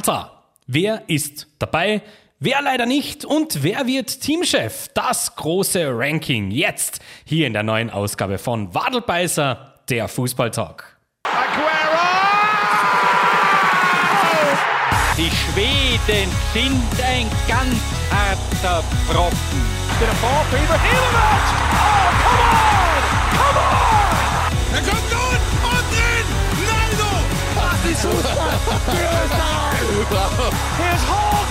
Katar. 0.00 0.44
Wer 0.66 1.02
ist 1.08 1.46
dabei? 1.58 2.00
Wer 2.38 2.62
leider 2.62 2.86
nicht 2.86 3.26
und 3.26 3.62
wer 3.62 3.86
wird 3.86 4.22
Teamchef? 4.22 4.88
Das 4.94 5.36
große 5.36 5.88
Ranking 5.90 6.50
jetzt 6.50 7.00
hier 7.26 7.46
in 7.46 7.52
der 7.52 7.62
neuen 7.62 7.90
Ausgabe 7.90 8.38
von 8.38 8.74
Wadelbeißer, 8.74 9.74
der 9.90 10.08
Fußballtalk. 10.08 10.96
Aguero! 11.24 12.00
Die 15.18 15.30
Schweden 15.36 16.30
sind 16.54 17.04
ein 17.04 17.28
ganz 17.46 17.76
harter 18.10 18.82
Brocken. 19.06 19.36
Oh, 20.22 20.44
come 20.50 20.62
on! 20.62 20.80
Come 23.36 23.66
on! 23.66 23.69
Das 28.02 28.08
ist 28.08 28.16
Fußball! 28.16 29.76
Here's 30.78 31.02
Hulk! 31.10 31.48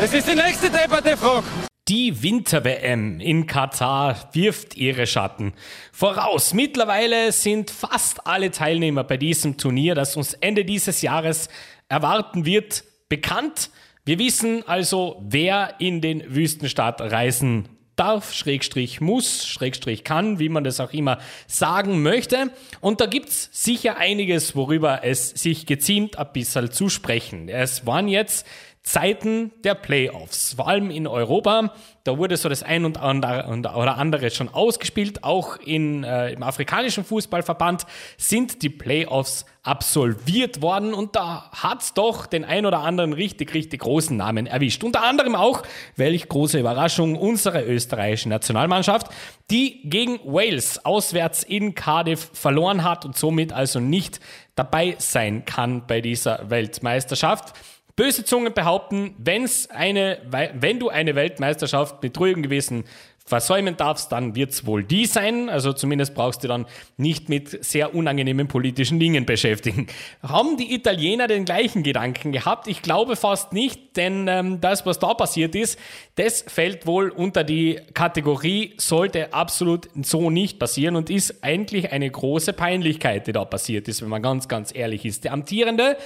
Es 0.00 0.12
ist 0.12 0.28
die 0.28 0.34
nächste 0.34 0.68
Debatte, 0.68 1.16
Frog. 1.16 1.44
Die 1.86 2.20
Winter-WM 2.24 3.20
in 3.20 3.46
Katar 3.46 4.30
wirft 4.32 4.76
ihre 4.76 5.06
Schatten 5.06 5.52
voraus. 5.92 6.54
Mittlerweile 6.54 7.30
sind 7.30 7.70
fast 7.70 8.26
alle 8.26 8.50
Teilnehmer 8.50 9.04
bei 9.04 9.16
diesem 9.16 9.58
Turnier, 9.58 9.94
das 9.94 10.16
uns 10.16 10.34
Ende 10.34 10.64
dieses 10.64 11.02
Jahres 11.02 11.48
erwarten 11.88 12.46
wird, 12.46 12.82
bekannt. 13.08 13.70
Wir 14.04 14.18
wissen 14.18 14.66
also, 14.66 15.22
wer 15.24 15.74
in 15.78 16.00
den 16.00 16.34
Wüstenstaat 16.34 17.00
reisen 17.00 17.75
darf, 17.96 18.32
Schrägstrich 18.32 19.00
muss, 19.00 19.46
Schrägstrich 19.46 20.04
kann, 20.04 20.38
wie 20.38 20.48
man 20.48 20.64
das 20.64 20.80
auch 20.80 20.92
immer 20.92 21.18
sagen 21.46 22.02
möchte. 22.02 22.50
Und 22.80 23.00
da 23.00 23.06
gibt's 23.06 23.48
sicher 23.52 23.96
einiges, 23.96 24.54
worüber 24.54 25.00
es 25.02 25.30
sich 25.30 25.66
geziemt, 25.66 26.18
ein 26.18 26.32
bisschen 26.32 26.70
zu 26.70 26.88
sprechen. 26.88 27.48
Es 27.48 27.86
waren 27.86 28.08
jetzt 28.08 28.46
Zeiten 28.86 29.50
der 29.64 29.74
Playoffs, 29.74 30.54
vor 30.54 30.68
allem 30.68 30.92
in 30.92 31.08
Europa. 31.08 31.72
Da 32.04 32.18
wurde 32.18 32.36
so 32.36 32.48
das 32.48 32.62
ein 32.62 32.84
und 32.84 32.98
andere, 32.98 33.48
oder 33.74 33.98
andere 33.98 34.30
schon 34.30 34.48
ausgespielt. 34.48 35.24
Auch 35.24 35.56
in, 35.56 36.04
äh, 36.04 36.30
im 36.30 36.44
afrikanischen 36.44 37.04
Fußballverband 37.04 37.84
sind 38.16 38.62
die 38.62 38.68
Playoffs 38.70 39.44
absolviert 39.64 40.62
worden 40.62 40.94
und 40.94 41.16
da 41.16 41.50
hat's 41.50 41.94
doch 41.94 42.26
den 42.26 42.44
ein 42.44 42.64
oder 42.64 42.78
anderen 42.78 43.12
richtig, 43.12 43.54
richtig 43.54 43.80
großen 43.80 44.16
Namen 44.16 44.46
erwischt. 44.46 44.84
Unter 44.84 45.02
anderem 45.02 45.34
auch, 45.34 45.64
welch 45.96 46.28
große 46.28 46.60
Überraschung, 46.60 47.16
unsere 47.16 47.64
österreichische 47.64 48.28
Nationalmannschaft, 48.28 49.08
die 49.50 49.80
gegen 49.90 50.20
Wales 50.24 50.84
auswärts 50.84 51.42
in 51.42 51.74
Cardiff 51.74 52.30
verloren 52.34 52.84
hat 52.84 53.04
und 53.04 53.16
somit 53.16 53.52
also 53.52 53.80
nicht 53.80 54.20
dabei 54.54 54.94
sein 54.98 55.44
kann 55.44 55.88
bei 55.88 56.00
dieser 56.00 56.48
Weltmeisterschaft. 56.50 57.52
Böse 57.96 58.24
Zungen 58.24 58.52
behaupten, 58.52 59.14
wenn's 59.16 59.70
eine, 59.70 60.18
wenn 60.54 60.78
du 60.78 60.90
eine 60.90 61.14
Weltmeisterschaft 61.14 62.02
mit 62.02 62.20
ruhigem 62.20 62.42
Gewissen 62.42 62.84
versäumen 63.26 63.76
darfst, 63.76 64.12
dann 64.12 64.36
wird's 64.36 64.66
wohl 64.66 64.84
die 64.84 65.04
sein. 65.04 65.48
Also 65.48 65.72
zumindest 65.72 66.14
brauchst 66.14 66.44
du 66.44 66.48
dann 66.48 66.66
nicht 66.96 67.28
mit 67.28 67.64
sehr 67.64 67.94
unangenehmen 67.94 68.46
politischen 68.46 69.00
Dingen 69.00 69.26
beschäftigen. 69.26 69.88
Haben 70.22 70.56
die 70.56 70.72
Italiener 70.72 71.26
den 71.26 71.44
gleichen 71.44 71.82
Gedanken 71.82 72.30
gehabt? 72.30 72.68
Ich 72.68 72.82
glaube 72.82 73.16
fast 73.16 73.52
nicht, 73.52 73.96
denn 73.96 74.28
ähm, 74.28 74.60
das, 74.60 74.86
was 74.86 75.00
da 75.00 75.12
passiert 75.14 75.56
ist, 75.56 75.78
das 76.14 76.44
fällt 76.46 76.86
wohl 76.86 77.08
unter 77.08 77.42
die 77.42 77.80
Kategorie, 77.94 78.74
sollte 78.76 79.34
absolut 79.34 79.88
so 80.02 80.30
nicht 80.30 80.60
passieren 80.60 80.94
und 80.94 81.10
ist 81.10 81.42
eigentlich 81.42 81.90
eine 81.90 82.08
große 82.08 82.52
Peinlichkeit, 82.52 83.26
die 83.26 83.32
da 83.32 83.44
passiert 83.44 83.88
ist, 83.88 84.02
wenn 84.02 84.08
man 84.08 84.22
ganz, 84.22 84.46
ganz 84.46 84.72
ehrlich 84.72 85.04
ist. 85.04 85.24
Der 85.24 85.32
amtierende 85.32 85.96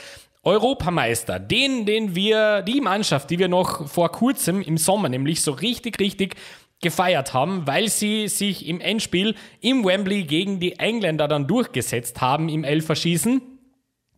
Europameister, 0.42 1.38
den, 1.38 1.84
den 1.84 2.14
wir, 2.14 2.62
die 2.62 2.80
Mannschaft, 2.80 3.30
die 3.30 3.38
wir 3.38 3.48
noch 3.48 3.88
vor 3.88 4.10
kurzem 4.10 4.62
im 4.62 4.78
Sommer 4.78 5.08
nämlich 5.08 5.42
so 5.42 5.52
richtig, 5.52 6.00
richtig 6.00 6.36
gefeiert 6.80 7.34
haben, 7.34 7.67
weil 7.67 7.89
sie 7.89 8.27
sich 8.28 8.67
im 8.67 8.80
Endspiel 8.80 9.34
im 9.61 9.84
Wembley 9.84 10.23
gegen 10.24 10.58
die 10.58 10.79
Engländer 10.79 11.29
dann 11.29 11.46
durchgesetzt 11.46 12.23
haben 12.23 12.48
im 12.48 12.64
Elferschießen. 12.64 13.42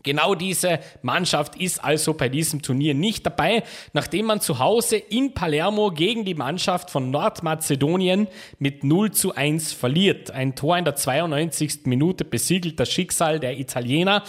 Genau 0.05 0.35
diese 0.35 0.81
Mannschaft 1.03 1.57
ist 1.57 1.83
also 1.83 2.15
bei 2.15 2.29
diesem 2.29 2.63
Turnier 2.63 2.95
nicht 2.95 3.25
dabei, 3.25 3.63
nachdem 3.93 4.27
man 4.27 4.41
zu 4.41 4.59
Hause 4.59 4.97
in 4.97 5.33
Palermo 5.35 5.91
gegen 5.91 6.25
die 6.25 6.35
Mannschaft 6.35 6.91
von 6.91 7.11
Nordmazedonien 7.11 8.27
mit 8.59 8.83
0 8.83 9.13
zu 9.13 9.35
1 9.35 9.73
verliert. 9.73 10.31
Ein 10.33 10.55
Tor 10.55 10.77
in 10.77 10.85
der 10.85 10.97
92. 10.97 11.81
Minute 11.85 12.25
besiegelt 12.25 12.81
das 12.81 12.91
Schicksal 12.91 13.39
der 13.39 13.59
Italiener. 13.59 14.25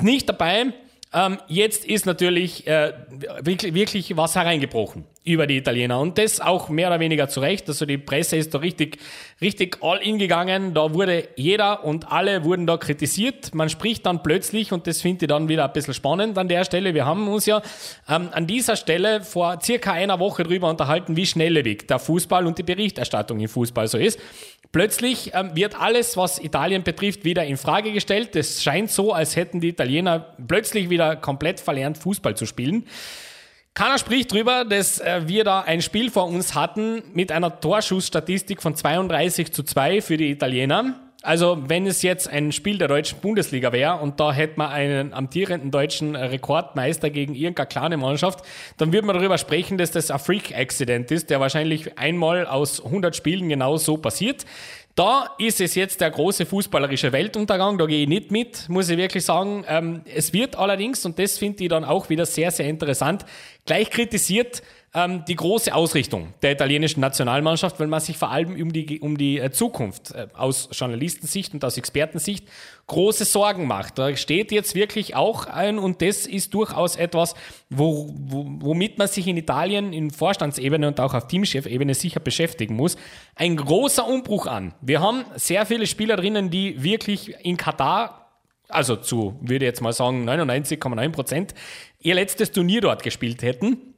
Nicht 0.00 0.28
dabei 0.28 0.72
ähm, 1.12 1.38
jetzt 1.48 1.84
ist 1.84 2.06
natürlich 2.06 2.68
äh, 2.68 2.92
wirklich, 3.42 3.74
wirklich 3.74 4.16
was 4.16 4.36
hereingebrochen 4.36 5.04
über 5.24 5.48
die 5.48 5.56
Italiener 5.56 5.98
und 5.98 6.16
das 6.18 6.40
auch 6.40 6.68
mehr 6.68 6.86
oder 6.86 7.00
weniger 7.00 7.28
zu 7.28 7.40
Recht. 7.40 7.68
Also 7.68 7.84
die 7.84 7.98
Presse 7.98 8.36
ist 8.36 8.54
da 8.54 8.58
richtig, 8.58 8.98
richtig 9.40 9.78
all 9.82 9.98
in 9.98 10.18
gegangen. 10.18 10.72
Da 10.72 10.94
wurde 10.94 11.28
jeder 11.34 11.84
und 11.84 12.10
alle 12.10 12.44
wurden 12.44 12.66
da 12.66 12.76
kritisiert. 12.76 13.52
Man 13.54 13.68
spricht 13.68 14.06
dann 14.06 14.22
plötzlich 14.22 14.72
und 14.72 14.86
das 14.86 15.02
finde 15.02 15.24
ich 15.24 15.28
dann 15.28 15.48
wieder 15.48 15.64
ein 15.64 15.72
bisschen 15.72 15.94
spannend 15.94 16.38
an 16.38 16.46
der 16.46 16.64
Stelle. 16.64 16.94
Wir 16.94 17.06
haben 17.06 17.26
uns 17.26 17.44
ja 17.44 17.60
ähm, 18.08 18.28
an 18.30 18.46
dieser 18.46 18.76
Stelle 18.76 19.22
vor 19.22 19.58
circa 19.60 19.92
einer 19.92 20.20
Woche 20.20 20.44
drüber 20.44 20.70
unterhalten, 20.70 21.16
wie 21.16 21.26
schnelllebig 21.26 21.88
der 21.88 21.98
Fußball 21.98 22.46
und 22.46 22.56
die 22.56 22.62
Berichterstattung 22.62 23.40
im 23.40 23.48
Fußball 23.48 23.88
so 23.88 23.98
ist. 23.98 24.18
Plötzlich 24.72 25.32
ähm, 25.34 25.50
wird 25.54 25.80
alles, 25.80 26.16
was 26.16 26.38
Italien 26.38 26.84
betrifft, 26.84 27.24
wieder 27.24 27.44
in 27.44 27.56
Frage 27.56 27.92
gestellt. 27.92 28.36
Es 28.36 28.62
scheint 28.62 28.90
so, 28.90 29.12
als 29.12 29.34
hätten 29.34 29.60
die 29.60 29.70
Italiener 29.70 30.34
plötzlich 30.46 30.90
wieder 30.90 31.16
komplett 31.16 31.58
verlernt, 31.58 31.98
Fußball 31.98 32.36
zu 32.36 32.46
spielen. 32.46 32.86
Keiner 33.74 33.98
spricht 33.98 34.32
drüber, 34.32 34.64
dass 34.64 35.00
äh, 35.00 35.22
wir 35.26 35.42
da 35.42 35.60
ein 35.62 35.82
Spiel 35.82 36.10
vor 36.10 36.26
uns 36.26 36.54
hatten 36.54 37.02
mit 37.14 37.32
einer 37.32 37.60
Torschussstatistik 37.60 38.62
von 38.62 38.76
32 38.76 39.52
zu 39.52 39.62
2 39.62 40.02
für 40.02 40.16
die 40.16 40.30
Italiener. 40.30 41.09
Also 41.22 41.58
wenn 41.66 41.86
es 41.86 42.00
jetzt 42.00 42.28
ein 42.28 42.50
Spiel 42.50 42.78
der 42.78 42.88
deutschen 42.88 43.18
Bundesliga 43.20 43.72
wäre 43.72 43.96
und 43.96 44.20
da 44.20 44.32
hätte 44.32 44.54
man 44.56 44.70
einen 44.70 45.12
amtierenden 45.12 45.70
deutschen 45.70 46.16
Rekordmeister 46.16 47.10
gegen 47.10 47.34
irgendeine 47.34 47.68
kleine 47.68 47.96
Mannschaft, 47.98 48.42
dann 48.78 48.92
würde 48.94 49.06
man 49.06 49.16
darüber 49.16 49.36
sprechen, 49.36 49.76
dass 49.76 49.90
das 49.90 50.10
ein 50.10 50.18
Freak-Accident 50.18 51.10
ist, 51.10 51.28
der 51.28 51.38
wahrscheinlich 51.38 51.98
einmal 51.98 52.46
aus 52.46 52.82
100 52.82 53.14
Spielen 53.14 53.50
genau 53.50 53.76
so 53.76 53.98
passiert. 53.98 54.46
Da 54.94 55.28
ist 55.38 55.60
es 55.60 55.74
jetzt 55.74 56.00
der 56.00 56.10
große 56.10 56.46
fußballerische 56.46 57.12
Weltuntergang, 57.12 57.76
da 57.76 57.86
gehe 57.86 58.02
ich 58.02 58.08
nicht 58.08 58.30
mit, 58.30 58.68
muss 58.68 58.88
ich 58.88 58.96
wirklich 58.96 59.24
sagen. 59.24 59.64
Ähm, 59.68 60.00
es 60.04 60.32
wird 60.32 60.56
allerdings, 60.56 61.04
und 61.04 61.18
das 61.18 61.38
finde 61.38 61.62
ich 61.62 61.68
dann 61.68 61.84
auch 61.84 62.08
wieder 62.08 62.26
sehr, 62.26 62.50
sehr 62.50 62.66
interessant, 62.66 63.24
gleich 63.66 63.90
kritisiert, 63.90 64.62
ähm, 64.92 65.24
die 65.26 65.36
große 65.36 65.72
Ausrichtung 65.72 66.34
der 66.42 66.52
italienischen 66.52 67.00
Nationalmannschaft, 67.00 67.78
weil 67.78 67.86
man 67.86 68.00
sich 68.00 68.18
vor 68.18 68.30
allem 68.30 68.60
um 68.60 68.72
die, 68.72 68.98
um 69.00 69.16
die 69.16 69.38
äh, 69.38 69.52
Zukunft 69.52 70.12
äh, 70.12 70.26
aus 70.34 70.68
Journalistensicht 70.72 71.54
und 71.54 71.64
aus 71.64 71.76
Expertensicht 71.76 72.46
große 72.88 73.24
Sorgen 73.24 73.68
macht. 73.68 73.98
Da 73.98 74.16
steht 74.16 74.50
jetzt 74.50 74.74
wirklich 74.74 75.14
auch 75.14 75.46
ein, 75.46 75.78
und 75.78 76.02
das 76.02 76.26
ist 76.26 76.54
durchaus 76.54 76.96
etwas, 76.96 77.34
wo, 77.68 78.12
wo, 78.18 78.46
womit 78.60 78.98
man 78.98 79.06
sich 79.06 79.28
in 79.28 79.36
Italien 79.36 79.92
in 79.92 80.10
Vorstandsebene 80.10 80.88
und 80.88 80.98
auch 80.98 81.14
auf 81.14 81.28
Teamchef-Ebene 81.28 81.94
sicher 81.94 82.18
beschäftigen 82.18 82.74
muss, 82.74 82.96
ein 83.36 83.56
großer 83.56 84.04
Umbruch 84.04 84.48
an. 84.48 84.74
Wir 84.80 85.00
haben 85.00 85.24
sehr 85.36 85.66
viele 85.66 85.86
Spieler 85.86 86.16
drinnen, 86.16 86.50
die 86.50 86.82
wirklich 86.82 87.34
in 87.44 87.56
Katar 87.56 88.16
also 88.72 88.96
zu, 88.96 89.36
würde 89.40 89.64
ich 89.64 89.68
jetzt 89.68 89.80
mal 89.80 89.92
sagen, 89.92 90.28
99,9 90.28 91.08
Prozent, 91.10 91.54
ihr 92.00 92.14
letztes 92.14 92.52
Turnier 92.52 92.80
dort 92.80 93.02
gespielt 93.02 93.42
hätten. 93.42 93.89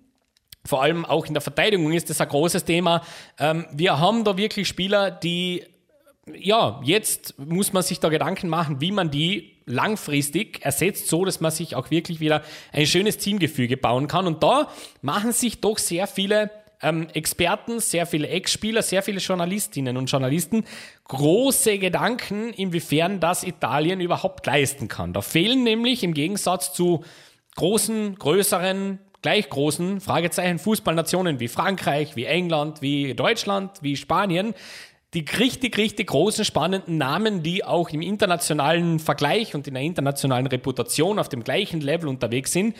Vor 0.64 0.82
allem 0.82 1.04
auch 1.04 1.26
in 1.26 1.34
der 1.34 1.40
Verteidigung 1.40 1.92
ist 1.92 2.08
das 2.08 2.20
ein 2.20 2.28
großes 2.28 2.64
Thema. 2.64 3.02
Ähm, 3.38 3.66
wir 3.72 3.98
haben 3.98 4.24
da 4.24 4.36
wirklich 4.36 4.68
Spieler, 4.68 5.10
die, 5.10 5.64
ja, 6.32 6.80
jetzt 6.84 7.38
muss 7.38 7.72
man 7.72 7.82
sich 7.82 7.98
da 7.98 8.08
Gedanken 8.08 8.48
machen, 8.48 8.80
wie 8.80 8.92
man 8.92 9.10
die 9.10 9.56
langfristig 9.66 10.64
ersetzt, 10.64 11.08
so 11.08 11.24
dass 11.24 11.40
man 11.40 11.50
sich 11.50 11.74
auch 11.74 11.90
wirklich 11.90 12.20
wieder 12.20 12.42
ein 12.72 12.86
schönes 12.86 13.18
Teamgefüge 13.18 13.76
bauen 13.76 14.06
kann. 14.06 14.26
Und 14.26 14.42
da 14.42 14.68
machen 15.00 15.32
sich 15.32 15.60
doch 15.60 15.78
sehr 15.78 16.06
viele 16.06 16.50
ähm, 16.80 17.08
Experten, 17.12 17.80
sehr 17.80 18.06
viele 18.06 18.28
Ex-Spieler, 18.28 18.82
sehr 18.82 19.02
viele 19.02 19.18
Journalistinnen 19.18 19.96
und 19.96 20.06
Journalisten 20.10 20.64
große 21.08 21.78
Gedanken, 21.78 22.50
inwiefern 22.50 23.20
das 23.20 23.44
Italien 23.44 24.00
überhaupt 24.00 24.46
leisten 24.46 24.88
kann. 24.88 25.12
Da 25.12 25.22
fehlen 25.22 25.62
nämlich 25.62 26.02
im 26.02 26.14
Gegensatz 26.14 26.72
zu 26.72 27.04
großen, 27.56 28.16
größeren 28.16 28.98
gleich 29.22 29.48
großen 29.48 30.00
Fragezeichen 30.00 30.58
Fußballnationen 30.58 31.40
wie 31.40 31.48
Frankreich, 31.48 32.16
wie 32.16 32.24
England, 32.24 32.82
wie 32.82 33.14
Deutschland, 33.14 33.70
wie 33.80 33.96
Spanien, 33.96 34.54
die 35.14 35.24
richtig, 35.38 35.76
richtig 35.78 36.08
großen, 36.08 36.44
spannenden 36.44 36.98
Namen, 36.98 37.42
die 37.42 37.64
auch 37.64 37.90
im 37.90 38.02
internationalen 38.02 38.98
Vergleich 38.98 39.54
und 39.54 39.68
in 39.68 39.74
der 39.74 39.82
internationalen 39.82 40.46
Reputation 40.46 41.18
auf 41.18 41.28
dem 41.28 41.44
gleichen 41.44 41.80
Level 41.80 42.08
unterwegs 42.08 42.52
sind, 42.52 42.74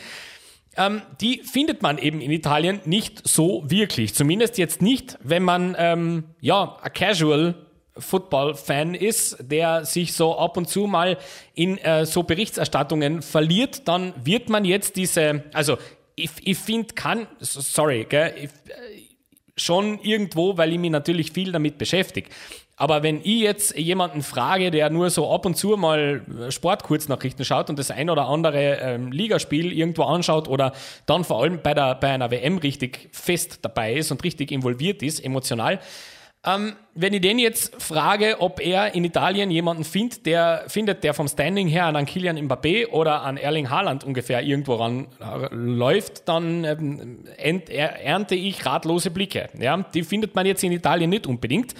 ähm, 0.75 1.03
die 1.21 1.41
findet 1.43 1.83
man 1.83 1.99
eben 1.99 2.19
in 2.19 2.31
Italien 2.31 2.81
nicht 2.85 3.27
so 3.27 3.63
wirklich. 3.67 4.15
Zumindest 4.15 4.57
jetzt 4.57 4.81
nicht, 4.81 5.17
wenn 5.21 5.43
man 5.43 5.75
ähm, 5.77 6.23
ja, 6.41 6.77
a 6.81 6.89
casual 6.89 7.55
Football-Fan 7.95 8.95
ist, 8.95 9.37
der 9.39 9.85
sich 9.85 10.13
so 10.13 10.35
ab 10.37 10.57
und 10.57 10.67
zu 10.67 10.87
mal 10.87 11.17
in 11.53 11.77
äh, 11.77 12.07
so 12.07 12.23
Berichterstattungen 12.23 13.21
verliert, 13.21 13.87
dann 13.87 14.13
wird 14.23 14.49
man 14.49 14.65
jetzt 14.65 14.95
diese, 14.95 15.43
also 15.53 15.77
ich, 16.15 16.31
ich 16.43 16.57
finde, 16.57 16.93
kann, 16.93 17.27
sorry, 17.39 18.05
gell, 18.07 18.33
ich, 18.37 18.43
äh, 18.43 19.13
schon 19.55 19.99
irgendwo, 20.01 20.57
weil 20.57 20.71
ich 20.71 20.79
mich 20.79 20.91
natürlich 20.91 21.31
viel 21.31 21.51
damit 21.51 21.77
beschäftige. 21.77 22.29
Aber 22.75 23.03
wenn 23.03 23.19
ich 23.19 23.41
jetzt 23.41 23.77
jemanden 23.77 24.23
frage, 24.23 24.71
der 24.71 24.89
nur 24.89 25.11
so 25.11 25.31
ab 25.31 25.45
und 25.45 25.55
zu 25.55 25.77
mal 25.77 26.25
Sportkurznachrichten 26.49 27.45
schaut 27.45 27.69
und 27.69 27.77
das 27.77 27.91
ein 27.91 28.09
oder 28.09 28.27
andere 28.27 28.79
ähm, 28.81 29.11
Ligaspiel 29.11 29.71
irgendwo 29.71 30.03
anschaut 30.03 30.47
oder 30.47 30.73
dann 31.05 31.23
vor 31.23 31.43
allem 31.43 31.61
bei, 31.61 31.75
der, 31.75 31.95
bei 31.95 32.09
einer 32.09 32.31
WM 32.31 32.57
richtig 32.57 33.09
fest 33.11 33.59
dabei 33.61 33.93
ist 33.93 34.11
und 34.11 34.23
richtig 34.23 34.51
involviert 34.51 35.03
ist, 35.03 35.23
emotional, 35.23 35.79
ähm, 36.45 36.73
wenn 36.93 37.13
ich 37.13 37.21
den 37.21 37.39
jetzt 37.39 37.81
frage, 37.81 38.37
ob 38.39 38.59
er 38.59 38.93
in 38.95 39.05
Italien 39.05 39.49
jemanden 39.49 39.85
findet, 39.85 40.25
der 40.25 40.65
findet, 40.67 41.03
der 41.03 41.13
vom 41.13 41.27
Standing 41.27 41.69
her 41.69 41.85
an 41.85 42.05
Kilian 42.05 42.37
Mbappé 42.37 42.87
oder 42.87 43.21
an 43.21 43.37
Erling 43.37 43.69
Haaland 43.69 44.03
ungefähr 44.03 44.43
irgendwo 44.43 44.75
ran 44.75 45.07
äh, 45.21 45.47
läuft, 45.55 46.27
dann 46.27 46.65
ähm, 46.65 47.23
ernte 47.37 48.35
ich 48.35 48.65
ratlose 48.65 49.09
Blicke. 49.09 49.49
Ja, 49.57 49.77
die 49.77 50.03
findet 50.03 50.35
man 50.35 50.45
jetzt 50.45 50.63
in 50.63 50.73
Italien 50.73 51.09
nicht 51.09 51.27
unbedingt. 51.27 51.75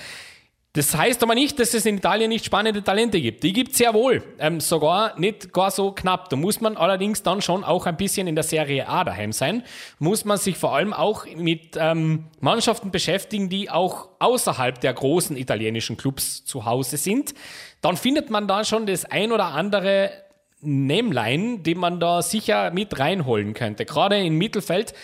Das 0.75 0.97
heißt 0.97 1.21
aber 1.21 1.35
nicht, 1.35 1.59
dass 1.59 1.75
es 1.75 1.85
in 1.85 1.97
Italien 1.97 2.29
nicht 2.29 2.45
spannende 2.45 2.83
Talente 2.83 3.21
gibt. 3.21 3.43
Die 3.43 3.53
gibt 3.53 3.73
es 3.73 3.77
sehr 3.77 3.93
wohl. 3.93 4.23
Ähm, 4.39 4.59
sogar 4.59 5.19
nicht 5.19 5.53
gar 5.53 5.69
so 5.69 5.91
knapp. 5.91 6.31
Da 6.31 6.35
muss 6.35 6.61
man 6.61 6.77
allerdings 6.77 7.21
dann 7.21 7.43
schon 7.43 7.63
auch 7.63 7.85
ein 7.85 7.95
bisschen 7.95 8.25
in 8.25 8.33
der 8.33 8.43
Serie 8.43 8.89
A 8.89 9.03
daheim 9.03 9.33
sein. 9.33 9.61
Muss 9.99 10.25
man 10.25 10.39
sich 10.39 10.57
vor 10.57 10.73
allem 10.73 10.91
auch 10.91 11.27
mit 11.35 11.77
ähm, 11.77 12.25
Mannschaften 12.39 12.89
beschäftigen, 12.89 13.49
die 13.49 13.69
auch 13.69 14.09
außerhalb 14.17 14.81
der 14.81 14.93
großen 14.93 15.37
italienischen 15.37 15.95
Clubs 15.95 16.43
zu 16.43 16.65
Hause 16.65 16.97
sind. 16.97 17.35
Dann 17.81 17.95
findet 17.95 18.31
man 18.31 18.47
da 18.47 18.65
schon 18.65 18.87
das 18.87 19.05
ein 19.05 19.31
oder 19.31 19.49
andere 19.49 20.09
Nämlein, 20.61 21.61
den 21.61 21.77
man 21.77 21.99
da 21.99 22.23
sicher 22.23 22.71
mit 22.71 22.97
reinholen 22.97 23.53
könnte. 23.53 23.85
Gerade 23.85 24.17
im 24.17 24.39
Mittelfeld 24.39 24.95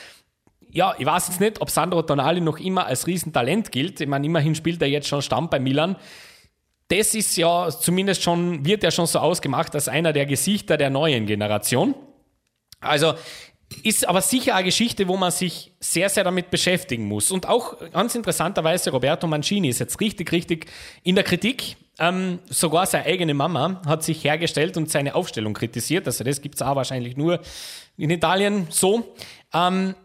ja, 0.71 0.93
ich 0.97 1.05
weiß 1.05 1.29
jetzt 1.29 1.39
nicht, 1.39 1.61
ob 1.61 1.69
Sandro 1.69 2.01
Tonali 2.03 2.41
noch 2.41 2.59
immer 2.59 2.85
als 2.85 3.07
Riesentalent 3.07 3.71
gilt. 3.71 4.01
Ich 4.01 4.07
meine, 4.07 4.25
immerhin 4.25 4.55
spielt 4.55 4.81
er 4.81 4.87
jetzt 4.87 5.07
schon 5.07 5.21
Stamm 5.21 5.49
bei 5.49 5.59
Milan. 5.59 5.95
Das 6.89 7.13
ist 7.13 7.37
ja 7.37 7.69
zumindest 7.69 8.23
schon, 8.23 8.65
wird 8.65 8.83
ja 8.83 8.91
schon 8.91 9.05
so 9.05 9.19
ausgemacht 9.19 9.73
als 9.75 9.87
einer 9.87 10.13
der 10.13 10.25
Gesichter 10.25 10.77
der 10.77 10.89
neuen 10.89 11.25
Generation. 11.25 11.95
Also 12.81 13.13
ist 13.83 14.07
aber 14.07 14.21
sicher 14.21 14.55
eine 14.55 14.65
Geschichte, 14.65 15.07
wo 15.07 15.15
man 15.15 15.31
sich 15.31 15.73
sehr, 15.79 16.09
sehr 16.09 16.23
damit 16.23 16.49
beschäftigen 16.49 17.05
muss. 17.05 17.31
Und 17.31 17.47
auch 17.47 17.77
ganz 17.91 18.15
interessanterweise, 18.15 18.91
Roberto 18.91 19.27
Mancini 19.27 19.69
ist 19.69 19.79
jetzt 19.79 19.99
richtig, 20.01 20.31
richtig 20.31 20.65
in 21.03 21.15
der 21.15 21.23
Kritik. 21.23 21.77
Ähm, 21.99 22.39
sogar 22.49 22.85
seine 22.85 23.05
eigene 23.05 23.33
Mama 23.33 23.81
hat 23.85 24.03
sich 24.03 24.23
hergestellt 24.23 24.77
und 24.77 24.89
seine 24.89 25.15
Aufstellung 25.15 25.53
kritisiert. 25.53 26.07
Also 26.07 26.23
das 26.23 26.41
gibt 26.41 26.55
es 26.55 26.61
auch 26.61 26.75
wahrscheinlich 26.75 27.17
nur 27.17 27.41
in 27.97 28.09
Italien 28.09 28.67
so. 28.69 29.13
Ähm, 29.53 29.95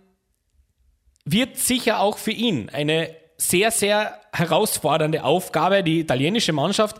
wird 1.24 1.56
sicher 1.56 2.00
auch 2.00 2.18
für 2.18 2.32
ihn 2.32 2.68
eine 2.70 3.10
sehr, 3.36 3.70
sehr 3.70 4.20
herausfordernde 4.32 5.24
Aufgabe, 5.24 5.82
die 5.82 6.00
italienische 6.00 6.52
Mannschaft 6.52 6.96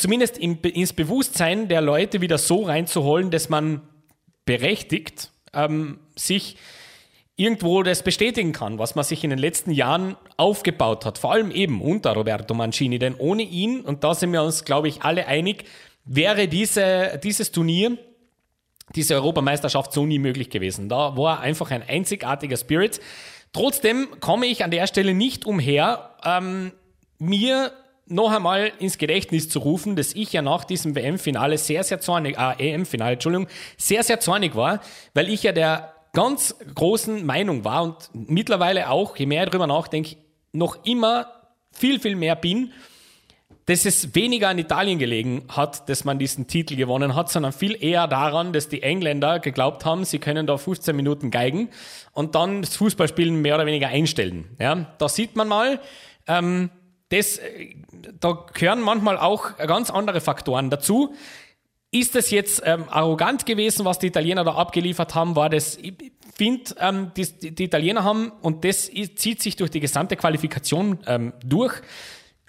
zumindest 0.00 0.38
ins 0.38 0.92
Bewusstsein 0.92 1.68
der 1.68 1.80
Leute 1.80 2.20
wieder 2.20 2.38
so 2.38 2.62
reinzuholen, 2.62 3.30
dass 3.30 3.48
man 3.48 3.82
berechtigt 4.46 5.30
ähm, 5.52 6.00
sich 6.16 6.56
irgendwo 7.36 7.82
das 7.82 8.02
bestätigen 8.02 8.52
kann, 8.52 8.78
was 8.78 8.94
man 8.94 9.04
sich 9.04 9.24
in 9.24 9.30
den 9.30 9.38
letzten 9.38 9.70
Jahren 9.70 10.16
aufgebaut 10.36 11.06
hat, 11.06 11.18
vor 11.18 11.32
allem 11.32 11.50
eben 11.50 11.80
unter 11.80 12.12
Roberto 12.12 12.54
Mancini. 12.54 12.98
Denn 12.98 13.14
ohne 13.14 13.42
ihn, 13.42 13.80
und 13.80 14.04
da 14.04 14.14
sind 14.14 14.32
wir 14.32 14.42
uns, 14.42 14.64
glaube 14.64 14.88
ich, 14.88 15.02
alle 15.02 15.26
einig, 15.26 15.64
wäre 16.04 16.48
diese, 16.48 17.18
dieses 17.22 17.52
Turnier, 17.52 17.96
diese 18.94 19.14
Europameisterschaft 19.14 19.92
so 19.92 20.04
nie 20.04 20.18
möglich 20.18 20.50
gewesen. 20.50 20.88
Da 20.88 21.16
war 21.16 21.40
einfach 21.40 21.70
ein 21.70 21.82
einzigartiger 21.86 22.56
Spirit. 22.56 23.00
Trotzdem 23.52 24.08
komme 24.20 24.46
ich 24.46 24.64
an 24.64 24.70
der 24.70 24.86
Stelle 24.86 25.14
nicht 25.14 25.44
umher, 25.44 26.14
ähm, 26.24 26.72
mir 27.18 27.72
noch 28.06 28.32
einmal 28.32 28.72
ins 28.78 28.98
Gedächtnis 28.98 29.48
zu 29.48 29.60
rufen, 29.60 29.96
dass 29.96 30.14
ich 30.14 30.32
ja 30.32 30.42
nach 30.42 30.64
diesem 30.64 30.94
WM-Finale 30.94 31.58
sehr, 31.58 31.84
sehr 31.84 32.00
zornig, 32.00 32.36
äh, 32.38 32.72
EM-Finale, 32.72 33.14
Entschuldigung, 33.14 33.48
sehr, 33.76 34.02
sehr 34.02 34.20
zornig 34.20 34.56
war, 34.56 34.80
weil 35.14 35.28
ich 35.28 35.42
ja 35.42 35.52
der 35.52 35.94
ganz 36.12 36.56
großen 36.74 37.24
Meinung 37.24 37.64
war 37.64 37.84
und 37.84 38.10
mittlerweile 38.12 38.90
auch, 38.90 39.16
je 39.16 39.26
mehr 39.26 39.44
ich 39.44 39.50
darüber 39.50 39.68
nachdenke, 39.68 40.16
noch 40.52 40.84
immer 40.84 41.26
viel, 41.70 42.00
viel 42.00 42.16
mehr 42.16 42.34
bin, 42.34 42.72
dass 43.70 43.84
es 43.84 44.16
weniger 44.16 44.48
an 44.48 44.58
Italien 44.58 44.98
gelegen 44.98 45.44
hat, 45.48 45.88
dass 45.88 46.04
man 46.04 46.18
diesen 46.18 46.48
Titel 46.48 46.74
gewonnen 46.74 47.14
hat, 47.14 47.30
sondern 47.30 47.52
viel 47.52 47.80
eher 47.80 48.08
daran, 48.08 48.52
dass 48.52 48.68
die 48.68 48.82
Engländer 48.82 49.38
geglaubt 49.38 49.84
haben, 49.84 50.04
sie 50.04 50.18
können 50.18 50.48
da 50.48 50.58
15 50.58 50.96
Minuten 50.96 51.30
geigen 51.30 51.68
und 52.10 52.34
dann 52.34 52.62
das 52.62 52.74
Fußballspielen 52.74 53.40
mehr 53.40 53.54
oder 53.54 53.66
weniger 53.66 53.86
einstellen. 53.86 54.56
Ja, 54.58 54.92
da 54.98 55.08
sieht 55.08 55.36
man 55.36 55.46
mal, 55.46 55.78
ähm, 56.26 56.70
das, 57.10 57.40
da 58.18 58.44
gehören 58.52 58.80
manchmal 58.80 59.16
auch 59.16 59.56
ganz 59.58 59.90
andere 59.90 60.20
Faktoren 60.20 60.68
dazu. 60.68 61.14
Ist 61.92 62.16
das 62.16 62.32
jetzt 62.32 62.62
ähm, 62.66 62.86
arrogant 62.88 63.46
gewesen, 63.46 63.84
was 63.84 64.00
die 64.00 64.08
Italiener 64.08 64.42
da 64.42 64.56
abgeliefert 64.56 65.14
haben? 65.14 65.36
War 65.36 65.48
das, 65.48 65.76
ich 65.76 65.94
finde, 66.34 66.74
ähm, 66.80 67.12
die, 67.16 67.52
die, 67.52 67.64
Italiener 67.64 68.02
haben, 68.02 68.32
und 68.42 68.64
das 68.64 68.90
zieht 68.90 69.40
sich 69.40 69.54
durch 69.54 69.70
die 69.70 69.80
gesamte 69.80 70.16
Qualifikation 70.16 70.98
ähm, 71.06 71.34
durch, 71.44 71.74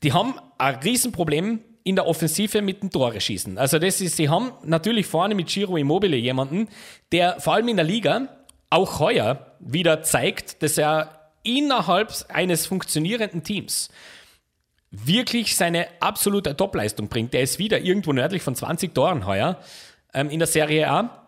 die 0.02 0.14
haben 0.14 0.34
ein 0.62 0.76
Riesenproblem 0.76 1.62
in 1.84 1.96
der 1.96 2.06
Offensive 2.06 2.62
mit 2.62 2.84
dem 2.84 2.92
Tore 2.92 3.20
schießen. 3.20 3.58
Also 3.58 3.80
das 3.80 4.02
ist, 4.02 4.18
sie 4.18 4.30
haben 4.30 4.52
natürlich 4.64 5.08
vorne 5.08 5.34
mit 5.34 5.48
Giro 5.48 5.78
Immobile 5.78 6.16
jemanden, 6.16 6.70
der 7.12 7.40
vor 7.40 7.54
allem 7.54 7.68
in 7.68 7.78
der 7.78 7.86
Liga 7.86 8.28
auch 8.70 9.00
heuer 9.00 9.56
wieder 9.60 10.04
zeigt, 10.04 10.62
dass 10.62 10.78
er 10.78 11.32
innerhalb 11.44 12.14
eines 12.30 12.68
funktionierenden 12.68 13.44
Teams 13.44 13.90
wirklich 14.92 15.56
seine 15.56 15.88
absolute 16.00 16.56
Topleistung 16.56 17.08
bringt. 17.08 17.34
Der 17.34 17.42
ist 17.42 17.58
wieder 17.58 17.80
irgendwo 17.80 18.14
nördlich 18.14 18.44
von 18.44 18.56
20 18.56 18.94
Toren 18.94 19.26
heuer 19.26 19.60
ähm, 20.14 20.30
in 20.30 20.40
der 20.40 20.48
Serie 20.48 20.90
A. 20.90 21.28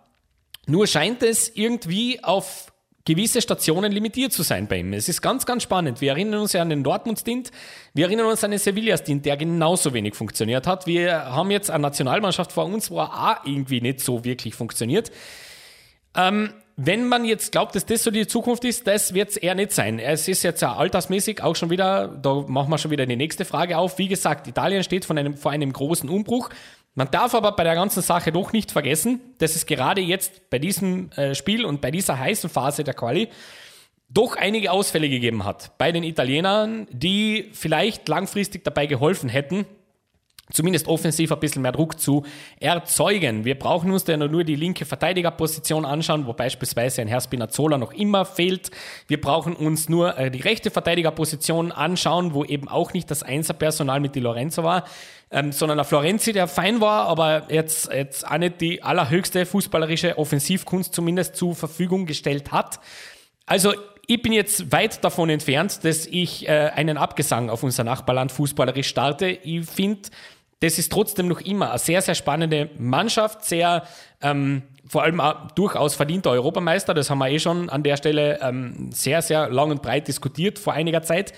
Nur 0.68 0.86
scheint 0.86 1.24
es 1.24 1.50
irgendwie 1.56 2.24
auf 2.24 2.73
gewisse 3.06 3.42
Stationen 3.42 3.92
limitiert 3.92 4.32
zu 4.32 4.44
sein 4.44 4.68
bei 4.68 4.78
ihm. 4.78 4.94
Es 4.94 5.10
ist 5.10 5.22
ganz, 5.22 5.46
ganz 5.46 5.64
spannend. 5.64 6.00
Wir 6.00 6.12
erinnern 6.12 6.42
uns 6.42 6.54
ja 6.54 6.62
an 6.62 6.70
den 6.70 6.84
Dortmund-Stint, 6.84 7.52
wir 7.94 8.06
erinnern 8.06 8.28
uns 8.28 8.44
an 8.44 8.52
den 8.52 8.60
Sevilla-Stint, 8.60 9.26
der 9.26 9.38
genauso 9.38 9.94
wenig 9.94 10.16
funktioniert 10.16 10.68
hat. 10.68 10.88
Wir 10.88 11.26
haben 11.26 11.52
jetzt 11.52 11.70
eine 11.70 11.82
Nationalmannschaft 11.82 12.52
vor 12.52 12.66
uns, 12.66 12.90
wo 12.90 13.00
er 13.00 13.14
auch 13.14 13.46
irgendwie 13.46 13.82
nicht 13.82 14.00
so 14.00 14.24
wirklich 14.24 14.56
funktioniert. 14.56 15.12
Ähm, 16.16 16.54
wenn 16.76 17.08
man 17.08 17.24
jetzt 17.24 17.52
glaubt, 17.52 17.76
dass 17.76 17.86
das 17.86 18.04
so 18.04 18.10
die 18.10 18.26
Zukunft 18.26 18.64
ist, 18.66 18.88
das 18.88 19.14
wird 19.14 19.30
es 19.30 19.38
eher 19.38 19.54
nicht 19.54 19.74
sein. 19.74 20.00
Es 20.00 20.28
ist 20.28 20.42
jetzt 20.42 20.62
ja 20.62 20.76
altersmäßig 20.76 21.44
auch 21.44 21.56
schon 21.56 21.70
wieder, 21.70 22.08
da 22.08 22.46
machen 22.48 22.72
wir 22.72 22.80
schon 22.80 22.90
wieder 22.90 23.06
die 23.06 23.16
nächste 23.16 23.46
Frage 23.46 23.78
auf. 23.78 24.00
Wie 24.00 24.08
gesagt, 24.08 24.48
Italien 24.48 24.84
steht 24.84 25.10
einem, 25.12 25.38
vor 25.38 25.52
einem 25.52 25.72
großen 25.72 26.10
Umbruch. 26.10 26.50
Man 26.96 27.10
darf 27.10 27.34
aber 27.34 27.54
bei 27.54 27.64
der 27.64 27.76
ganzen 27.76 28.04
Sache 28.04 28.32
doch 28.32 28.54
nicht 28.54 28.72
vergessen, 28.72 29.20
dass 29.40 29.56
es 29.56 29.66
gerade 29.66 30.02
jetzt 30.02 30.50
bei 30.50 30.60
diesem 30.60 31.12
äh, 31.12 31.34
Spiel 31.34 31.66
und 31.66 31.82
bei 31.82 31.90
dieser 31.90 32.20
heißen 32.20 32.50
Phase 32.50 32.84
der 32.84 32.94
Quali 32.94 33.30
doch 34.10 34.36
einige 34.36 34.72
Ausfälle 34.72 35.10
gegeben 35.10 35.44
hat 35.44 35.76
bei 35.80 35.92
den 35.92 36.04
Italienern, 36.04 36.88
die 36.92 37.50
vielleicht 37.54 38.08
langfristig 38.08 38.64
dabei 38.64 38.86
geholfen 38.86 39.28
hätten, 39.28 39.66
zumindest 40.54 40.88
offensiv 40.88 41.32
ein 41.32 41.40
bisschen 41.40 41.62
mehr 41.62 41.72
Druck 41.72 42.00
zu 42.00 42.24
erzeugen. 42.60 43.44
Wir 43.44 43.58
brauchen 43.58 43.92
uns 43.92 44.06
dann 44.06 44.20
nur 44.32 44.44
die 44.44 44.56
linke 44.56 44.86
Verteidigerposition 44.86 45.84
anschauen, 45.84 46.26
wo 46.26 46.34
beispielsweise 46.34 47.02
ein 47.02 47.08
Herr 47.08 47.22
Spinazzola 47.22 47.78
noch 47.78 47.92
immer 47.92 48.24
fehlt. 48.24 48.72
Wir 49.08 49.20
brauchen 49.20 49.56
uns 49.56 49.90
nur 49.90 50.18
äh, 50.18 50.32
die 50.32 50.42
rechte 50.42 50.72
Verteidigerposition 50.72 51.72
anschauen, 51.72 52.34
wo 52.34 52.46
eben 52.46 52.68
auch 52.68 52.94
nicht 52.94 53.12
das 53.12 53.24
Einserpersonal 53.24 54.00
mit 54.00 54.16
Di 54.16 54.20
Lorenzo 54.20 54.64
war, 54.64 54.86
ähm, 55.32 55.52
sondern 55.52 55.78
der 55.78 55.86
Florenzi, 55.86 56.32
der 56.32 56.48
fein 56.48 56.80
war, 56.80 57.08
aber 57.08 57.48
jetzt, 57.50 57.92
jetzt 57.92 58.26
auch 58.26 58.38
nicht 58.38 58.62
die 58.62 58.84
allerhöchste 58.84 59.46
fußballerische 59.46 60.18
Offensivkunst 60.18 60.94
zumindest 60.94 61.36
zur 61.36 61.56
Verfügung 61.56 62.06
gestellt 62.06 62.52
hat. 62.52 62.80
Also 63.46 63.74
ich 64.06 64.22
bin 64.22 64.34
jetzt 64.34 64.72
weit 64.72 65.04
davon 65.04 65.30
entfernt, 65.30 65.80
dass 65.84 66.06
ich 66.06 66.48
äh, 66.48 66.72
einen 66.76 66.98
Abgesang 66.98 67.50
auf 67.50 67.64
unser 67.64 67.84
Nachbarland 67.86 68.32
fußballerisch 68.32 68.88
starte. 68.88 69.28
Ich 69.28 69.66
finde, 69.66 70.10
das 70.64 70.80
ist 70.80 70.94
trotzdem 70.94 71.28
noch 71.28 71.42
immer 71.42 71.72
eine 71.72 71.80
sehr, 71.80 72.02
sehr 72.02 72.16
spannende 72.16 72.70
Mannschaft, 72.78 73.44
sehr 73.44 73.86
ähm, 74.22 74.64
vor 74.88 75.04
allem 75.04 75.20
auch 75.20 75.52
durchaus 75.52 75.94
verdienter 75.94 76.32
Europameister. 76.32 76.94
Das 76.94 77.10
haben 77.10 77.18
wir 77.18 77.30
eh 77.30 77.40
schon 77.40 77.70
an 77.70 77.84
der 77.84 77.98
Stelle 77.98 78.40
ähm, 78.42 78.90
sehr, 78.94 79.22
sehr 79.22 79.50
lang 79.50 79.72
und 79.72 79.82
breit 79.82 80.08
diskutiert 80.08 80.60
vor 80.60 80.72
einiger 80.72 81.02
Zeit. 81.02 81.34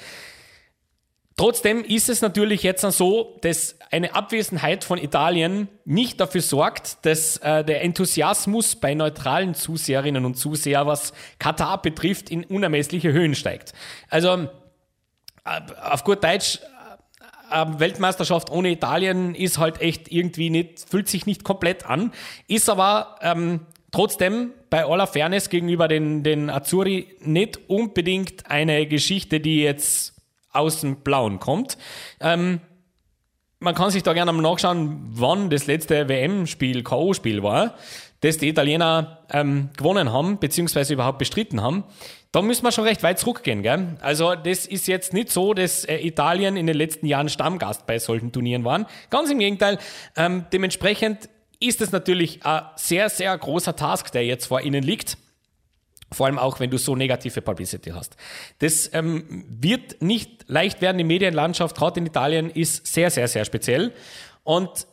Trotzdem 1.38 1.84
ist 1.84 2.08
es 2.08 2.22
natürlich 2.22 2.62
jetzt 2.62 2.82
so, 2.82 3.40
dass 3.42 3.78
eine 3.90 4.14
Abwesenheit 4.14 4.84
von 4.84 5.00
Italien 5.00 5.70
nicht 5.86 6.20
dafür 6.20 6.42
sorgt, 6.42 7.04
dass 7.08 7.38
äh, 7.38 7.66
der 7.66 7.84
Enthusiasmus 7.84 8.76
bei 8.76 8.94
neutralen 8.94 9.56
Zuseherinnen 9.56 10.24
und 10.24 10.36
Zuseher, 10.36 10.86
was 10.86 11.14
Katar 11.40 11.82
betrifft, 11.82 12.30
in 12.30 12.44
unermessliche 12.44 13.12
Höhen 13.12 13.34
steigt. 13.34 13.74
Also 14.08 14.48
äh, 15.46 15.62
auf 15.84 16.04
gut 16.04 16.24
Deutsch, 16.24 16.60
ähm, 17.56 17.80
Weltmeisterschaft 17.80 18.52
ohne 18.52 18.72
Italien 18.72 19.34
ist 19.34 19.58
halt 19.58 19.82
echt 19.82 20.12
irgendwie 20.12 20.50
nicht, 20.50 20.88
fühlt 20.90 21.08
sich 21.08 21.26
nicht 21.26 21.44
komplett 21.44 21.86
an, 21.86 22.12
ist 22.48 22.70
aber 22.70 23.16
ähm, 23.22 23.62
trotzdem 23.92 24.52
bei 24.70 24.86
aller 24.86 25.08
Fairness 25.08 25.50
gegenüber 25.50 25.88
den, 25.88 26.22
den 26.22 26.50
Azzurri 26.50 27.08
nicht 27.22 27.70
unbedingt 27.70 28.52
eine 28.52 28.86
Geschichte, 28.88 29.40
die 29.40 29.62
jetzt 29.62 30.14
aus 30.52 30.82
dem 30.82 30.98
Blauen 30.98 31.40
kommt. 31.40 31.78
Ähm, 32.20 32.60
man 33.60 33.74
kann 33.74 33.90
sich 33.90 34.04
da 34.04 34.14
gerne 34.14 34.34
mal 34.34 34.42
nachschauen, 34.42 35.00
wann 35.12 35.50
das 35.50 35.66
letzte 35.66 36.10
WM-Spiel, 36.10 36.84
K.O.-Spiel 36.84 37.42
war, 37.42 37.76
das 38.20 38.38
die 38.38 38.50
Italiener 38.50 39.26
ähm, 39.32 39.70
gewonnen 39.78 40.12
haben, 40.12 40.40
beziehungsweise 40.40 40.94
überhaupt 40.94 41.20
bestritten 41.20 41.62
haben. 41.62 41.84
Da 42.36 42.42
müssen 42.42 42.66
wir 42.66 42.74
schon 42.74 42.84
recht 42.84 43.02
weit 43.02 43.18
zurückgehen. 43.18 43.64
Gell? 43.64 43.96
Also 44.02 44.36
das 44.36 44.66
ist 44.66 44.90
jetzt 44.90 45.14
nicht 45.14 45.32
so, 45.32 45.54
dass 45.54 45.86
äh, 45.86 46.06
Italien 46.06 46.58
in 46.58 46.68
den 46.68 46.76
letzten 46.76 47.06
Jahren 47.06 47.30
Stammgast 47.30 47.86
bei 47.86 47.98
solchen 47.98 48.34
Turnieren 48.34 48.66
waren. 48.66 48.88
Ganz 49.10 49.32
im 49.32 49.40
Gegenteil. 49.40 49.80
Ähm, 50.18 50.44
dementsprechend 50.52 51.30
ist 51.62 51.80
es 51.80 51.94
natürlich 51.94 52.46
ein 52.46 52.64
sehr, 52.76 53.08
sehr 53.08 53.38
großer 53.38 53.78
Task, 53.78 54.12
der 54.12 54.26
jetzt 54.26 54.48
vor 54.48 54.60
ihnen 54.60 54.84
liegt. 54.84 55.18
Vor 56.12 56.26
allem 56.26 56.38
auch, 56.38 56.60
wenn 56.60 56.70
du 56.70 56.78
so 56.78 56.94
negative 56.98 57.42
Publicity 57.42 57.92
hast. 57.92 58.18
Das 58.60 58.94
ähm, 58.94 59.46
wird 59.48 60.02
nicht 60.02 60.44
leicht 60.48 60.82
werden. 60.82 60.98
Die 60.98 61.06
Medienlandschaft, 61.06 61.78
gerade 61.78 62.02
in 62.02 62.06
Italien, 62.06 62.50
ist 62.50 62.86
sehr, 62.86 63.12
sehr, 63.12 63.30
sehr 63.30 63.46
speziell. 63.46 63.94
Und 64.44 64.88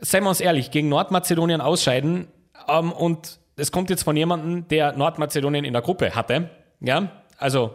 seien 0.00 0.22
wir 0.22 0.30
uns 0.30 0.40
ehrlich, 0.40 0.70
gegen 0.70 0.88
Nordmazedonien 0.88 1.60
ausscheiden 1.60 2.28
ähm, 2.66 2.90
und 2.90 3.38
es 3.56 3.70
kommt 3.70 3.90
jetzt 3.90 4.02
von 4.02 4.16
jemandem, 4.16 4.66
der 4.68 4.92
Nordmazedonien 4.96 5.66
in 5.66 5.74
der 5.74 5.82
Gruppe 5.82 6.14
hatte, 6.14 6.50
ja, 6.80 7.22
also 7.38 7.74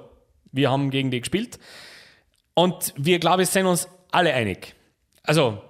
wir 0.52 0.70
haben 0.70 0.90
gegen 0.90 1.12
die 1.12 1.20
gespielt. 1.20 1.60
Und 2.54 2.94
wir, 2.98 3.20
glaube 3.20 3.44
ich, 3.44 3.50
sind 3.50 3.66
uns 3.66 3.88
alle 4.12 4.34
einig. 4.34 4.76
Also, 5.24 5.62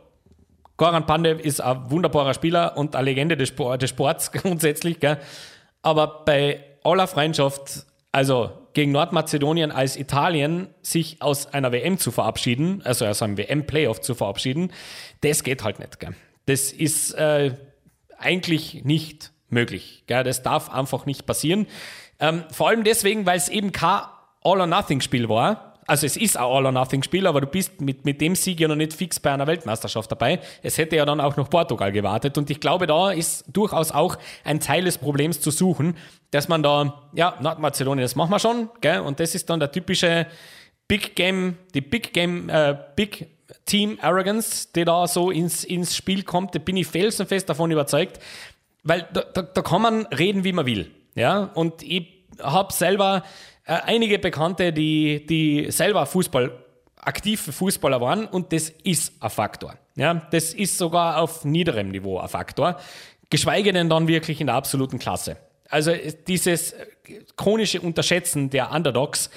Goran 0.77 1.05
Pandev 1.05 1.39
ist 1.39 1.61
ein 1.61 1.91
wunderbarer 1.91 2.33
Spieler 2.33 2.75
und 2.75 2.95
eine 2.95 3.05
Legende 3.05 3.37
des, 3.37 3.49
Sport, 3.49 3.83
des 3.83 3.91
Sports 3.91 4.31
grundsätzlich. 4.31 4.99
Gell? 4.99 5.19
Aber 5.83 6.23
bei 6.25 6.63
aller 6.83 7.07
Freundschaft, 7.07 7.85
also 8.11 8.51
gegen 8.73 8.91
Nordmazedonien 8.91 9.71
als 9.71 9.97
Italien 9.97 10.69
sich 10.81 11.21
aus 11.21 11.45
einer 11.45 11.71
WM 11.71 11.97
zu 11.99 12.11
verabschieden, 12.11 12.81
also 12.83 13.05
aus 13.05 13.21
einem 13.21 13.37
WM-Playoff 13.37 14.01
zu 14.01 14.15
verabschieden, 14.15 14.71
das 15.21 15.43
geht 15.43 15.63
halt 15.63 15.79
nicht. 15.79 15.99
Gell? 15.99 16.15
Das 16.47 16.71
ist 16.71 17.11
äh, 17.13 17.55
eigentlich 18.17 18.83
nicht 18.83 19.31
möglich. 19.49 20.05
Gell? 20.07 20.23
Das 20.23 20.41
darf 20.41 20.69
einfach 20.69 21.05
nicht 21.05 21.25
passieren. 21.27 21.67
Ähm, 22.21 22.43
vor 22.51 22.69
allem 22.69 22.83
deswegen, 22.83 23.25
weil 23.25 23.37
es 23.37 23.49
eben 23.49 23.71
kein 23.71 24.01
All-or-Nothing-Spiel 24.43 25.27
war. 25.27 25.79
Also 25.87 26.05
es 26.05 26.15
ist 26.15 26.37
ein 26.37 26.43
All-or-Nothing-Spiel, 26.43 27.27
aber 27.27 27.41
du 27.41 27.47
bist 27.47 27.81
mit, 27.81 28.05
mit 28.05 28.21
dem 28.21 28.35
Sieg 28.35 28.59
ja 28.59 28.67
noch 28.67 28.75
nicht 28.75 28.93
fix 28.93 29.19
bei 29.19 29.31
einer 29.31 29.47
Weltmeisterschaft 29.47 30.11
dabei. 30.11 30.39
Es 30.61 30.77
hätte 30.77 30.95
ja 30.95 31.05
dann 31.05 31.19
auch 31.19 31.35
noch 31.35 31.49
Portugal 31.49 31.91
gewartet. 31.91 32.37
Und 32.37 32.49
ich 32.49 32.59
glaube, 32.59 32.87
da 32.87 33.11
ist 33.11 33.45
durchaus 33.51 33.91
auch 33.91 34.17
ein 34.43 34.59
Teil 34.59 34.85
des 34.85 34.99
Problems 34.99 35.41
zu 35.41 35.51
suchen, 35.51 35.97
dass 36.29 36.47
man 36.47 36.63
da, 36.63 37.09
ja, 37.13 37.35
Nordmazedonien, 37.41 38.03
das 38.03 38.15
machen 38.15 38.31
wir 38.31 38.39
schon, 38.39 38.69
gell? 38.79 38.99
Und 39.01 39.19
das 39.19 39.35
ist 39.35 39.49
dann 39.49 39.59
der 39.59 39.71
typische 39.71 40.27
Big 40.87 41.15
Game, 41.15 41.57
die 41.73 41.81
Big 41.81 42.13
Game, 42.13 42.49
äh, 42.49 42.77
Big 42.95 43.27
Team 43.65 43.97
Arrogance, 44.01 44.69
die 44.75 44.85
da 44.85 45.07
so 45.07 45.31
ins, 45.31 45.63
ins 45.63 45.95
Spiel 45.95 46.23
kommt. 46.23 46.55
Da 46.55 46.59
bin 46.59 46.77
ich 46.77 46.87
felsenfest 46.87 47.49
davon 47.49 47.71
überzeugt, 47.71 48.19
weil 48.83 49.07
da, 49.13 49.21
da, 49.21 49.41
da 49.41 49.61
kann 49.61 49.81
man 49.81 50.05
reden, 50.07 50.43
wie 50.43 50.53
man 50.53 50.65
will. 50.65 50.91
Ja, 51.15 51.51
und 51.53 51.83
ich 51.83 52.25
habe 52.41 52.73
selber 52.73 53.23
äh, 53.65 53.73
einige 53.85 54.19
Bekannte, 54.19 54.73
die, 54.73 55.25
die 55.25 55.71
selber 55.71 56.05
Fußball, 56.05 56.51
aktive 56.97 57.51
Fußballer 57.51 57.99
waren 57.99 58.25
und 58.27 58.53
das 58.53 58.69
ist 58.69 59.13
ein 59.21 59.29
Faktor. 59.29 59.75
Ja, 59.95 60.13
das 60.13 60.53
ist 60.53 60.77
sogar 60.77 61.19
auf 61.19 61.45
niederem 61.45 61.89
Niveau 61.89 62.19
ein 62.19 62.29
Faktor, 62.29 62.77
geschweige 63.29 63.73
denn 63.73 63.89
dann 63.89 64.07
wirklich 64.07 64.39
in 64.39 64.47
der 64.47 64.55
absoluten 64.55 64.99
Klasse. 64.99 65.37
Also 65.69 65.91
dieses 66.27 66.75
chronische 67.37 67.81
Unterschätzen 67.81 68.49
der 68.49 68.71
Underdogs 68.71 69.29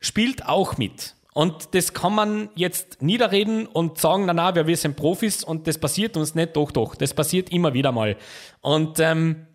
spielt 0.00 0.46
auch 0.46 0.78
mit. 0.78 1.14
Und 1.32 1.74
das 1.74 1.94
kann 1.94 2.14
man 2.14 2.50
jetzt 2.56 3.02
niederreden 3.02 3.66
und 3.66 3.98
sagen, 3.98 4.26
na, 4.26 4.32
na, 4.34 4.66
wir 4.66 4.76
sind 4.76 4.96
Profis 4.96 5.44
und 5.44 5.68
das 5.68 5.78
passiert 5.78 6.16
uns 6.16 6.34
nicht, 6.34 6.56
doch, 6.56 6.72
doch. 6.72 6.96
Das 6.96 7.14
passiert 7.14 7.50
immer 7.50 7.72
wieder 7.72 7.92
mal. 7.92 8.16
Und 8.60 8.98
ähm, 8.98 9.46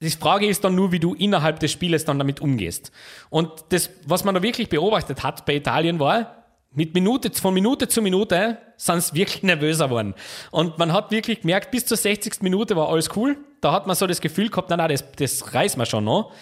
die 0.00 0.10
Frage 0.10 0.46
ist 0.46 0.62
dann 0.62 0.74
nur, 0.74 0.92
wie 0.92 1.00
du 1.00 1.14
innerhalb 1.14 1.58
des 1.60 1.72
Spieles 1.72 2.04
dann 2.04 2.18
damit 2.18 2.40
umgehst. 2.40 2.92
Und 3.30 3.50
das, 3.70 3.90
was 4.06 4.24
man 4.24 4.34
da 4.34 4.42
wirklich 4.42 4.68
beobachtet 4.68 5.22
hat 5.22 5.44
bei 5.44 5.56
Italien 5.56 5.98
war, 5.98 6.38
mit 6.72 6.94
Minute, 6.94 7.30
von 7.32 7.54
Minute 7.54 7.88
zu 7.88 8.02
Minute 8.02 8.58
sind 8.76 9.02
sie 9.02 9.14
wirklich 9.14 9.42
nervöser 9.42 9.86
geworden. 9.86 10.14
Und 10.50 10.78
man 10.78 10.92
hat 10.92 11.10
wirklich 11.10 11.40
gemerkt, 11.40 11.70
bis 11.70 11.86
zur 11.86 11.96
60. 11.96 12.42
Minute 12.42 12.76
war 12.76 12.88
alles 12.88 13.10
cool. 13.16 13.36
Da 13.60 13.72
hat 13.72 13.86
man 13.86 13.96
so 13.96 14.06
das 14.06 14.20
Gefühl 14.20 14.50
gehabt, 14.50 14.70
nein, 14.70 14.78
nein, 14.78 14.90
das, 14.90 15.04
das 15.16 15.54
reißen 15.54 15.80
wir 15.80 15.86
schon 15.86 16.04
noch. 16.04 16.32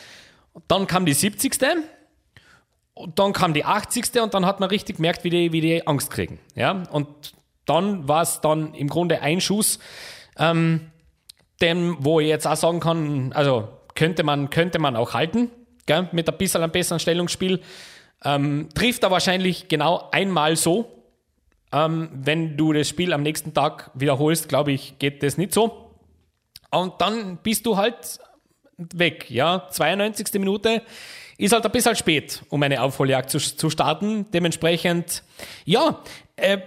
Dann 0.69 0.87
kam 0.87 1.07
die 1.07 1.15
70. 1.15 1.59
Und 2.93 3.19
dann 3.19 3.33
kam 3.33 3.55
die 3.55 3.65
80. 3.65 4.21
und 4.21 4.35
dann 4.35 4.45
hat 4.45 4.61
man 4.61 4.69
richtig 4.69 4.97
gemerkt, 4.97 5.25
wie 5.25 5.31
die, 5.31 5.53
wie 5.53 5.61
die 5.61 5.87
Angst 5.87 6.11
kriegen. 6.11 6.39
Ja? 6.55 6.83
Und 6.91 7.35
dann 7.65 8.09
war 8.09 8.23
es 8.23 8.41
dann 8.41 8.75
im 8.75 8.89
Grunde 8.89 9.23
ein 9.23 9.41
Schuss. 9.41 9.79
Ähm, 10.39 10.91
dem, 11.61 11.97
wo 12.01 12.21
ich 12.21 12.29
jetzt 12.29 12.47
auch 12.47 12.57
sagen 12.57 12.81
kann, 12.81 13.33
also 13.33 13.69
könnte 13.95 14.23
man, 14.23 14.51
könnte 14.51 14.79
man 14.79 14.97
auch 14.97 15.15
halten, 15.15 15.51
gell, 15.87 16.09
mit 16.13 16.29
ein 16.29 16.39
bisschen 16.39 16.63
einem 16.63 16.73
besseren 16.73 17.01
Stellungsspiel. 17.01 17.61
Ähm, 18.25 18.69
trifft 18.75 19.03
er 19.03 19.11
wahrscheinlich 19.11 19.69
genau 19.69 20.09
einmal 20.13 20.57
so. 20.57 20.93
Ähm, 21.73 22.09
wenn 22.13 22.57
du 22.57 22.73
das 22.73 22.89
Spiel 22.89 23.13
am 23.13 23.23
nächsten 23.23 23.55
Tag 23.55 23.91
wiederholst, 23.95 24.49
glaube 24.49 24.73
ich, 24.73 24.99
geht 24.99 25.23
das 25.23 25.37
nicht 25.39 25.53
so. 25.53 25.91
Und 26.71 26.95
dann 26.99 27.39
bist 27.39 27.67
du 27.67 27.77
halt 27.77 28.21
weg. 28.77 29.31
Ja, 29.31 29.69
92. 29.71 30.35
Minute 30.35 30.83
ist 31.39 31.53
halt 31.53 31.65
ein 31.65 31.73
bisschen 31.73 31.97
spät, 31.97 32.43
um 32.49 32.63
eine 32.63 32.83
Aufholjagd 32.83 33.31
zu, 33.31 33.39
zu 33.39 33.71
starten. 33.71 34.27
Dementsprechend, 34.33 35.23
ja, 35.65 36.03
äh, 36.37 36.59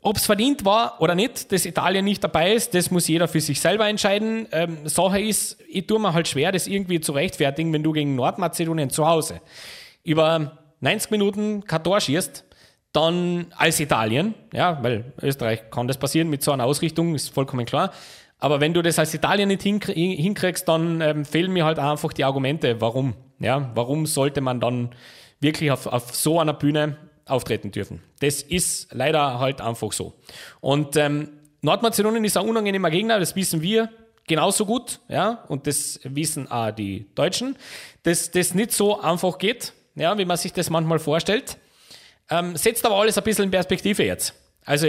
ob 0.00 0.16
es 0.16 0.26
verdient 0.26 0.64
war 0.64 1.00
oder 1.00 1.14
nicht, 1.14 1.50
dass 1.50 1.66
Italien 1.66 2.04
nicht 2.04 2.22
dabei 2.22 2.52
ist, 2.52 2.74
das 2.74 2.90
muss 2.90 3.08
jeder 3.08 3.28
für 3.28 3.40
sich 3.40 3.60
selber 3.60 3.88
entscheiden. 3.88 4.46
Ähm, 4.52 4.86
Sache 4.88 5.20
ist, 5.20 5.58
ich 5.68 5.86
tue 5.86 5.98
mir 5.98 6.12
halt 6.12 6.28
schwer, 6.28 6.52
das 6.52 6.66
irgendwie 6.66 7.00
zu 7.00 7.12
rechtfertigen, 7.12 7.72
wenn 7.72 7.82
du 7.82 7.92
gegen 7.92 8.14
Nordmazedonien 8.14 8.90
zu 8.90 9.06
Hause 9.06 9.40
über 10.04 10.58
90 10.80 11.10
Minuten 11.10 11.64
kein 11.64 11.84
Tor 11.84 12.00
schießt, 12.00 12.44
dann 12.92 13.46
als 13.56 13.78
Italien, 13.80 14.34
ja, 14.52 14.82
weil 14.82 15.12
Österreich 15.20 15.70
kann 15.70 15.86
das 15.86 15.98
passieren 15.98 16.30
mit 16.30 16.42
so 16.42 16.52
einer 16.52 16.64
Ausrichtung, 16.64 17.14
ist 17.14 17.34
vollkommen 17.34 17.66
klar. 17.66 17.92
Aber 18.38 18.60
wenn 18.60 18.72
du 18.72 18.82
das 18.82 18.98
als 18.98 19.12
Italien 19.12 19.48
nicht 19.48 19.62
hinkriegst, 19.62 20.66
dann 20.66 21.00
ähm, 21.00 21.24
fehlen 21.24 21.52
mir 21.52 21.64
halt 21.64 21.78
einfach 21.78 22.12
die 22.12 22.24
Argumente, 22.24 22.80
warum. 22.80 23.14
Ja, 23.40 23.70
warum 23.74 24.06
sollte 24.06 24.40
man 24.40 24.60
dann 24.60 24.90
wirklich 25.40 25.70
auf, 25.70 25.86
auf 25.86 26.14
so 26.14 26.40
einer 26.40 26.54
Bühne 26.54 26.96
auftreten 27.28 27.70
dürfen. 27.70 28.02
Das 28.20 28.42
ist 28.42 28.92
leider 28.92 29.38
halt 29.38 29.60
einfach 29.60 29.92
so. 29.92 30.14
Und 30.60 30.96
ähm, 30.96 31.28
Nordmazedonien 31.60 32.24
ist 32.24 32.36
ein 32.36 32.48
unangenehmer 32.48 32.90
Gegner, 32.90 33.18
das 33.18 33.34
wissen 33.36 33.62
wir 33.62 33.90
genauso 34.28 34.64
gut, 34.64 35.00
ja, 35.08 35.44
und 35.48 35.66
das 35.66 35.98
wissen 36.04 36.48
auch 36.50 36.70
die 36.70 37.06
Deutschen, 37.14 37.56
dass 38.04 38.30
das 38.30 38.54
nicht 38.54 38.72
so 38.72 39.00
einfach 39.00 39.38
geht, 39.38 39.72
ja, 39.96 40.16
wie 40.16 40.24
man 40.24 40.36
sich 40.36 40.52
das 40.52 40.70
manchmal 40.70 41.00
vorstellt. 41.00 41.56
Ähm, 42.30 42.56
setzt 42.56 42.84
aber 42.84 42.96
alles 42.96 43.18
ein 43.18 43.24
bisschen 43.24 43.46
in 43.46 43.50
Perspektive 43.50 44.04
jetzt. 44.04 44.34
Also, 44.64 44.86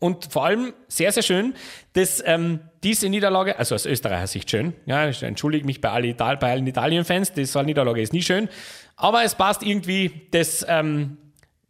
und 0.00 0.32
vor 0.32 0.46
allem 0.46 0.72
sehr, 0.88 1.12
sehr 1.12 1.22
schön, 1.22 1.54
dass 1.92 2.22
ähm, 2.26 2.60
diese 2.82 3.08
Niederlage, 3.08 3.56
also 3.56 3.76
aus 3.76 3.86
Österreicher 3.86 4.26
Sicht 4.26 4.50
schön, 4.50 4.72
ja, 4.86 5.08
ich 5.08 5.22
entschuldige 5.22 5.64
mich 5.64 5.80
bei, 5.80 5.90
alle 5.90 6.08
Ital 6.08 6.38
bei 6.38 6.50
allen 6.50 6.66
Italien-Fans, 6.66 7.34
diese 7.34 7.62
Niederlage 7.62 8.00
ist 8.00 8.12
nie 8.12 8.22
schön, 8.22 8.48
aber 8.96 9.22
es 9.22 9.36
passt 9.36 9.62
irgendwie, 9.62 10.26
dass 10.32 10.66
ähm, 10.68 11.18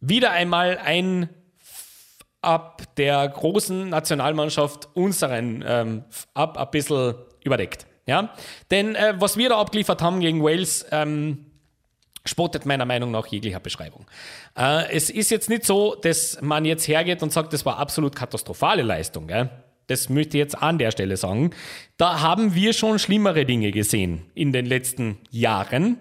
wieder 0.07 0.31
einmal 0.31 0.77
ein 0.77 1.29
ab 2.41 2.83
der 2.97 3.27
großen 3.27 3.89
Nationalmannschaft 3.89 4.89
unseren 4.93 5.63
ähm, 5.65 6.03
ein 6.33 6.71
bisschen 6.71 7.15
überdeckt. 7.43 7.87
Ja? 8.05 8.33
Denn 8.69 8.95
äh, 8.95 9.13
was 9.17 9.37
wir 9.37 9.49
da 9.49 9.57
abgeliefert 9.59 10.01
haben 10.01 10.19
gegen 10.19 10.43
Wales, 10.43 10.85
ähm, 10.91 11.45
spottet 12.25 12.65
meiner 12.65 12.85
Meinung 12.85 13.11
nach 13.11 13.27
jeglicher 13.27 13.59
Beschreibung. 13.59 14.05
Äh, 14.57 14.91
es 14.91 15.09
ist 15.09 15.31
jetzt 15.31 15.49
nicht 15.49 15.65
so, 15.65 15.95
dass 15.95 16.41
man 16.41 16.65
jetzt 16.65 16.87
hergeht 16.87 17.23
und 17.23 17.31
sagt, 17.31 17.53
das 17.53 17.65
war 17.65 17.77
absolut 17.77 18.15
katastrophale 18.15 18.83
Leistung. 18.83 19.27
Gell? 19.27 19.49
Das 19.87 20.09
möchte 20.09 20.37
ich 20.37 20.41
jetzt 20.41 20.57
an 20.57 20.77
der 20.77 20.91
Stelle 20.91 21.17
sagen. 21.17 21.51
Da 21.97 22.21
haben 22.21 22.55
wir 22.55 22.73
schon 22.73 22.99
schlimmere 22.99 23.45
Dinge 23.45 23.71
gesehen 23.71 24.25
in 24.33 24.53
den 24.53 24.65
letzten 24.65 25.17
Jahren. 25.29 25.97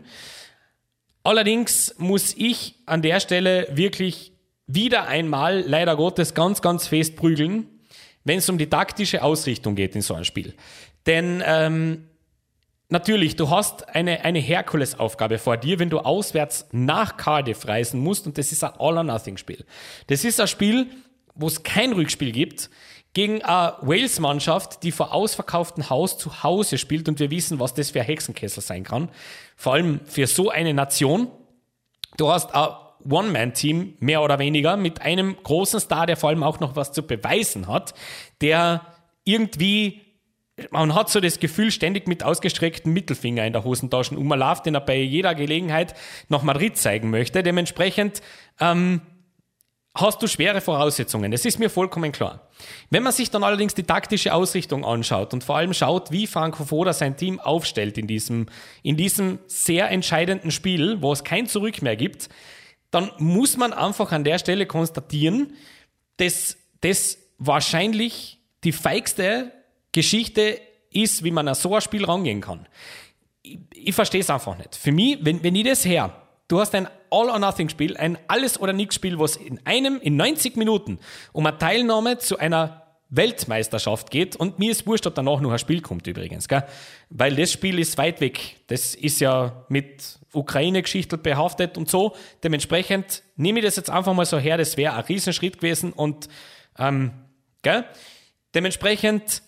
Allerdings 1.25 1.95
muss 1.99 2.35
ich 2.37 2.77
an 2.87 3.03
der 3.03 3.21
Stelle 3.21 3.69
wirklich 3.73 4.33
wieder 4.67 5.07
einmal, 5.07 5.61
leider 5.67 5.97
Gottes, 5.97 6.35
ganz, 6.35 6.63
ganz 6.63 6.87
fest 6.87 7.17
prügeln, 7.17 7.67
wenn 8.25 8.39
es 8.39 8.49
um 8.49 8.59
die 8.59 8.69
taktische 8.69 9.23
Ausrichtung 9.23 9.75
geht 9.75 9.95
in 9.95 10.03
so 10.03 10.15
einem 10.15 10.25
Spiel. 10.25 10.55
Denn 11.07 11.43
ähm, 11.45 12.09
natürlich, 12.89 13.37
du 13.37 13.51
hast 13.51 13.89
eine, 13.89 14.25
eine 14.25 14.39
Herkulesaufgabe 14.39 15.39
vor 15.39 15.57
dir, 15.57 15.79
wenn 15.79 15.91
du 15.91 15.99
auswärts 16.01 16.67
nach 16.73 17.17
Cardiff 17.17 17.67
reisen 17.67 18.01
musst 18.01 18.27
und 18.27 18.39
das 18.39 18.53
ist 18.53 18.65
ein 18.65 18.73
All-or-Nothing-Spiel. 18.79 19.65
Das 20.07 20.25
ist 20.25 20.41
ein 20.41 20.49
Spiel, 20.49 20.87
wo 21.35 21.47
es 21.47 21.63
kein 21.63 21.93
Rückspiel 21.93 22.33
gibt, 22.33 22.71
gegen 23.15 23.43
eine 23.43 23.75
Wales-Mannschaft, 23.83 24.83
die 24.83 24.93
vor 24.93 25.13
ausverkauftem 25.13 25.91
Haus 25.91 26.17
zu 26.17 26.43
Hause 26.43 26.79
spielt 26.79 27.09
und 27.09 27.21
wir 27.21 27.31
wissen, 27.31 27.61
was 27.61 27.75
das 27.75 27.91
für 27.91 28.01
ein 28.01 28.07
Hexenkessel 28.07 28.63
sein 28.63 28.85
kann. 28.85 29.11
Vor 29.57 29.75
allem 29.75 30.01
für 30.05 30.27
so 30.27 30.51
eine 30.51 30.73
Nation. 30.73 31.29
Du 32.17 32.31
hast 32.31 32.55
ein 32.55 32.69
One-Man-Team, 33.09 33.95
mehr 34.01 34.23
oder 34.23 34.39
weniger, 34.39 34.77
mit 34.77 35.03
einem 35.03 35.37
großen 35.43 35.81
Star, 35.81 36.07
der 36.07 36.17
vor 36.17 36.31
allem 36.31 36.43
auch 36.43 36.61
noch 36.61 36.77
was 36.77 36.93
zu 36.93 37.03
beweisen 37.03 37.67
hat, 37.67 37.95
der 38.41 38.87
irgendwie 39.25 40.01
man 40.71 40.95
hat 40.95 41.09
so 41.09 41.21
das 41.21 41.41
Gefühl, 41.41 41.71
ständig 41.71 42.07
mit 42.07 42.23
ausgestrecktem 42.23 42.93
Mittelfinger 42.93 43.47
in 43.47 43.53
der 43.53 43.65
Hosentasche 43.65 44.17
umläuft, 44.17 44.67
den 44.67 44.75
er 44.75 44.81
bei 44.83 44.97
jeder 44.97 45.35
Gelegenheit 45.35 45.95
nach 46.29 46.43
Madrid 46.43 46.77
zeigen 46.77 47.11
möchte. 47.11 47.43
Dementsprechend 47.43 48.21
ähm, 48.61 49.01
hast 49.95 50.23
du 50.23 50.27
schwere 50.27 50.61
Voraussetzungen. 50.61 51.31
Das 51.31 51.45
ist 51.45 51.59
mir 51.59 51.69
vollkommen 51.69 52.13
klar. 52.13 52.49
Wenn 52.91 53.03
man 53.03 53.13
sich 53.13 53.31
dann 53.31 53.45
allerdings 53.45 53.75
die 53.75 53.83
taktische 53.83 54.33
Ausrichtung 54.33 54.85
anschaut 54.85 55.35
und 55.35 55.45
vor 55.45 55.57
allem 55.57 55.75
schaut, 55.75 56.11
wie 56.11 56.27
Franco 56.27 56.65
Foda 56.65 56.93
sein 56.93 57.17
Team 57.17 57.39
aufstellt 57.41 57.99
in 57.99 58.07
diesem, 58.07 58.47
in 58.83 58.97
diesem 58.97 59.39
sehr 59.47 59.91
entscheidenden 59.91 60.51
Spiel, 60.51 61.03
wo 61.03 61.13
es 61.13 61.25
kein 61.25 61.47
Zurück 61.47 61.83
mehr 61.83 61.97
gibt, 61.97 62.31
dann 62.91 63.11
muss 63.19 63.57
man 63.57 63.73
einfach 63.73 64.13
an 64.13 64.25
der 64.25 64.39
Stelle 64.39 64.67
konstatieren, 64.67 65.55
dass 66.17 66.57
das 66.81 67.19
wahrscheinlich 67.39 68.39
die 68.65 68.73
feigste 68.73 69.53
Geschichte 69.93 70.61
ist, 70.91 71.25
wie 71.25 71.31
man 71.31 71.49
an 71.49 71.55
so 71.55 71.75
ein 71.75 71.81
Spiel 71.81 72.05
rangehen 72.05 72.41
kann. 72.41 72.67
Ich, 73.43 73.59
ich 73.75 73.95
verstehe 73.95 74.21
es 74.21 74.31
einfach 74.31 74.57
nicht. 74.57 74.77
Für 74.77 74.93
mich, 74.93 75.19
wenn, 75.23 75.43
wenn 75.43 75.55
ich 75.55 75.65
das 75.65 75.85
her, 75.85 76.15
du 76.49 76.61
hast 76.61 76.75
ein 76.75 76.89
All-or-Nothing-Spiel, 77.13 77.97
ein 77.97 78.19
Alles-oder-Nix-Spiel, 78.29 79.19
was 79.19 79.37
in 79.37 79.61
einem, 79.65 80.01
in 80.01 80.17
90 80.17 80.57
Minuten 80.57 80.99
um 81.33 81.47
eine 81.47 81.59
Teilnahme 81.59 82.19
zu 82.19 82.39
einer 82.39 82.83
Weltmeisterschaft 83.15 84.11
geht 84.11 84.37
und 84.37 84.59
mir 84.59 84.73
ist 84.73 84.87
wurscht, 84.87 85.07
ob 85.07 85.15
danach 85.15 85.41
noch 85.41 85.53
ein 85.53 85.59
Spiel 85.59 85.83
kommt 85.83 86.07
übrigens, 86.07 86.49
gell? 86.49 86.65
weil 87.11 87.37
das 87.37 87.53
Spiel 87.53 87.79
ist 87.79 87.99
weit 87.99 88.23
weg. 88.23 88.57
Das 88.69 88.95
ist 88.95 89.21
ja 89.21 89.67
mit 89.69 90.19
Ukraine-Geschichte 90.33 91.19
behaftet 91.19 91.77
und 91.77 91.91
so. 91.91 92.17
Dementsprechend 92.43 93.23
nehme 93.37 93.59
ich 93.59 93.67
das 93.67 93.77
jetzt 93.77 93.91
einfach 93.91 94.15
mal 94.15 94.25
so 94.25 94.39
her, 94.39 94.57
das 94.57 94.79
wäre 94.79 94.95
ein 94.95 95.05
Riesenschritt 95.05 95.59
gewesen 95.59 95.93
und 95.93 96.31
ähm, 96.79 97.13
gell? 97.61 97.85
dementsprechend 98.55 99.43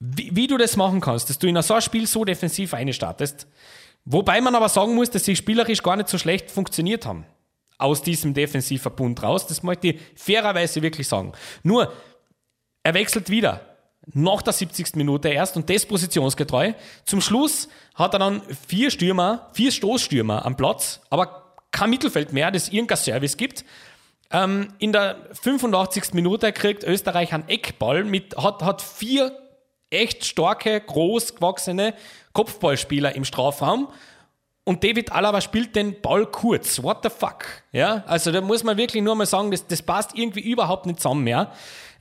wie, 0.00 0.34
wie, 0.34 0.46
du 0.46 0.56
das 0.56 0.76
machen 0.76 1.00
kannst, 1.00 1.30
dass 1.30 1.38
du 1.38 1.46
in 1.46 1.60
so 1.62 1.74
ein 1.74 1.82
Spiel 1.82 2.06
so 2.06 2.24
defensiv 2.24 2.74
einstartest. 2.74 3.46
Wobei 4.04 4.40
man 4.40 4.54
aber 4.54 4.68
sagen 4.68 4.94
muss, 4.94 5.10
dass 5.10 5.24
sie 5.24 5.36
spielerisch 5.36 5.82
gar 5.82 5.96
nicht 5.96 6.08
so 6.08 6.18
schlecht 6.18 6.50
funktioniert 6.50 7.06
haben. 7.06 7.24
Aus 7.78 8.02
diesem 8.02 8.34
Defensivverbund 8.34 9.22
raus. 9.22 9.46
Das 9.46 9.62
möchte 9.62 9.88
ich 9.88 10.00
fairerweise 10.14 10.82
wirklich 10.82 11.08
sagen. 11.08 11.32
Nur, 11.62 11.92
er 12.82 12.94
wechselt 12.94 13.30
wieder. 13.30 13.60
Nach 14.14 14.42
der 14.42 14.52
70. 14.52 14.96
Minute 14.96 15.28
erst 15.28 15.56
und 15.56 15.70
das 15.70 15.86
positionsgetreu. 15.86 16.72
Zum 17.04 17.20
Schluss 17.20 17.68
hat 17.94 18.14
er 18.14 18.18
dann 18.18 18.42
vier 18.66 18.90
Stürmer, 18.90 19.50
vier 19.52 19.70
Stoßstürmer 19.70 20.44
am 20.44 20.56
Platz, 20.56 21.00
aber 21.08 21.54
kein 21.70 21.90
Mittelfeld 21.90 22.32
mehr, 22.32 22.50
das 22.50 22.68
irgendein 22.68 22.98
Service 22.98 23.36
gibt. 23.36 23.64
Ähm, 24.32 24.68
in 24.78 24.92
der 24.92 25.28
85. 25.42 26.14
Minute 26.14 26.52
kriegt 26.52 26.82
Österreich 26.82 27.32
einen 27.32 27.48
Eckball 27.48 28.02
mit, 28.02 28.36
hat, 28.36 28.62
hat 28.62 28.82
vier 28.82 29.36
echt 29.92 30.24
starke, 30.24 30.80
groß 30.80 31.34
gewachsene 31.36 31.94
Kopfballspieler 32.32 33.14
im 33.14 33.24
Strafraum. 33.24 33.88
Und 34.64 34.84
David 34.84 35.10
Alaba 35.12 35.40
spielt 35.40 35.74
den 35.74 36.00
Ball 36.00 36.26
kurz. 36.26 36.82
What 36.82 36.98
the 37.02 37.10
fuck? 37.10 37.44
Ja, 37.72 38.04
also 38.06 38.30
da 38.30 38.40
muss 38.40 38.62
man 38.62 38.76
wirklich 38.76 39.02
nur 39.02 39.14
mal 39.14 39.26
sagen, 39.26 39.50
das, 39.50 39.66
das 39.66 39.82
passt 39.82 40.16
irgendwie 40.16 40.40
überhaupt 40.40 40.86
nicht 40.86 41.00
zusammen 41.00 41.24
mehr. 41.24 41.52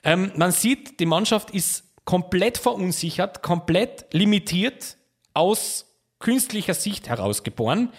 Ähm, 0.03 0.31
man 0.35 0.51
sieht, 0.51 0.99
die 0.99 1.05
Mannschaft 1.05 1.51
ist 1.51 1.83
komplett 2.05 2.57
verunsichert, 2.57 3.41
komplett 3.41 4.05
limitiert 4.11 4.97
aus 5.33 5.85
künstlicher 6.19 6.75
Sicht 6.75 7.09
herausgeboren. 7.09 7.91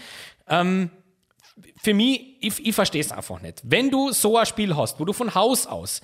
Ähm, 0.49 0.91
für 1.83 1.95
mich, 1.95 2.37
ich, 2.41 2.65
ich 2.65 2.75
verstehe 2.75 3.01
es 3.01 3.11
einfach 3.11 3.41
nicht. 3.41 3.61
Wenn 3.65 3.91
du 3.91 4.13
so 4.13 4.39
ein 4.39 4.47
Spiel 4.47 4.77
hast, 4.77 5.01
wo 5.01 5.05
du 5.05 5.13
von 5.13 5.35
Haus 5.35 5.67
aus 5.67 6.01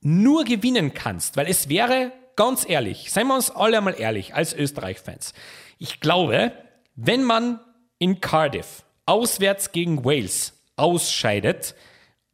nur 0.00 0.44
gewinnen 0.44 0.94
kannst, 0.94 1.36
weil 1.36 1.48
es 1.48 1.68
wäre 1.68 2.12
ganz 2.36 2.68
ehrlich, 2.68 3.10
seien 3.10 3.26
wir 3.26 3.34
uns 3.34 3.50
alle 3.50 3.78
einmal 3.78 3.98
ehrlich 3.98 4.34
als 4.34 4.54
Österreich-Fans. 4.54 5.32
Ich 5.78 6.00
glaube, 6.00 6.52
wenn 6.94 7.24
man 7.24 7.60
in 7.98 8.20
Cardiff 8.20 8.84
auswärts 9.06 9.72
gegen 9.72 10.04
Wales 10.04 10.52
ausscheidet, 10.76 11.74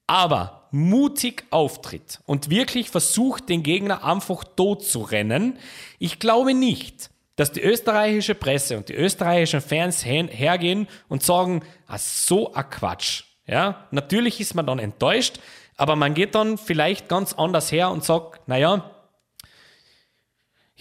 aber 0.06 0.68
mutig 0.72 1.44
auftritt 1.50 2.20
und 2.26 2.50
wirklich 2.50 2.90
versucht, 2.90 3.48
den 3.48 3.62
Gegner 3.62 4.04
einfach 4.04 4.44
tot 4.44 4.84
zu 4.84 5.02
rennen, 5.02 5.58
ich 5.98 6.18
glaube 6.18 6.54
nicht, 6.54 7.10
dass 7.36 7.52
die 7.52 7.62
österreichische 7.62 8.34
Presse 8.34 8.76
und 8.76 8.88
die 8.88 8.94
österreichischen 8.94 9.60
Fans 9.60 10.04
hergehen 10.04 10.88
und 11.08 11.22
sagen, 11.22 11.62
ah, 11.86 11.98
so 11.98 12.52
ein 12.52 12.68
Quatsch. 12.68 13.24
Ja, 13.46 13.86
natürlich 13.90 14.40
ist 14.40 14.54
man 14.54 14.66
dann 14.66 14.78
enttäuscht, 14.78 15.40
aber 15.76 15.96
man 15.96 16.14
geht 16.14 16.34
dann 16.34 16.58
vielleicht 16.58 17.08
ganz 17.08 17.32
anders 17.32 17.72
her 17.72 17.90
und 17.90 18.04
sagt, 18.04 18.46
naja, 18.48 18.91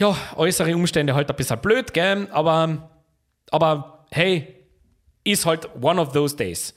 ja, 0.01 0.17
äußere 0.35 0.75
Umstände 0.75 1.13
halt 1.13 1.29
ein 1.29 1.35
bisschen 1.35 1.59
blöd, 1.59 1.93
gell? 1.93 2.27
Aber, 2.31 2.89
aber 3.51 4.07
hey, 4.09 4.55
ist 5.23 5.45
halt 5.45 5.69
one 5.79 6.01
of 6.01 6.11
those 6.11 6.35
days. 6.35 6.73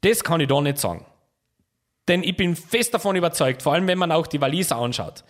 Das 0.00 0.24
kann 0.24 0.40
ich 0.40 0.48
da 0.48 0.60
nicht 0.60 0.78
sagen. 0.78 1.06
Denn 2.08 2.24
ich 2.24 2.36
bin 2.36 2.56
fest 2.56 2.92
davon 2.92 3.14
überzeugt, 3.14 3.62
vor 3.62 3.72
allem 3.72 3.86
wenn 3.86 3.96
man 3.96 4.10
auch 4.10 4.26
die 4.26 4.40
Waliser 4.40 4.76
anschaut 4.76 5.22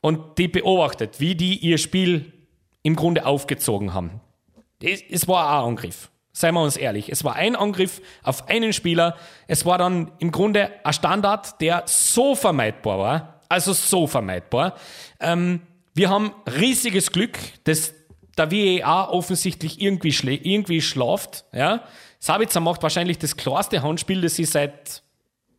und 0.00 0.38
die 0.38 0.46
beobachtet, 0.46 1.18
wie 1.18 1.34
die 1.34 1.58
ihr 1.58 1.78
Spiel 1.78 2.32
im 2.84 2.94
Grunde 2.94 3.26
aufgezogen 3.26 3.92
haben. 3.92 4.20
Es 4.80 5.26
war 5.26 5.58
ein 5.58 5.70
Angriff. 5.70 6.10
Seien 6.32 6.54
wir 6.54 6.62
uns 6.62 6.76
ehrlich. 6.76 7.10
Es 7.10 7.24
war 7.24 7.34
ein 7.34 7.56
Angriff 7.56 8.00
auf 8.22 8.48
einen 8.48 8.72
Spieler. 8.72 9.16
Es 9.48 9.66
war 9.66 9.76
dann 9.78 10.12
im 10.20 10.30
Grunde 10.30 10.70
ein 10.84 10.92
Standard, 10.92 11.60
der 11.60 11.82
so 11.86 12.36
vermeidbar 12.36 12.98
war. 13.00 13.40
Also 13.48 13.72
so 13.72 14.06
vermeidbar. 14.06 14.76
Ähm, 15.18 15.62
wir 15.98 16.10
haben 16.10 16.32
riesiges 16.46 17.10
Glück, 17.10 17.36
dass 17.64 17.92
der 18.36 18.52
VAR 18.52 19.12
offensichtlich 19.12 19.80
irgendwie, 19.80 20.10
irgendwie 20.44 20.80
schlaft. 20.80 21.44
Ja? 21.52 21.82
Sabitzer 22.20 22.60
macht 22.60 22.84
wahrscheinlich 22.84 23.18
das 23.18 23.36
klarste 23.36 23.82
Handspiel, 23.82 24.20
das 24.20 24.38
ich 24.38 24.48
seit 24.48 25.02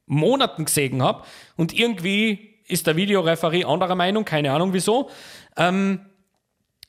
Monaten 0.05 0.63
gesehen 0.63 1.03
habe. 1.03 1.25
Und 1.57 1.77
irgendwie 1.77 2.55
ist 2.67 2.87
der 2.87 2.95
Videoreferie 2.95 3.65
anderer 3.65 3.95
Meinung, 3.95 4.23
keine 4.23 4.53
Ahnung 4.53 4.71
wieso. 4.71 5.09
Ähm, 5.57 6.05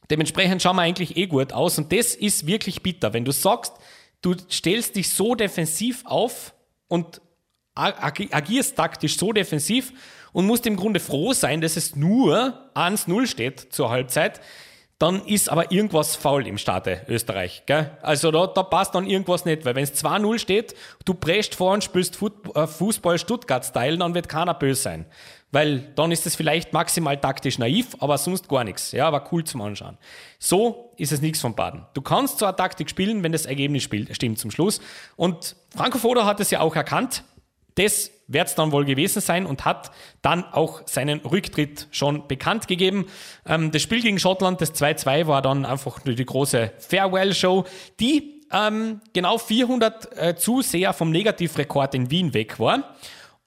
dementsprechend 0.09 0.63
schauen 0.63 0.77
wir 0.77 0.83
eigentlich 0.83 1.17
eh 1.17 1.27
gut 1.27 1.53
aus. 1.53 1.77
Und 1.77 1.93
das 1.93 2.15
ist 2.15 2.47
wirklich 2.47 2.83
bitter, 2.83 3.13
wenn 3.13 3.25
du 3.25 3.33
sagst, 3.33 3.73
du 4.23 4.37
stellst 4.49 4.95
dich 4.95 5.11
so 5.11 5.35
defensiv 5.35 6.05
auf 6.07 6.55
und 6.87 7.21
agierst 7.75 8.77
taktisch 8.77 9.17
so 9.17 9.33
defensiv 9.33 9.93
und 10.33 10.47
musst 10.47 10.67
im 10.67 10.77
Grunde 10.77 11.01
froh 11.01 11.33
sein, 11.33 11.61
dass 11.61 11.77
es 11.77 11.97
nur 11.97 12.71
1-0 12.75 13.27
steht 13.27 13.73
zur 13.73 13.91
Halbzeit. 13.91 14.41
Dann 15.01 15.25
ist 15.25 15.49
aber 15.49 15.73
irgendwas 15.73 16.15
faul 16.15 16.47
im 16.47 16.59
Staate 16.59 17.07
Österreich. 17.09 17.63
Gell? 17.65 17.91
Also 18.03 18.31
da, 18.31 18.47
da 18.47 18.63
passt 18.63 18.95
dann 18.95 19.07
irgendwas 19.07 19.47
nicht, 19.47 19.65
weil 19.65 19.75
wenn 19.75 19.85
es 19.85 19.95
2-0 19.95 20.39
steht, 20.39 20.75
du 21.07 21.15
prescht 21.15 21.55
vor 21.55 21.73
und 21.73 21.83
spielst 21.83 22.19
äh, 22.55 22.67
Fußball 22.67 23.19
Stuttgart-Style, 23.19 23.97
dann 23.97 24.15
wird 24.15 24.29
keiner 24.29 24.53
böse 24.53 24.83
sein. 24.83 25.07
Weil 25.53 25.81
dann 25.97 26.13
ist 26.13 26.27
es 26.27 26.37
vielleicht 26.37 26.75
maximal 26.75 27.17
taktisch 27.17 27.59
naiv, 27.59 27.97
aber 27.99 28.19
sonst 28.19 28.49
gar 28.49 28.63
nichts. 28.63 28.93
Ja, 28.93 29.09
aber 29.09 29.25
cool 29.33 29.43
zum 29.43 29.63
Anschauen. 29.63 29.97
So 30.39 30.93
ist 30.97 31.13
es 31.13 31.23
nichts 31.23 31.41
von 31.41 31.55
Baden. 31.55 31.87
Du 31.95 32.03
kannst 32.03 32.39
zwar 32.39 32.55
Taktik 32.55 32.91
spielen, 32.91 33.23
wenn 33.23 33.33
das 33.33 33.47
Ergebnis 33.47 33.83
spielt, 33.83 34.15
stimmt 34.15 34.39
zum 34.39 34.51
Schluss. 34.51 34.83
Und 35.17 35.57
Franco 35.75 35.99
Foda 35.99 36.27
hat 36.27 36.41
es 36.41 36.51
ja 36.51 36.61
auch 36.61 36.77
erkannt. 36.77 37.25
Das 37.81 38.11
wird 38.29 38.47
es 38.47 38.55
dann 38.55 38.73
wohl 38.73 38.85
gewesen 38.85 39.23
sein 39.23 39.47
und 39.47 39.65
hat 39.65 39.91
dann 40.21 40.45
auch 40.45 40.83
seinen 40.87 41.21
Rücktritt 41.21 41.89
schon 41.93 42.29
bekannt 42.29 42.69
gegeben. 42.69 43.07
Ähm, 43.47 43.71
das 43.71 43.81
Spiel 43.81 44.03
gegen 44.03 44.19
Schottland, 44.19 44.61
das 44.61 44.75
2-2, 44.75 45.27
war 45.27 45.41
dann 45.41 45.65
einfach 45.65 46.05
nur 46.05 46.15
die 46.15 46.27
große 46.27 46.73
Farewell-Show, 46.79 47.65
die 47.99 48.43
ähm, 48.53 49.01
genau 49.15 49.39
400 49.39 50.19
äh, 50.19 50.37
Zuseher 50.37 50.93
vom 50.93 51.11
Negativrekord 51.11 51.95
in 51.95 52.11
Wien 52.11 52.35
weg 52.35 52.61
war. 52.61 52.97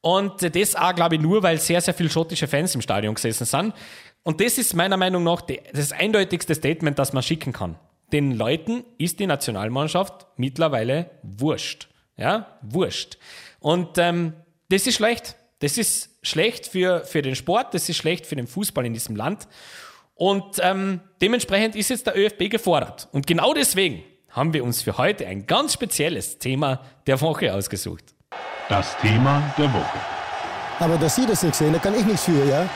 Und 0.01 0.55
das 0.55 0.75
auch, 0.75 0.95
glaube 0.95 1.15
ich, 1.15 1.21
nur, 1.21 1.43
weil 1.43 1.59
sehr, 1.59 1.79
sehr 1.79 1.93
viele 1.93 2.09
schottische 2.09 2.47
Fans 2.47 2.73
im 2.73 2.81
Stadion 2.81 3.13
gesessen 3.13 3.45
sind. 3.45 3.73
Und 4.23 4.41
das 4.41 4.57
ist 4.57 4.73
meiner 4.73 4.97
Meinung 4.97 5.23
nach 5.23 5.41
das 5.41 5.91
eindeutigste 5.91 6.55
Statement, 6.55 6.97
das 6.97 7.13
man 7.13 7.21
schicken 7.21 7.53
kann. 7.53 7.77
Den 8.11 8.31
Leuten 8.31 8.83
ist 8.97 9.19
die 9.19 9.27
Nationalmannschaft 9.27 10.25
mittlerweile 10.37 11.11
wurscht. 11.21 11.87
Ja, 12.17 12.57
wurscht. 12.61 13.17
Und 13.63 13.97
ähm, 13.97 14.33
das 14.67 14.85
ist 14.87 14.95
schlecht. 14.95 15.37
Das 15.59 15.77
ist 15.77 16.09
schlecht 16.21 16.67
für, 16.67 17.05
für 17.05 17.21
den 17.21 17.35
Sport, 17.35 17.73
das 17.73 17.87
ist 17.87 17.95
schlecht 17.95 18.25
für 18.25 18.35
den 18.35 18.45
Fußball 18.45 18.85
in 18.85 18.93
diesem 18.93 19.15
Land. 19.15 19.47
Und 20.15 20.59
ähm, 20.61 20.99
dementsprechend 21.21 21.77
ist 21.77 21.89
jetzt 21.89 22.05
der 22.05 22.17
ÖFB 22.17 22.49
gefordert. 22.49 23.07
Und 23.13 23.25
genau 23.25 23.53
deswegen 23.53 24.03
haben 24.29 24.53
wir 24.53 24.65
uns 24.65 24.81
für 24.81 24.97
heute 24.97 25.25
ein 25.27 25.47
ganz 25.47 25.73
spezielles 25.73 26.39
Thema 26.39 26.81
der 27.07 27.21
Woche 27.21 27.53
ausgesucht. 27.53 28.03
Das 28.67 28.97
Thema 28.97 29.53
der 29.57 29.73
Woche. 29.73 29.97
Aber 30.79 30.97
dass 30.97 31.15
Sie 31.15 31.25
das 31.25 31.41
nicht 31.41 31.55
sehen, 31.55 31.71
da 31.71 31.79
kann 31.79 31.97
ich 31.97 32.05
nichts 32.05 32.25
für, 32.25 32.45
ja. 32.45 32.69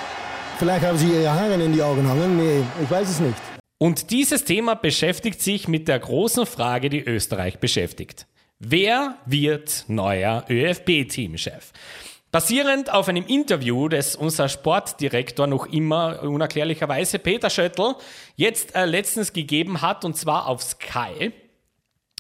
Vielleicht 0.58 0.86
haben 0.86 0.97
Sie 0.97 1.10
Ihre 1.10 1.30
Haare 1.30 1.56
in 1.56 1.73
die 1.73 1.84
Augen 1.84 2.08
hangen, 2.08 2.38
nee, 2.38 2.63
ich 2.82 2.89
weiß 2.89 3.10
es 3.10 3.19
nicht. 3.19 3.36
Und 3.78 4.10
dieses 4.12 4.45
Thema 4.45 4.76
beschäftigt 4.76 5.41
sich 5.41 5.67
mit 5.67 5.89
der 5.89 6.00
großen 6.00 6.45
Frage, 6.45 6.89
die 6.89 7.04
Österreich 7.04 7.60
beschäftigt. 7.60 8.26
Wer 8.60 9.20
wird 9.28 9.86
neuer 9.88 10.43
ÖFB-Teamchef? 10.50 11.72
Basierend 12.32 12.91
auf 12.91 13.08
einem 13.08 13.24
Interview, 13.28 13.88
das 13.88 14.15
unser 14.15 14.50
Sportdirektor 14.50 15.46
noch 15.46 15.67
immer 15.67 16.24
unerklärlicherweise 16.24 17.20
Peter 17.20 17.52
Schöttl 17.52 17.93
jetzt 18.36 18.74
äh, 18.74 18.86
letztens 18.86 19.32
gegeben 19.32 19.84
hat, 19.84 20.04
und 20.04 20.17
zwar 20.17 20.48
auf 20.48 20.63
Sky. 20.63 21.32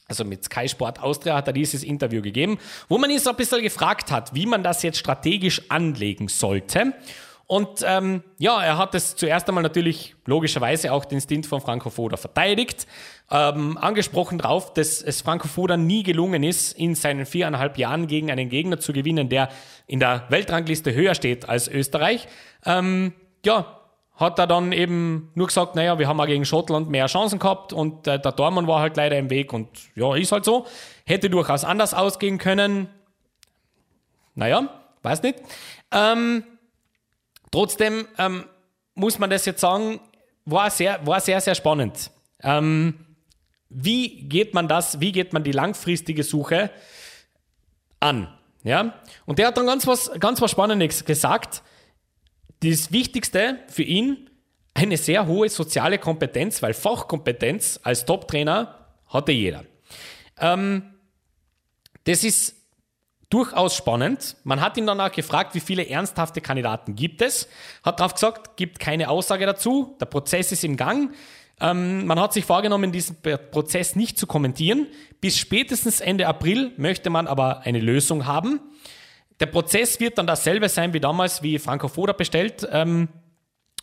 Also 0.07 0.25
mit 0.25 0.43
Sky 0.43 0.69
Sport 0.69 1.01
Austria 1.01 1.35
hat 1.35 1.47
er 1.47 1.53
dieses 1.53 1.83
Interview 1.83 2.21
gegeben, 2.21 2.59
wo 2.87 2.99
man 2.99 3.09
ihn 3.09 3.19
so 3.19 3.31
ein 3.31 3.35
bisschen 3.35 3.63
gefragt 3.63 4.11
hat, 4.11 4.35
wie 4.35 4.45
man 4.45 4.61
das 4.61 4.83
jetzt 4.83 4.99
strategisch 4.99 5.63
anlegen 5.69 6.27
sollte. 6.27 6.93
Und 7.47 7.81
ähm, 7.85 8.23
ja, 8.37 8.61
er 8.61 8.77
hat 8.77 8.93
es 8.93 9.15
zuerst 9.15 9.47
einmal 9.47 9.63
natürlich 9.63 10.15
logischerweise 10.25 10.91
auch 10.91 11.05
den 11.05 11.21
Stint 11.21 11.47
von 11.47 11.61
Franco 11.61 11.89
Foda 11.89 12.17
verteidigt. 12.17 12.87
Ähm, 13.31 13.77
angesprochen 13.77 14.37
darauf, 14.37 14.73
dass 14.73 15.01
es 15.01 15.21
Franco 15.21 15.47
Foda 15.47 15.77
nie 15.77 16.03
gelungen 16.03 16.43
ist, 16.43 16.77
in 16.77 16.93
seinen 16.93 17.25
viereinhalb 17.25 17.77
Jahren 17.77 18.07
gegen 18.07 18.29
einen 18.31 18.49
Gegner 18.49 18.79
zu 18.79 18.91
gewinnen, 18.91 19.29
der 19.29 19.47
in 19.87 20.01
der 20.01 20.25
Weltrangliste 20.27 20.93
höher 20.93 21.15
steht 21.15 21.47
als 21.47 21.69
Österreich. 21.69 22.27
Ähm, 22.65 23.13
ja, 23.45 23.77
hat 24.17 24.39
er 24.39 24.47
dann 24.47 24.73
eben 24.73 25.31
nur 25.35 25.47
gesagt, 25.47 25.75
naja, 25.75 25.97
wir 25.99 26.09
haben 26.09 26.19
auch 26.19 26.25
gegen 26.25 26.43
Schottland 26.43 26.89
mehr 26.89 27.05
Chancen 27.05 27.39
gehabt 27.39 27.71
und 27.71 28.07
äh, 28.07 28.19
der 28.19 28.33
Dormann 28.33 28.67
war 28.67 28.81
halt 28.81 28.97
leider 28.97 29.17
im 29.17 29.29
Weg 29.29 29.53
und 29.53 29.69
ja, 29.95 30.13
ist 30.15 30.33
halt 30.33 30.43
so. 30.43 30.65
Hätte 31.05 31.29
durchaus 31.29 31.63
anders 31.63 31.93
ausgehen 31.93 32.39
können. 32.39 32.89
Naja, 34.35 34.67
weiß 35.03 35.21
nicht. 35.23 35.39
Ähm, 35.91 36.43
Trotzdem 37.51 38.07
ähm, 38.17 38.45
muss 38.95 39.19
man 39.19 39.29
das 39.29 39.45
jetzt 39.45 39.61
sagen, 39.61 39.99
war 40.45 40.69
sehr, 40.69 41.05
war 41.05 41.19
sehr, 41.19 41.41
sehr 41.41 41.55
spannend. 41.55 42.11
Ähm, 42.41 43.05
wie 43.69 44.23
geht 44.27 44.53
man 44.53 44.67
das, 44.67 44.99
wie 44.99 45.11
geht 45.11 45.33
man 45.33 45.43
die 45.43 45.51
langfristige 45.51 46.23
Suche 46.23 46.71
an? 47.99 48.33
Ja? 48.63 48.93
Und 49.25 49.39
der 49.39 49.47
hat 49.47 49.57
dann 49.57 49.65
ganz 49.65 49.85
was, 49.87 50.11
ganz 50.19 50.41
was 50.41 50.51
Spannendes 50.51 51.05
gesagt. 51.05 51.63
Das 52.61 52.91
Wichtigste 52.91 53.59
für 53.67 53.83
ihn, 53.83 54.29
eine 54.73 54.97
sehr 54.97 55.27
hohe 55.27 55.49
soziale 55.49 55.97
Kompetenz, 55.97 56.61
weil 56.61 56.73
Fachkompetenz 56.73 57.79
als 57.83 58.05
Top-Trainer 58.05 58.87
hatte 59.07 59.31
jeder. 59.31 59.65
Ähm, 60.39 60.93
das 62.03 62.23
ist 62.23 62.56
durchaus 63.29 63.75
spannend. 63.75 64.37
Man 64.43 64.61
hat 64.61 64.77
ihn 64.77 64.87
danach 64.87 65.11
gefragt, 65.11 65.53
wie 65.55 65.59
viele 65.59 65.87
ernsthafte 65.87 66.41
Kandidaten 66.41 66.95
gibt 66.95 67.21
es. 67.21 67.47
Hat 67.83 67.99
darauf 67.99 68.13
gesagt, 68.13 68.55
gibt 68.57 68.79
keine 68.79 69.09
Aussage 69.09 69.45
dazu. 69.45 69.97
Der 69.99 70.05
Prozess 70.05 70.51
ist 70.51 70.63
im 70.63 70.77
Gang. 70.77 71.13
Ähm, 71.59 72.05
man 72.05 72.19
hat 72.19 72.33
sich 72.33 72.45
vorgenommen, 72.45 72.91
diesen 72.91 73.17
Prozess 73.51 73.95
nicht 73.95 74.17
zu 74.17 74.27
kommentieren. 74.27 74.87
Bis 75.19 75.37
spätestens 75.37 75.99
Ende 75.99 76.27
April 76.27 76.71
möchte 76.77 77.09
man 77.09 77.27
aber 77.27 77.61
eine 77.61 77.79
Lösung 77.79 78.25
haben. 78.25 78.59
Der 79.39 79.47
Prozess 79.47 79.99
wird 79.99 80.17
dann 80.17 80.27
dasselbe 80.27 80.69
sein 80.69 80.93
wie 80.93 80.99
damals, 80.99 81.43
wie 81.43 81.59
Franco 81.59 81.87
Foda 81.87 82.13
bestellt 82.13 82.67
ähm, 82.71 83.09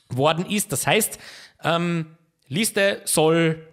worden 0.08 0.46
ist. 0.46 0.72
Das 0.72 0.86
heißt, 0.86 1.18
ähm, 1.62 2.16
Liste 2.48 3.02
soll 3.04 3.66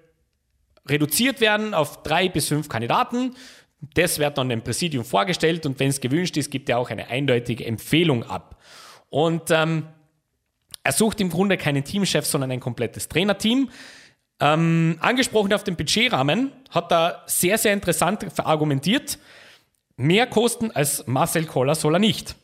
reduziert 0.88 1.42
werden 1.42 1.74
auf 1.74 2.04
drei 2.04 2.30
bis 2.30 2.48
fünf 2.48 2.70
Kandidaten. 2.70 3.36
Das 3.82 4.20
wird 4.20 4.38
dann 4.38 4.50
dem 4.50 4.62
Präsidium 4.62 5.04
vorgestellt 5.04 5.66
und 5.66 5.80
wenn 5.80 5.90
es 5.90 6.00
gewünscht 6.00 6.38
ist, 6.38 6.52
gibt 6.52 6.70
er 6.70 6.78
auch 6.78 6.90
eine 6.90 7.08
eindeutige 7.08 7.66
Empfehlung 7.66 8.24
ab. 8.24 8.60
Und 9.10 9.50
ähm, 9.50 9.88
er 10.84 10.92
sucht 10.92 11.20
im 11.20 11.30
Grunde 11.30 11.58
keinen 11.58 11.84
Teamchef, 11.84 12.26
sondern 12.26 12.52
ein 12.52 12.60
komplettes 12.60 13.10
Trainerteam. 13.10 13.70
Ähm, 14.40 14.98
angesprochen 15.00 15.54
auf 15.54 15.64
den 15.64 15.76
Budgetrahmen 15.76 16.52
hat 16.70 16.92
er 16.92 17.24
sehr, 17.26 17.58
sehr 17.58 17.74
interessant 17.74 18.26
verargumentiert. 18.34 19.20
Mehr 19.98 20.26
kosten 20.26 20.72
als 20.72 21.06
Marcel 21.06 21.46
Koller 21.46 21.76
soll 21.76 21.96
er 21.96 22.00
nicht. 22.00 22.36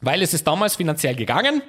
Weil 0.00 0.22
es 0.22 0.34
ist 0.34 0.46
damals 0.46 0.76
finanziell 0.76 1.16
gegangen. 1.16 1.62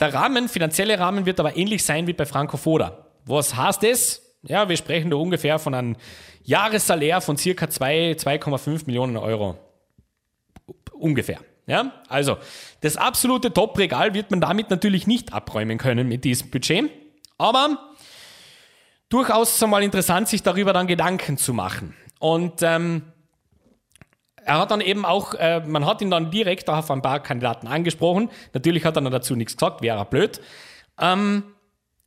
Der 0.00 0.14
Rahmen, 0.14 0.48
finanzielle 0.48 0.98
Rahmen 0.98 1.26
wird 1.26 1.38
aber 1.38 1.56
ähnlich 1.56 1.84
sein 1.84 2.06
wie 2.06 2.12
bei 2.12 2.26
Franco 2.26 2.56
Foda. 2.56 3.06
Was 3.24 3.54
heißt 3.54 3.82
das? 3.82 4.21
Ja, 4.42 4.68
wir 4.68 4.76
sprechen 4.76 5.10
da 5.10 5.16
ungefähr 5.16 5.58
von 5.58 5.74
einem 5.74 5.96
Jahressalär 6.42 7.20
von 7.20 7.36
circa 7.36 7.66
2,5 7.66 8.86
Millionen 8.86 9.16
Euro. 9.16 9.56
Ungefähr. 10.92 11.38
Ja, 11.66 11.92
also 12.08 12.38
das 12.80 12.96
absolute 12.96 13.52
Top-Regal 13.52 14.14
wird 14.14 14.32
man 14.32 14.40
damit 14.40 14.68
natürlich 14.68 15.06
nicht 15.06 15.32
abräumen 15.32 15.78
können 15.78 16.08
mit 16.08 16.24
diesem 16.24 16.50
Budget. 16.50 16.90
Aber 17.38 17.94
durchaus 19.08 19.62
einmal 19.62 19.84
interessant, 19.84 20.28
sich 20.28 20.42
darüber 20.42 20.72
dann 20.72 20.88
Gedanken 20.88 21.38
zu 21.38 21.54
machen. 21.54 21.94
Und 22.18 22.62
ähm, 22.62 23.02
er 24.44 24.58
hat 24.58 24.72
dann 24.72 24.80
eben 24.80 25.04
auch, 25.04 25.34
äh, 25.34 25.60
man 25.60 25.86
hat 25.86 26.02
ihn 26.02 26.10
dann 26.10 26.32
direkt 26.32 26.68
auf 26.68 26.90
ein 26.90 27.02
paar 27.02 27.20
Kandidaten 27.20 27.68
angesprochen. 27.68 28.28
Natürlich 28.54 28.84
hat 28.84 28.96
er 28.96 29.02
dann 29.02 29.12
dazu 29.12 29.36
nichts 29.36 29.56
gesagt, 29.56 29.82
wäre 29.82 30.04
blöd. 30.04 30.40
Ähm, 31.00 31.51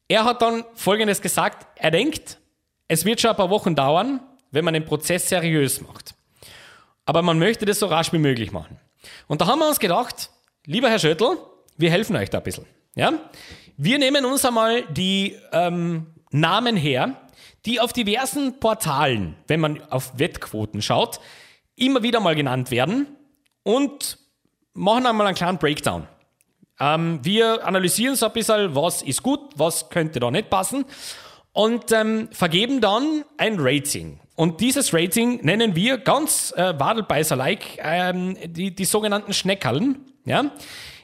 er 0.07 0.23
hat 0.23 0.41
dann 0.41 0.63
Folgendes 0.75 1.21
gesagt, 1.21 1.67
er 1.75 1.91
denkt, 1.91 2.37
es 2.87 3.05
wird 3.05 3.21
schon 3.21 3.31
ein 3.31 3.37
paar 3.37 3.49
Wochen 3.49 3.75
dauern, 3.75 4.21
wenn 4.51 4.65
man 4.65 4.73
den 4.73 4.85
Prozess 4.85 5.29
seriös 5.29 5.81
macht. 5.81 6.15
Aber 7.05 7.21
man 7.21 7.39
möchte 7.39 7.65
das 7.65 7.79
so 7.79 7.87
rasch 7.87 8.13
wie 8.13 8.17
möglich 8.17 8.51
machen. 8.51 8.79
Und 9.27 9.41
da 9.41 9.47
haben 9.47 9.59
wir 9.59 9.67
uns 9.67 9.79
gedacht, 9.79 10.29
lieber 10.65 10.89
Herr 10.89 10.99
Schöttl, 10.99 11.37
wir 11.77 11.91
helfen 11.91 12.15
euch 12.15 12.29
da 12.29 12.39
ein 12.39 12.43
bisschen. 12.43 12.65
Ja? 12.95 13.13
Wir 13.77 13.99
nehmen 13.99 14.25
uns 14.25 14.45
einmal 14.45 14.83
die 14.91 15.35
ähm, 15.51 16.07
Namen 16.31 16.77
her, 16.77 17.15
die 17.65 17.79
auf 17.79 17.93
diversen 17.93 18.59
Portalen, 18.59 19.35
wenn 19.47 19.59
man 19.59 19.81
auf 19.89 20.17
Wettquoten 20.17 20.81
schaut, 20.81 21.19
immer 21.75 22.03
wieder 22.03 22.19
mal 22.19 22.35
genannt 22.35 22.71
werden 22.71 23.07
und 23.63 24.17
machen 24.73 25.05
einmal 25.05 25.27
einen 25.27 25.35
kleinen 25.35 25.57
Breakdown. 25.57 26.07
Ähm, 26.79 27.19
wir 27.23 27.65
analysieren 27.65 28.15
so 28.15 28.25
ein 28.25 28.33
bisschen, 28.33 28.75
was 28.75 29.01
ist 29.01 29.23
gut, 29.23 29.39
was 29.55 29.89
könnte 29.89 30.19
da 30.19 30.29
nicht 30.31 30.49
passen 30.49 30.85
und 31.53 31.91
ähm, 31.93 32.27
vergeben 32.31 32.81
dann 32.81 33.23
ein 33.37 33.55
Rating. 33.59 34.19
Und 34.35 34.59
dieses 34.59 34.93
Rating 34.93 35.39
nennen 35.45 35.75
wir 35.75 35.97
ganz 35.97 36.53
äh, 36.57 36.77
Wadelbeißer-like 36.77 37.77
ähm, 37.77 38.37
die, 38.45 38.75
die 38.75 38.85
sogenannten 38.85 39.33
Schneckerln. 39.33 39.99
Ja? 40.25 40.51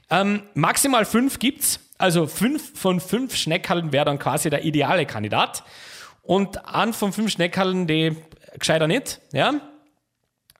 Ähm, 0.10 0.44
maximal 0.54 1.06
fünf 1.06 1.40
gibt's, 1.40 1.80
also 1.98 2.28
fünf 2.28 2.78
von 2.78 3.00
fünf 3.00 3.36
Schneckerln 3.38 3.94
wäre 3.94 4.04
dann 4.04 4.20
quasi 4.20 4.50
der 4.50 4.66
ideale 4.66 5.06
Kandidat. 5.06 5.64
Und 6.22 6.66
an 6.66 6.92
von 6.92 7.14
fünf 7.14 7.32
Schneckerln, 7.32 7.88
die 7.88 8.18
gescheiter 8.60 8.88
nicht. 8.88 9.22
Ja? 9.32 9.54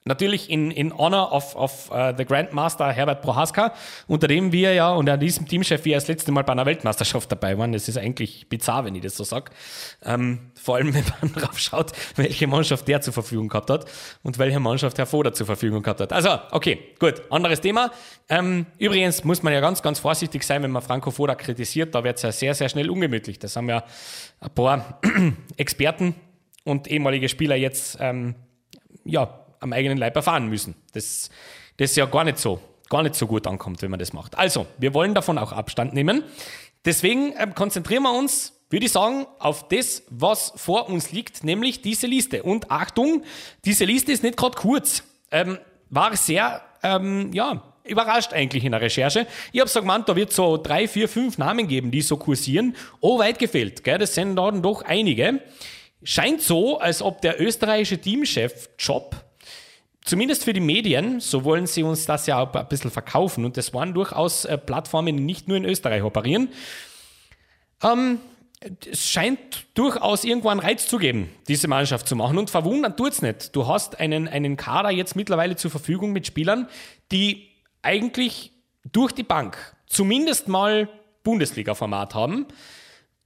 Natürlich 0.04 0.50
in, 0.50 0.72
in 0.72 0.98
Honor 0.98 1.32
of, 1.32 1.56
of 1.56 1.92
uh, 1.92 2.12
the 2.18 2.26
Grandmaster 2.26 2.92
Herbert 2.92 3.22
Prohaska, 3.22 3.72
unter 4.08 4.28
dem 4.28 4.52
wir 4.52 4.74
ja 4.74 4.92
und 4.94 5.08
an 5.08 5.20
diesem 5.20 5.48
Teamchef 5.48 5.86
wir 5.86 5.96
das 5.96 6.08
letzte 6.08 6.32
Mal 6.32 6.44
bei 6.44 6.54
einer 6.54 6.66
Weltmeisterschaft 6.66 7.32
dabei 7.32 7.56
waren. 7.60 7.72
Das 7.72 7.88
ist 7.88 8.00
eigentlich 8.00 8.50
bizarr, 8.50 8.84
wenn 8.84 8.96
ich 8.96 9.04
das 9.04 9.16
so 9.16 9.24
sage. 9.24 9.52
Ähm, 10.04 10.52
vor 10.56 10.78
allem, 10.78 10.92
wenn 10.96 11.04
man 11.22 11.34
drauf 11.34 11.60
schaut, 11.60 11.92
welche 12.16 12.48
Mannschaft 12.48 12.88
der 12.88 13.02
zur 13.02 13.14
Verfügung 13.14 13.48
gehabt 13.48 13.70
hat 13.70 13.86
und 14.24 14.40
welche 14.40 14.60
Mannschaft 14.60 14.98
Herr 14.98 15.06
Foda 15.06 15.34
zur 15.34 15.46
Verfügung 15.46 15.84
gehabt 15.84 16.00
hat. 16.00 16.14
Also, 16.14 16.40
okay, 16.50 16.80
gut, 16.98 17.22
anderes 17.30 17.62
Thema. 17.62 17.92
Ähm, 18.28 18.66
übrigens 18.80 19.24
muss 19.24 19.44
man 19.44 19.54
ja 19.54 19.60
ganz, 19.60 19.84
ganz 19.84 20.00
vorsichtig 20.00 20.44
sein, 20.44 20.64
wenn 20.64 20.72
man 20.72 20.82
Franco 20.82 21.12
Foda 21.12 21.36
kritisiert. 21.36 21.94
Da 21.94 22.04
wird 22.04 22.18
es 22.18 22.24
ja 22.24 22.32
sehr, 22.32 22.56
sehr 22.56 22.70
schnell 22.70 22.90
ungemütlich. 22.90 23.38
Das 23.38 23.56
haben 23.56 23.70
ja 23.70 23.84
ein 24.40 24.50
paar 24.50 25.00
Experten 25.58 26.16
und 26.64 26.88
ehemalige 26.88 27.30
Spieler 27.30 27.56
jetzt 27.56 28.00
ähm, 28.00 28.34
ja, 29.04 29.41
am 29.62 29.72
eigenen 29.74 29.98
Leib 29.98 30.16
erfahren 30.16 30.48
müssen. 30.48 30.76
Das, 30.94 31.30
das 31.78 31.96
ja 31.96 32.06
gar 32.06 32.26
nicht 32.26 32.38
so, 32.38 32.60
gar 32.90 33.04
nicht 33.04 33.16
so 33.16 33.28
gut 33.28 33.48
ankommt, 33.48 33.82
wenn 33.82 33.92
man 33.92 34.00
das 34.00 34.12
macht. 34.12 34.38
Also, 34.38 34.66
wir 34.78 34.94
wollen 34.94 35.16
davon 35.16 35.38
auch 35.38 35.54
Abstand 35.54 35.94
nehmen. 35.94 36.24
Deswegen 36.84 37.34
ähm, 37.38 37.56
konzentrieren 37.56 38.04
wir 38.04 38.14
uns, 38.14 38.54
würde 38.70 38.86
ich 38.86 38.92
sagen, 38.92 39.26
auf 39.40 39.68
das, 39.70 40.04
was 40.10 40.54
vor 40.56 40.90
uns 40.90 41.12
liegt, 41.12 41.44
nämlich 41.44 41.82
diese 41.82 42.08
Liste. 42.08 42.44
Und 42.44 42.72
Achtung, 42.72 43.24
diese 43.66 43.86
Liste 43.86 44.12
ist 44.12 44.24
nicht 44.24 44.38
gerade 44.38 44.58
kurz. 44.58 45.04
Ähm, 45.32 45.58
war 45.90 46.16
sehr, 46.18 46.62
ähm, 46.84 47.32
ja, 47.34 47.64
überrascht 47.84 48.34
eigentlich 48.34 48.64
in 48.64 48.72
der 48.72 48.82
Recherche. 48.82 49.28
Ich 49.52 49.60
habe 49.60 49.70
so 49.70 49.82
gemeint, 49.82 50.08
da 50.08 50.16
wird 50.16 50.32
so 50.32 50.58
drei, 50.58 50.88
vier, 50.88 51.10
fünf 51.10 51.38
Namen 51.38 51.68
geben, 51.68 51.92
die 51.92 52.02
so 52.02 52.18
kursieren. 52.18 52.76
Oh, 53.00 53.20
weit 53.20 53.40
gefehlt, 53.40 53.84
gell? 53.84 53.98
das 53.98 54.16
sind 54.16 54.36
dann 54.36 54.62
doch 54.62 54.84
einige. 54.84 55.42
Scheint 56.04 56.42
so, 56.42 56.80
als 56.80 57.02
ob 57.02 57.22
der 57.22 57.40
österreichische 57.40 58.00
Teamchef-Job 58.00 59.16
zumindest 60.04 60.44
für 60.44 60.54
die 60.54 60.60
Medien, 60.60 61.20
so 61.20 61.44
wollen 61.44 61.68
sie 61.68 61.84
uns 61.84 62.06
das 62.06 62.28
ja 62.28 62.40
auch 62.40 62.54
ein 62.54 62.68
bisschen 62.68 62.92
verkaufen. 62.92 63.46
Und 63.46 63.58
das 63.58 63.74
waren 63.74 63.94
durchaus 63.94 64.46
äh, 64.46 64.58
Plattformen, 64.58 65.18
die 65.18 65.24
nicht 65.24 65.48
nur 65.48 65.58
in 65.58 65.66
Österreich 65.66 66.04
operieren. 66.04 66.50
Ähm, 67.84 68.20
es 68.90 69.10
scheint 69.10 69.66
durchaus 69.74 70.24
irgendwo 70.24 70.50
einen 70.50 70.60
Reiz 70.60 70.88
zu 70.88 70.98
geben, 70.98 71.30
diese 71.48 71.68
Mannschaft 71.68 72.08
zu 72.08 72.16
machen. 72.16 72.38
Und 72.38 72.50
verwundern 72.50 72.96
tut 72.96 73.14
es 73.14 73.22
nicht. 73.22 73.56
Du 73.56 73.68
hast 73.68 74.00
einen, 74.00 74.28
einen 74.28 74.56
Kader 74.56 74.92
jetzt 74.92 75.16
mittlerweile 75.16 75.56
zur 75.56 75.72
Verfügung 75.72 76.12
mit 76.12 76.28
Spielern, 76.28 76.68
die 77.12 77.50
eigentlich 77.82 78.52
durch 78.92 79.12
die 79.12 79.24
Bank 79.24 79.58
zumindest 79.88 80.48
mal 80.48 80.90
Bundesliga-Format 81.24 82.16
haben, 82.16 82.48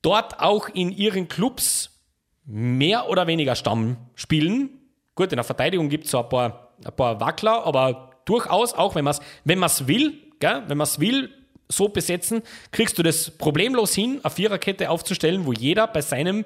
dort 0.01 0.39
auch 0.39 0.69
in 0.69 0.91
ihren 0.91 1.27
Clubs 1.27 2.01
mehr 2.45 3.09
oder 3.09 3.27
weniger 3.27 3.55
Stamm 3.55 3.97
spielen. 4.15 4.69
Gut, 5.15 5.31
in 5.31 5.37
der 5.37 5.43
Verteidigung 5.43 5.89
gibt 5.89 6.05
es 6.05 6.11
so 6.11 6.19
ein 6.21 6.29
paar, 6.29 6.64
ein 6.83 6.95
paar 6.95 7.19
Wackler, 7.19 7.65
aber 7.65 8.11
durchaus 8.25 8.73
auch, 8.73 8.95
wenn 8.95 9.05
man 9.05 9.13
es 9.13 9.21
wenn 9.43 9.87
will, 9.87 10.13
gell, 10.39 10.63
wenn 10.67 10.77
man 10.77 10.85
es 10.85 10.99
will, 10.99 11.31
so 11.67 11.89
besetzen, 11.89 12.43
kriegst 12.71 12.97
du 12.97 13.03
das 13.03 13.31
problemlos 13.31 13.95
hin, 13.95 14.19
eine 14.23 14.29
Viererkette 14.29 14.89
aufzustellen, 14.89 15.45
wo 15.45 15.53
jeder 15.53 15.87
bei 15.87 16.01
seinem 16.01 16.45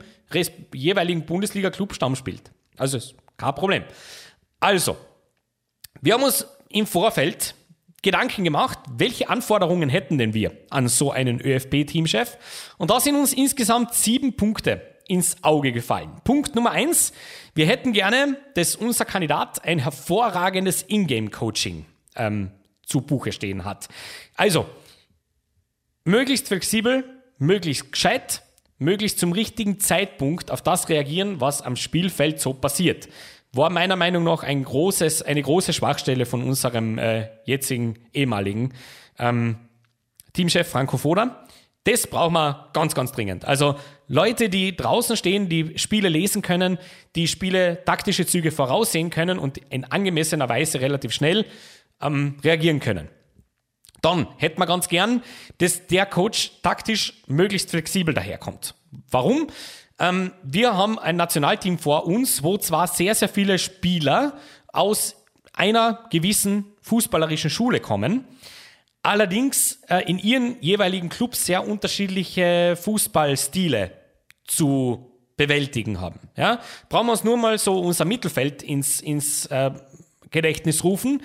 jeweiligen 0.74 1.26
Bundesliga-Club 1.26 1.94
Stamm 1.94 2.16
spielt. 2.16 2.52
Also 2.78 2.98
ist 2.98 3.16
kein 3.38 3.56
Problem. 3.56 3.84
Also, 4.60 4.96
wir 6.02 6.14
haben 6.14 6.24
uns 6.24 6.48
im 6.70 6.86
Vorfeld 6.88 7.56
Gedanken 8.02 8.46
gemacht, 8.46 8.80
welche 8.90 9.30
Anforderungen 9.30 9.90
hätten 9.90 10.18
denn 10.18 10.34
wir 10.34 10.54
an 10.70 10.88
so 10.88 11.12
einen 11.12 11.42
ÖFB-Teamchef? 11.42 12.38
Und 12.78 12.92
da 12.92 13.02
sind 13.02 13.16
uns 13.16 13.34
insgesamt 13.34 13.94
sieben 13.94 14.38
Punkte 14.38 14.82
ins 15.10 15.44
Auge 15.44 15.72
gefallen. 15.72 16.12
Punkt 16.24 16.56
Nummer 16.56 16.72
eins, 16.72 17.12
wir 17.56 17.66
hätten 17.66 17.92
gerne, 17.94 18.38
dass 18.56 18.76
unser 18.76 19.06
Kandidat 19.06 19.64
ein 19.66 19.80
hervorragendes 19.80 20.86
Ingame-Coaching 20.88 21.86
ähm, 22.16 22.52
zu 22.86 23.02
Buche 23.02 23.32
stehen 23.32 23.66
hat. 23.66 23.90
Also, 24.36 24.68
möglichst 26.06 26.48
flexibel, 26.48 27.04
möglichst 27.38 27.92
gescheit, 27.92 28.44
möglichst 28.78 29.20
zum 29.20 29.34
richtigen 29.34 29.80
Zeitpunkt 29.80 30.52
auf 30.52 30.62
das 30.62 30.88
reagieren, 30.88 31.42
was 31.42 31.62
am 31.62 31.76
Spielfeld 31.76 32.40
so 32.40 32.54
passiert 32.54 33.10
war 33.52 33.70
meiner 33.70 33.96
Meinung 33.96 34.24
nach 34.24 34.44
ein 34.44 34.64
großes, 34.64 35.24
eine 35.24 35.42
große 35.42 35.74
Schwachstelle 35.74 36.26
von 36.26 36.44
unserem 36.44 36.98
äh, 36.98 37.30
jetzigen 37.46 37.96
ehemaligen 38.14 38.74
ähm, 39.18 39.58
Teamchef 40.34 40.68
Franco 40.68 40.98
Foda. 40.98 41.48
Das 41.84 42.08
brauchen 42.08 42.34
wir 42.34 42.70
ganz, 42.74 42.94
ganz 42.94 43.12
dringend. 43.12 43.46
Also 43.46 43.76
Leute, 44.08 44.50
die 44.50 44.76
draußen 44.76 45.16
stehen, 45.16 45.50
die 45.50 45.78
Spiele 45.78 46.10
lesen 46.10 46.42
können, 46.42 46.78
die 47.16 47.28
Spiele 47.28 47.84
taktische 47.86 48.26
Züge 48.26 48.52
voraussehen 48.52 49.10
können 49.10 49.40
und 49.40 49.58
in 49.58 49.86
angemessener 49.86 50.50
Weise 50.50 50.82
relativ 50.82 51.14
schnell 51.14 51.46
ähm, 52.02 52.38
reagieren 52.44 52.80
können. 52.80 53.10
Dann 54.02 54.28
hätten 54.38 54.60
wir 54.60 54.66
ganz 54.66 54.88
gern, 54.88 55.24
dass 55.58 55.88
der 55.88 56.06
Coach 56.06 56.52
taktisch 56.64 57.22
möglichst 57.28 57.70
flexibel 57.70 58.14
daherkommt. 58.14 58.76
Warum? 59.10 59.48
Ähm, 60.00 60.32
wir 60.44 60.76
haben 60.76 60.98
ein 60.98 61.18
Nationalteam 61.18 61.78
vor 61.78 62.08
uns, 62.08 62.44
wo 62.44 62.58
zwar 62.58 62.88
sehr, 62.88 63.16
sehr 63.16 63.30
viele 63.30 63.60
Spieler 63.60 64.38
aus 64.68 65.16
einer 65.54 66.06
gewissen 66.10 66.66
fußballerischen 66.82 67.50
Schule 67.50 67.82
kommen, 67.82 68.26
allerdings 69.04 69.82
äh, 69.88 70.10
in 70.10 70.20
ihren 70.20 70.62
jeweiligen 70.62 71.10
Clubs 71.10 71.46
sehr 71.46 71.68
unterschiedliche 71.68 72.78
Fußballstile 72.82 73.92
zu 74.46 75.10
bewältigen 75.38 76.02
haben. 76.02 76.20
Ja? 76.36 76.60
Brauchen 76.90 77.08
wir 77.08 77.12
uns 77.14 77.24
nur 77.24 77.38
mal 77.38 77.58
so 77.58 77.80
unser 77.80 78.06
Mittelfeld 78.06 78.62
ins, 78.62 79.00
ins 79.00 79.46
äh, 79.48 79.72
Gedächtnis 80.32 80.84
rufen. 80.84 81.24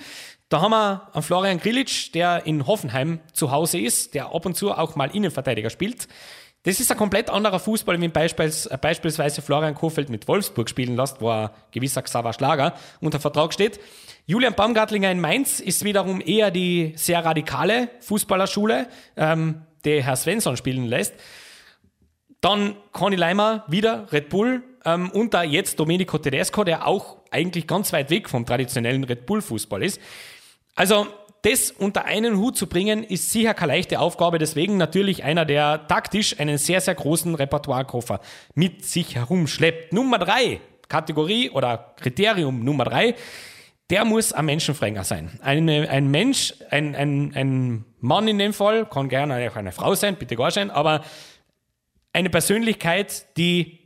Da 0.49 0.61
haben 0.61 0.71
wir 0.71 1.09
einen 1.13 1.23
Florian 1.23 1.59
Grilic, 1.59 2.13
der 2.13 2.45
in 2.45 2.65
Hoffenheim 2.65 3.19
zu 3.33 3.51
Hause 3.51 3.79
ist, 3.79 4.13
der 4.13 4.33
ab 4.33 4.45
und 4.45 4.55
zu 4.55 4.71
auch 4.71 4.95
mal 4.95 5.13
Innenverteidiger 5.13 5.69
spielt. 5.69 6.07
Das 6.63 6.79
ist 6.79 6.91
ein 6.91 6.97
komplett 6.97 7.29
anderer 7.29 7.59
Fußball, 7.59 7.99
wie 8.01 8.07
beispiels, 8.07 8.67
beispielsweise 8.81 9.43
Florian 9.43 9.75
Kofeld 9.75 10.09
mit 10.09 10.27
Wolfsburg 10.27 10.67
spielen 10.67 10.95
lässt, 10.95 11.21
wo 11.21 11.29
ein 11.29 11.49
gewisser 11.71 12.01
Xaver 12.01 12.33
Schlager 12.33 12.73
unter 13.01 13.19
Vertrag 13.19 13.53
steht. 13.53 13.79
Julian 14.27 14.55
Baumgartlinger 14.55 15.11
in 15.11 15.21
Mainz 15.21 15.59
ist 15.59 15.83
wiederum 15.83 16.19
eher 16.19 16.49
die 16.49 16.93
sehr 16.95 17.23
radikale 17.23 17.89
Fußballerschule, 17.99 18.87
ähm, 19.17 19.61
die 19.85 20.01
Herr 20.01 20.15
Svensson 20.15 20.57
spielen 20.57 20.87
lässt. 20.87 21.13
Dann 22.41 22.75
Conny 22.91 23.17
Leimer 23.17 23.65
wieder 23.67 24.11
Red 24.11 24.29
Bull 24.29 24.63
ähm, 24.83 25.11
und 25.11 25.35
da 25.35 25.43
jetzt 25.43 25.79
Domenico 25.79 26.17
Tedesco, 26.17 26.63
der 26.63 26.87
auch 26.87 27.17
eigentlich 27.29 27.67
ganz 27.67 27.93
weit 27.93 28.09
weg 28.09 28.27
vom 28.27 28.47
traditionellen 28.47 29.03
Red 29.03 29.27
Bull 29.27 29.43
Fußball 29.43 29.83
ist. 29.83 30.01
Also 30.73 31.05
das 31.43 31.69
unter 31.69 32.05
einen 32.05 32.37
Hut 32.37 32.57
zu 32.57 32.65
bringen, 32.65 33.03
ist 33.03 33.31
sicher 33.31 33.53
keine 33.53 33.73
leichte 33.73 33.99
Aufgabe. 33.99 34.39
Deswegen 34.39 34.77
natürlich 34.77 35.23
einer, 35.23 35.45
der 35.45 35.85
taktisch 35.87 36.39
einen 36.39 36.57
sehr, 36.57 36.81
sehr 36.81 36.95
großen 36.95 37.35
Repertoirekoffer 37.35 38.19
mit 38.55 38.85
sich 38.85 39.13
herumschleppt. 39.13 39.93
Nummer 39.93 40.17
drei, 40.17 40.61
Kategorie 40.89 41.51
oder 41.51 41.93
Kriterium 41.99 42.63
Nummer 42.63 42.85
drei, 42.85 43.13
der 43.89 44.05
muss 44.05 44.33
ein 44.33 44.45
Menschenfränger 44.45 45.03
sein. 45.03 45.39
Eine, 45.41 45.89
ein 45.89 46.09
Mensch, 46.09 46.53
ein, 46.69 46.95
ein, 46.95 47.33
ein 47.35 47.85
Mann 47.99 48.27
in 48.27 48.39
dem 48.39 48.53
Fall, 48.53 48.85
kann 48.87 49.09
gerne 49.09 49.49
auch 49.49 49.55
eine 49.55 49.71
Frau 49.71 49.93
sein, 49.95 50.15
bitte 50.15 50.35
gar 50.35 50.51
sein, 50.51 50.71
aber 50.71 51.03
eine 52.13 52.29
Persönlichkeit, 52.29 53.37
die 53.37 53.79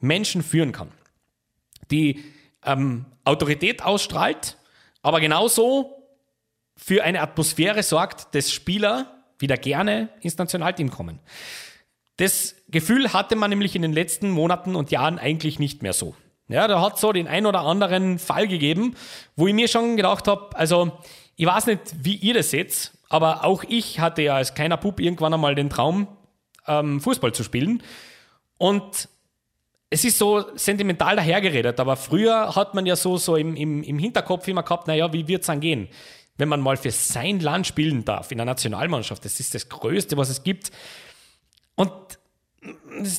Menschen 0.00 0.42
führen 0.42 0.72
kann, 0.72 0.90
die 1.90 2.24
ähm, 2.64 3.06
Autorität 3.24 3.82
ausstrahlt, 3.82 4.56
aber 5.02 5.20
genauso 5.20 5.92
für 6.76 7.04
eine 7.04 7.20
Atmosphäre 7.20 7.82
sorgt, 7.82 8.34
dass 8.34 8.52
Spieler 8.52 9.24
wieder 9.38 9.56
gerne 9.56 10.08
ins 10.20 10.36
Nationalteam 10.38 10.90
kommen. 10.90 11.20
Das 12.16 12.56
Gefühl 12.68 13.12
hatte 13.12 13.36
man 13.36 13.50
nämlich 13.50 13.76
in 13.76 13.82
den 13.82 13.92
letzten 13.92 14.30
Monaten 14.30 14.74
und 14.74 14.90
Jahren 14.90 15.18
eigentlich 15.18 15.58
nicht 15.58 15.82
mehr 15.82 15.92
so. 15.92 16.16
Ja, 16.48 16.68
da 16.68 16.80
hat 16.80 16.98
so 16.98 17.12
den 17.12 17.26
ein 17.26 17.46
oder 17.46 17.60
anderen 17.60 18.18
Fall 18.18 18.46
gegeben, 18.46 18.94
wo 19.34 19.46
ich 19.46 19.54
mir 19.54 19.68
schon 19.68 19.96
gedacht 19.96 20.28
habe, 20.28 20.56
also 20.56 20.92
ich 21.36 21.46
weiß 21.46 21.66
nicht, 21.66 21.80
wie 22.00 22.14
ihr 22.14 22.34
das 22.34 22.50
seht, 22.50 22.92
aber 23.08 23.44
auch 23.44 23.64
ich 23.66 24.00
hatte 24.00 24.22
ja 24.22 24.36
als 24.36 24.54
kleiner 24.54 24.76
Bub 24.76 25.00
irgendwann 25.00 25.34
einmal 25.34 25.54
den 25.54 25.70
Traum, 25.70 26.08
ähm, 26.66 27.00
Fußball 27.00 27.32
zu 27.32 27.42
spielen. 27.42 27.82
Und 28.58 29.08
es 29.90 30.04
ist 30.04 30.18
so 30.18 30.44
sentimental 30.56 31.16
dahergeredet, 31.16 31.78
aber 31.80 31.96
früher 31.96 32.54
hat 32.54 32.74
man 32.74 32.86
ja 32.86 32.96
so, 32.96 33.16
so 33.16 33.36
im, 33.36 33.56
im, 33.56 33.82
im 33.82 33.98
Hinterkopf 33.98 34.46
immer 34.48 34.62
gehabt, 34.62 34.86
naja, 34.86 35.12
wie 35.12 35.28
wird 35.28 35.42
es 35.42 35.46
dann 35.46 35.60
gehen? 35.60 35.88
wenn 36.38 36.48
man 36.48 36.60
mal 36.60 36.76
für 36.76 36.90
sein 36.90 37.40
Land 37.40 37.66
spielen 37.66 38.04
darf 38.04 38.30
in 38.30 38.38
der 38.38 38.44
Nationalmannschaft. 38.44 39.24
Das 39.24 39.40
ist 39.40 39.54
das 39.54 39.68
Größte, 39.68 40.16
was 40.16 40.28
es 40.28 40.42
gibt. 40.42 40.70
Und 41.74 41.92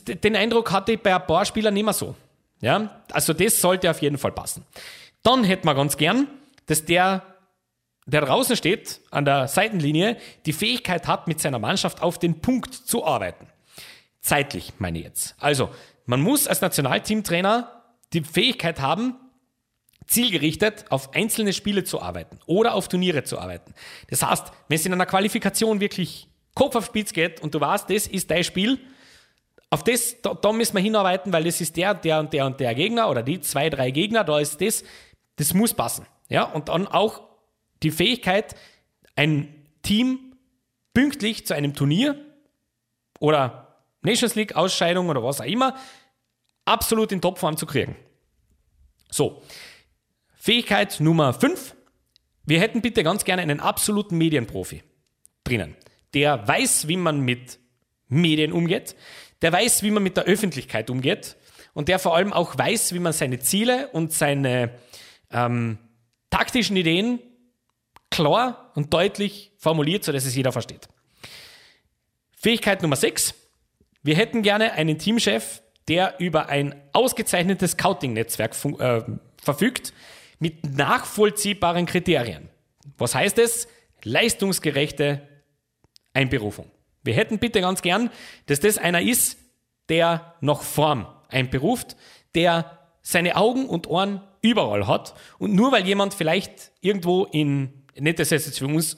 den 0.07 0.35
Eindruck 0.35 0.71
hatte 0.71 0.93
ich 0.93 1.01
bei 1.01 1.15
ein 1.15 1.25
paar 1.25 1.45
Spielern 1.45 1.73
mehr 1.73 1.93
so. 1.93 2.15
Ja, 2.61 3.01
also 3.11 3.33
das 3.33 3.61
sollte 3.61 3.89
auf 3.89 4.01
jeden 4.01 4.17
Fall 4.17 4.31
passen. 4.31 4.65
Dann 5.23 5.43
hätte 5.43 5.65
man 5.65 5.75
ganz 5.75 5.97
gern, 5.97 6.27
dass 6.65 6.85
der, 6.85 7.23
der 8.05 8.21
draußen 8.21 8.55
steht, 8.55 9.01
an 9.11 9.25
der 9.25 9.47
Seitenlinie, 9.47 10.17
die 10.45 10.53
Fähigkeit 10.53 11.07
hat, 11.07 11.27
mit 11.27 11.39
seiner 11.39 11.59
Mannschaft 11.59 12.01
auf 12.01 12.17
den 12.17 12.41
Punkt 12.41 12.73
zu 12.73 13.05
arbeiten. 13.05 13.47
Zeitlich, 14.21 14.73
meine 14.79 14.99
ich 14.99 15.05
jetzt. 15.05 15.35
Also, 15.39 15.69
man 16.05 16.21
muss 16.21 16.47
als 16.47 16.61
Nationalteamtrainer 16.61 17.83
die 18.13 18.21
Fähigkeit 18.21 18.79
haben, 18.79 19.15
zielgerichtet 20.07 20.85
auf 20.89 21.13
einzelne 21.13 21.53
Spiele 21.53 21.83
zu 21.83 22.01
arbeiten 22.01 22.39
oder 22.45 22.73
auf 22.73 22.87
Turniere 22.87 23.23
zu 23.23 23.37
arbeiten. 23.37 23.73
Das 24.09 24.23
heißt, 24.23 24.51
wenn 24.69 24.75
es 24.75 24.85
in 24.85 24.93
einer 24.93 25.05
Qualifikation 25.05 25.81
wirklich 25.81 26.29
Kopf 26.55 26.75
auf 26.75 26.85
Spitz 26.85 27.13
geht 27.13 27.41
und 27.41 27.53
du 27.53 27.59
weißt, 27.59 27.89
das 27.89 28.07
ist 28.07 28.31
dein 28.31 28.43
Spiel, 28.43 28.79
auf 29.69 29.83
das, 29.83 30.21
da, 30.21 30.33
da 30.33 30.53
müssen 30.53 30.75
wir 30.75 30.81
hinarbeiten, 30.81 31.33
weil 31.33 31.43
das 31.43 31.59
ist 31.59 31.75
der, 31.75 31.93
der 31.93 32.19
und 32.19 32.33
der 32.33 32.45
und 32.45 32.59
der 32.59 32.73
Gegner 32.73 33.09
oder 33.09 33.23
die 33.23 33.41
zwei, 33.41 33.69
drei 33.69 33.91
Gegner, 33.91 34.23
da 34.23 34.39
ist 34.39 34.61
das, 34.61 34.83
das 35.35 35.53
muss 35.53 35.73
passen. 35.73 36.05
Ja, 36.29 36.43
und 36.43 36.69
dann 36.69 36.87
auch 36.87 37.21
die 37.83 37.91
Fähigkeit, 37.91 38.55
ein 39.15 39.53
Team 39.81 40.35
pünktlich 40.93 41.45
zu 41.45 41.53
einem 41.53 41.73
Turnier 41.73 42.15
oder 43.19 43.75
Nations 44.01 44.35
League 44.35 44.55
Ausscheidung 44.55 45.09
oder 45.09 45.23
was 45.23 45.41
auch 45.41 45.45
immer 45.45 45.75
absolut 46.65 47.11
in 47.11 47.21
Topform 47.21 47.57
zu 47.57 47.65
kriegen. 47.65 47.95
So, 49.09 49.41
Fähigkeit 50.35 50.99
Nummer 50.99 51.33
5. 51.33 51.75
Wir 52.45 52.59
hätten 52.59 52.81
bitte 52.81 53.03
ganz 53.03 53.25
gerne 53.25 53.41
einen 53.41 53.59
absoluten 53.59 54.17
Medienprofi 54.17 54.83
drinnen, 55.43 55.75
der 56.13 56.47
weiß, 56.47 56.87
wie 56.87 56.97
man 56.97 57.21
mit 57.21 57.59
Medien 58.07 58.53
umgeht, 58.53 58.95
der 59.41 59.51
weiß, 59.53 59.83
wie 59.83 59.91
man 59.91 60.03
mit 60.03 60.17
der 60.17 60.25
Öffentlichkeit 60.25 60.89
umgeht 60.89 61.35
und 61.73 61.87
der 61.89 61.99
vor 61.99 62.15
allem 62.15 62.33
auch 62.33 62.57
weiß, 62.57 62.93
wie 62.93 62.99
man 62.99 63.13
seine 63.13 63.39
Ziele 63.39 63.89
und 63.89 64.13
seine 64.13 64.71
ähm, 65.31 65.77
taktischen 66.29 66.75
Ideen 66.75 67.19
klar 68.09 68.71
und 68.75 68.93
deutlich 68.93 69.51
formuliert, 69.57 70.03
sodass 70.03 70.25
es 70.25 70.35
jeder 70.35 70.51
versteht. 70.51 70.87
Fähigkeit 72.31 72.81
Nummer 72.81 72.95
6. 72.95 73.33
Wir 74.03 74.15
hätten 74.15 74.41
gerne 74.41 74.73
einen 74.73 74.97
Teamchef, 74.97 75.61
der 75.87 76.15
über 76.19 76.49
ein 76.49 76.75
ausgezeichnetes 76.93 77.71
Scouting-Netzwerk 77.71 78.55
äh, 78.79 79.03
verfügt, 79.41 79.93
mit 80.39 80.77
nachvollziehbaren 80.77 81.85
Kriterien. 81.85 82.49
Was 82.97 83.15
heißt 83.15 83.37
es? 83.39 83.67
Leistungsgerechte 84.03 85.27
Einberufung. 86.13 86.71
Wir 87.07 87.15
hätten 87.15 87.39
bitte 87.39 87.61
ganz 87.61 87.81
gern, 87.81 88.11
dass 88.45 88.59
das 88.59 88.77
einer 88.77 89.01
ist, 89.01 89.39
der 89.89 90.35
noch 90.41 90.61
Form 90.61 91.07
einberuft, 91.29 91.95
der 92.35 92.77
seine 93.01 93.35
Augen 93.35 93.67
und 93.67 93.87
Ohren 93.87 94.21
überall 94.41 94.85
hat 94.85 95.15
und 95.39 95.55
nur 95.55 95.71
weil 95.71 95.85
jemand 95.85 96.13
vielleicht 96.13 96.71
irgendwo 96.81 97.25
in, 97.25 97.85
nicht 97.97 98.19
dass 98.19 98.31
es 98.31 98.45
jetzt 98.45 98.59
für 98.59 98.67
uns 98.67 98.97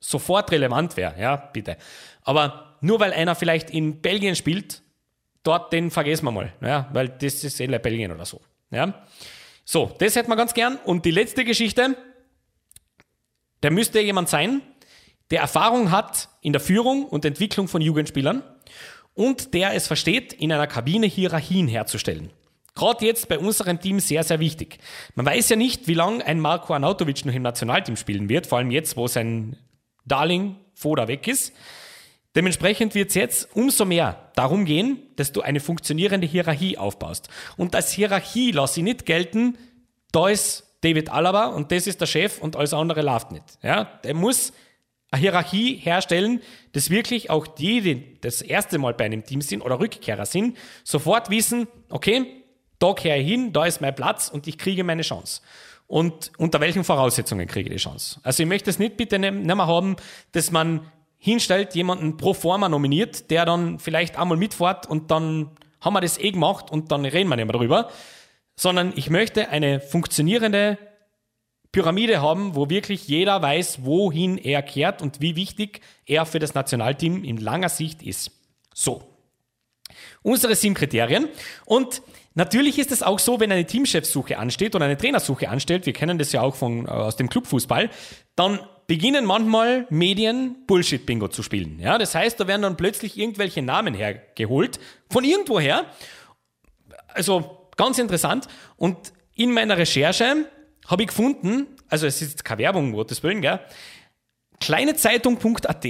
sofort 0.00 0.50
relevant 0.50 0.96
wäre, 0.96 1.20
ja, 1.20 1.36
bitte. 1.36 1.76
Aber 2.22 2.76
nur 2.80 2.98
weil 3.00 3.12
einer 3.12 3.34
vielleicht 3.34 3.70
in 3.70 4.00
Belgien 4.00 4.34
spielt, 4.34 4.82
dort 5.42 5.72
den 5.72 5.90
vergessen 5.90 6.24
wir 6.24 6.32
mal, 6.32 6.52
ja, 6.62 6.88
weil 6.92 7.08
das 7.08 7.44
ist 7.44 7.60
eh 7.60 7.66
Belgien 7.66 8.10
oder 8.12 8.24
so, 8.24 8.40
ja. 8.70 9.06
So, 9.64 9.94
das 9.98 10.16
hätten 10.16 10.30
wir 10.30 10.36
ganz 10.36 10.54
gern. 10.54 10.78
Und 10.84 11.04
die 11.04 11.12
letzte 11.12 11.44
Geschichte, 11.44 11.96
der 13.62 13.70
müsste 13.70 14.00
jemand 14.00 14.28
sein, 14.28 14.62
der 15.30 15.40
Erfahrung 15.40 15.90
hat 15.90 16.28
in 16.40 16.52
der 16.52 16.60
Führung 16.60 17.04
und 17.04 17.24
Entwicklung 17.24 17.68
von 17.68 17.82
Jugendspielern 17.82 18.42
und 19.14 19.54
der 19.54 19.74
es 19.74 19.86
versteht, 19.86 20.32
in 20.32 20.52
einer 20.52 20.66
Kabine 20.66 21.06
Hierarchien 21.06 21.68
herzustellen. 21.68 22.30
Gerade 22.74 23.04
jetzt 23.04 23.28
bei 23.28 23.38
unserem 23.38 23.80
Team 23.80 24.00
sehr, 24.00 24.22
sehr 24.22 24.40
wichtig. 24.40 24.78
Man 25.14 25.26
weiß 25.26 25.48
ja 25.50 25.56
nicht, 25.56 25.88
wie 25.88 25.94
lange 25.94 26.24
ein 26.24 26.40
Marco 26.40 26.72
Arnautovic 26.72 27.24
noch 27.24 27.34
im 27.34 27.42
Nationalteam 27.42 27.96
spielen 27.96 28.28
wird, 28.28 28.46
vor 28.46 28.58
allem 28.58 28.70
jetzt, 28.70 28.96
wo 28.96 29.06
sein 29.06 29.56
Darling 30.06 30.56
Foda 30.74 31.08
weg 31.08 31.26
ist. 31.28 31.52
Dementsprechend 32.36 32.94
wird 32.94 33.08
es 33.08 33.16
jetzt 33.16 33.48
umso 33.54 33.84
mehr 33.84 34.30
darum 34.36 34.64
gehen, 34.64 35.02
dass 35.16 35.32
du 35.32 35.42
eine 35.42 35.58
funktionierende 35.58 36.26
Hierarchie 36.26 36.78
aufbaust. 36.78 37.28
Und 37.56 37.74
als 37.74 37.90
Hierarchie 37.92 38.52
lasse 38.52 38.80
ich 38.80 38.84
nicht 38.84 39.04
gelten, 39.04 39.58
da 40.12 40.28
ist 40.28 40.64
David 40.82 41.10
Alaba 41.10 41.46
und 41.46 41.72
das 41.72 41.86
ist 41.86 42.00
der 42.00 42.06
Chef 42.06 42.38
und 42.40 42.56
alles 42.56 42.72
andere 42.72 43.02
läuft 43.02 43.32
nicht. 43.32 43.44
Ja, 43.62 43.84
der 44.04 44.14
muss 44.14 44.52
Hierarchie 45.16 45.76
herstellen, 45.76 46.40
dass 46.72 46.90
wirklich 46.90 47.30
auch 47.30 47.46
die, 47.46 47.80
die 47.80 48.20
das 48.20 48.42
erste 48.42 48.78
Mal 48.78 48.94
bei 48.94 49.04
einem 49.04 49.24
Team 49.24 49.40
sind 49.40 49.62
oder 49.62 49.80
Rückkehrer 49.80 50.26
sind, 50.26 50.56
sofort 50.84 51.30
wissen, 51.30 51.66
okay, 51.88 52.26
da 52.78 52.94
kehre 52.94 53.18
ich 53.18 53.28
hin, 53.28 53.52
da 53.52 53.66
ist 53.66 53.80
mein 53.80 53.94
Platz 53.94 54.28
und 54.28 54.46
ich 54.46 54.56
kriege 54.56 54.84
meine 54.84 55.02
Chance. 55.02 55.42
Und 55.86 56.30
unter 56.38 56.60
welchen 56.60 56.84
Voraussetzungen 56.84 57.48
kriege 57.48 57.68
ich 57.68 57.76
die 57.76 57.82
Chance? 57.82 58.20
Also 58.22 58.44
ich 58.44 58.48
möchte 58.48 58.70
es 58.70 58.78
nicht 58.78 58.96
bitte 58.96 59.18
nicht 59.18 59.32
mehr 59.32 59.66
haben, 59.66 59.96
dass 60.32 60.52
man 60.52 60.86
hinstellt, 61.18 61.74
jemanden 61.74 62.16
pro 62.16 62.32
forma 62.32 62.68
nominiert, 62.68 63.30
der 63.30 63.44
dann 63.44 63.78
vielleicht 63.78 64.16
einmal 64.16 64.38
mitfährt 64.38 64.86
und 64.86 65.10
dann 65.10 65.50
haben 65.80 65.94
wir 65.94 66.00
das 66.00 66.18
eh 66.18 66.30
gemacht 66.30 66.70
und 66.70 66.92
dann 66.92 67.04
reden 67.04 67.28
wir 67.28 67.36
nicht 67.36 67.46
mehr 67.46 67.56
drüber, 67.56 67.90
sondern 68.54 68.92
ich 68.94 69.10
möchte 69.10 69.48
eine 69.48 69.80
funktionierende 69.80 70.78
Pyramide 71.72 72.20
haben, 72.20 72.56
wo 72.56 72.68
wirklich 72.68 73.06
jeder 73.06 73.40
weiß, 73.40 73.84
wohin 73.84 74.38
er 74.38 74.62
kehrt 74.62 75.02
und 75.02 75.20
wie 75.20 75.36
wichtig 75.36 75.80
er 76.04 76.26
für 76.26 76.38
das 76.38 76.54
Nationalteam 76.54 77.22
in 77.22 77.36
langer 77.36 77.68
Sicht 77.68 78.02
ist. 78.02 78.32
So. 78.74 79.02
Unsere 80.22 80.54
sieben 80.54 80.74
Kriterien. 80.74 81.28
Und 81.64 82.02
natürlich 82.34 82.78
ist 82.78 82.92
es 82.92 83.02
auch 83.02 83.18
so, 83.18 83.40
wenn 83.40 83.52
eine 83.52 83.66
Teamchefsuche 83.66 84.38
ansteht 84.38 84.74
oder 84.74 84.84
eine 84.84 84.96
Trainersuche 84.96 85.48
ansteht, 85.48 85.86
wir 85.86 85.92
kennen 85.92 86.18
das 86.18 86.32
ja 86.32 86.42
auch 86.42 86.54
von, 86.54 86.86
äh, 86.86 86.90
aus 86.90 87.16
dem 87.16 87.28
Clubfußball, 87.28 87.90
dann 88.34 88.60
beginnen 88.86 89.24
manchmal 89.24 89.86
Medien 89.90 90.66
Bullshit-Bingo 90.66 91.28
zu 91.28 91.44
spielen. 91.44 91.78
Ja, 91.78 91.96
das 91.96 92.14
heißt, 92.14 92.40
da 92.40 92.48
werden 92.48 92.62
dann 92.62 92.76
plötzlich 92.76 93.16
irgendwelche 93.16 93.62
Namen 93.62 93.94
hergeholt, 93.94 94.80
von 95.08 95.22
irgendwoher. 95.22 95.86
Also 97.08 97.68
ganz 97.76 97.98
interessant. 97.98 98.48
Und 98.76 98.96
in 99.34 99.52
meiner 99.52 99.78
Recherche 99.78 100.46
habe 100.90 101.02
ich 101.02 101.08
gefunden, 101.08 101.68
also 101.88 102.06
es 102.06 102.20
ist 102.20 102.44
keine 102.44 102.62
Werbung, 102.62 102.86
um 102.86 102.92
Gottes 102.92 103.22
Willen, 103.22 103.40
gell? 103.40 103.60
Kleinezeitung.at 104.58 105.86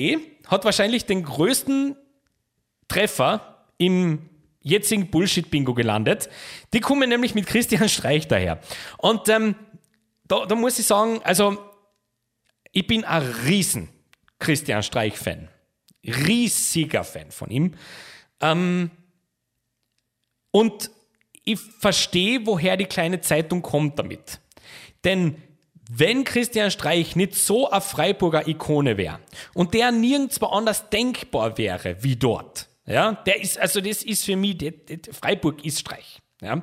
hat 0.46 0.64
wahrscheinlich 0.64 1.06
den 1.06 1.24
größten 1.24 1.96
Treffer 2.86 3.64
im 3.78 4.28
jetzigen 4.62 5.10
Bullshit-Bingo 5.10 5.74
gelandet. 5.74 6.28
Die 6.72 6.80
kommen 6.80 7.08
nämlich 7.08 7.34
mit 7.34 7.46
Christian 7.46 7.88
Streich 7.88 8.28
daher. 8.28 8.60
Und 8.98 9.28
ähm, 9.28 9.54
da, 10.24 10.44
da 10.46 10.54
muss 10.54 10.78
ich 10.78 10.86
sagen, 10.86 11.20
also 11.24 11.58
ich 12.72 12.86
bin 12.86 13.04
ein 13.04 13.22
riesen 13.46 13.88
Christian 14.38 14.82
Streich-Fan. 14.82 15.48
Riesiger 16.04 17.04
Fan 17.04 17.30
von 17.30 17.50
ihm. 17.50 17.74
Ähm, 18.40 18.90
und 20.50 20.90
ich 21.44 21.58
verstehe, 21.58 22.46
woher 22.46 22.76
die 22.76 22.86
kleine 22.86 23.20
Zeitung 23.20 23.62
kommt 23.62 23.98
damit. 23.98 24.40
Denn 25.04 25.42
wenn 25.90 26.24
Christian 26.24 26.70
Streich 26.70 27.16
nicht 27.16 27.34
so 27.34 27.68
eine 27.70 27.80
Freiburger 27.80 28.46
Ikone 28.46 28.96
wäre 28.96 29.18
und 29.54 29.74
der 29.74 29.90
nirgendwo 29.90 30.46
anders 30.46 30.88
denkbar 30.90 31.58
wäre 31.58 32.02
wie 32.02 32.16
dort, 32.16 32.68
ja, 32.86 33.12
der 33.12 33.40
ist, 33.42 33.58
also 33.58 33.80
das 33.80 34.02
ist 34.02 34.24
für 34.24 34.36
mich, 34.36 34.58
der, 34.58 34.72
der 34.72 35.12
Freiburg 35.12 35.64
ist 35.64 35.80
Streich, 35.80 36.20
ja. 36.40 36.62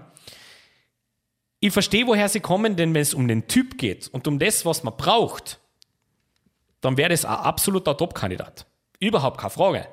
Ich 1.59 1.73
verstehe, 1.73 2.05
woher 2.05 2.29
sie 2.29 2.39
kommen, 2.39 2.75
denn 2.75 2.93
wenn 2.93 3.01
es 3.01 3.15
um 3.15 3.27
den 3.27 3.47
Typ 3.47 3.79
geht 3.79 4.07
und 4.09 4.27
um 4.27 4.37
das, 4.37 4.63
was 4.65 4.83
man 4.83 4.95
braucht, 4.95 5.59
dann 6.81 6.97
wäre 6.97 7.09
das 7.09 7.25
ein 7.25 7.33
absoluter 7.33 7.97
Top-Kandidat. 7.97 8.67
Überhaupt 8.99 9.39
keine 9.39 9.49
Frage. 9.49 9.87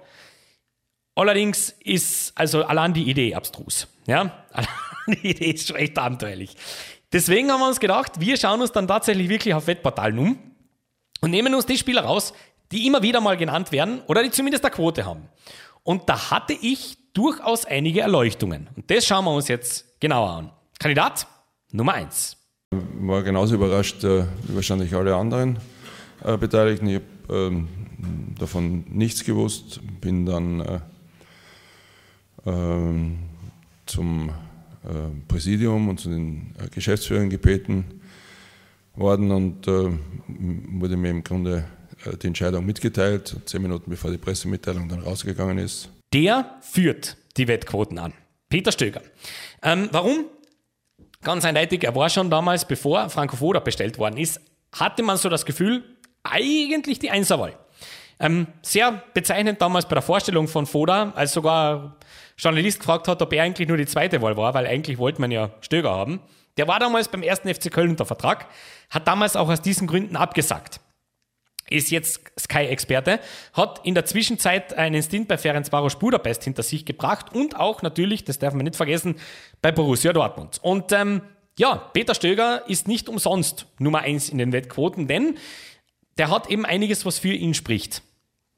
Allerdings 1.14 1.70
ist 1.80 2.36
also 2.36 2.64
allein 2.64 2.92
die 2.92 3.08
Idee 3.08 3.34
abstrus. 3.34 3.88
Ja? 4.06 4.44
die 5.06 5.30
Idee 5.30 5.50
ist 5.52 5.68
schon 5.68 5.76
echt 5.76 5.96
abenteuerlich. 5.98 6.54
Deswegen 7.14 7.48
haben 7.52 7.60
wir 7.60 7.68
uns 7.68 7.78
gedacht, 7.78 8.18
wir 8.18 8.36
schauen 8.36 8.60
uns 8.60 8.72
dann 8.72 8.88
tatsächlich 8.88 9.28
wirklich 9.28 9.54
auf 9.54 9.68
Wettportalen 9.68 10.18
um 10.18 10.36
und 11.20 11.30
nehmen 11.30 11.54
uns 11.54 11.64
die 11.64 11.78
Spieler 11.78 12.02
raus, 12.02 12.32
die 12.72 12.88
immer 12.88 13.02
wieder 13.02 13.20
mal 13.20 13.36
genannt 13.36 13.70
werden 13.70 14.02
oder 14.08 14.24
die 14.24 14.32
zumindest 14.32 14.64
eine 14.64 14.74
Quote 14.74 15.06
haben. 15.06 15.28
Und 15.84 16.08
da 16.08 16.32
hatte 16.32 16.54
ich 16.60 16.98
durchaus 17.12 17.66
einige 17.66 18.00
Erleuchtungen. 18.00 18.68
Und 18.74 18.90
das 18.90 19.06
schauen 19.06 19.24
wir 19.26 19.30
uns 19.30 19.46
jetzt 19.46 20.00
genauer 20.00 20.28
an. 20.28 20.50
Kandidat 20.80 21.28
Nummer 21.70 21.94
1. 21.94 22.36
War 22.72 23.22
genauso 23.22 23.54
überrascht 23.54 24.02
äh, 24.02 24.24
wie 24.42 24.56
wahrscheinlich 24.56 24.92
alle 24.92 25.14
anderen 25.14 25.60
äh, 26.24 26.36
Beteiligten. 26.36 26.88
Ich 26.88 26.96
habe 26.96 27.32
ähm, 27.32 27.68
davon 28.40 28.86
nichts 28.88 29.22
gewusst, 29.22 29.78
bin 30.00 30.26
dann 30.26 30.60
äh, 30.60 30.80
ähm, 32.44 33.18
zum 33.86 34.32
Präsidium 35.28 35.88
und 35.88 36.00
zu 36.00 36.10
den 36.10 36.54
äh, 36.58 36.68
Geschäftsführern 36.68 37.30
gebeten 37.30 38.00
worden 38.94 39.30
und 39.30 39.66
äh, 39.66 39.90
wurde 40.28 40.96
mir 40.96 41.10
im 41.10 41.24
Grunde 41.24 41.64
äh, 42.04 42.16
die 42.16 42.28
Entscheidung 42.28 42.66
mitgeteilt, 42.66 43.36
zehn 43.44 43.62
Minuten 43.62 43.90
bevor 43.90 44.10
die 44.10 44.18
Pressemitteilung 44.18 44.88
dann 44.88 45.00
rausgegangen 45.00 45.58
ist. 45.58 45.88
Der 46.12 46.58
führt 46.60 47.16
die 47.36 47.48
Wettquoten 47.48 47.98
an. 47.98 48.12
Peter 48.48 48.70
Stöger. 48.70 49.02
Ähm, 49.62 49.88
warum? 49.90 50.26
Ganz 51.22 51.44
eindeutig, 51.44 51.82
er 51.84 51.94
war 51.94 52.10
schon 52.10 52.30
damals, 52.30 52.66
bevor 52.66 53.08
Franco 53.08 53.36
Foda 53.36 53.58
bestellt 53.58 53.98
worden 53.98 54.18
ist, 54.18 54.40
hatte 54.72 55.02
man 55.02 55.16
so 55.16 55.28
das 55.28 55.46
Gefühl, 55.46 55.82
eigentlich 56.22 56.98
die 56.98 57.10
Einserwahl. 57.10 57.58
Ähm, 58.20 58.46
sehr 58.62 59.02
bezeichnend 59.12 59.60
damals 59.60 59.88
bei 59.88 59.94
der 59.94 60.02
Vorstellung 60.02 60.46
von 60.46 60.66
Foda, 60.66 61.12
als 61.16 61.32
sogar 61.32 61.96
Journalist 62.36 62.80
gefragt 62.80 63.08
hat, 63.08 63.22
ob 63.22 63.32
er 63.32 63.42
eigentlich 63.42 63.68
nur 63.68 63.76
die 63.76 63.86
zweite 63.86 64.20
Wahl 64.22 64.36
war, 64.36 64.54
weil 64.54 64.66
eigentlich 64.66 64.98
wollte 64.98 65.20
man 65.20 65.30
ja 65.30 65.50
Stöger 65.60 65.90
haben. 65.90 66.20
Der 66.56 66.68
war 66.68 66.78
damals 66.78 67.08
beim 67.08 67.22
ersten 67.22 67.52
FC 67.52 67.70
Köln 67.72 67.90
unter 67.90 68.06
Vertrag, 68.06 68.46
hat 68.90 69.06
damals 69.08 69.36
auch 69.36 69.48
aus 69.48 69.60
diesen 69.60 69.86
Gründen 69.86 70.16
abgesagt. 70.16 70.80
Ist 71.70 71.90
jetzt 71.90 72.20
Sky-Experte, 72.38 73.20
hat 73.54 73.80
in 73.84 73.94
der 73.94 74.04
Zwischenzeit 74.04 74.74
einen 74.74 75.02
Stint 75.02 75.28
bei 75.28 75.38
Ferencvaros 75.38 75.98
Budapest 75.98 76.44
hinter 76.44 76.62
sich 76.62 76.84
gebracht 76.84 77.34
und 77.34 77.58
auch 77.58 77.82
natürlich, 77.82 78.24
das 78.24 78.38
darf 78.38 78.54
man 78.54 78.64
nicht 78.64 78.76
vergessen, 78.76 79.16
bei 79.62 79.72
Borussia 79.72 80.12
Dortmund. 80.12 80.58
Und 80.62 80.92
ähm, 80.92 81.22
ja, 81.58 81.76
Peter 81.76 82.14
Stöger 82.14 82.68
ist 82.68 82.86
nicht 82.86 83.08
umsonst 83.08 83.66
Nummer 83.78 84.00
eins 84.00 84.28
in 84.28 84.38
den 84.38 84.52
Wettquoten, 84.52 85.08
denn 85.08 85.38
der 86.18 86.30
hat 86.30 86.50
eben 86.50 86.66
einiges, 86.66 87.06
was 87.06 87.18
für 87.18 87.32
ihn 87.32 87.54
spricht. 87.54 88.02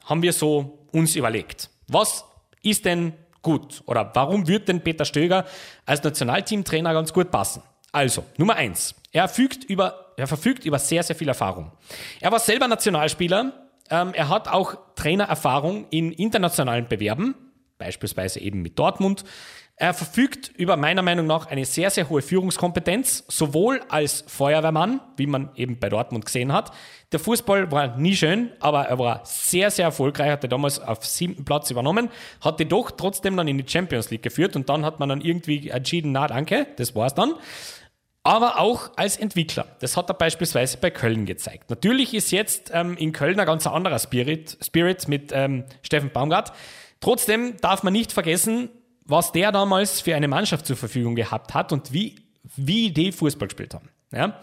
Haben 0.05 0.23
wir 0.23 0.33
so 0.33 0.87
uns 0.93 1.15
überlegt. 1.15 1.71
Was 1.89 2.25
ist 2.63 2.85
denn 2.85 3.13
gut? 3.47 3.83
Oder 3.87 4.11
warum 4.13 4.49
wird 4.49 4.67
denn 4.67 4.83
Peter 4.83 5.05
Stöger 5.05 5.45
als 5.87 6.03
Nationalteamtrainer 6.03 6.93
ganz 6.93 7.13
gut 7.13 7.31
passen? 7.31 7.63
Also, 7.93 8.25
Nummer 8.39 8.57
eins. 8.57 8.97
Er, 9.13 9.29
verfügt 9.29 9.63
über, 9.63 10.13
er 10.17 10.27
verfügt 10.27 10.65
über 10.65 10.81
sehr, 10.81 11.05
sehr 11.05 11.15
viel 11.15 11.29
Erfahrung. 11.29 11.71
Er 12.21 12.33
war 12.33 12.41
selber 12.41 12.67
Nationalspieler. 12.67 13.53
Ähm, 13.89 14.13
er 14.15 14.29
hat 14.29 14.49
auch 14.49 14.77
Trainererfahrung 14.97 15.87
in 15.91 16.11
internationalen 16.11 16.89
Bewerben, 16.89 17.37
beispielsweise 17.79 18.41
eben 18.41 18.63
mit 18.63 18.81
Dortmund. 18.81 19.23
Er 19.79 19.93
verfügt 19.93 20.53
über 20.57 20.79
meiner 20.79 21.03
Meinung 21.03 21.27
nach 21.27 21.49
eine 21.49 21.67
sehr, 21.67 21.91
sehr 21.91 22.09
hohe 22.09 22.23
Führungskompetenz, 22.23 23.25
sowohl 23.29 23.83
als 23.91 24.25
Feuerwehrmann, 24.27 25.01
wie 25.19 25.27
man 25.27 25.51
eben 25.55 25.79
bei 25.79 25.91
Dortmund 25.91 26.25
gesehen 26.25 26.51
hat. 26.51 26.73
Der 27.13 27.21
Fußball 27.21 27.71
war 27.71 27.99
nie 27.99 28.17
schön, 28.17 28.53
aber 28.59 28.85
er 28.85 28.99
war 28.99 29.21
sehr, 29.25 29.71
sehr 29.71 29.85
erfolgreich, 29.85 30.31
hatte 30.31 30.49
damals 30.49 30.81
auf 30.81 31.05
siebten 31.05 31.45
Platz 31.45 31.71
übernommen, 31.71 32.09
hatte 32.41 32.65
doch 32.65 32.91
trotzdem 32.91 33.37
dann 33.37 33.49
in 33.49 33.59
die 33.59 33.69
Champions 33.69 34.09
League 34.11 34.23
geführt 34.23 34.57
und 34.57 34.71
dann 34.71 34.83
hat 34.83 34.99
man 34.99 35.11
dann 35.11 35.21
irgendwie 35.21 35.69
entschieden, 35.69 36.11
na 36.13 36.27
danke, 36.27 36.69
das 36.77 36.95
war's 36.95 37.15
dann. 37.15 37.35
Aber 38.23 38.59
auch 38.59 38.93
als 38.97 39.19
Entwickler. 39.19 39.67
Das 39.81 39.97
hat 39.99 40.09
er 40.09 40.15
beispielsweise 40.15 40.79
bei 40.79 40.91
Köln 40.91 41.27
gezeigt. 41.27 41.69
Natürlich 41.69 42.15
ist 42.15 42.33
jetzt 42.33 42.71
ähm, 42.73 42.97
in 42.97 43.13
Köln 43.13 43.39
ein 43.39 43.47
ganz 43.47 43.67
anderer 43.67 43.99
Spirit, 43.99 44.57
Spirit 44.65 45.07
mit 45.07 45.33
ähm, 45.35 45.65
Steffen 45.83 46.11
Baumgart. 46.11 46.55
Trotzdem 47.01 47.59
darf 47.61 47.83
man 47.83 47.93
nicht 47.93 48.13
vergessen, 48.13 48.71
was 49.07 49.33
der 49.33 49.53
damals 49.53 50.01
für 50.01 50.15
eine 50.15 50.29
Mannschaft 50.29 50.67
zur 50.67 50.77
Verfügung 50.77 51.15
gehabt 51.15 51.55
hat 51.55 51.73
und 51.73 51.93
wie, 51.93 52.17
wie 52.57 52.91
die 52.91 53.13
Fußball 53.13 53.49
gespielt 53.49 53.75
haben. 53.75 53.89
Ja? 54.13 54.41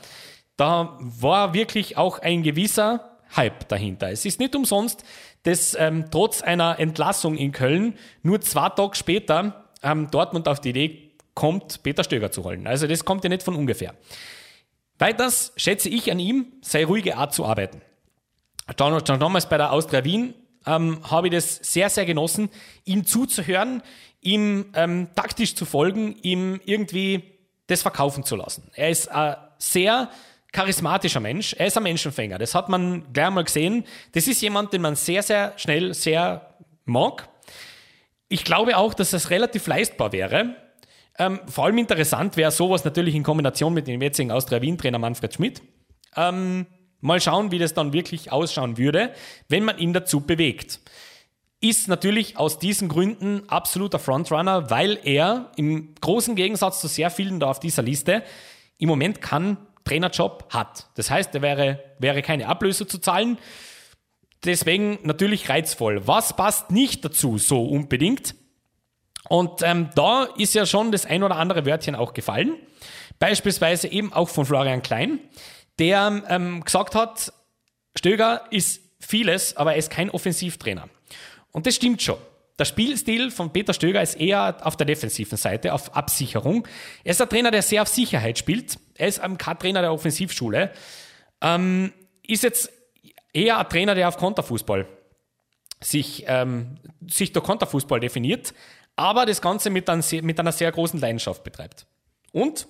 Da 0.58 0.98
war 1.00 1.54
wirklich 1.54 1.98
auch 1.98 2.20
ein 2.20 2.44
gewisser 2.44 3.18
Hype 3.36 3.68
dahinter. 3.68 4.12
Es 4.12 4.26
ist 4.26 4.40
nicht 4.40 4.56
umsonst, 4.56 5.04
dass 5.44 5.76
ähm, 5.78 6.06
trotz 6.12 6.42
einer 6.42 6.80
Entlassung 6.80 7.36
in 7.36 7.52
Köln 7.52 7.96
nur 8.22 8.42
zwei 8.42 8.70
Tage 8.70 8.96
später 8.96 9.70
ähm, 9.82 10.10
Dortmund 10.12 10.48
auf 10.48 10.62
die 10.62 10.70
Idee 10.70 11.12
kommt, 11.34 11.84
Peter 11.84 12.04
Stöger 12.04 12.32
zu 12.32 12.44
holen. 12.44 12.68
Also 12.68 12.88
das 12.88 13.06
kommt 13.06 13.24
ja 13.24 13.30
nicht 13.30 13.44
von 13.44 13.56
ungefähr. 13.56 13.96
Weiters 15.00 15.52
schätze 15.58 15.90
ich 15.90 16.12
an 16.12 16.20
ihm 16.20 16.54
seine 16.62 16.86
ruhige 16.86 17.18
Art 17.18 17.34
zu 17.34 17.46
arbeiten. 17.46 17.82
Schon 18.78 19.20
damals 19.20 19.50
bei 19.50 19.58
der 19.58 19.74
Austria 19.74 20.06
Wien 20.06 20.36
ähm, 20.66 21.00
habe 21.10 21.28
ich 21.28 21.34
das 21.34 21.56
sehr, 21.58 21.90
sehr 21.90 22.06
genossen, 22.06 22.50
ihm 22.86 23.06
zuzuhören, 23.06 23.82
ihm 24.24 24.66
ähm, 24.76 25.08
taktisch 25.16 25.56
zu 25.56 25.66
folgen, 25.66 26.16
ihm 26.22 26.60
irgendwie 26.66 27.24
das 27.68 27.82
verkaufen 27.82 28.24
zu 28.24 28.36
lassen. 28.36 28.70
Er 28.76 28.90
ist 28.90 29.10
ein 29.10 29.36
sehr 29.58 30.10
charismatischer 30.52 31.20
Mensch, 31.20 31.54
er 31.54 31.68
ist 31.68 31.78
ein 31.78 31.84
Menschenfänger. 31.84 32.38
Das 32.38 32.56
hat 32.56 32.70
man 32.70 33.12
gleich 33.12 33.30
mal 33.32 33.44
gesehen. 33.44 33.86
Das 34.14 34.28
ist 34.28 34.42
jemand, 34.42 34.72
den 34.74 34.82
man 34.82 34.96
sehr, 34.96 35.24
sehr 35.24 35.54
schnell 35.58 35.94
sehr 35.94 36.56
mag. 36.86 37.28
Ich 38.30 38.44
glaube 38.44 38.78
auch, 38.78 38.94
dass 38.94 39.12
das 39.12 39.30
relativ 39.30 39.68
leistbar 39.68 40.12
wäre. 40.12 40.56
Ähm, 41.20 41.40
vor 41.48 41.66
allem 41.66 41.78
interessant 41.78 42.38
wäre 42.38 42.52
sowas 42.52 42.86
natürlich 42.86 43.16
in 43.16 43.24
Kombination 43.24 43.74
mit 43.74 43.88
dem 43.88 44.02
jetzigen 44.02 44.32
Austria 44.32 44.62
Wien-Trainer 44.62 45.00
Manfred 45.00 45.34
Schmidt. 45.34 45.62
Ähm, 46.16 46.66
mal 47.02 47.22
schauen, 47.22 47.52
wie 47.52 47.60
das 47.60 47.74
dann 47.74 47.94
wirklich 47.94 48.32
ausschauen 48.32 48.78
würde, 48.78 49.12
wenn 49.50 49.64
man 49.64 49.78
ihn 49.78 49.94
dazu 49.94 50.22
bewegt. 50.22 50.80
Ist 51.64 51.88
natürlich 51.88 52.36
aus 52.36 52.60
diesen 52.60 52.90
Gründen 52.90 53.48
absoluter 53.48 53.98
Frontrunner, 53.98 54.70
weil 54.70 55.00
er 55.02 55.50
im 55.56 55.96
großen 56.02 56.36
Gegensatz 56.36 56.82
zu 56.82 56.90
sehr 56.90 57.10
vielen 57.10 57.40
da 57.40 57.50
auf 57.50 57.62
dieser 57.62 57.84
Liste 57.84 58.22
im 58.78 58.90
Moment 58.90 59.22
keinen 59.22 59.56
Trainerjob 59.86 60.54
hat. 60.54 60.90
Das 60.96 61.10
heißt, 61.10 61.34
er 61.36 61.42
wäre, 61.42 61.82
wäre 62.00 62.22
keine 62.22 62.50
Ablöse 62.50 62.86
zu 62.86 62.98
zahlen. 62.98 63.38
Deswegen 64.44 65.00
natürlich 65.04 65.48
reizvoll. 65.48 66.06
Was 66.06 66.36
passt 66.36 66.70
nicht 66.70 67.06
dazu 67.06 67.38
so 67.38 67.64
unbedingt? 67.64 68.36
Und 69.30 69.62
ähm, 69.62 69.90
da 69.96 70.26
ist 70.36 70.56
ja 70.56 70.66
schon 70.66 70.92
das 70.92 71.06
ein 71.06 71.24
oder 71.24 71.38
andere 71.38 71.66
Wörtchen 71.66 71.96
auch 71.96 72.14
gefallen. 72.14 72.58
Beispielsweise 73.20 73.88
eben 73.88 74.12
auch 74.12 74.28
von 74.28 74.46
Florian 74.46 74.82
Klein, 74.82 75.22
der 75.80 76.24
ähm, 76.28 76.62
gesagt 76.66 76.94
hat, 76.94 77.32
Stöger 77.98 78.48
ist 78.52 78.82
vieles, 79.00 79.56
aber 79.56 79.72
er 79.72 79.78
ist 79.78 79.92
kein 79.92 80.10
Offensivtrainer. 80.10 80.90
Und 81.54 81.66
das 81.66 81.76
stimmt 81.76 82.02
schon. 82.02 82.18
Der 82.60 82.66
Spielstil 82.66 83.32
von 83.32 83.52
Peter 83.52 83.74
Stöger 83.74 84.02
ist 84.02 84.20
eher 84.20 84.58
auf 84.62 84.76
der 84.76 84.86
defensiven 84.86 85.38
Seite, 85.38 85.74
auf 85.74 85.96
Absicherung. 85.96 86.68
Er 87.04 87.12
ist 87.12 87.22
ein 87.22 87.30
Trainer, 87.30 87.50
der 87.50 87.62
sehr 87.62 87.82
auf 87.82 87.88
Sicherheit 87.88 88.38
spielt. 88.38 88.78
Er 88.96 89.08
ist 89.08 89.22
kein 89.38 89.60
Trainer 89.60 89.82
der 89.82 89.94
Offensivschule. 89.94 90.72
Ähm, 91.42 91.94
ist 92.28 92.44
jetzt 92.44 92.70
eher 93.32 93.58
ein 93.58 93.70
Trainer, 93.70 93.96
der 93.96 94.10
auf 94.10 94.18
Konterfußball 94.18 94.86
sich, 95.82 96.26
ähm, 96.28 96.78
sich 97.08 97.32
durch 97.32 97.46
Konterfußball 97.46 98.02
definiert 98.02 98.54
aber 98.96 99.26
das 99.26 99.42
Ganze 99.42 99.70
mit, 99.70 99.90
ein, 99.90 100.04
mit 100.22 100.40
einer 100.40 100.52
sehr 100.52 100.72
großen 100.72 101.00
Leidenschaft 101.00 101.44
betreibt. 101.44 101.88
Und 102.32 102.68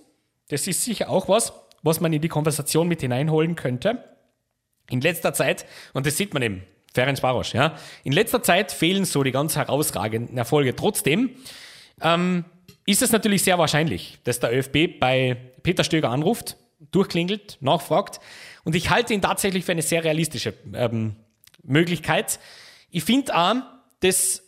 das 0.49 0.67
ist 0.67 0.83
sicher 0.83 1.09
auch 1.09 1.27
was, 1.27 1.53
was 1.81 1.99
man 1.99 2.13
in 2.13 2.21
die 2.21 2.29
Konversation 2.29 2.87
mit 2.87 3.01
hineinholen 3.01 3.55
könnte. 3.55 4.03
In 4.89 5.01
letzter 5.01 5.33
Zeit, 5.33 5.65
und 5.93 6.05
das 6.05 6.17
sieht 6.17 6.33
man 6.33 6.43
eben, 6.43 6.63
Ferenc 6.93 7.21
Barosch, 7.21 7.53
ja, 7.53 7.75
in 8.03 8.13
letzter 8.13 8.43
Zeit 8.43 8.71
fehlen 8.71 9.05
so 9.05 9.23
die 9.23 9.31
ganz 9.31 9.55
herausragenden 9.55 10.37
Erfolge. 10.37 10.75
Trotzdem 10.75 11.31
ähm, 12.01 12.45
ist 12.85 13.01
es 13.01 13.11
natürlich 13.11 13.43
sehr 13.43 13.57
wahrscheinlich, 13.57 14.19
dass 14.23 14.39
der 14.39 14.55
ÖFB 14.55 14.99
bei 14.99 15.37
Peter 15.63 15.83
Stöger 15.83 16.09
anruft, 16.09 16.57
durchklingelt, 16.91 17.57
nachfragt. 17.61 18.19
Und 18.63 18.75
ich 18.75 18.89
halte 18.89 19.13
ihn 19.13 19.21
tatsächlich 19.21 19.65
für 19.65 19.71
eine 19.71 19.81
sehr 19.81 20.03
realistische 20.03 20.53
ähm, 20.73 21.15
Möglichkeit. 21.63 22.39
Ich 22.91 23.03
finde 23.03 23.35
auch, 23.35 23.55
dass 24.01 24.43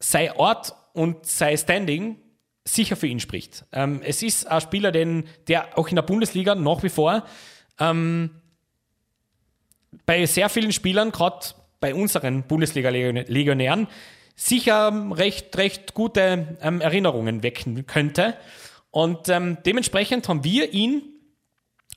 sein 0.00 0.32
Ort 0.32 0.74
und 0.94 1.26
sein 1.26 1.56
Standing 1.56 2.16
sicher 2.64 2.96
für 2.96 3.06
ihn 3.06 3.20
spricht. 3.20 3.64
Ähm, 3.72 4.00
es 4.02 4.22
ist 4.22 4.46
ein 4.46 4.60
Spieler, 4.60 4.90
den, 4.90 5.28
der 5.48 5.78
auch 5.78 5.88
in 5.88 5.96
der 5.96 6.02
Bundesliga 6.02 6.54
nach 6.54 6.82
wie 6.82 6.88
vor 6.88 7.24
ähm, 7.78 8.30
bei 10.06 10.24
sehr 10.26 10.48
vielen 10.48 10.72
Spielern, 10.72 11.12
gerade 11.12 11.46
bei 11.84 11.94
unseren 11.94 12.44
Bundesliga-Legionären, 12.44 13.88
sicher 14.36 14.90
recht, 15.10 15.54
recht 15.58 15.92
gute 15.92 16.56
ähm, 16.62 16.80
Erinnerungen 16.80 17.42
wecken 17.42 17.86
könnte. 17.86 18.38
Und 18.90 19.28
ähm, 19.28 19.58
dementsprechend 19.66 20.26
haben 20.26 20.44
wir 20.44 20.72
ihn 20.72 21.02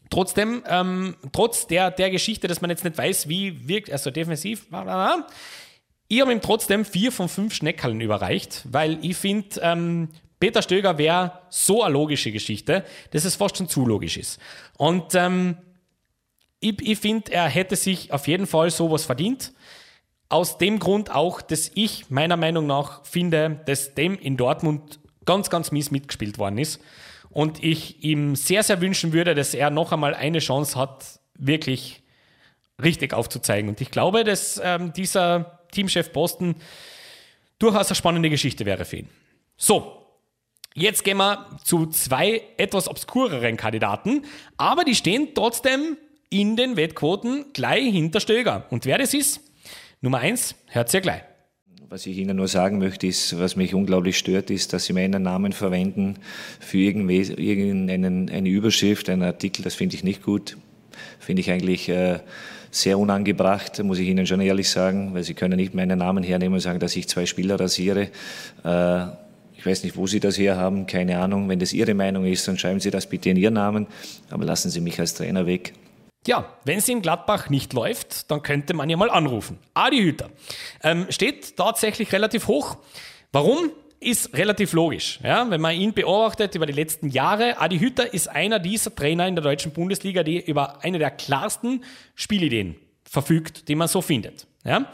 trotzdem, 0.09 0.61
ähm, 0.67 1.15
trotz 1.31 1.67
der, 1.67 1.89
der 1.89 2.09
Geschichte, 2.09 2.49
dass 2.49 2.59
man 2.59 2.69
jetzt 2.69 2.83
nicht 2.83 2.97
weiß, 2.97 3.29
wie 3.29 3.69
wirkt, 3.69 3.89
also 3.89 4.11
defensiv, 4.11 4.65
ich 6.09 6.21
habe 6.21 6.33
ihm 6.33 6.41
trotzdem 6.41 6.83
vier 6.83 7.13
von 7.13 7.29
fünf 7.29 7.53
Schneckerln 7.53 8.01
überreicht, 8.01 8.63
weil 8.69 8.99
ich 9.05 9.15
finde, 9.15 9.61
ähm, 9.61 10.09
Peter 10.38 10.61
Stöger 10.61 10.97
wäre 10.97 11.43
so 11.49 11.81
eine 11.81 11.93
logische 11.93 12.33
Geschichte, 12.33 12.83
dass 13.11 13.23
es 13.23 13.38
fast 13.38 13.55
schon 13.55 13.69
zu 13.69 13.85
logisch 13.85 14.17
ist. 14.17 14.38
Und 14.75 15.15
ähm, 15.15 15.55
ich, 16.59 16.81
ich 16.81 16.99
finde, 16.99 17.31
er 17.31 17.47
hätte 17.47 17.77
sich 17.77 18.11
auf 18.11 18.27
jeden 18.27 18.47
Fall 18.47 18.69
sowas 18.69 19.05
verdient. 19.05 19.53
Aus 20.30 20.57
dem 20.57 20.80
Grund 20.80 21.09
auch, 21.09 21.41
dass 21.41 21.71
ich 21.73 22.09
meiner 22.09 22.38
Meinung 22.38 22.67
nach 22.67 23.05
finde, 23.05 23.61
dass 23.65 23.93
dem 23.95 24.17
in 24.17 24.36
Dortmund 24.36 24.99
ganz, 25.25 25.49
ganz 25.49 25.71
mies 25.71 25.91
mitgespielt 25.91 26.38
worden 26.38 26.57
ist. 26.57 26.82
Und 27.30 27.63
ich 27.63 28.03
ihm 28.03 28.36
sehr, 28.36 28.63
sehr 28.63 28.82
wünschen 28.82 29.13
würde, 29.13 29.36
dass 29.36 29.53
er 29.53 29.69
noch 29.69 29.91
einmal 29.91 30.13
eine 30.13 30.39
Chance 30.39 30.78
hat, 30.78 31.19
wirklich 31.36 32.01
richtig 32.82 33.13
aufzuzeigen. 33.13 33.69
Und 33.69 33.82
ich 33.82 33.91
glaube, 33.91 34.23
dass 34.23 34.59
ähm, 34.63 34.93
dieser 34.93 35.59
Teamchef 35.71 36.11
Boston, 36.11 36.55
durchaus 37.59 37.88
eine 37.88 37.95
spannende 37.95 38.30
Geschichte 38.30 38.65
wäre 38.65 38.86
für 38.86 38.97
ihn. 38.97 39.09
So, 39.57 40.05
jetzt 40.73 41.03
gehen 41.03 41.17
wir 41.17 41.47
zu 41.63 41.88
zwei 41.88 42.43
etwas 42.57 42.88
obskureren 42.88 43.57
Kandidaten, 43.57 44.25
aber 44.57 44.84
die 44.84 44.95
stehen 44.95 45.30
trotzdem 45.34 45.97
in 46.30 46.55
den 46.55 46.75
Wettquoten 46.75 47.53
gleich 47.53 47.91
hinter 47.91 48.19
Stöger. 48.19 48.65
Und 48.69 48.86
wer 48.86 48.97
das 48.97 49.13
ist? 49.13 49.41
Nummer 49.99 50.19
eins, 50.19 50.53
hört 50.67 50.93
ihr 50.93 51.01
gleich. 51.01 51.23
Was 51.89 52.05
ich 52.05 52.17
Ihnen 52.17 52.37
nur 52.37 52.47
sagen 52.47 52.77
möchte, 52.77 53.07
ist, 53.07 53.39
was 53.39 53.55
mich 53.55 53.73
unglaublich 53.73 54.17
stört, 54.17 54.51
ist, 54.51 54.73
dass 54.73 54.85
Sie 54.85 54.93
meinen 54.93 55.23
Namen 55.23 55.53
verwenden 55.53 56.17
für 56.59 56.77
irgendeine 56.77 58.49
Überschrift, 58.49 59.09
einen 59.09 59.23
Artikel. 59.23 59.63
Das 59.63 59.73
finde 59.73 59.95
ich 59.95 60.03
nicht 60.03 60.21
gut. 60.21 60.55
Finde 61.17 61.39
ich 61.39 61.49
eigentlich 61.49 61.89
äh, 61.89 62.19
sehr 62.69 62.99
unangebracht, 62.99 63.81
muss 63.83 63.97
ich 63.97 64.07
Ihnen 64.07 64.27
schon 64.27 64.41
ehrlich 64.41 64.69
sagen, 64.69 65.15
weil 65.15 65.23
Sie 65.23 65.33
können 65.33 65.55
nicht 65.55 65.73
meinen 65.73 65.97
Namen 65.97 66.23
hernehmen 66.23 66.55
und 66.55 66.59
sagen, 66.59 66.79
dass 66.79 66.95
ich 66.95 67.07
zwei 67.07 67.25
Spieler 67.25 67.59
rasiere. 67.59 68.09
Äh, 68.63 69.05
ich 69.57 69.65
weiß 69.65 69.83
nicht, 69.83 69.97
wo 69.97 70.05
Sie 70.05 70.19
das 70.19 70.37
her 70.37 70.57
haben, 70.57 70.85
keine 70.85 71.17
Ahnung. 71.17 71.49
Wenn 71.49 71.57
das 71.57 71.73
Ihre 71.73 71.95
Meinung 71.95 72.25
ist, 72.25 72.47
dann 72.47 72.59
schreiben 72.59 72.79
Sie 72.79 72.91
das 72.91 73.07
bitte 73.07 73.31
in 73.31 73.37
Ihren 73.37 73.55
Namen, 73.55 73.87
aber 74.29 74.45
lassen 74.45 74.69
Sie 74.69 74.81
mich 74.81 74.99
als 74.99 75.15
Trainer 75.15 75.47
weg. 75.47 75.73
Ja, 76.28 76.53
wenn 76.65 76.80
es 76.80 76.89
in 76.89 77.01
Gladbach 77.01 77.49
nicht 77.49 77.73
läuft, 77.73 78.30
dann 78.30 78.43
könnte 78.43 78.73
man 78.73 78.89
ja 78.89 78.97
mal 78.97 79.09
anrufen. 79.09 79.59
Adi 79.73 79.97
Hüter 79.97 80.30
ähm, 80.84 81.07
steht 81.09 81.57
tatsächlich 81.57 82.11
relativ 82.11 82.47
hoch. 82.47 82.78
Warum? 83.32 83.71
ist 83.99 84.38
relativ 84.38 84.73
logisch. 84.73 85.19
Ja? 85.23 85.49
Wenn 85.49 85.61
man 85.61 85.75
ihn 85.75 85.93
beobachtet 85.93 86.53
über 86.55 86.65
die 86.65 86.73
letzten 86.73 87.09
Jahre, 87.09 87.59
Adi 87.59 87.80
Hütter 87.80 88.13
ist 88.13 88.28
einer 88.28 88.59
dieser 88.59 88.93
Trainer 88.93 89.28
in 89.28 89.36
der 89.36 89.43
deutschen 89.43 89.71
Bundesliga, 89.71 90.23
die 90.23 90.39
über 90.39 90.84
eine 90.84 90.99
der 90.99 91.11
klarsten 91.11 91.84
Spielideen 92.15 92.75
verfügt, 93.03 93.67
die 93.67 93.75
man 93.75 93.88
so 93.88 94.01
findet. 94.01 94.45
Ja? 94.63 94.86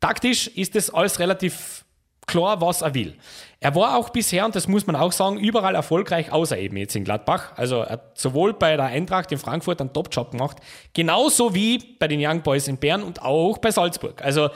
Taktisch 0.00 0.46
ist 0.48 0.74
es 0.76 0.88
alles 0.88 1.18
relativ 1.18 1.84
klar, 2.26 2.60
was 2.60 2.80
er 2.80 2.94
will. 2.94 3.14
Er 3.62 3.74
war 3.74 3.96
auch 3.96 4.08
bisher, 4.08 4.46
und 4.46 4.56
das 4.56 4.68
muss 4.68 4.86
man 4.86 4.96
auch 4.96 5.12
sagen, 5.12 5.38
überall 5.38 5.74
erfolgreich, 5.74 6.32
außer 6.32 6.56
eben 6.56 6.78
jetzt 6.78 6.96
in 6.96 7.04
Gladbach. 7.04 7.52
Also 7.56 7.80
er 7.82 7.90
hat 7.90 8.18
sowohl 8.18 8.54
bei 8.54 8.74
der 8.74 8.86
Eintracht 8.86 9.30
in 9.32 9.38
Frankfurt 9.38 9.82
einen 9.82 9.92
Top-Job 9.92 10.30
gemacht, 10.30 10.56
genauso 10.94 11.54
wie 11.54 11.78
bei 11.98 12.08
den 12.08 12.24
Young 12.24 12.40
Boys 12.40 12.68
in 12.68 12.78
Bern 12.78 13.02
und 13.02 13.20
auch 13.20 13.58
bei 13.58 13.70
Salzburg. 13.70 14.24
Also 14.24 14.48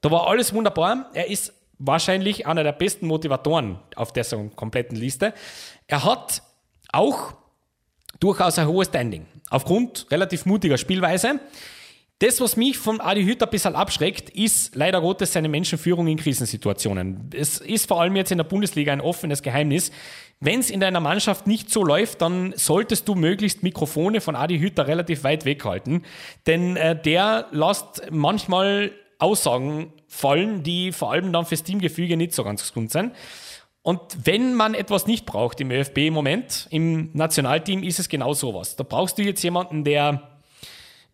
da 0.00 0.10
war 0.12 0.28
alles 0.28 0.54
wunderbar. 0.54 1.10
Er 1.12 1.28
ist 1.28 1.52
wahrscheinlich 1.78 2.46
einer 2.46 2.62
der 2.62 2.70
besten 2.70 3.08
Motivatoren 3.08 3.80
auf 3.96 4.12
der 4.12 4.22
so 4.22 4.48
kompletten 4.54 4.96
Liste. 4.96 5.34
Er 5.88 6.04
hat 6.04 6.42
auch 6.92 7.34
durchaus 8.20 8.58
ein 8.58 8.68
hohes 8.68 8.86
Standing, 8.86 9.26
aufgrund 9.50 10.06
relativ 10.12 10.46
mutiger 10.46 10.78
Spielweise. 10.78 11.40
Das, 12.22 12.40
was 12.40 12.56
mich 12.56 12.78
von 12.78 13.00
Adi 13.00 13.24
Hütter 13.24 13.48
ein 13.48 13.50
bisschen 13.50 13.74
abschreckt, 13.74 14.30
ist 14.30 14.76
leider 14.76 15.00
Gottes 15.00 15.32
seine 15.32 15.48
Menschenführung 15.48 16.06
in 16.06 16.16
Krisensituationen. 16.16 17.28
Es 17.34 17.58
ist 17.58 17.88
vor 17.88 18.00
allem 18.00 18.14
jetzt 18.14 18.30
in 18.30 18.38
der 18.38 18.44
Bundesliga 18.44 18.92
ein 18.92 19.00
offenes 19.00 19.42
Geheimnis. 19.42 19.90
Wenn 20.38 20.60
es 20.60 20.70
in 20.70 20.78
deiner 20.78 21.00
Mannschaft 21.00 21.48
nicht 21.48 21.68
so 21.68 21.82
läuft, 21.82 22.22
dann 22.22 22.52
solltest 22.54 23.08
du 23.08 23.16
möglichst 23.16 23.64
Mikrofone 23.64 24.20
von 24.20 24.36
Adi 24.36 24.60
Hütter 24.60 24.86
relativ 24.86 25.24
weit 25.24 25.44
weghalten, 25.44 26.04
denn 26.46 26.76
äh, 26.76 26.94
der 26.94 27.48
lässt 27.50 28.02
manchmal 28.12 28.92
Aussagen 29.18 29.92
fallen, 30.06 30.62
die 30.62 30.92
vor 30.92 31.10
allem 31.10 31.32
dann 31.32 31.44
fürs 31.44 31.64
Teamgefüge 31.64 32.16
nicht 32.16 32.34
so 32.34 32.44
ganz 32.44 32.62
gesund 32.62 32.92
sind. 32.92 33.14
Und 33.82 34.00
wenn 34.22 34.54
man 34.54 34.74
etwas 34.74 35.08
nicht 35.08 35.26
braucht 35.26 35.60
im 35.60 35.72
ÖFB 35.72 35.98
im 35.98 36.14
Moment, 36.14 36.68
im 36.70 37.10
Nationalteam 37.14 37.82
ist 37.82 37.98
es 37.98 38.08
genau 38.08 38.32
sowas. 38.32 38.76
Da 38.76 38.84
brauchst 38.84 39.18
du 39.18 39.22
jetzt 39.22 39.42
jemanden, 39.42 39.82
der 39.82 40.31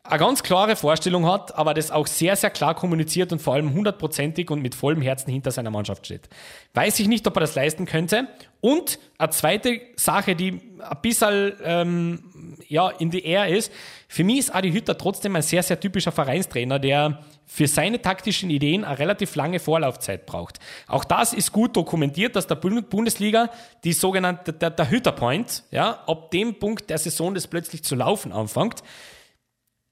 eine 0.09 0.19
ganz 0.19 0.43
klare 0.43 0.75
Vorstellung 0.75 1.27
hat, 1.27 1.55
aber 1.57 1.75
das 1.75 1.91
auch 1.91 2.07
sehr, 2.07 2.35
sehr 2.37 2.51
klar 2.51 2.75
kommuniziert 2.75 3.33
und 3.33 3.41
vor 3.41 3.55
allem 3.55 3.73
hundertprozentig 3.73 4.51
und 4.51 4.63
mit 4.63 4.75
vollem 4.75 5.03
Herzen 5.03 5.31
hinter 5.31 5.51
seiner 5.51 5.71
Mannschaft 5.71 6.07
steht. 6.07 6.29
Weiß 6.75 6.99
ich 7.01 7.09
nicht, 7.09 7.27
ob 7.27 7.37
er 7.37 7.41
das 7.41 7.55
leisten 7.55 7.85
könnte. 7.85 8.29
Und 8.61 8.99
eine 9.19 9.31
zweite 9.31 9.81
Sache, 9.97 10.35
die 10.35 10.61
ein 10.81 10.99
bisschen 11.03 11.53
ähm, 11.63 12.57
ja, 12.69 12.89
in 12.89 13.11
die 13.11 13.25
Air 13.25 13.49
ist, 13.49 13.73
für 14.09 14.25
mich 14.25 14.39
ist 14.39 14.55
Adi 14.55 14.73
Hütter 14.73 14.97
trotzdem 14.97 15.37
ein 15.37 15.43
sehr, 15.43 15.63
sehr 15.63 15.79
typischer 15.79 16.13
Vereinstrainer, 16.13 16.79
der 16.79 17.21
für 17.45 17.67
seine 17.67 18.01
taktischen 18.01 18.51
Ideen 18.51 18.85
eine 18.85 18.99
relativ 18.99 19.35
lange 19.35 19.59
Vorlaufzeit 19.59 20.27
braucht. 20.27 20.59
Auch 20.87 21.05
das 21.05 21.33
ist 21.33 21.53
gut 21.53 21.77
dokumentiert, 21.77 22.37
dass 22.37 22.47
der 22.47 22.57
Bundesliga 22.57 23.51
die 23.85 23.93
sogenannte, 23.93 24.53
der, 24.53 24.71
der 24.71 24.91
Hütter-Point, 24.91 25.65
ja, 25.71 26.03
ab 26.07 26.31
dem 26.31 26.59
Punkt 26.59 26.91
der 26.91 26.99
Saison 26.99 27.35
das 27.35 27.47
plötzlich 27.47 27.85
zu 27.85 27.95
laufen 27.95 28.33
anfängt, 28.33 28.83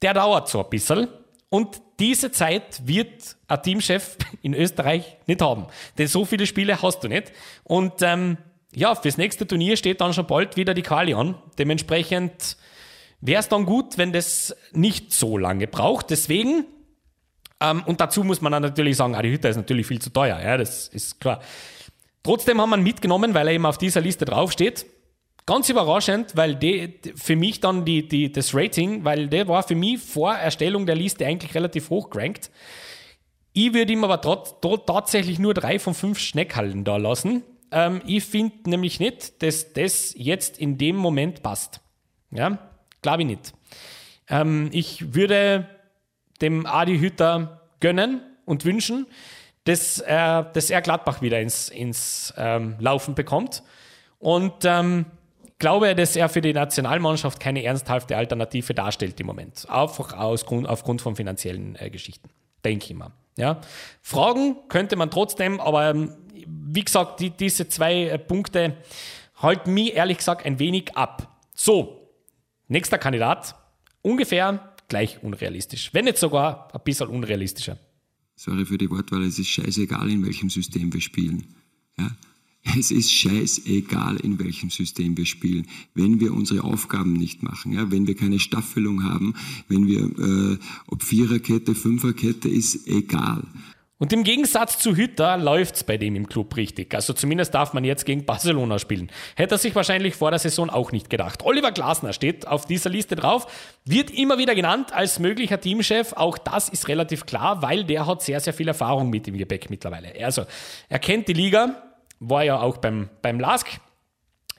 der 0.03 0.15
dauert 0.15 0.49
so 0.49 0.63
ein 0.63 0.71
bisschen. 0.71 1.09
Und 1.49 1.81
diese 1.99 2.31
Zeit 2.33 2.87
wird 2.87 3.37
ein 3.49 3.63
Teamchef 3.63 4.17
in 4.43 4.55
Österreich 4.55 5.17
nicht 5.27 5.41
haben. 5.41 5.67
Denn 5.99 6.09
so 6.09 6.25
viele 6.25 6.47
Spiele 6.47 6.81
hast 6.83 7.03
du 7.05 7.09
nicht. 7.09 7.33
Und 7.65 8.03
ähm, 8.03 8.39
ja, 8.75 8.95
fürs 8.95 9.17
nächste 9.17 9.47
Turnier 9.47 9.77
steht 9.77 10.01
dann 10.01 10.13
schon 10.13 10.27
bald 10.27 10.57
wieder 10.57 10.75
die 10.75 10.83
Quali 10.83 11.15
an. 11.15 11.37
Dementsprechend 11.59 12.57
wäre 13.21 13.41
es 13.41 13.49
dann 13.49 13.65
gut, 13.65 13.97
wenn 13.97 14.13
das 14.13 14.55
nicht 14.73 15.13
so 15.13 15.39
lange 15.39 15.67
braucht. 15.67 16.11
Deswegen, 16.11 16.67
ähm, 17.61 17.83
und 17.87 18.01
dazu 18.01 18.23
muss 18.25 18.41
man 18.41 18.53
dann 18.53 18.63
natürlich 18.63 18.97
sagen, 18.97 19.15
ah, 19.15 19.23
die 19.23 19.31
Hütte 19.31 19.49
ist 19.49 19.57
natürlich 19.57 19.87
viel 19.87 20.01
zu 20.01 20.11
teuer, 20.11 20.39
ja, 20.41 20.57
das 20.57 20.89
ist 20.89 21.21
klar. 21.21 21.41
Trotzdem 22.23 22.61
haben 22.61 22.71
wir 22.71 22.77
ihn 22.77 22.83
mitgenommen, 22.83 23.35
weil 23.35 23.47
er 23.49 23.55
eben 23.55 23.67
auf 23.67 23.79
dieser 23.79 24.01
Liste 24.01 24.25
draufsteht. 24.25 24.85
Ganz 25.47 25.69
überraschend, 25.69 26.37
weil 26.37 26.57
die, 26.57 26.95
für 27.15 27.37
mich 27.37 27.61
dann 27.61 27.85
die, 27.85 28.09
die, 28.09 28.33
das 28.33 28.53
Rating, 28.53 29.05
weil 29.05 29.29
der 29.29 29.47
war 29.47 29.63
für 29.63 29.77
mich 29.77 30.01
vor 30.01 30.35
Erstellung 30.35 30.87
der 30.87 30.97
Liste 30.97 31.25
eigentlich 31.25 31.55
relativ 31.55 31.89
hoch 31.89 32.11
gerankt. 32.11 32.51
Ich 33.53 33.73
würde 33.73 33.93
ihm 33.93 34.03
aber 34.03 34.21
trot, 34.21 34.61
trot, 34.61 34.87
tatsächlich 34.89 35.39
nur 35.39 35.55
drei 35.55 35.79
von 35.79 35.95
fünf 35.95 36.19
Schneckhallen 36.19 36.83
da 36.83 36.97
lassen. 36.97 37.45
Ähm, 37.71 38.03
ich 38.05 38.25
finde 38.25 38.69
nämlich 38.69 38.99
nicht, 38.99 39.41
dass 39.41 39.73
das 39.73 40.15
jetzt 40.17 40.59
in 40.59 40.79
dem 40.79 40.97
Moment 40.97 41.45
passt. 41.45 41.81
Ja, 42.33 42.59
glaube 43.01 43.23
ich 43.23 43.29
nicht. 43.29 43.55
Ähm, 44.29 44.69
ich 44.73 45.15
würde 45.15 45.69
dem 46.41 46.67
Adi 46.67 46.99
Hütter 46.99 47.63
gönnen 47.79 48.21
und 48.47 48.65
wünschen, 48.65 49.07
dass 49.63 50.01
er, 50.01 50.43
dass 50.43 50.71
er 50.71 50.83
Gladbach 50.83 51.23
wieder 51.23 51.41
ins, 51.41 51.69
ins 51.69 52.35
ähm, 52.37 52.75
Laufen 52.81 53.15
bekommt. 53.15 53.63
Und 54.19 54.65
ähm, 54.65 55.07
glaube, 55.59 55.95
dass 55.95 56.17
er 56.17 56.29
für 56.29 56.41
die 56.41 56.53
Nationalmannschaft 56.53 57.41
keine 57.41 57.63
ernsthafte 57.63 58.17
Alternative 58.17 58.75
darstellt 58.75 59.19
im 59.21 59.27
Moment. 59.27 59.69
Einfach 59.69 60.13
aus, 60.13 60.45
aufgrund 60.45 61.03
von 61.03 61.17
finanziellen 61.17 61.77
äh, 61.77 61.91
Geschichten. 61.91 62.29
Denke 62.65 62.87
ich 62.87 62.95
mal. 62.95 63.13
Ja. 63.37 63.61
Fragen 64.03 64.57
könnte 64.69 64.97
man 64.97 65.11
trotzdem, 65.11 65.61
aber 65.61 65.91
ähm, 65.91 66.13
wie 66.47 66.85
gesagt, 66.85 67.21
die, 67.21 67.31
diese 67.31 67.69
zwei 67.69 68.05
äh, 68.05 68.19
Punkte 68.19 68.77
halten 69.37 69.75
mich 69.75 69.95
ehrlich 69.95 70.19
gesagt 70.19 70.47
ein 70.47 70.59
wenig 70.59 70.97
ab. 70.97 71.41
So, 71.55 72.11
nächster 72.69 72.99
Kandidat. 72.99 73.55
Ungefähr 74.03 74.73
gleich 74.89 75.23
unrealistisch. 75.23 75.93
Wenn 75.93 76.05
nicht 76.05 76.19
sogar 76.19 76.69
ein 76.75 76.81
bisschen 76.85 77.09
unrealistischer. 77.09 77.79
Sorry 78.37 78.65
für 78.65 78.79
die 78.79 78.91
Wortwahl, 78.91 79.23
es 79.23 79.39
ist 79.39 79.49
scheißegal, 79.49 80.11
in 80.11 80.25
welchem 80.25 80.51
System 80.51 80.93
wir 80.93 81.01
spielen. 81.01 81.55
Ja? 81.99 82.11
Es 82.77 82.91
ist 82.91 83.13
scheißegal, 83.13 84.17
in 84.17 84.39
welchem 84.39 84.71
System 84.71 85.17
wir 85.17 85.27
spielen. 85.27 85.67
Wenn 85.95 86.21
wir 86.21 86.33
unsere 86.33 86.65
Aufgaben 86.65 87.13
nicht 87.13 87.43
machen, 87.43 87.73
ja, 87.73 87.91
wenn 87.91 88.07
wir 88.07 88.17
keine 88.17 88.41
Staffelung 88.41 89.05
haben, 89.05 89.35
wenn 89.69 89.87
wir, 89.87 90.03
äh, 90.03 90.59
ob 90.89 91.03
Viererkette, 91.03 91.75
Fünferkette, 91.75 92.49
ist 92.49 92.89
egal. 92.89 93.45
Und 93.99 94.13
im 94.13 94.25
Gegensatz 94.25 94.79
zu 94.79 94.95
Hütter 94.95 95.39
läuft's 95.39 95.83
bei 95.83 95.97
dem 95.97 96.17
im 96.17 96.29
Club 96.29 96.55
richtig. 96.57 96.95
Also 96.95 97.15
zumindest 97.15 97.55
darf 97.55 97.73
man 97.73 97.83
jetzt 97.83 98.05
gegen 98.05 98.27
Barcelona 98.27 98.79
spielen. 98.79 99.11
Hätte 99.37 99.55
er 99.55 99.59
sich 99.59 99.75
wahrscheinlich 99.75 100.15
vor 100.17 100.31
der 100.31 100.39
Saison 100.39 100.69
auch 100.69 100.93
nicht 100.93 101.09
gedacht. 101.09 101.43
Oliver 101.45 101.73
Glasner 101.73 102.13
steht 102.13 102.47
auf 102.47 102.67
dieser 102.67 102.91
Liste 102.91 103.17
drauf, 103.17 103.47
wird 103.87 104.11
immer 104.11 104.37
wieder 104.37 104.55
genannt 104.55 104.93
als 104.93 105.19
möglicher 105.19 105.59
Teamchef. 105.59 106.13
Auch 106.13 106.37
das 106.37 106.69
ist 106.69 106.89
relativ 106.89 107.25
klar, 107.25 107.63
weil 107.63 107.85
der 107.85 108.07
hat 108.07 108.23
sehr, 108.23 108.41
sehr 108.41 108.53
viel 108.53 108.69
Erfahrung 108.69 109.09
mit 109.09 109.27
dem 109.27 109.39
Gepäck 109.39 109.71
mittlerweile. 109.71 110.13
Also 110.23 110.45
er 110.91 110.99
kennt 110.99 111.29
die 111.29 111.33
Liga, 111.33 111.86
war 112.21 112.45
ja 112.45 112.61
auch 112.61 112.79
beim, 112.79 113.09
beim 113.23 113.41
LASK. 113.41 113.81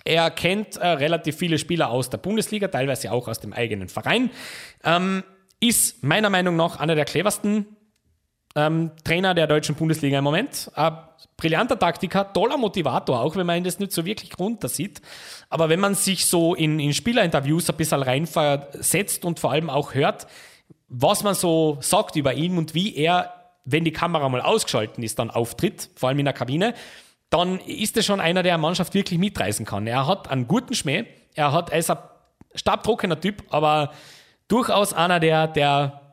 Er 0.05 0.31
kennt 0.31 0.77
äh, 0.77 0.87
relativ 0.87 1.37
viele 1.37 1.57
Spieler 1.57 1.89
aus 1.89 2.09
der 2.09 2.17
Bundesliga, 2.17 2.67
teilweise 2.69 3.11
auch 3.11 3.27
aus 3.27 3.39
dem 3.39 3.53
eigenen 3.53 3.89
Verein. 3.89 4.29
Ähm, 4.83 5.23
ist 5.59 6.03
meiner 6.03 6.29
Meinung 6.29 6.55
nach 6.55 6.79
einer 6.79 6.95
der 6.95 7.05
cleversten 7.05 7.65
ähm, 8.55 8.91
Trainer 9.03 9.33
der 9.33 9.47
deutschen 9.47 9.75
Bundesliga 9.75 10.17
im 10.17 10.23
Moment. 10.23 10.71
Ein 10.75 10.97
brillanter 11.37 11.77
Taktiker, 11.77 12.31
toller 12.33 12.57
Motivator, 12.57 13.21
auch 13.21 13.35
wenn 13.35 13.45
man 13.45 13.57
ihn 13.57 13.63
das 13.63 13.79
nicht 13.79 13.91
so 13.91 14.05
wirklich 14.05 14.37
runter 14.39 14.67
sieht. 14.67 15.01
Aber 15.49 15.69
wenn 15.69 15.79
man 15.79 15.95
sich 15.95 16.25
so 16.25 16.55
in, 16.55 16.79
in 16.79 16.93
Spielerinterviews 16.93 17.69
ein 17.69 17.77
bisschen 17.77 18.01
reinversetzt 18.01 19.25
und 19.25 19.39
vor 19.39 19.51
allem 19.51 19.69
auch 19.69 19.93
hört, 19.93 20.27
was 20.89 21.23
man 21.23 21.35
so 21.35 21.77
sagt 21.81 22.15
über 22.15 22.33
ihn 22.33 22.57
und 22.57 22.73
wie 22.73 22.95
er, 22.95 23.33
wenn 23.65 23.83
die 23.83 23.91
Kamera 23.91 24.27
mal 24.29 24.41
ausgeschalten 24.41 25.03
ist, 25.03 25.19
dann 25.19 25.29
auftritt, 25.29 25.89
vor 25.95 26.09
allem 26.09 26.19
in 26.19 26.25
der 26.25 26.33
Kabine, 26.33 26.73
dann 27.29 27.59
ist 27.59 27.97
er 27.97 28.03
schon 28.03 28.19
einer, 28.19 28.43
der 28.43 28.53
eine 28.53 28.61
Mannschaft 28.61 28.93
wirklich 28.93 29.19
mitreißen 29.19 29.65
kann. 29.65 29.87
Er 29.87 30.07
hat 30.07 30.29
einen 30.29 30.47
guten 30.47 30.73
Schmäh, 30.73 31.05
er, 31.35 31.51
hat, 31.51 31.69
er 31.69 31.79
ist 31.79 31.89
ein 31.89 31.97
stabtrockener 32.55 33.19
Typ, 33.19 33.43
aber 33.49 33.91
durchaus 34.47 34.93
einer, 34.93 35.19
der, 35.19 35.47
der 35.47 36.07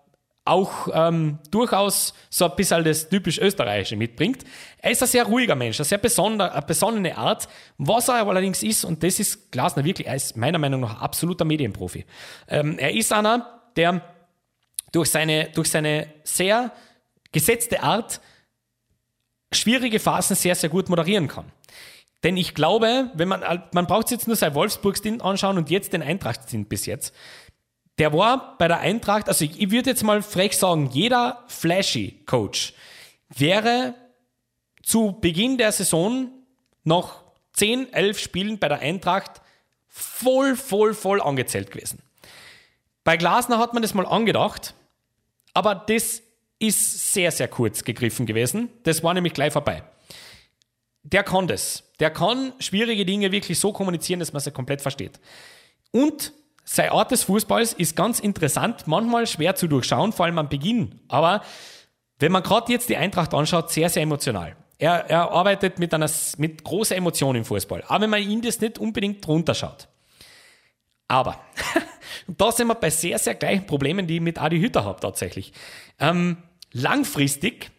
auch 0.45 0.89
ähm, 0.93 1.39
durchaus 1.51 2.13
so 2.29 2.45
ein 2.45 2.57
bisschen 2.57 2.85
das 2.85 3.09
typisch 3.09 3.39
Österreichische 3.39 3.97
mitbringt. 3.97 4.45
Er 4.79 4.91
ist 4.91 5.03
ein 5.03 5.09
sehr 5.09 5.25
ruhiger 5.25 5.55
Mensch, 5.55 5.79
eine 5.79 5.87
sehr 5.87 5.99
besonder, 5.99 6.53
eine 6.53 6.63
besonnene 6.63 7.17
Art. 7.17 7.49
Was 7.79 8.09
er 8.09 8.27
allerdings 8.27 8.63
ist, 8.63 8.85
und 8.85 9.03
das 9.03 9.21
ist 9.21 9.53
Glasner 9.53 9.85
wirklich, 9.85 10.07
er 10.07 10.17
ist 10.17 10.37
meiner 10.37 10.59
Meinung 10.59 10.83
nach 10.83 11.01
absoluter 11.01 11.47
Medienprofi. 11.47 12.05
Ähm, 12.49 12.79
er 12.79 12.93
ist 12.93 13.13
einer, 13.13 13.63
der 13.77 14.03
durch 14.93 15.11
seine, 15.11 15.49
durch 15.55 15.71
seine 15.71 16.09
sehr 16.25 16.73
gesetzte 17.33 17.83
Art 17.83 18.21
schwierige 19.55 20.01
Phasen 20.01 20.37
sehr, 20.37 20.55
sehr 20.55 20.71
gut 20.71 20.89
moderieren 20.89 21.29
kann. 21.29 21.51
Denn 22.23 22.37
ich 22.37 22.55
glaube, 22.55 23.11
wenn 23.15 23.29
man, 23.29 23.63
man 23.73 23.87
braucht 23.87 24.11
jetzt 24.11 24.27
nur 24.27 24.37
sein 24.37 24.55
Wolfsburg-Stint 24.55 25.23
anschauen 25.23 25.59
und 25.59 25.71
jetzt 25.71 25.93
den 25.93 26.03
Eintracht-Stint 26.03 26.69
bis 26.69 26.87
jetzt. 26.87 27.15
Der 27.99 28.13
war 28.13 28.57
bei 28.59 28.67
der 28.67 28.81
Eintracht, 28.81 29.29
also 29.29 29.45
ich, 29.45 29.61
ich 29.61 29.71
würde 29.71 29.91
jetzt 29.91 30.03
mal 30.03 30.23
frech 30.23 30.57
sagen, 30.57 30.91
jeder 30.91 31.45
flashy 31.47 32.23
Coach 32.27 32.75
wäre 33.29 33.95
zu 34.83 35.19
Beginn 35.21 35.59
der 35.59 35.71
Saison 35.71 36.29
noch 36.83 37.23
10, 37.53 37.93
11 37.93 38.19
Spielen 38.19 38.59
bei 38.59 38.69
der 38.69 38.81
Eintracht 38.81 39.43
voll, 39.87 40.57
voll, 40.57 40.95
voll 40.95 41.21
angezählt 41.21 41.71
gewesen. 41.71 42.03
Bei 43.05 43.17
Glasner 43.17 43.59
hat 43.59 43.75
man 43.75 43.83
das 43.83 43.95
mal 43.95 44.07
angedacht, 44.07 44.75
aber 45.53 45.75
das 45.75 46.23
ist 46.69 47.13
sehr, 47.13 47.31
sehr 47.31 47.49
kurz 47.49 47.85
gegriffen 47.85 48.27
gewesen. 48.27 48.71
Das 48.83 49.03
war 49.03 49.15
nämlich 49.15 49.35
gleich 49.35 49.53
vorbei. 49.53 49.83
Der 51.03 51.23
kann 51.23 51.47
das. 51.47 51.85
Der 52.01 52.11
kann 52.11 52.53
schwierige 52.59 53.05
Dinge 53.05 53.31
wirklich 53.31 53.59
so 53.59 53.73
kommunizieren, 53.73 54.21
dass 54.21 54.33
man 54.33 54.41
sie 54.41 54.51
komplett 54.51 54.81
versteht. 54.81 55.21
Und 55.91 56.33
seine 56.65 56.93
Art 56.93 57.11
des 57.11 57.25
Fußballs 57.25 57.75
ist 57.75 57.95
ganz 57.95 58.21
interessant, 58.21 58.87
manchmal 58.87 59.27
schwer 59.27 59.55
zu 59.55 59.69
durchschauen, 59.69 60.13
vor 60.13 60.25
allem 60.25 60.39
am 60.39 60.49
Beginn. 60.49 61.01
Aber 61.09 61.43
wenn 62.19 62.33
man 62.33 62.43
gerade 62.43 62.73
jetzt 62.73 62.89
die 62.89 62.97
Eintracht 62.97 63.35
anschaut, 63.35 63.71
sehr, 63.71 63.91
sehr 63.91 64.03
emotional. 64.03 64.57
Er, 64.79 65.09
er 65.11 65.31
arbeitet 65.31 65.79
mit, 65.79 65.93
einer, 65.95 66.11
mit 66.39 66.65
großer 66.65 66.97
Emotion 66.97 67.37
im 67.37 67.45
Fußball. 67.45 67.85
Aber 67.87 68.03
wenn 68.03 68.11
man 68.11 68.23
ihn 68.23 68.41
das 68.41 68.61
nicht 68.61 68.79
unbedingt 68.79 69.25
drunter 69.27 69.55
schaut. 69.55 69.89
Aber, 71.07 71.39
da 72.27 72.51
sind 72.51 72.67
wir 72.67 72.75
bei 72.75 72.91
sehr, 72.91 73.19
sehr 73.19 73.35
gleichen 73.35 73.67
Problemen, 73.67 74.07
die 74.07 74.17
ich 74.17 74.21
mit 74.23 74.41
Adi 74.41 74.59
Hütter 74.59 74.85
habe 74.85 75.01
tatsächlich. 75.01 75.53
Ähm, 76.01 76.39
langfristig 76.75 77.71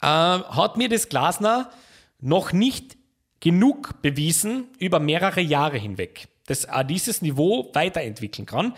äh, 0.00 0.06
hat 0.06 0.76
mir 0.76 0.88
das 0.88 1.08
Glasner 1.08 1.70
noch 2.18 2.52
nicht 2.52 2.96
genug 3.38 4.02
bewiesen 4.02 4.68
über 4.78 4.98
mehrere 4.98 5.40
Jahre 5.40 5.78
hinweg, 5.78 6.28
dass 6.46 6.64
er 6.64 6.82
dieses 6.82 7.22
Niveau 7.22 7.70
weiterentwickeln 7.74 8.46
kann. 8.46 8.74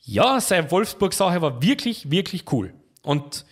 Ja, 0.00 0.40
seine 0.40 0.70
Wolfsburg-Sache 0.70 1.40
war 1.40 1.62
wirklich, 1.62 2.10
wirklich 2.10 2.52
cool. 2.52 2.74
Und 3.02 3.44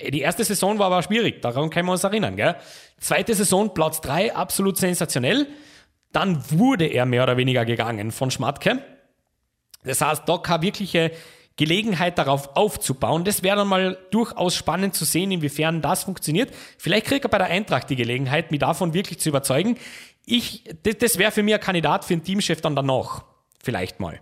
die 0.00 0.20
erste 0.20 0.44
Saison 0.44 0.78
war 0.78 0.86
aber 0.86 1.02
schwierig, 1.02 1.42
daran 1.42 1.70
können 1.70 1.86
wir 1.86 1.92
uns 1.92 2.04
erinnern. 2.04 2.36
Gell? 2.36 2.56
Zweite 2.98 3.34
Saison, 3.34 3.72
Platz 3.74 4.00
3, 4.00 4.34
absolut 4.34 4.76
sensationell. 4.76 5.48
Dann 6.12 6.50
wurde 6.50 6.86
er 6.86 7.06
mehr 7.06 7.22
oder 7.22 7.36
weniger 7.36 7.64
gegangen 7.64 8.10
von 8.10 8.30
Schmatke. 8.30 8.82
Das 9.84 10.00
heißt, 10.00 10.28
da 10.28 10.38
keine 10.38 10.62
wirkliche 10.62 11.12
Gelegenheit 11.56 12.18
darauf 12.18 12.56
aufzubauen. 12.56 13.24
Das 13.24 13.42
wäre 13.42 13.56
dann 13.56 13.68
mal 13.68 13.98
durchaus 14.10 14.54
spannend 14.54 14.94
zu 14.94 15.04
sehen, 15.04 15.30
inwiefern 15.30 15.82
das 15.82 16.04
funktioniert. 16.04 16.52
Vielleicht 16.78 17.06
kriegt 17.06 17.24
er 17.24 17.28
bei 17.28 17.38
der 17.38 17.48
Eintracht 17.48 17.90
die 17.90 17.96
Gelegenheit, 17.96 18.50
mich 18.50 18.60
davon 18.60 18.94
wirklich 18.94 19.20
zu 19.20 19.28
überzeugen. 19.28 19.76
Ich, 20.24 20.64
das, 20.82 21.18
wäre 21.18 21.32
für 21.32 21.42
mich 21.42 21.54
ein 21.54 21.60
Kandidat 21.60 22.04
für 22.04 22.14
einen 22.14 22.24
Teamchef 22.24 22.60
dann 22.60 22.76
danach. 22.76 23.24
Vielleicht 23.62 24.00
mal. 24.00 24.20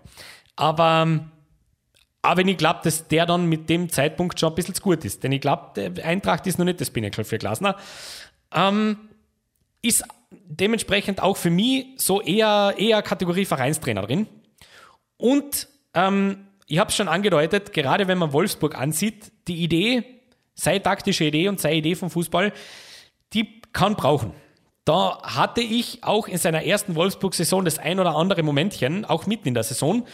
Aber 0.57 1.31
Aber 2.23 2.45
ich 2.45 2.57
glaube, 2.59 2.81
dass 2.83 3.09
der 3.09 3.25
dann 3.27 3.47
mit 3.47 3.71
dem 3.71 3.89
Zeitpunkt 3.89 4.39
schon 4.39 4.51
ein 4.51 4.55
bisschen 4.55 4.75
zu 4.75 4.83
gut 4.83 5.05
ist. 5.05 5.23
Denn 5.23 5.33
ich 5.33 5.41
glaube, 5.41 5.95
Eintracht 6.03 6.47
ist 6.47 6.59
noch 6.59 6.67
nicht 6.67 6.81
das 6.81 6.91
Pinnacle 6.91 7.25
für 7.25 7.39
Glasner. 7.39 7.77
Ähm, 8.53 8.99
ist 9.83 10.05
dementsprechend 10.31 11.23
auch 11.23 11.37
für 11.37 11.51
mich 11.51 11.87
so 11.97 12.21
eher, 12.21 12.75
eher 12.77 13.01
Kategorie 13.03 13.47
Vereinstrainer 13.47 14.03
drin. 14.03 14.27
Und 15.17 15.69
ähm, 15.95 16.47
ich 16.71 16.79
habe 16.79 16.91
es 16.91 16.97
schon 16.97 17.09
angedeutet, 17.09 17.73
gerade 17.73 18.07
wenn 18.07 18.17
man 18.17 18.33
Wolfsburg 18.33 18.79
ansieht, 18.79 19.33
die 19.49 19.57
Idee, 19.57 20.05
sei 20.55 20.79
taktische 20.79 21.25
Idee 21.25 21.49
und 21.49 21.61
sei 21.61 21.75
Idee 21.75 21.97
vom 21.97 22.11
Fußball, 22.11 22.53
die 23.33 23.61
kann 23.73 23.97
brauchen. 23.97 24.33
Da 24.85 25.21
hatte 25.23 25.63
ich 25.63 26.05
auch 26.05 26.29
in 26.29 26.39
seiner 26.39 26.65
ersten 26.65 26.95
Wolfsburg-Saison 26.95 27.65
das 27.65 27.81
ein 27.81 27.99
oder 27.99 28.15
andere 28.15 28.45
Momentchen, 28.45 29.05
auch 29.05 29.27
mitten 29.27 29.49
in 29.49 29.55
der 29.55 29.65
Saison, 29.65 30.07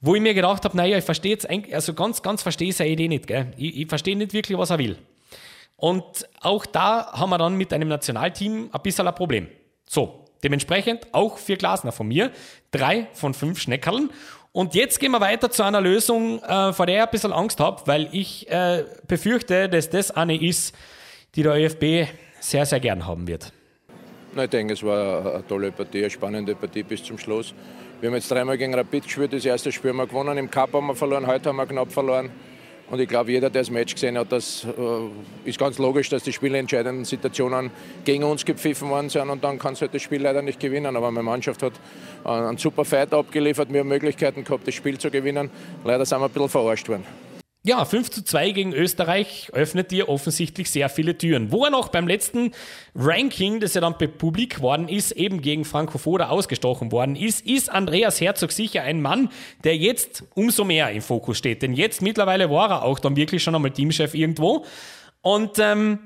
wo 0.00 0.14
ich 0.14 0.20
mir 0.20 0.32
gedacht 0.32 0.64
habe, 0.64 0.76
naja, 0.76 0.96
ich 0.96 1.04
verstehe 1.04 1.32
jetzt 1.32 1.50
eigentlich, 1.50 1.74
also 1.74 1.92
ganz, 1.92 2.22
ganz 2.22 2.40
verstehe 2.40 2.72
seine 2.72 2.90
Idee 2.90 3.08
nicht, 3.08 3.26
gell? 3.26 3.52
Ich, 3.56 3.76
ich 3.76 3.88
verstehe 3.88 4.16
nicht 4.16 4.32
wirklich, 4.32 4.56
was 4.56 4.70
er 4.70 4.78
will. 4.78 4.96
Und 5.74 6.28
auch 6.40 6.66
da 6.66 7.12
haben 7.14 7.30
wir 7.30 7.38
dann 7.38 7.56
mit 7.56 7.72
einem 7.72 7.88
Nationalteam 7.88 8.70
ein 8.72 8.82
bisschen 8.82 9.08
ein 9.08 9.14
Problem. 9.16 9.48
So, 9.88 10.24
dementsprechend 10.44 11.12
auch 11.12 11.38
vier 11.38 11.56
Glasner 11.56 11.90
von 11.90 12.06
mir, 12.06 12.30
drei 12.70 13.08
von 13.12 13.34
fünf 13.34 13.60
Schneckerln. 13.60 14.10
Und 14.56 14.74
jetzt 14.74 15.00
gehen 15.00 15.12
wir 15.12 15.20
weiter 15.20 15.50
zu 15.50 15.64
einer 15.64 15.82
Lösung, 15.82 16.42
äh, 16.42 16.72
vor 16.72 16.86
der 16.86 16.96
ich 16.96 17.02
ein 17.02 17.10
bisschen 17.10 17.32
Angst 17.34 17.60
habe, 17.60 17.82
weil 17.84 18.08
ich 18.12 18.50
äh, 18.50 18.84
befürchte, 19.06 19.68
dass 19.68 19.90
das 19.90 20.10
eine 20.10 20.40
ist, 20.40 20.74
die 21.34 21.42
der 21.42 21.56
ÖFB 21.56 22.08
sehr, 22.40 22.64
sehr 22.64 22.80
gern 22.80 23.06
haben 23.06 23.26
wird. 23.26 23.52
Ich 24.34 24.48
denke, 24.48 24.72
es 24.72 24.82
war 24.82 25.34
eine 25.34 25.46
tolle 25.46 25.72
Partie, 25.72 25.98
eine 25.98 26.08
spannende 26.08 26.54
Partie 26.54 26.84
bis 26.84 27.04
zum 27.04 27.18
Schluss. 27.18 27.52
Wir 28.00 28.08
haben 28.08 28.14
jetzt 28.14 28.30
dreimal 28.30 28.56
gegen 28.56 28.74
Rapid 28.74 29.04
gespielt, 29.04 29.34
das 29.34 29.44
erste 29.44 29.70
Spiel 29.70 29.90
haben 29.90 29.98
wir 29.98 30.06
gewonnen, 30.06 30.38
im 30.38 30.50
Cup 30.50 30.72
haben 30.72 30.86
wir 30.86 30.96
verloren, 30.96 31.26
heute 31.26 31.50
haben 31.50 31.56
wir 31.56 31.66
knapp 31.66 31.92
verloren. 31.92 32.30
Und 32.88 33.00
ich 33.00 33.08
glaube, 33.08 33.32
jeder, 33.32 33.50
der 33.50 33.62
das 33.62 33.70
Match 33.70 33.94
gesehen 33.94 34.16
hat, 34.16 34.30
das 34.30 34.64
äh, 34.64 35.48
ist 35.48 35.58
ganz 35.58 35.78
logisch, 35.78 36.08
dass 36.08 36.22
die 36.22 36.32
spielentscheidenden 36.32 37.04
Situationen 37.04 37.70
gegen 38.04 38.22
uns 38.22 38.44
gepfiffen 38.44 38.90
worden 38.90 39.08
sind 39.08 39.28
und 39.28 39.42
dann 39.42 39.58
kannst 39.58 39.80
du 39.80 39.86
halt 39.86 39.94
das 39.94 40.02
Spiel 40.02 40.22
leider 40.22 40.40
nicht 40.40 40.60
gewinnen. 40.60 40.94
Aber 40.94 41.10
meine 41.10 41.24
Mannschaft 41.24 41.62
hat 41.62 41.72
äh, 42.24 42.28
einen 42.28 42.58
super 42.58 42.84
Fight 42.84 43.12
abgeliefert, 43.12 43.72
wir 43.72 43.80
haben 43.80 43.88
Möglichkeiten 43.88 44.44
gehabt, 44.44 44.68
das 44.68 44.74
Spiel 44.74 44.98
zu 44.98 45.10
gewinnen. 45.10 45.50
Leider 45.84 46.06
sind 46.06 46.20
wir 46.20 46.26
ein 46.26 46.30
bisschen 46.30 46.48
verarscht 46.48 46.88
worden. 46.88 47.25
Ja, 47.66 47.84
5 47.84 48.10
zu 48.12 48.22
2 48.22 48.52
gegen 48.52 48.72
Österreich 48.72 49.50
öffnet 49.52 49.90
dir 49.90 50.08
offensichtlich 50.08 50.70
sehr 50.70 50.88
viele 50.88 51.18
Türen. 51.18 51.50
Wo 51.50 51.64
er 51.64 51.70
noch 51.72 51.88
beim 51.88 52.06
letzten 52.06 52.52
Ranking, 52.94 53.58
das 53.58 53.74
ja 53.74 53.80
dann 53.80 53.98
publik 53.98 54.60
worden 54.60 54.88
ist, 54.88 55.10
eben 55.10 55.42
gegen 55.42 55.64
Franco 55.64 55.98
Foda 55.98 56.28
ausgestochen 56.28 56.92
worden 56.92 57.16
ist, 57.16 57.44
ist 57.44 57.68
Andreas 57.68 58.20
Herzog 58.20 58.52
sicher 58.52 58.82
ein 58.82 59.02
Mann, 59.02 59.30
der 59.64 59.76
jetzt 59.76 60.22
umso 60.36 60.62
mehr 60.62 60.92
im 60.92 61.02
Fokus 61.02 61.38
steht. 61.38 61.60
Denn 61.62 61.72
jetzt 61.72 62.02
mittlerweile 62.02 62.50
war 62.50 62.70
er 62.70 62.82
auch 62.84 63.00
dann 63.00 63.16
wirklich 63.16 63.42
schon 63.42 63.56
einmal 63.56 63.72
Teamchef 63.72 64.14
irgendwo. 64.14 64.64
Und 65.20 65.58
ähm, 65.58 65.98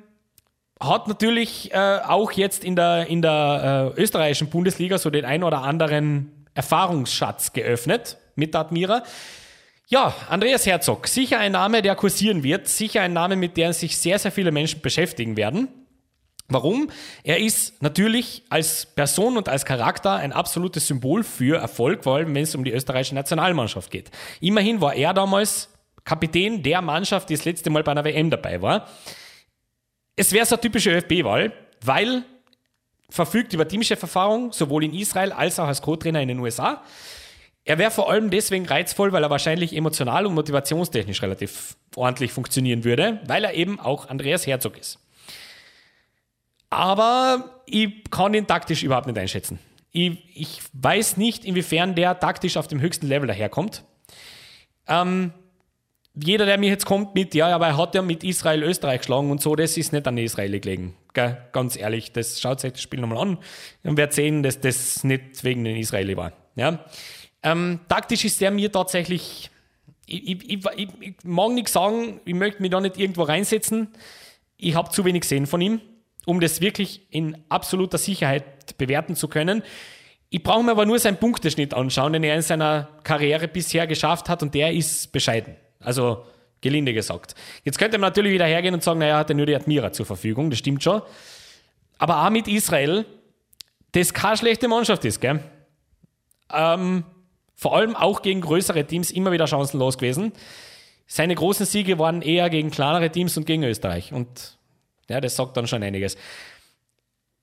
hat 0.81 1.09
natürlich 1.09 1.75
äh, 1.75 1.99
auch 2.07 2.33
jetzt 2.33 2.65
in 2.65 2.75
der, 2.75 3.07
in 3.09 3.21
der 3.21 3.93
äh, 3.95 4.01
österreichischen 4.01 4.49
Bundesliga 4.49 4.97
so 4.97 5.11
den 5.11 5.27
ein 5.27 5.45
oder 5.45 5.61
anderen 5.61 6.47
Erfahrungsschatz 6.55 7.53
geöffnet 7.53 8.17
mit 8.35 8.57
Admira. 8.57 9.03
Ja, 9.93 10.15
Andreas 10.29 10.67
Herzog, 10.67 11.09
sicher 11.09 11.41
ein 11.41 11.51
Name, 11.51 11.83
der 11.83 11.97
kursieren 11.97 12.45
wird, 12.45 12.69
sicher 12.69 13.03
ein 13.03 13.13
Name, 13.13 13.35
mit 13.35 13.57
dem 13.57 13.73
sich 13.73 13.99
sehr, 13.99 14.21
sehr 14.21 14.31
viele 14.31 14.53
Menschen 14.53 14.83
beschäftigen 14.83 15.37
werden. 15.37 15.67
Warum? 16.47 16.91
Er 17.25 17.41
ist 17.41 17.83
natürlich 17.83 18.45
als 18.51 18.87
Person 18.87 19.37
und 19.37 19.49
als 19.49 19.65
Charakter 19.65 20.13
ein 20.13 20.33
absolutes 20.33 20.87
Symbol 20.87 21.25
für 21.25 21.59
Erfolg, 21.59 22.05
vor 22.05 22.15
allem 22.15 22.33
wenn 22.33 22.45
es 22.45 22.55
um 22.55 22.63
die 22.63 22.71
österreichische 22.71 23.17
Nationalmannschaft 23.17 23.91
geht. 23.91 24.13
Immerhin 24.41 24.81
war 24.81 24.95
er 24.95 25.13
damals 25.13 25.71
Kapitän 26.05 26.63
der 26.63 26.83
Mannschaft, 26.83 27.29
die 27.29 27.35
das 27.35 27.45
letzte 27.45 27.69
Mal 27.71 27.83
bei 27.83 27.91
einer 27.91 28.05
WM 28.05 28.31
dabei 28.31 28.63
war. 28.63 28.87
Es 30.15 30.33
wäre 30.33 30.47
so 30.47 30.55
eine 30.55 30.63
typische 30.63 30.93
ÖFB-Wahl, 30.93 31.53
weil 31.85 32.23
verfügt 33.09 33.55
über 33.55 33.67
Teamchef-Erfahrung, 33.67 34.53
sowohl 34.53 34.85
in 34.85 34.95
Israel 34.95 35.33
als 35.33 35.59
auch 35.59 35.67
als 35.67 35.83
Co-Trainer 35.83 36.23
in 36.23 36.29
den 36.29 36.39
USA. 36.39 36.85
Er 37.71 37.79
wäre 37.79 37.93
vor 37.93 38.11
allem 38.11 38.31
deswegen 38.31 38.67
reizvoll, 38.67 39.13
weil 39.13 39.23
er 39.23 39.31
wahrscheinlich 39.31 39.77
emotional 39.77 40.27
und 40.27 40.35
motivationstechnisch 40.35 41.23
relativ 41.23 41.77
ordentlich 41.95 42.33
funktionieren 42.33 42.83
würde, 42.83 43.21
weil 43.29 43.45
er 43.45 43.55
eben 43.55 43.79
auch 43.79 44.09
Andreas 44.09 44.45
Herzog 44.45 44.77
ist. 44.77 44.99
Aber 46.69 47.63
ich 47.67 48.11
kann 48.11 48.35
ihn 48.35 48.49
taktisch 48.49 48.83
überhaupt 48.83 49.07
nicht 49.07 49.17
einschätzen. 49.17 49.61
Ich, 49.93 50.19
ich 50.35 50.61
weiß 50.73 51.17
nicht, 51.17 51.45
inwiefern 51.45 51.95
der 51.95 52.19
taktisch 52.19 52.57
auf 52.57 52.67
dem 52.67 52.81
höchsten 52.81 53.07
Level 53.07 53.29
daherkommt. 53.29 53.85
Ähm, 54.89 55.33
jeder, 56.17 56.47
der 56.47 56.59
mir 56.59 56.71
jetzt 56.71 56.87
kommt 56.87 57.15
mit, 57.15 57.37
ja, 57.37 57.55
aber 57.55 57.69
er 57.69 57.77
hat 57.77 57.95
ja 57.95 58.03
mit 58.03 58.25
Israel 58.25 58.65
Österreich 58.65 59.03
geschlagen 59.03 59.31
und 59.31 59.41
so, 59.41 59.55
das 59.55 59.77
ist 59.77 59.93
nicht 59.93 60.09
an 60.09 60.19
Israel 60.19 60.59
gelegen. 60.59 60.97
Gell? 61.15 61.37
Ganz 61.53 61.77
ehrlich, 61.77 62.11
das 62.11 62.41
schaut 62.41 62.59
sich 62.59 62.73
das 62.73 62.83
Spiel 62.83 62.99
nochmal 62.99 63.19
an 63.19 63.39
und 63.85 63.97
wird 63.97 64.13
sehen, 64.13 64.43
dass 64.43 64.61
das 64.61 65.05
nicht 65.05 65.45
wegen 65.45 65.63
den 65.63 65.77
Israeli 65.77 66.17
war. 66.17 66.33
Ja? 66.57 66.85
Ähm, 67.43 67.81
taktisch 67.89 68.25
ist 68.25 68.41
der 68.41 68.51
mir 68.51 68.71
tatsächlich, 68.71 69.51
ich, 70.07 70.29
ich, 70.29 70.65
ich, 70.77 70.89
ich 71.01 71.15
mag 71.25 71.53
nichts 71.53 71.73
sagen, 71.73 72.21
ich 72.25 72.35
möchte 72.35 72.61
mich 72.61 72.71
da 72.71 72.81
nicht 72.81 72.99
irgendwo 72.99 73.23
reinsetzen. 73.23 73.89
Ich 74.57 74.75
habe 74.75 74.91
zu 74.91 75.05
wenig 75.05 75.23
gesehen 75.23 75.47
von 75.47 75.61
ihm, 75.61 75.81
um 76.27 76.41
das 76.41 76.61
wirklich 76.61 77.07
in 77.11 77.37
absoluter 77.49 77.99
Sicherheit 77.99 78.77
bewerten 78.77 79.17
zu 79.17 79.29
können. 79.29 79.63
Ich 80.29 80.43
brauche 80.43 80.63
mir 80.63 80.73
aber 80.73 80.87
nur 80.87 80.99
seinen 80.99 81.17
Punkteschnitt 81.17 81.75
anschauen, 81.75 82.13
den 82.13 82.23
er 82.23 82.37
in 82.37 82.43
seiner 82.43 82.89
Karriere 83.03 83.49
bisher 83.49 83.87
geschafft 83.87 84.29
hat 84.29 84.43
und 84.43 84.55
der 84.55 84.73
ist 84.73 85.11
bescheiden. 85.13 85.57
Also 85.81 86.25
gelinde 86.61 86.93
gesagt. 86.93 87.35
Jetzt 87.65 87.79
könnte 87.79 87.99
man 87.99 88.09
natürlich 88.09 88.33
wieder 88.33 88.45
hergehen 88.45 88.75
und 88.75 88.83
sagen, 88.83 89.01
naja, 89.01 89.19
hat 89.19 89.31
er 89.31 89.37
nur 89.37 89.47
die 89.47 89.57
Admira 89.57 89.93
zur 89.93 90.07
Verfügung, 90.07 90.51
das 90.51 90.59
stimmt 90.59 90.83
schon. 90.83 91.03
Aber 91.99 92.25
auch 92.25 92.31
mit 92.31 92.49
Israel, 92.49 93.07
das 93.93 94.15
keine 94.15 94.37
schlechte 94.37 94.69
Mannschaft 94.69 95.05
ist, 95.05 95.21
gell? 95.21 95.41
Ähm, 96.53 97.05
vor 97.61 97.77
allem 97.77 97.95
auch 97.95 98.23
gegen 98.23 98.41
größere 98.41 98.87
Teams 98.87 99.11
immer 99.11 99.33
wieder 99.33 99.47
chancenlos 99.47 99.99
gewesen. 99.99 100.33
Seine 101.07 101.35
großen 101.35 101.67
Siege 101.67 101.99
waren 101.99 102.23
eher 102.23 102.49
gegen 102.49 102.71
kleinere 102.71 103.11
Teams 103.11 103.37
und 103.37 103.45
gegen 103.45 103.65
Österreich. 103.65 104.15
Und 104.15 104.57
ja, 105.11 105.21
das 105.21 105.37
sagt 105.37 105.59
dann 105.59 105.67
schon 105.67 105.83
einiges. 105.83 106.17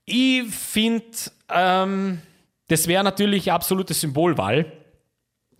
Ich 0.05 0.43
finde, 0.47 1.05
ähm, 1.53 2.19
das 2.67 2.87
wäre 2.87 3.03
natürlich 3.03 3.51
absolute 3.51 3.93
Symbolwahl. 3.93 4.71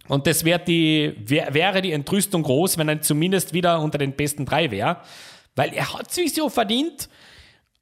Und 0.08 0.26
das 0.26 0.44
wär 0.44 0.58
die, 0.58 1.14
wär, 1.20 1.54
wäre 1.54 1.84
die 1.84 1.92
Entrüstung 1.92 2.42
groß, 2.42 2.80
wenn 2.80 2.90
er 2.90 3.02
zumindest 3.04 3.54
wieder 3.54 3.80
unter 3.80 4.00
den 4.00 4.14
besten 4.14 4.46
drei 4.46 4.72
wäre. 4.72 5.02
Weil 5.56 5.72
er 5.76 5.94
hat 5.94 6.12
sich 6.12 6.34
so 6.34 6.50
verdient. 6.50 7.10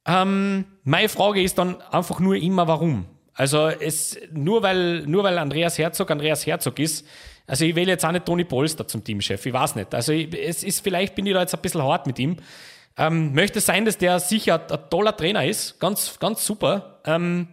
Ähm, 0.04 0.66
meine 0.84 1.08
Frage 1.08 1.40
ist 1.40 1.56
dann 1.56 1.80
einfach 1.90 2.20
nur 2.20 2.36
immer, 2.36 2.68
warum? 2.68 3.06
Also 3.36 3.68
es, 3.68 4.18
nur, 4.32 4.62
weil, 4.62 5.02
nur 5.02 5.22
weil 5.22 5.38
Andreas 5.38 5.76
Herzog 5.78 6.10
Andreas 6.10 6.46
Herzog 6.46 6.78
ist, 6.78 7.06
also 7.46 7.64
ich 7.64 7.76
wähle 7.76 7.92
jetzt 7.92 8.04
auch 8.04 8.10
nicht 8.10 8.24
Toni 8.24 8.44
Polster 8.44 8.88
zum 8.88 9.04
Teamchef, 9.04 9.44
ich 9.44 9.52
weiß 9.52 9.76
nicht. 9.76 9.94
Also 9.94 10.12
ich, 10.12 10.34
es 10.34 10.64
ist, 10.64 10.80
vielleicht 10.80 11.14
bin 11.14 11.26
ich 11.26 11.34
da 11.34 11.42
jetzt 11.42 11.54
ein 11.54 11.60
bisschen 11.60 11.82
hart 11.82 12.06
mit 12.06 12.18
ihm. 12.18 12.38
Ähm, 12.96 13.34
möchte 13.34 13.60
sein, 13.60 13.84
dass 13.84 13.98
der 13.98 14.18
sicher 14.20 14.66
ein 14.70 14.90
toller 14.90 15.14
Trainer 15.14 15.44
ist, 15.44 15.78
ganz, 15.78 16.18
ganz 16.18 16.46
super. 16.46 17.00
Ähm, 17.04 17.48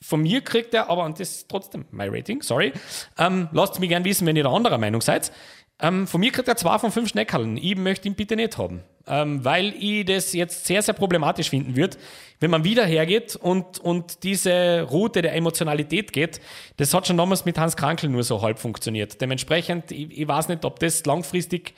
von 0.00 0.22
mir 0.22 0.42
kriegt 0.42 0.72
er, 0.74 0.88
aber, 0.88 1.04
und 1.04 1.18
das 1.18 1.30
ist 1.30 1.50
trotzdem 1.50 1.84
mein 1.90 2.14
Rating, 2.14 2.40
sorry, 2.40 2.72
ähm, 3.18 3.48
lasst 3.52 3.80
mich 3.80 3.88
gerne 3.88 4.04
wissen, 4.04 4.26
wenn 4.26 4.36
ihr 4.36 4.44
da 4.44 4.52
anderer 4.52 4.78
Meinung 4.78 5.00
seid. 5.00 5.32
Ähm, 5.80 6.06
von 6.06 6.20
mir 6.20 6.30
kriegt 6.30 6.46
er 6.46 6.56
zwei 6.56 6.78
von 6.78 6.92
fünf 6.92 7.08
Schneckerln. 7.08 7.56
Ich 7.56 7.76
möchte 7.76 8.06
ihn 8.06 8.14
bitte 8.14 8.36
nicht 8.36 8.56
haben, 8.58 8.84
ähm, 9.06 9.44
weil 9.44 9.74
ich 9.78 10.04
das 10.04 10.32
jetzt 10.32 10.66
sehr, 10.66 10.82
sehr 10.82 10.94
problematisch 10.94 11.50
finden 11.50 11.76
würde, 11.76 11.96
wenn 12.40 12.50
man 12.50 12.64
wieder 12.64 12.86
hergeht 12.86 13.36
und, 13.36 13.78
und 13.78 14.22
diese 14.22 14.82
Route 14.90 15.22
der 15.22 15.34
Emotionalität 15.34 16.12
geht. 16.12 16.40
Das 16.76 16.94
hat 16.94 17.06
schon 17.06 17.16
damals 17.16 17.44
mit 17.44 17.58
Hans 17.58 17.76
Krankel 17.76 18.08
nur 18.08 18.22
so 18.22 18.40
halb 18.42 18.58
funktioniert. 18.58 19.20
Dementsprechend, 19.20 19.90
ich, 19.90 20.18
ich 20.18 20.28
weiß 20.28 20.48
nicht, 20.48 20.64
ob 20.64 20.78
das 20.80 21.04
langfristig 21.04 21.74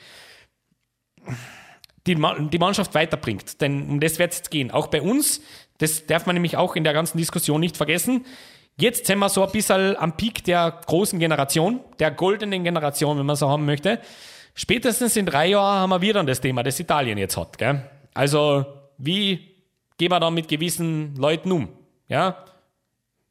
die, 2.07 2.15
die 2.15 2.59
Mannschaft 2.59 2.93
weiterbringt. 2.95 3.61
Denn 3.61 3.89
um 3.89 3.99
das 3.99 4.19
wird 4.19 4.33
es 4.33 4.49
gehen. 4.49 4.71
Auch 4.71 4.87
bei 4.87 5.01
uns, 5.01 5.41
das 5.77 6.05
darf 6.05 6.25
man 6.25 6.35
nämlich 6.35 6.57
auch 6.57 6.75
in 6.75 6.83
der 6.83 6.93
ganzen 6.93 7.17
Diskussion 7.17 7.59
nicht 7.59 7.77
vergessen. 7.77 8.25
Jetzt 8.77 9.05
sind 9.05 9.19
wir 9.19 9.29
so 9.29 9.45
ein 9.45 9.51
bisschen 9.51 9.95
am 9.97 10.17
Peak 10.17 10.43
der 10.45 10.81
großen 10.85 11.19
Generation, 11.19 11.81
der 11.99 12.11
goldenen 12.11 12.63
Generation, 12.63 13.17
wenn 13.19 13.25
man 13.25 13.35
so 13.35 13.49
haben 13.49 13.65
möchte. 13.65 13.99
Spätestens 14.55 15.15
in 15.15 15.25
drei 15.25 15.47
Jahren 15.47 15.91
haben 15.91 16.01
wir 16.01 16.13
dann 16.13 16.27
das 16.27 16.39
Thema, 16.39 16.63
das 16.63 16.79
Italien 16.79 17.17
jetzt 17.17 17.37
hat. 17.37 17.57
Gell? 17.57 17.81
Also, 18.13 18.65
wie 18.97 19.55
gehen 19.97 20.11
wir 20.11 20.19
dann 20.19 20.33
mit 20.33 20.47
gewissen 20.47 21.15
Leuten 21.15 21.51
um? 21.51 21.69
Ja? 22.07 22.45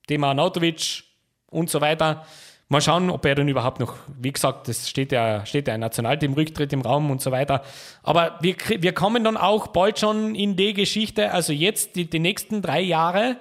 Thema 0.07 0.35
Nautovic 0.35 1.05
und 1.49 1.70
so 1.70 1.81
weiter. 1.81 2.27
Mal 2.68 2.81
schauen, 2.81 3.11
ob 3.11 3.25
er 3.27 3.35
dann 3.35 3.49
überhaupt 3.49 3.81
noch, 3.81 3.97
wie 4.18 4.33
gesagt, 4.33 4.66
das 4.66 4.89
steht 4.89 5.12
ja, 5.12 5.45
steht 5.45 5.68
ja 5.68 5.75
ein 5.75 5.81
Nationalteam-Rücktritt 5.81 6.73
im 6.73 6.81
Raum 6.81 7.11
und 7.11 7.20
so 7.20 7.31
weiter. 7.31 7.62
Aber 8.03 8.39
wir, 8.41 8.57
wir 8.79 8.93
kommen 8.93 9.23
dann 9.25 9.37
auch 9.37 9.68
bald 9.68 9.99
schon 9.99 10.35
in 10.35 10.57
die 10.57 10.73
Geschichte, 10.73 11.33
also 11.33 11.53
jetzt 11.53 11.97
die, 11.97 12.09
die 12.09 12.18
nächsten 12.18 12.62
drei 12.62 12.81
Jahre, 12.81 13.37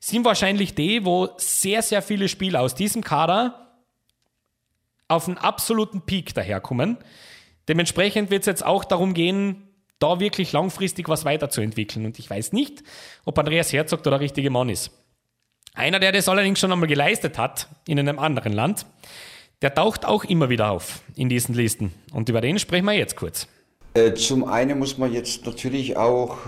sind 0.00 0.26
wahrscheinlich 0.26 0.74
die, 0.74 1.04
wo 1.06 1.30
sehr, 1.38 1.80
sehr 1.80 2.02
viele 2.02 2.28
Spieler 2.28 2.60
aus 2.60 2.74
diesem 2.74 3.02
Kader 3.02 3.63
auf 5.14 5.28
einen 5.28 5.38
absoluten 5.38 6.02
Peak 6.02 6.34
daherkommen. 6.34 6.98
Dementsprechend 7.68 8.30
wird 8.30 8.42
es 8.42 8.46
jetzt 8.46 8.64
auch 8.64 8.84
darum 8.84 9.14
gehen, 9.14 9.68
da 9.98 10.20
wirklich 10.20 10.52
langfristig 10.52 11.08
was 11.08 11.24
weiterzuentwickeln. 11.24 12.04
Und 12.04 12.18
ich 12.18 12.28
weiß 12.28 12.52
nicht, 12.52 12.82
ob 13.24 13.38
Andreas 13.38 13.72
Herzog 13.72 14.02
da 14.02 14.10
der 14.10 14.20
richtige 14.20 14.50
Mann 14.50 14.68
ist. 14.68 14.90
Einer, 15.72 15.98
der 15.98 16.12
das 16.12 16.28
allerdings 16.28 16.60
schon 16.60 16.72
einmal 16.72 16.88
geleistet 16.88 17.38
hat 17.38 17.68
in 17.88 17.98
einem 17.98 18.18
anderen 18.18 18.52
Land, 18.52 18.86
der 19.62 19.74
taucht 19.74 20.04
auch 20.04 20.24
immer 20.24 20.50
wieder 20.50 20.70
auf 20.70 21.00
in 21.16 21.28
diesen 21.28 21.54
Listen. 21.54 21.92
Und 22.12 22.28
über 22.28 22.40
den 22.40 22.58
sprechen 22.58 22.84
wir 22.84 22.92
jetzt 22.92 23.16
kurz. 23.16 23.48
Äh, 23.94 24.14
zum 24.14 24.44
einen 24.44 24.78
muss 24.78 24.98
man 24.98 25.12
jetzt 25.12 25.46
natürlich 25.46 25.96
auch 25.96 26.38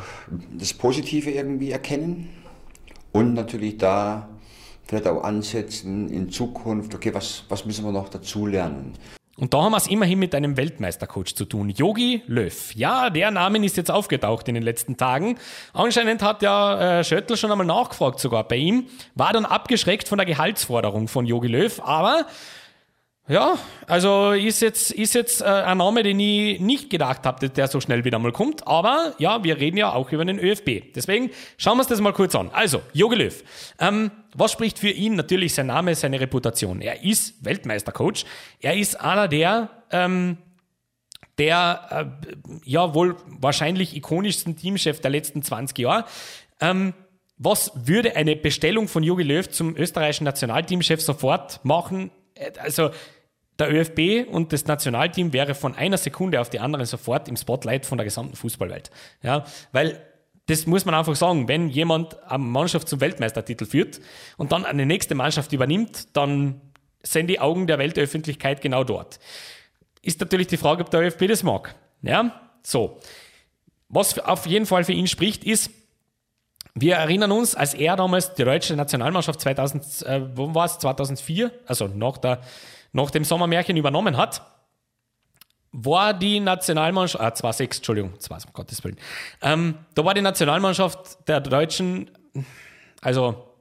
das 0.53 0.75
Positive 0.75 1.31
irgendwie 1.31 1.71
erkennen 1.71 2.29
und 3.13 3.35
natürlich 3.35 3.79
da 3.79 4.29
vielleicht 4.87 5.07
auch 5.07 5.23
ansetzen 5.25 6.09
in 6.09 6.31
Zukunft, 6.31 6.95
okay, 6.95 7.13
was, 7.15 7.45
was 7.49 7.65
müssen 7.65 7.85
wir 7.85 7.93
noch 7.93 8.09
dazu 8.09 8.47
lernen? 8.47 8.95
Und 9.39 9.53
da 9.53 9.63
haben 9.63 9.73
wir 9.73 9.77
es 9.77 9.87
immerhin 9.87 10.19
mit 10.19 10.35
einem 10.35 10.57
Weltmeistercoach 10.57 11.35
zu 11.35 11.45
tun. 11.45 11.69
Yogi 11.69 12.23
Löw. 12.27 12.75
Ja, 12.75 13.11
der 13.11 13.31
Name 13.31 13.63
ist 13.65 13.77
jetzt 13.77 13.91
aufgetaucht 13.91 14.49
in 14.49 14.55
den 14.55 14.63
letzten 14.63 14.97
Tagen. 14.97 15.37
Anscheinend 15.75 16.23
hat 16.23 16.41
ja 16.41 17.01
äh, 17.01 17.05
Schöttl 17.05 17.37
schon 17.37 17.53
einmal 17.53 17.67
nachgefragt 17.67 18.19
sogar 18.19 18.45
bei 18.49 18.57
ihm. 18.57 18.87
War 19.15 19.35
dann 19.35 19.45
abgeschreckt 19.45 20.09
von 20.09 20.17
der 20.17 20.27
Gehaltsforderung 20.27 21.07
von 21.07 21.27
Yogi 21.27 21.49
Löw. 21.49 21.81
Aber 21.85 22.25
ja, 23.29 23.59
also 23.89 24.33
ist 24.33 24.63
jetzt, 24.63 24.93
ist 24.93 25.15
jetzt 25.15 25.41
äh, 25.41 25.47
ein 25.47 25.79
Name, 25.79 26.05
den 26.05 26.21
ich 26.21 26.61
nicht 26.61 26.91
gedacht 26.91 27.25
habe, 27.25 27.49
der 27.49 27.67
so 27.67 27.81
schnell 27.81 28.05
wieder 28.05 28.21
mal 28.21 28.31
kommt. 28.31 28.67
Aber 28.69 29.15
ja, 29.19 29.43
wir 29.43 29.57
reden 29.57 29.77
ja 29.77 29.93
auch 29.93 30.13
über 30.13 30.25
den 30.25 30.39
ÖFB. 30.39 30.95
Deswegen 30.95 31.31
schauen 31.57 31.77
wir 31.77 31.81
uns 31.81 31.89
das 31.89 32.01
mal 32.01 32.13
kurz 32.13 32.37
an. 32.37 32.51
Also, 32.53 32.83
Jogi 32.93 33.17
Löw. 33.17 33.45
Ähm, 33.81 34.13
was 34.33 34.53
spricht 34.53 34.79
für 34.79 34.91
ihn? 34.91 35.17
Natürlich 35.17 35.55
sein 35.55 35.67
Name, 35.67 35.97
seine 35.97 36.21
Reputation. 36.21 36.81
Er 36.81 37.03
ist 37.03 37.45
Weltmeistercoach. 37.45 38.27
Er 38.61 38.77
ist 38.77 39.01
einer 39.01 39.27
der, 39.27 39.71
ähm, 39.91 40.39
der 41.39 42.13
äh, 42.23 42.37
ja 42.65 42.95
wohl 42.95 43.17
wahrscheinlich 43.27 43.97
ikonischsten 43.97 44.57
Teamchef 44.57 45.01
der 45.01 45.11
letzten 45.11 45.43
20 45.43 45.77
Jahre. 45.79 46.05
Ähm, 46.61 46.95
was 47.39 47.73
würde 47.75 48.15
eine 48.15 48.37
Bestellung 48.37 48.87
von 48.87 49.03
Jogi 49.03 49.25
Löw 49.25 49.49
zum 49.49 49.77
österreichischen 49.77 50.25
Nationalteamchef 50.25 51.01
sofort 51.01 51.65
machen? 51.65 52.13
Äh, 52.35 52.53
also 52.59 52.91
der 53.59 53.73
ÖFB 53.73 54.31
und 54.31 54.53
das 54.53 54.67
Nationalteam 54.67 55.33
wäre 55.33 55.55
von 55.55 55.75
einer 55.75 55.97
Sekunde 55.97 56.41
auf 56.41 56.51
die 56.51 56.61
andere 56.61 56.85
sofort 56.87 57.29
im 57.29 57.37
Spotlight 57.37 57.87
von 57.87 57.99
der 57.99 58.05
gesamten 58.05 58.37
Fußballwelt. 58.37 58.91
Ja, 59.23 59.45
weil 59.73 60.01
das 60.47 60.67
muss 60.67 60.85
man 60.85 60.95
einfach 60.95 61.17
sagen, 61.17 61.49
wenn 61.49 61.69
jemand 61.69 62.23
eine 62.31 62.39
Mannschaft 62.39 62.89
zum 62.89 63.01
Weltmeistertitel 63.01 63.67
führt 63.67 64.01
und 64.37 64.53
dann 64.53 64.65
eine 64.65 64.87
nächste 64.87 65.15
Mannschaft 65.15 65.53
übernimmt, 65.53 66.17
dann 66.17 66.61
sind 67.03 67.29
die 67.29 67.41
Augen 67.41 67.67
der 67.67 67.79
Weltöffentlichkeit 67.79 68.61
genau 68.61 68.85
dort. 68.85 69.19
Ist 70.03 70.21
natürlich 70.21 70.47
die 70.47 70.57
Frage, 70.57 70.83
ob 70.83 70.91
der 70.91 71.01
ÖFB 71.01 71.27
das 71.29 71.43
mag. 71.43 71.75
Ja, 72.03 72.41
so. 72.63 73.01
Was 73.89 74.19
auf 74.19 74.47
jeden 74.47 74.67
Fall 74.67 74.85
für 74.85 74.93
ihn 74.93 75.07
spricht, 75.07 75.45
ist, 75.45 75.71
wir 76.75 76.97
erinnern 76.97 77.33
uns, 77.33 77.55
als 77.55 77.75
er 77.75 77.97
damals 77.97 78.35
die 78.35 78.45
deutsche 78.45 78.77
Nationalmannschaft 78.77 79.41
2000, 79.41 80.03
äh, 80.03 80.37
wo 80.37 80.55
war 80.55 80.67
es, 80.67 80.79
2004, 80.79 81.51
also 81.67 81.89
nach 81.89 82.19
der 82.19 82.41
nach 82.97 83.11
dem 83.11 83.25
Sommermärchen 83.25 83.77
übernommen 83.77 84.17
hat, 84.17 84.41
war 85.71 86.15
die 86.15 86.41
Nationalmannschaft, 86.41 87.23
ah, 87.23 87.29
2-6, 87.29 87.77
Entschuldigung, 87.77 88.19
2, 88.19 88.35
um 88.35 88.53
Gottes 88.55 88.83
Willen, 88.83 88.97
ähm, 89.43 89.75
da 89.95 90.05
war 90.05 90.15
die 90.15 90.23
Nationalmannschaft 90.23 91.29
der 91.29 91.41
Deutschen, 91.41 92.11
also, 93.03 93.53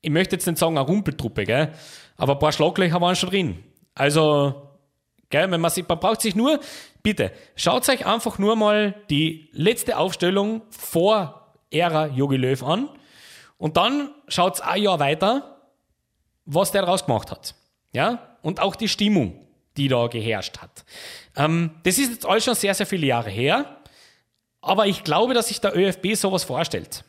ich 0.00 0.10
möchte 0.10 0.36
jetzt 0.36 0.46
nicht 0.46 0.58
sagen 0.58 0.78
eine 0.78 0.86
Rumpeltruppe, 0.86 1.44
gell, 1.44 1.74
aber 2.16 2.32
ein 2.32 2.38
paar 2.38 2.52
Schlaglöcher 2.52 2.98
waren 3.00 3.14
schon 3.14 3.28
drin. 3.28 3.62
Also, 3.94 4.70
gell, 5.28 5.50
wenn 5.50 5.60
man, 5.60 5.70
sich, 5.70 5.86
man 5.86 6.00
braucht 6.00 6.22
sich 6.22 6.34
nur, 6.34 6.58
bitte, 7.02 7.32
schaut 7.54 7.86
euch 7.90 8.06
einfach 8.06 8.38
nur 8.38 8.56
mal 8.56 8.94
die 9.10 9.50
letzte 9.52 9.98
Aufstellung 9.98 10.62
vor 10.70 11.52
Ära 11.70 12.06
Jogi 12.06 12.36
Löw 12.36 12.62
an 12.62 12.88
und 13.58 13.76
dann 13.76 14.10
schaut 14.26 14.62
ein 14.62 14.82
Jahr 14.82 15.00
weiter, 15.00 15.60
was 16.46 16.72
der 16.72 16.80
daraus 16.82 17.04
gemacht 17.04 17.30
hat. 17.30 17.54
Ja, 17.92 18.36
und 18.42 18.60
auch 18.60 18.76
die 18.76 18.88
Stimmung, 18.88 19.46
die 19.76 19.88
da 19.88 20.06
geherrscht 20.06 20.58
hat. 20.58 20.84
Ähm, 21.36 21.70
das 21.84 21.98
ist 21.98 22.10
jetzt 22.10 22.26
alles 22.26 22.44
schon 22.44 22.54
sehr, 22.54 22.74
sehr 22.74 22.86
viele 22.86 23.06
Jahre 23.06 23.30
her, 23.30 23.78
aber 24.60 24.86
ich 24.86 25.04
glaube, 25.04 25.34
dass 25.34 25.48
sich 25.48 25.60
der 25.60 25.76
ÖFB 25.76 26.14
sowas 26.14 26.44
vorstellt. 26.44 27.04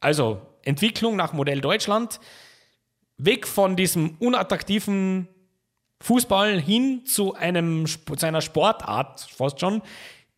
Also 0.00 0.40
Entwicklung 0.62 1.16
nach 1.16 1.32
Modell 1.32 1.60
Deutschland, 1.60 2.20
weg 3.16 3.46
von 3.46 3.76
diesem 3.76 4.16
unattraktiven 4.18 5.28
Fußball 6.00 6.60
hin 6.60 7.06
zu, 7.06 7.34
einem, 7.34 7.86
zu 7.86 8.26
einer 8.26 8.40
Sportart, 8.40 9.20
fast 9.20 9.60
schon, 9.60 9.82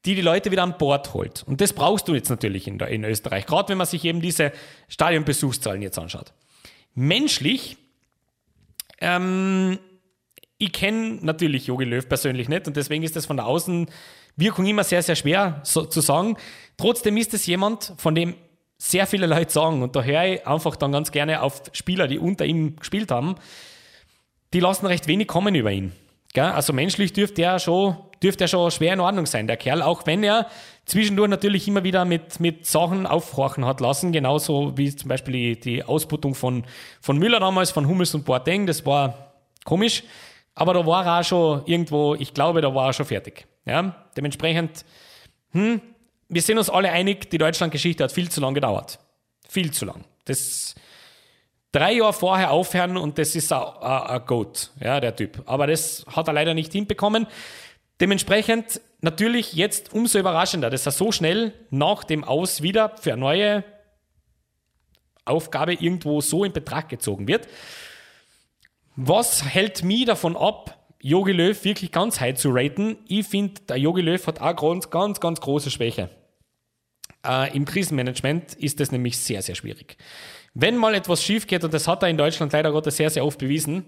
die 0.05 0.15
die 0.15 0.23
Leute 0.23 0.53
wieder 0.53 0.63
an 0.63 0.79
Bord 0.79 1.15
holt. 1.15 1.43
Und 1.47 1.61
das 1.61 1.73
brauchst 1.73 2.07
du 2.07 2.15
jetzt 2.15 2.29
natürlich 2.29 2.69
in, 2.69 2.79
der, 2.79 2.89
in 2.89 3.03
Österreich, 3.03 3.47
gerade 3.47 3.71
wenn 3.71 3.79
man 3.79 3.87
sich 3.87 4.05
eben 4.05 4.21
diese 4.21 4.53
Stadionbesuchszahlen 4.89 5.83
jetzt 5.83 5.99
anschaut. 5.99 6.33
Menschlich 6.95 7.77
ähm, 9.01 9.79
ich 10.59 10.73
kenne 10.73 11.19
natürlich 11.21 11.67
Jogi 11.67 11.85
Löw 11.85 12.09
persönlich 12.09 12.49
nicht 12.49 12.67
und 12.67 12.77
deswegen 12.77 13.03
ist 13.03 13.17
das 13.17 13.27
von 13.27 13.37
der 13.37 13.47
Außenwirkung 13.47 14.67
immer 14.67 14.85
sehr, 14.85 15.03
sehr 15.03 15.17
schwer 15.17 15.61
so, 15.65 15.85
zu 15.85 16.01
sagen. 16.01 16.37
Trotzdem 16.77 17.17
ist 17.17 17.35
es 17.35 17.47
jemand, 17.47 17.93
von 17.99 18.15
dem 18.15 18.35
sehr 18.79 19.07
viele 19.07 19.27
Leute 19.27 19.53
sagen, 19.53 19.83
und 19.83 19.97
da 19.97 20.03
höre 20.03 20.25
ich 20.25 20.47
einfach 20.47 20.77
dann 20.77 20.93
ganz 20.93 21.11
gerne 21.11 21.43
auf 21.43 21.63
Spieler, 21.73 22.09
die 22.09 22.19
unter 22.19 22.45
ihm 22.45 22.77
gespielt 22.77 23.11
haben, 23.11 23.37
die 24.53 24.61
lassen 24.61 24.87
recht 24.87 25.07
wenig 25.09 25.29
kommen 25.29 25.55
über 25.55 25.73
ihn. 25.73 25.93
Gell? 26.33 26.45
Also 26.45 26.73
menschlich 26.73 27.13
dürfte 27.13 27.43
er 27.43 27.59
schon, 27.59 27.97
dürfte 28.23 28.45
er 28.45 28.49
schon 28.49 28.71
schwer 28.71 28.93
in 28.93 29.01
Ordnung 29.01 29.27
sein, 29.27 29.47
der 29.47 29.57
Kerl, 29.57 29.83
auch 29.83 30.07
wenn 30.07 30.23
er 30.23 30.47
zwischendurch 30.85 31.29
natürlich 31.29 31.67
immer 31.69 31.85
wieder 31.85 32.05
mit, 32.05 32.41
mit 32.41 32.67
Sachen 32.67 33.07
aufhorchen 33.07 33.65
hat 33.65 33.81
lassen, 33.81 34.13
genauso 34.13 34.77
wie 34.77 34.95
zum 34.95 35.09
Beispiel 35.09 35.33
die, 35.33 35.61
die 35.61 35.85
Ausbuttung 35.85 36.35
von, 36.35 36.65
von 37.01 37.19
Müller 37.19 37.41
damals, 37.41 37.71
von 37.71 37.87
Hummels 37.89 38.15
und 38.15 38.25
Boateng, 38.25 38.67
das 38.67 38.87
war 38.87 39.33
komisch. 39.65 40.03
Aber 40.55 40.73
da 40.73 40.87
war 40.87 41.05
er 41.05 41.21
auch 41.21 41.25
schon 41.25 41.63
irgendwo, 41.67 42.15
ich 42.15 42.33
glaube, 42.33 42.63
da 42.63 42.75
war 42.75 42.87
er 42.87 42.93
schon 42.93 43.07
fertig. 43.07 43.47
Ja? 43.67 44.07
Dementsprechend, 44.17 44.85
hm, 45.53 45.81
wir 46.29 46.43
sind 46.43 46.59
uns 46.59 46.71
alle 46.71 46.91
einig, 46.91 47.31
die 47.31 47.39
Deutschlandgeschichte 47.39 48.05
hat 48.05 48.13
viel 48.13 48.31
zu 48.31 48.41
lang 48.41 48.55
gedauert. 48.55 48.99
Viel 49.49 49.71
zu 49.71 49.85
lang. 49.85 50.05
Das 50.25 50.75
drei 51.73 51.93
Jahre 51.93 52.13
vorher 52.13 52.51
aufhören 52.51 52.97
und 52.97 53.19
das 53.19 53.37
ist 53.37 53.53
ein 53.53 54.27
Goat, 54.27 54.71
ja, 54.81 54.99
der 54.99 55.15
Typ. 55.15 55.43
Aber 55.45 55.67
das 55.67 56.05
hat 56.09 56.27
er 56.27 56.33
leider 56.33 56.55
nicht 56.55 56.73
hinbekommen. 56.73 57.27
Dementsprechend 58.01 58.81
natürlich 59.01 59.55
jetzt 59.55 59.93
umso 59.93 60.19
überraschender, 60.19 60.71
dass 60.71 60.87
er 60.87 60.93
so 60.93 61.13
schnell 61.13 61.55
nach 61.71 62.05
dem 62.05 62.25
Aus 62.25 62.63
wieder 62.63 62.97
für 62.97 63.13
eine 63.13 63.21
neue 63.21 63.65
Aufgabe 65.25 65.75
irgendwo 65.75 66.21
so 66.21 66.45
in 66.45 66.53
Betracht 66.53 66.89
gezogen 66.89 67.27
wird. 67.27 67.49
Was 68.97 69.45
hält 69.45 69.83
mich 69.83 70.07
davon 70.07 70.37
ab, 70.37 70.95
Jogi 71.01 71.33
Löw 71.33 71.65
wirklich 71.65 71.93
ganz 71.93 72.21
high 72.21 72.37
zu 72.37 72.51
raten? 72.53 72.97
Ich 73.07 73.27
finde, 73.27 73.61
der 73.69 73.77
Jogi 73.77 74.01
Löw 74.03 74.27
hat 74.27 74.41
auch 74.41 74.57
ganz, 74.57 74.91
ganz, 74.91 75.21
ganz 75.21 75.41
große 75.41 75.71
Schwäche. 75.71 76.11
Äh, 77.25 77.55
Im 77.57 77.65
Krisenmanagement 77.65 78.55
ist 78.55 78.81
das 78.81 78.93
nämlich 78.93 79.19
sehr, 79.19 79.43
sehr 79.43 79.55
schwierig. 79.55 79.99
Wenn 80.55 80.77
mal 80.77 80.95
etwas 80.95 81.23
schief 81.23 81.47
geht, 81.47 81.65
und 81.65 81.75
das 81.75 81.87
hat 81.87 82.03
er 82.03 82.09
in 82.09 82.17
Deutschland 82.17 82.53
leider 82.53 82.73
Gottes 82.73 82.97
sehr, 82.97 83.11
sehr 83.11 83.25
oft 83.25 83.39
bewiesen, 83.39 83.85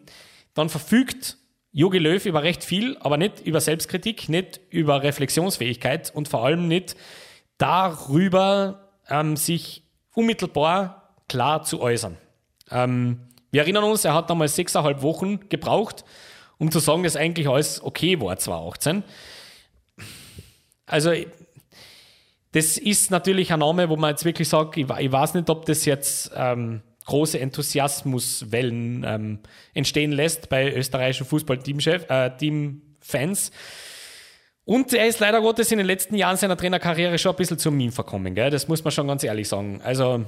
dann 0.55 0.69
verfügt 0.69 1.39
Jogi 1.73 1.99
Löw 1.99 2.25
über 2.25 2.43
recht 2.43 2.64
viel, 2.64 2.97
aber 3.01 3.16
nicht 3.16 3.41
über 3.41 3.61
Selbstkritik, 3.61 4.29
nicht 4.29 4.61
über 4.71 5.03
Reflexionsfähigkeit 5.03 6.11
und 6.14 6.29
vor 6.29 6.45
allem 6.45 6.66
nicht 6.66 6.97
darüber, 7.59 8.89
ähm, 9.09 9.37
sich 9.37 9.83
unmittelbar 10.14 11.14
klar 11.29 11.62
zu 11.62 11.81
äußern. 11.81 12.16
Ähm, 12.71 13.21
wir 13.51 13.62
erinnern 13.62 13.85
uns, 13.85 14.05
er 14.05 14.14
hat 14.14 14.31
damals 14.31 14.57
sechseinhalb 14.57 15.03
Wochen 15.03 15.49
gebraucht, 15.49 16.05
um 16.59 16.71
zu 16.71 16.79
sagen, 16.81 17.03
dass 17.03 17.16
eigentlich 17.16 17.49
alles 17.49 17.83
okay 17.83 18.21
war 18.21 18.37
2018. 18.37 19.05
Also, 20.87 21.12
das 22.53 22.79
ist 22.79 23.11
natürlich 23.11 23.53
ein 23.53 23.61
Name, 23.61 23.89
wo 23.89 23.97
man 23.97 24.11
jetzt 24.11 24.25
wirklich 24.25 24.49
sagt, 24.49 24.77
ich, 24.77 24.89
weiß 24.89 25.35
nicht, 25.35 25.51
ob 25.51 25.66
das 25.66 25.85
jetzt 25.85 26.31
ähm, 26.35 26.83
große 27.09 27.41
Enthusiasmuswellen 27.41 29.05
ähm, 29.07 29.39
entstehen 29.75 30.13
lässt 30.13 30.49
bei 30.51 30.73
österreichischen 30.73 31.27
Fußballteamfans. 31.27 33.49
Äh. 33.49 33.53
Und 34.65 34.93
er 34.93 35.07
ist 35.07 35.19
leider 35.19 35.41
Gottes 35.41 35.73
in 35.73 35.79
den 35.79 35.87
letzten 35.87 36.15
Jahren 36.15 36.37
seiner 36.37 36.59
Trainerkarriere 36.59 37.19
schon 37.19 37.33
ein 37.33 37.37
bisschen 37.37 37.59
zum 37.59 37.77
Meme 37.77 37.93
verkommen. 37.93 38.35
Gell? 38.35 38.51
Das 38.51 38.69
muss 38.69 38.85
man 38.85 38.91
schon 38.91 39.09
ganz 39.09 39.25
ehrlich 39.25 39.49
sagen. 39.49 39.81
Also, 39.83 40.27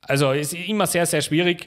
also 0.00 0.30
ist 0.30 0.54
immer 0.54 0.86
sehr, 0.86 1.06
sehr 1.06 1.22
schwierig, 1.22 1.66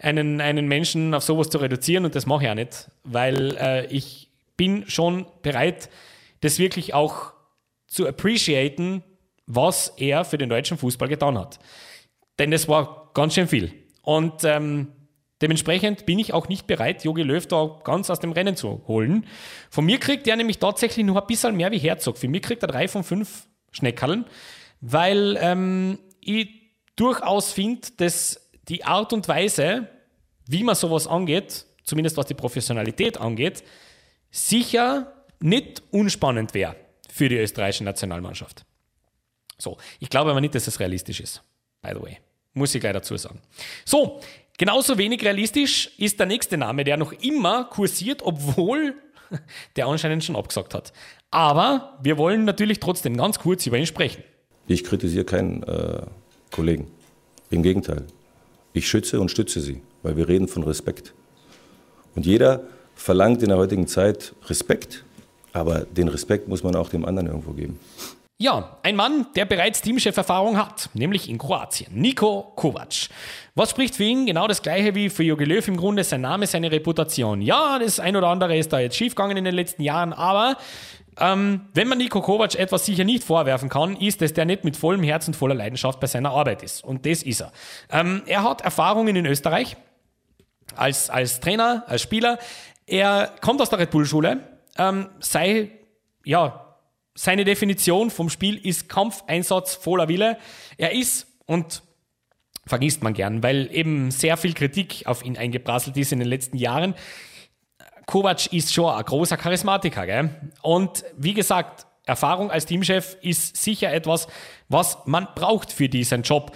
einen, 0.00 0.40
einen 0.40 0.66
Menschen 0.66 1.14
auf 1.14 1.22
sowas 1.22 1.50
zu 1.50 1.58
reduzieren 1.58 2.04
und 2.04 2.16
das 2.16 2.26
mache 2.26 2.42
ich 2.44 2.50
auch 2.50 2.56
nicht, 2.56 2.90
weil 3.04 3.56
äh, 3.56 3.86
ich 3.86 4.28
bin 4.56 4.90
schon 4.90 5.26
bereit, 5.42 5.88
das 6.40 6.58
wirklich 6.58 6.94
auch 6.94 7.32
zu 7.86 8.08
appreciaten, 8.08 9.04
was 9.48 9.94
er 9.96 10.24
für 10.24 10.38
den 10.38 10.48
deutschen 10.48 10.78
Fußball 10.78 11.08
getan 11.08 11.36
hat. 11.36 11.58
Denn 12.38 12.52
das 12.52 12.68
war 12.68 13.10
ganz 13.14 13.34
schön 13.34 13.48
viel. 13.48 13.72
Und 14.02 14.44
ähm, 14.44 14.92
Dementsprechend 15.40 16.04
bin 16.04 16.18
ich 16.18 16.32
auch 16.32 16.48
nicht 16.48 16.66
bereit, 16.66 17.04
Jogi 17.04 17.22
Löw 17.22 17.46
da 17.46 17.78
ganz 17.84 18.10
aus 18.10 18.18
dem 18.18 18.32
Rennen 18.32 18.56
zu 18.56 18.82
holen. 18.88 19.24
Von 19.70 19.84
mir 19.84 20.00
kriegt 20.00 20.26
er 20.26 20.34
nämlich 20.34 20.58
tatsächlich 20.58 21.06
noch 21.06 21.14
ein 21.14 21.26
bisschen 21.28 21.56
mehr 21.56 21.70
wie 21.70 21.78
Herzog. 21.78 22.18
Für 22.18 22.26
mich 22.26 22.42
kriegt 22.42 22.62
er 22.62 22.66
drei 22.66 22.88
von 22.88 23.04
fünf 23.04 23.46
Schneckerln, 23.70 24.24
weil 24.80 25.38
ähm, 25.40 26.00
ich 26.20 26.48
durchaus 26.96 27.52
finde, 27.52 27.86
dass 27.98 28.50
die 28.68 28.84
Art 28.84 29.12
und 29.12 29.28
Weise, 29.28 29.86
wie 30.48 30.64
man 30.64 30.74
sowas 30.74 31.06
angeht, 31.06 31.66
zumindest 31.84 32.16
was 32.16 32.26
die 32.26 32.34
Professionalität 32.34 33.18
angeht, 33.18 33.62
sicher 34.32 35.24
nicht 35.38 35.82
unspannend 35.92 36.52
wäre 36.52 36.74
für 37.08 37.28
die 37.28 37.36
österreichische 37.36 37.84
Nationalmannschaft. 37.84 38.64
So, 39.58 39.76
ich 39.98 40.08
glaube 40.08 40.30
aber 40.30 40.40
nicht, 40.40 40.54
dass 40.54 40.66
es 40.66 40.78
realistisch 40.78 41.20
ist, 41.20 41.42
by 41.82 41.90
the 41.94 42.02
way. 42.02 42.18
Muss 42.54 42.74
ich 42.74 42.80
gleich 42.80 42.92
dazu 42.92 43.16
sagen. 43.16 43.40
So, 43.84 44.20
genauso 44.56 44.96
wenig 44.98 45.22
realistisch 45.22 45.90
ist 45.98 46.18
der 46.18 46.26
nächste 46.26 46.56
Name, 46.56 46.84
der 46.84 46.96
noch 46.96 47.12
immer 47.12 47.64
kursiert, 47.64 48.22
obwohl 48.22 48.94
der 49.76 49.86
anscheinend 49.86 50.24
schon 50.24 50.36
abgesagt 50.36 50.74
hat. 50.74 50.92
Aber 51.30 51.98
wir 52.02 52.16
wollen 52.16 52.44
natürlich 52.44 52.80
trotzdem 52.80 53.16
ganz 53.16 53.38
kurz 53.38 53.66
über 53.66 53.76
ihn 53.76 53.86
sprechen. 53.86 54.22
Ich 54.66 54.84
kritisiere 54.84 55.24
keinen 55.24 55.62
äh, 55.64 56.02
Kollegen. 56.50 56.90
Im 57.50 57.62
Gegenteil. 57.62 58.04
Ich 58.72 58.88
schütze 58.88 59.20
und 59.20 59.30
stütze 59.30 59.60
sie, 59.60 59.80
weil 60.02 60.16
wir 60.16 60.28
reden 60.28 60.48
von 60.48 60.62
Respekt. 60.62 61.14
Und 62.14 62.26
jeder 62.26 62.64
verlangt 62.94 63.42
in 63.42 63.48
der 63.48 63.58
heutigen 63.58 63.86
Zeit 63.86 64.34
Respekt, 64.46 65.04
aber 65.52 65.80
den 65.80 66.08
Respekt 66.08 66.48
muss 66.48 66.62
man 66.62 66.76
auch 66.76 66.90
dem 66.90 67.04
anderen 67.04 67.28
irgendwo 67.28 67.52
geben. 67.52 67.78
Ja, 68.40 68.78
ein 68.84 68.94
Mann, 68.94 69.26
der 69.34 69.46
bereits 69.46 69.82
Teamchef-Erfahrung 69.82 70.56
hat, 70.56 70.90
nämlich 70.94 71.28
in 71.28 71.38
Kroatien. 71.38 71.92
Niko 71.92 72.52
Kovac. 72.54 73.08
Was 73.56 73.70
spricht 73.70 73.96
für 73.96 74.04
ihn? 74.04 74.26
Genau 74.26 74.46
das 74.46 74.62
gleiche 74.62 74.94
wie 74.94 75.10
für 75.10 75.24
Jogi 75.24 75.44
Löw 75.44 75.66
im 75.66 75.76
Grunde. 75.76 76.04
Sein 76.04 76.20
Name, 76.20 76.46
seine 76.46 76.70
Reputation. 76.70 77.42
Ja, 77.42 77.80
das 77.80 77.98
ein 77.98 78.14
oder 78.14 78.28
andere 78.28 78.56
ist 78.56 78.72
da 78.72 78.78
jetzt 78.78 78.94
schiefgegangen 78.94 79.36
in 79.36 79.44
den 79.44 79.56
letzten 79.56 79.82
Jahren, 79.82 80.12
aber 80.12 80.56
ähm, 81.18 81.62
wenn 81.74 81.88
man 81.88 81.98
Niko 81.98 82.20
Kovac 82.20 82.54
etwas 82.54 82.86
sicher 82.86 83.02
nicht 83.02 83.24
vorwerfen 83.24 83.68
kann, 83.68 83.96
ist, 83.96 84.20
dass 84.20 84.34
der 84.34 84.44
nicht 84.44 84.62
mit 84.62 84.76
vollem 84.76 85.02
Herz 85.02 85.26
und 85.26 85.34
voller 85.34 85.56
Leidenschaft 85.56 85.98
bei 85.98 86.06
seiner 86.06 86.30
Arbeit 86.30 86.62
ist. 86.62 86.84
Und 86.84 87.06
das 87.06 87.24
ist 87.24 87.40
er. 87.40 87.50
Ähm, 87.90 88.22
er 88.26 88.44
hat 88.44 88.60
Erfahrungen 88.60 89.16
in 89.16 89.26
Österreich 89.26 89.76
als, 90.76 91.10
als 91.10 91.40
Trainer, 91.40 91.82
als 91.88 92.02
Spieler. 92.02 92.38
Er 92.86 93.32
kommt 93.40 93.60
aus 93.60 93.70
der 93.70 93.80
Red 93.80 93.90
Bull-Schule. 93.90 94.38
Ähm, 94.78 95.08
sei, 95.18 95.72
ja, 96.24 96.67
seine 97.18 97.44
Definition 97.44 98.12
vom 98.12 98.30
Spiel 98.30 98.64
ist 98.64 98.88
Kampfeinsatz, 98.88 99.74
voller 99.74 100.06
Wille. 100.06 100.38
Er 100.76 100.92
ist, 100.92 101.26
und 101.46 101.82
vergisst 102.64 103.02
man 103.02 103.12
gern, 103.12 103.42
weil 103.42 103.68
eben 103.72 104.12
sehr 104.12 104.36
viel 104.36 104.54
Kritik 104.54 105.02
auf 105.04 105.24
ihn 105.24 105.36
eingeprasselt 105.36 105.96
ist 105.96 106.12
in 106.12 106.20
den 106.20 106.28
letzten 106.28 106.56
Jahren. 106.56 106.94
Kovac 108.06 108.52
ist 108.52 108.72
schon 108.72 108.94
ein 108.94 109.04
großer 109.04 109.36
Charismatiker. 109.36 110.06
Gell? 110.06 110.30
Und 110.62 111.04
wie 111.16 111.34
gesagt, 111.34 111.86
Erfahrung 112.06 112.52
als 112.52 112.66
Teamchef 112.66 113.16
ist 113.20 113.56
sicher 113.56 113.92
etwas, 113.92 114.28
was 114.68 114.98
man 115.06 115.26
braucht 115.34 115.72
für 115.72 115.88
diesen 115.88 116.22
Job. 116.22 116.52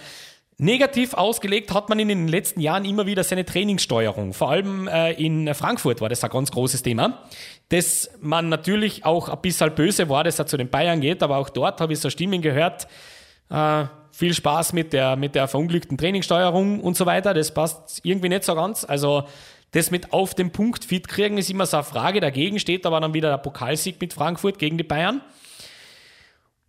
Negativ 0.57 1.13
ausgelegt 1.13 1.73
hat 1.73 1.89
man 1.89 1.99
in 1.99 2.07
den 2.07 2.27
letzten 2.27 2.59
Jahren 2.61 2.85
immer 2.85 3.05
wieder 3.05 3.23
seine 3.23 3.45
Trainingssteuerung. 3.45 4.33
Vor 4.33 4.51
allem 4.51 4.87
äh, 4.87 5.13
in 5.13 5.53
Frankfurt 5.53 5.99
war 6.01 6.09
das 6.09 6.23
ein 6.23 6.29
ganz 6.29 6.51
großes 6.51 6.83
Thema. 6.83 7.23
Dass 7.69 8.09
man 8.21 8.49
natürlich 8.49 9.05
auch 9.05 9.29
ein 9.29 9.41
bisschen 9.41 9.73
böse 9.73 10.09
war, 10.09 10.23
dass 10.23 10.37
er 10.37 10.45
zu 10.45 10.57
den 10.57 10.69
Bayern 10.69 11.01
geht, 11.01 11.23
aber 11.23 11.37
auch 11.37 11.49
dort 11.49 11.81
habe 11.81 11.93
ich 11.93 11.99
so 11.99 12.09
Stimmen 12.09 12.41
gehört. 12.41 12.87
Äh, 13.49 13.85
viel 14.11 14.33
Spaß 14.33 14.73
mit 14.73 14.93
der, 14.93 15.15
mit 15.15 15.33
der 15.33 15.47
verunglückten 15.47 15.97
Trainingssteuerung 15.97 16.79
und 16.81 16.95
so 16.95 17.05
weiter. 17.07 17.33
Das 17.33 17.51
passt 17.51 18.01
irgendwie 18.03 18.29
nicht 18.29 18.43
so 18.43 18.53
ganz. 18.53 18.85
Also, 18.85 19.23
das 19.71 19.89
mit 19.89 20.13
auf 20.13 20.35
den 20.35 20.51
Punkt 20.51 20.85
fit 20.85 21.07
kriegen 21.07 21.39
ist 21.39 21.49
immer 21.49 21.65
so 21.65 21.77
eine 21.77 21.83
Frage. 21.83 22.19
Dagegen 22.19 22.59
steht 22.59 22.85
aber 22.85 22.99
dann 22.99 23.15
wieder 23.15 23.29
der 23.31 23.39
Pokalsieg 23.39 23.99
mit 23.99 24.13
Frankfurt 24.13 24.59
gegen 24.59 24.77
die 24.77 24.83
Bayern. 24.83 25.21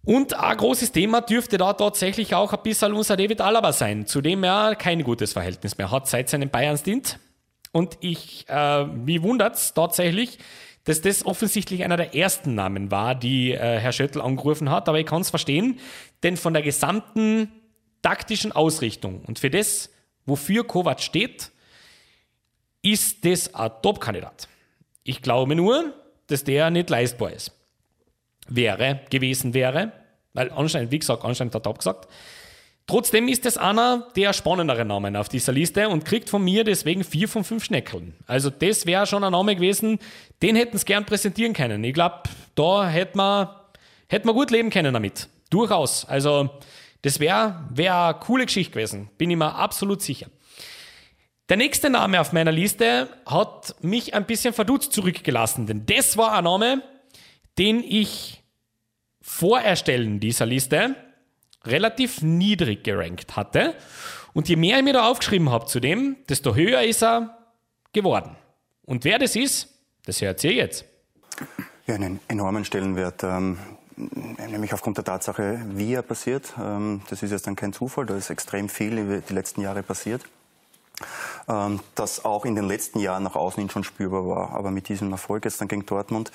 Und 0.05 0.34
ein 0.34 0.57
großes 0.57 0.92
Thema 0.92 1.22
dürfte 1.22 1.57
da 1.57 1.72
tatsächlich 1.72 2.34
auch 2.34 2.52
ein 2.52 2.62
bisschen 2.62 2.92
unser 2.92 3.16
David 3.16 3.40
Alaba 3.40 3.72
sein, 3.72 4.07
zu 4.07 4.20
dem 4.20 4.44
er 4.44 4.76
kein 4.76 5.02
gutes 5.02 5.32
Verhältnis 5.32 5.78
mehr 5.78 5.90
hat 5.90 6.09
seit 6.09 6.28
seinem 6.28 6.50
Bayern-Stint. 6.50 7.18
Und 7.72 7.96
ich, 8.00 8.44
äh, 8.48 8.84
mich 8.84 9.22
wundert's 9.22 9.72
tatsächlich, 9.72 10.38
dass 10.84 11.00
das 11.00 11.24
offensichtlich 11.24 11.84
einer 11.84 11.96
der 11.96 12.14
ersten 12.14 12.55
Namen 12.55 12.90
war, 12.90 13.14
die 13.14 13.52
äh, 13.52 13.78
Herr 13.78 13.92
Schöttl 13.92 14.20
angerufen 14.20 14.70
hat. 14.70 14.88
Aber 14.90 15.00
ich 15.00 15.07
kann 15.07 15.22
es 15.22 15.30
verstehen, 15.30 15.80
denn 16.22 16.36
von 16.36 16.52
der 16.52 16.62
gesamten 16.62 17.50
taktischen 18.02 18.52
Ausrichtung 18.52 19.22
und 19.26 19.38
für 19.38 19.48
das, 19.48 19.90
wofür 20.26 20.66
Kovac 20.66 21.00
steht, 21.00 21.50
ist 22.82 23.24
das 23.24 23.55
ein 23.55 23.70
Top-Kandidat. 23.80 24.48
Ich 25.02 25.22
glaube 25.22 25.55
nur, 25.55 25.94
dass 26.26 26.44
der 26.44 26.70
nicht 26.70 26.90
leistbar 26.90 27.32
ist 27.32 27.52
wäre, 28.49 29.01
gewesen 29.11 29.55
wäre, 29.55 29.92
weil 30.32 30.51
anscheinend, 30.51 30.90
wie 30.90 30.99
gesagt, 30.99 31.24
anscheinend 31.24 31.55
hat 31.55 31.66
er 31.66 31.70
abgesagt. 31.70 32.09
Trotzdem 32.86 33.28
ist 33.28 33.47
es 33.47 33.57
einer 33.57 34.09
der 34.14 34.34
spannenderen 34.34 34.88
Namen 34.88 35.16
auf 35.16 35.30
dieser 35.30 35.53
Liste 35.53 35.88
und 35.88 36.05
kriegt 36.05 36.28
von 36.28 36.45
mir 36.45 36.64
deswegen 36.64 37.03
vier 37.03 37.28
von 37.28 37.42
fünf 37.42 37.64
Schneckeln. 37.64 38.14
Also 38.26 38.51
das 38.51 38.84
wäre 38.84 39.07
schon 39.07 39.24
ein 39.24 39.32
Name 39.32 39.55
gewesen, 39.55 39.99
den 40.42 40.55
hätten 40.55 40.76
sie 40.76 40.84
gern 40.84 41.07
präsentieren 41.07 41.55
können. 41.55 41.82
Ich 41.82 41.95
glaube, 41.95 42.24
da 42.55 42.86
hätte 42.86 43.16
man, 43.16 43.49
hätte 44.09 44.26
man 44.26 44.36
gut 44.36 44.51
leben 44.51 44.68
können 44.68 44.92
damit. 44.92 45.28
Durchaus. 45.49 46.05
Also 46.05 46.51
das 47.01 47.20
wäre 47.20 47.64
wär 47.70 47.97
eine 47.97 48.18
coole 48.20 48.45
Geschichte 48.45 48.72
gewesen. 48.72 49.09
Bin 49.16 49.30
ich 49.30 49.36
mir 49.38 49.55
absolut 49.55 50.03
sicher. 50.03 50.26
Der 51.49 51.57
nächste 51.57 51.88
Name 51.90 52.20
auf 52.20 52.32
meiner 52.32 52.53
Liste 52.53 53.09
hat 53.26 53.76
mich 53.82 54.14
ein 54.14 54.26
bisschen 54.26 54.53
verdutzt 54.55 54.92
zurückgelassen, 54.92 55.66
denn 55.66 55.84
das 55.84 56.16
war 56.16 56.32
ein 56.32 56.45
Name, 56.45 56.82
den 57.59 57.82
ich 57.82 58.42
vor 59.20 59.61
Erstellen 59.61 60.20
dieser 60.20 60.46
Liste 60.46 60.96
relativ 61.64 62.22
niedrig 62.22 62.84
gerankt 62.84 63.36
hatte. 63.36 63.74
Und 64.32 64.48
je 64.48 64.57
mehr 64.57 64.78
ich 64.78 64.84
mir 64.84 64.92
da 64.92 65.09
aufgeschrieben 65.09 65.50
habe 65.50 65.66
zu 65.66 65.80
dem, 65.80 66.16
desto 66.28 66.55
höher 66.55 66.82
ist 66.82 67.02
er 67.02 67.38
geworden. 67.92 68.36
Und 68.84 69.05
wer 69.05 69.18
das 69.18 69.36
ist, 69.36 69.68
das 70.05 70.20
hört 70.20 70.42
ihr 70.44 70.52
jetzt. 70.52 70.84
Ja, 71.86 71.94
einen 71.94 72.20
enormen 72.28 72.64
Stellenwert. 72.64 73.22
Ähm, 73.22 73.59
nämlich 73.96 74.74
aufgrund 74.74 74.96
der 74.96 75.05
Tatsache, 75.05 75.61
wie 75.70 75.94
er 75.94 76.02
passiert. 76.02 76.52
Ähm, 76.59 77.02
das 77.09 77.22
ist 77.22 77.30
jetzt 77.30 77.46
dann 77.46 77.57
kein 77.57 77.72
Zufall, 77.72 78.07
da 78.07 78.16
ist 78.16 78.30
extrem 78.30 78.68
viel 78.68 79.22
die 79.26 79.32
letzten 79.32 79.61
Jahre 79.61 79.82
passiert. 79.82 80.22
Ähm, 81.49 81.80
das 81.95 82.24
auch 82.24 82.45
in 82.45 82.55
den 82.55 82.66
letzten 82.66 83.01
Jahren 83.01 83.22
nach 83.22 83.34
außen 83.34 83.61
hin 83.61 83.70
schon 83.70 83.84
spürbar 83.84 84.26
war. 84.26 84.51
Aber 84.53 84.70
mit 84.70 84.88
diesem 84.88 85.11
Erfolg 85.12 85.45
jetzt 85.45 85.61
dann 85.61 85.68
gegen 85.68 85.84
Dortmund, 85.86 86.30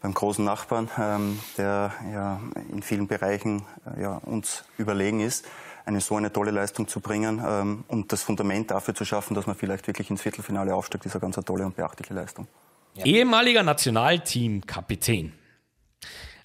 beim 0.00 0.14
großen 0.14 0.44
Nachbarn, 0.44 0.88
ähm, 0.98 1.40
der 1.56 1.92
ja 2.12 2.40
in 2.70 2.82
vielen 2.82 3.08
Bereichen 3.08 3.64
äh, 3.96 4.02
ja, 4.02 4.16
uns 4.24 4.64
überlegen 4.78 5.20
ist, 5.20 5.46
eine 5.84 6.00
so 6.00 6.16
eine 6.16 6.32
tolle 6.32 6.50
Leistung 6.50 6.86
zu 6.86 7.00
bringen 7.00 7.42
ähm, 7.44 7.84
und 7.88 8.12
das 8.12 8.22
Fundament 8.22 8.70
dafür 8.70 8.94
zu 8.94 9.04
schaffen, 9.04 9.34
dass 9.34 9.46
man 9.46 9.56
vielleicht 9.56 9.86
wirklich 9.86 10.10
ins 10.10 10.22
Viertelfinale 10.22 10.74
aufsteigt, 10.74 11.06
ist 11.06 11.14
eine 11.14 11.20
ganz 11.20 11.36
tolle 11.44 11.66
und 11.66 11.76
beachtliche 11.76 12.14
Leistung. 12.14 12.46
Ja. 12.94 13.04
Ehemaliger 13.04 13.62
Nationalteam-Kapitän. 13.62 15.32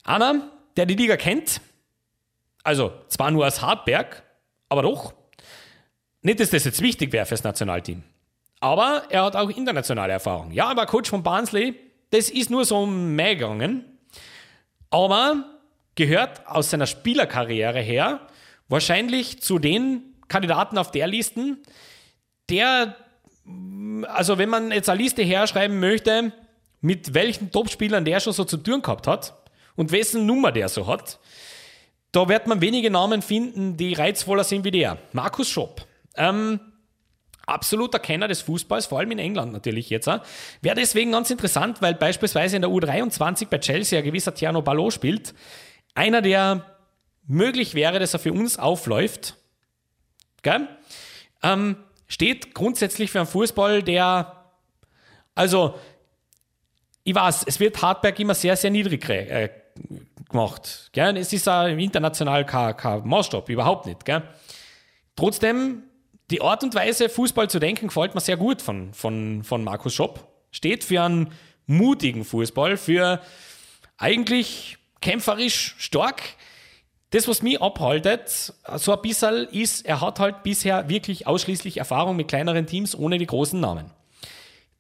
Anna, 0.04 0.50
der 0.76 0.86
die 0.86 0.96
Liga 0.96 1.18
kennt, 1.18 1.62
also 2.64 2.94
zwar 3.08 3.32
nur 3.32 3.46
als 3.46 3.62
Hartberg, 3.62 4.24
aber 4.70 4.82
doch 4.82 5.14
nicht, 6.24 6.40
dass 6.40 6.50
das 6.50 6.64
jetzt 6.64 6.82
wichtig 6.82 7.12
wäre 7.12 7.26
fürs 7.26 7.44
Nationalteam. 7.44 8.04
Aber 8.60 9.04
er 9.10 9.24
hat 9.24 9.36
auch 9.36 9.50
internationale 9.50 10.14
Erfahrung. 10.14 10.52
Ja, 10.52 10.72
er 10.72 10.78
war 10.78 10.86
Coach 10.86 11.10
von 11.10 11.22
Barnsley. 11.22 11.76
Das 12.12 12.30
ist 12.30 12.50
nur 12.50 12.64
so 12.64 12.86
gegangen. 12.86 13.84
Aber 14.90 15.46
gehört 15.96 16.48
aus 16.48 16.70
seiner 16.70 16.88
Spielerkarriere 16.88 17.82
her 17.82 18.22
wahrscheinlich 18.70 19.42
zu 19.42 19.60
den 19.60 20.16
Kandidaten 20.28 20.78
auf 20.78 20.92
der 20.92 21.08
Liste, 21.08 21.58
der, 22.50 22.96
also 24.08 24.38
wenn 24.38 24.50
man 24.50 24.72
jetzt 24.72 24.90
eine 24.90 25.02
Liste 25.02 25.24
herschreiben 25.24 25.80
möchte, 25.80 26.32
mit 26.82 27.14
welchen 27.14 27.52
Topspielern 27.52 28.06
der 28.06 28.20
schon 28.20 28.34
so 28.34 28.46
zu 28.46 28.58
tun 28.58 28.82
gehabt 28.82 29.08
hat 29.08 29.34
und 29.76 29.92
wessen 29.92 30.26
Nummer 30.26 30.52
der 30.52 30.70
so 30.70 30.88
hat, 30.88 31.20
da 32.12 32.30
wird 32.30 32.48
man 32.48 32.62
wenige 32.62 32.92
Namen 32.92 33.22
finden, 33.22 33.76
die 33.76 33.94
reizvoller 33.94 34.44
sind 34.44 34.64
wie 34.64 34.72
der. 34.72 34.98
Markus 35.12 35.50
Schopp. 35.50 35.86
Ähm, 36.16 36.60
absoluter 37.46 38.00
Kenner 38.00 38.28
des 38.28 38.42
Fußballs, 38.42 38.86
vor 38.86 39.00
allem 39.00 39.12
in 39.12 39.20
England 39.20 39.52
natürlich 39.52 39.90
jetzt. 39.90 40.08
Wäre 40.08 40.76
deswegen 40.76 41.12
ganz 41.12 41.30
interessant, 41.30 41.82
weil 41.82 41.96
beispielsweise 41.96 42.56
in 42.56 42.62
der 42.62 42.72
U23 42.72 43.48
bei 43.50 43.60
Chelsea 43.60 44.00
ein 44.00 44.06
gewisser 44.06 44.34
Tiano 44.34 44.62
Ballot 44.62 44.94
spielt. 44.94 45.34
Einer, 45.94 46.22
der 46.22 46.66
möglich 47.28 47.76
wäre, 47.76 48.00
dass 48.00 48.14
er 48.14 48.20
für 48.20 48.34
uns 48.34 48.58
aufläuft. 48.58 49.36
Gell? 50.42 50.68
Ähm, 51.42 51.78
steht 52.08 52.54
grundsätzlich 52.54 53.12
für 53.12 53.20
einen 53.20 53.28
Fußball, 53.28 53.84
der, 53.84 54.46
also, 55.36 55.76
ich 57.04 57.16
weiß, 57.16 57.44
es 57.46 57.60
wird 57.60 57.82
Hartberg 57.82 58.20
immer 58.20 58.36
sehr, 58.36 58.56
sehr 58.56 58.72
niedrig 58.72 59.08
äh, 59.10 59.50
gemacht. 60.30 60.90
Gell? 60.94 61.18
Es 61.18 61.34
ist 61.34 61.48
uh, 61.48 61.66
international 61.66 62.46
kein, 62.46 62.78
kein 62.78 63.08
Maßstab, 63.08 63.50
überhaupt 63.50 63.86
nicht. 63.86 64.06
Gell? 64.06 64.24
Trotzdem 65.16 65.84
die 66.32 66.42
Art 66.42 66.64
und 66.64 66.74
Weise, 66.76 67.10
Fußball 67.10 67.50
zu 67.50 67.60
denken, 67.60 67.88
gefällt 67.88 68.16
mir 68.16 68.22
sehr 68.22 68.38
gut 68.38 68.62
von, 68.62 68.94
von, 68.94 69.44
von 69.44 69.64
Markus 69.64 69.94
Schopp. 69.94 70.28
Steht 70.52 70.84
für 70.84 71.02
einen 71.02 71.32
mutigen 71.66 72.26
Fußball, 72.26 72.78
für 72.78 73.22
eigentlich 73.98 74.78
kämpferisch 75.02 75.76
stark. 75.78 76.22
Das, 77.10 77.28
was 77.28 77.44
mich 77.44 77.62
abhaltet, 77.62 78.54
so 78.76 78.96
ein 78.96 79.02
bisschen 79.02 79.48
ist, 79.50 79.86
er 79.86 80.02
hat 80.02 80.20
halt 80.20 80.44
bisher 80.44 80.90
wirklich 80.90 81.28
ausschließlich 81.28 81.78
Erfahrung 81.78 82.16
mit 82.16 82.28
kleineren 82.28 82.66
Teams 82.66 82.96
ohne 82.98 83.20
die 83.20 83.28
großen 83.28 83.60
Namen. 83.60 83.92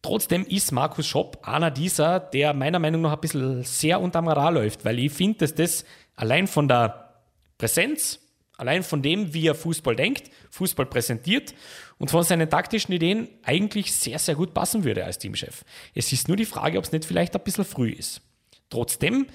Trotzdem 0.01 0.45
ist 0.45 0.71
Markus 0.71 1.07
Schopp 1.07 1.47
einer 1.47 1.71
dieser, 1.71 2.19
der 2.19 2.53
meiner 2.53 2.79
Meinung 2.79 3.01
nach 3.01 3.13
ein 3.13 3.21
bisschen 3.21 3.63
sehr 3.63 4.01
unterm 4.01 4.27
Radar 4.27 4.51
läuft, 4.51 4.83
weil 4.83 4.99
ich 4.99 5.13
finde, 5.13 5.39
dass 5.39 5.55
das 5.55 5.85
allein 6.15 6.47
von 6.47 6.67
der 6.67 7.21
Präsenz, 7.57 8.19
allein 8.57 8.83
von 8.83 9.01
dem, 9.01 9.33
wie 9.33 9.47
er 9.47 9.55
Fußball 9.55 9.95
denkt, 9.95 10.29
Fußball 10.51 10.85
präsentiert 10.85 11.53
und 11.97 12.11
von 12.11 12.23
seinen 12.23 12.49
taktischen 12.49 12.93
Ideen 12.93 13.27
eigentlich 13.43 13.93
sehr, 13.93 14.19
sehr 14.19 14.35
gut 14.35 14.53
passen 14.53 14.83
würde 14.83 15.05
als 15.05 15.19
Teamchef. 15.19 15.63
Es 15.95 16.11
ist 16.11 16.27
nur 16.27 16.37
die 16.37 16.45
Frage, 16.45 16.77
ob 16.77 16.85
es 16.85 16.91
nicht 16.91 17.05
vielleicht 17.05 17.35
ein 17.35 17.43
bisschen 17.43 17.65
früh 17.65 17.89
ist. 17.89 18.21
Trotzdem 18.69 19.27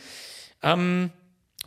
ähm, 0.62 1.10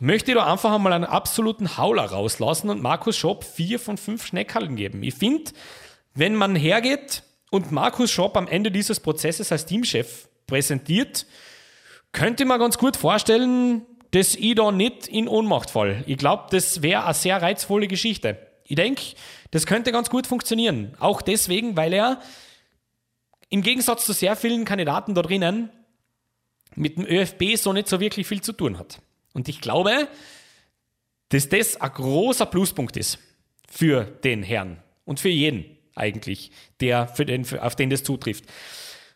möchte 0.00 0.32
ich 0.32 0.36
da 0.36 0.50
einfach 0.50 0.72
einmal 0.72 0.92
einen 0.92 1.04
absoluten 1.04 1.76
Hauler 1.76 2.04
rauslassen 2.04 2.70
und 2.70 2.82
Markus 2.82 3.16
Schopp 3.16 3.44
vier 3.44 3.78
von 3.78 3.96
fünf 3.96 4.26
Schneckhallen 4.26 4.76
geben. 4.76 5.02
Ich 5.02 5.14
finde, 5.14 5.52
wenn 6.14 6.34
man 6.34 6.56
hergeht 6.56 7.22
und 7.50 7.72
Markus 7.72 8.10
Schopp 8.10 8.36
am 8.36 8.48
Ende 8.48 8.70
dieses 8.70 9.00
Prozesses 9.00 9.52
als 9.52 9.66
Teamchef 9.66 10.28
präsentiert, 10.46 11.26
könnte 12.12 12.44
man 12.44 12.60
ganz 12.60 12.76
gut 12.76 12.96
vorstellen, 12.96 13.82
dass 14.12 14.34
ich 14.34 14.54
da 14.54 14.70
nicht 14.70 15.08
in 15.08 15.26
Ohnmacht 15.26 15.70
fall. 15.70 16.04
Ich 16.06 16.18
glaube, 16.18 16.44
das 16.50 16.82
wäre 16.82 17.04
eine 17.04 17.14
sehr 17.14 17.40
reizvolle 17.42 17.88
Geschichte. 17.88 18.38
Ich 18.64 18.76
denke, 18.76 19.02
das 19.50 19.66
könnte 19.66 19.90
ganz 19.90 20.08
gut 20.10 20.26
funktionieren. 20.26 20.94
Auch 21.00 21.22
deswegen, 21.22 21.76
weil 21.76 21.92
er 21.92 22.20
im 23.48 23.62
Gegensatz 23.62 24.06
zu 24.06 24.12
sehr 24.12 24.36
vielen 24.36 24.64
Kandidaten 24.64 25.14
da 25.14 25.22
drinnen 25.22 25.70
mit 26.74 26.96
dem 26.96 27.06
ÖFB 27.06 27.56
so 27.56 27.72
nicht 27.72 27.88
so 27.88 28.00
wirklich 28.00 28.26
viel 28.26 28.40
zu 28.40 28.52
tun 28.52 28.78
hat. 28.78 29.00
Und 29.34 29.48
ich 29.48 29.60
glaube, 29.60 30.08
dass 31.30 31.48
das 31.48 31.80
ein 31.80 31.90
großer 31.90 32.46
Pluspunkt 32.46 32.96
ist 32.96 33.18
für 33.68 34.04
den 34.04 34.42
Herrn 34.42 34.82
und 35.04 35.20
für 35.20 35.28
jeden 35.28 35.64
eigentlich, 35.94 36.50
der 36.80 37.08
für 37.08 37.26
den, 37.26 37.46
auf 37.58 37.76
den 37.76 37.90
das 37.90 38.02
zutrifft. 38.02 38.44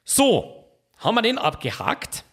So, 0.05 0.65
haben 0.99 1.15
wir 1.15 1.23
den 1.23 1.39
abgehakt. 1.39 2.25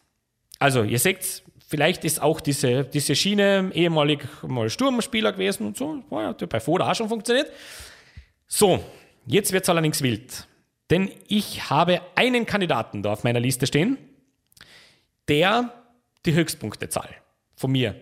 Also, 0.60 0.84
ihr 0.84 1.00
seht, 1.00 1.44
vielleicht 1.74 2.06
ist 2.06 2.22
auch 2.22 2.40
diese, 2.40 2.84
diese 2.84 3.16
Schiene 3.16 3.72
ehemalig 3.74 4.28
mal 4.44 4.70
Sturmspieler 4.70 5.32
gewesen 5.32 5.66
und 5.66 5.76
so. 5.76 6.04
Ja, 6.12 6.28
hat 6.28 6.48
bei 6.48 6.60
Foda 6.60 6.88
auch 6.88 6.94
schon 6.94 7.10
funktioniert. 7.10 7.52
So, 8.46 8.84
jetzt 9.26 9.52
wird 9.54 9.64
es 9.64 9.70
allerdings 9.70 10.04
wild. 10.04 10.48
Denn 10.92 11.10
ich 11.28 11.72
habe 11.72 12.02
einen 12.14 12.46
Kandidaten 12.46 13.02
da 13.02 13.14
auf 13.14 13.24
meiner 13.24 13.40
Liste 13.40 13.66
stehen, 13.66 13.98
der 15.28 15.74
die 16.28 16.36
Höchstpunktezahl 16.36 17.10
von 17.56 17.72
mir 17.72 17.96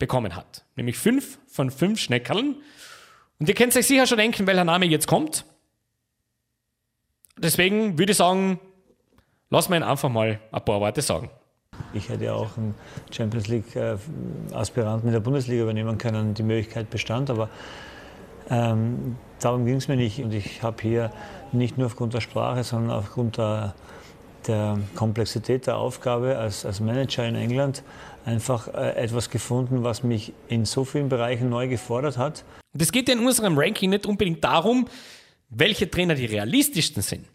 bekommen 0.00 0.34
hat. 0.34 0.64
Nämlich 0.74 0.98
fünf 0.98 1.38
von 1.46 1.70
fünf 1.70 2.00
Schneckerln. 2.00 2.56
Und 3.38 3.48
ihr 3.48 3.54
könnt 3.54 3.76
euch 3.76 3.86
sicher 3.86 4.08
schon 4.08 4.18
denken, 4.18 4.48
welcher 4.48 4.64
Name 4.64 4.86
jetzt 4.86 5.06
kommt. 5.06 5.44
Deswegen 7.38 8.00
würde 8.00 8.10
ich 8.10 8.18
sagen, 8.18 8.58
lass 9.48 9.68
mir 9.68 9.76
ihn 9.76 9.84
einfach 9.84 10.08
mal 10.08 10.40
ein 10.50 10.64
paar 10.64 10.80
Worte 10.80 11.02
sagen. 11.02 11.30
Ich 11.92 12.08
hätte 12.08 12.34
auch 12.34 12.56
einen 12.56 12.74
Champions 13.10 13.48
League-Aspiranten 13.48 15.08
in 15.08 15.12
der 15.12 15.20
Bundesliga 15.20 15.62
übernehmen 15.62 15.98
können. 15.98 16.34
Die 16.34 16.42
Möglichkeit 16.42 16.90
bestand, 16.90 17.30
aber 17.30 17.48
ähm, 18.50 19.16
darum 19.40 19.66
ging 19.66 19.76
es 19.76 19.88
mir 19.88 19.96
nicht. 19.96 20.22
Und 20.22 20.32
ich 20.32 20.62
habe 20.62 20.82
hier 20.82 21.10
nicht 21.52 21.78
nur 21.78 21.86
aufgrund 21.86 22.14
der 22.14 22.20
Sprache, 22.20 22.64
sondern 22.64 22.90
aufgrund 22.90 23.38
der, 23.38 23.74
der 24.46 24.78
Komplexität 24.94 25.66
der 25.66 25.76
Aufgabe 25.76 26.38
als, 26.38 26.64
als 26.64 26.80
Manager 26.80 27.26
in 27.26 27.34
England 27.34 27.82
einfach 28.24 28.68
äh, 28.68 28.96
etwas 28.96 29.30
gefunden, 29.30 29.84
was 29.84 30.02
mich 30.02 30.32
in 30.48 30.64
so 30.64 30.84
vielen 30.84 31.08
Bereichen 31.08 31.48
neu 31.48 31.68
gefordert 31.68 32.18
hat. 32.18 32.44
Das 32.74 32.92
geht 32.92 33.08
in 33.08 33.24
unserem 33.24 33.56
Ranking 33.56 33.90
nicht 33.90 34.06
unbedingt 34.06 34.44
darum, 34.44 34.86
welche 35.48 35.90
Trainer 35.90 36.14
die 36.14 36.26
realistischsten 36.26 37.02
sind, 37.02 37.26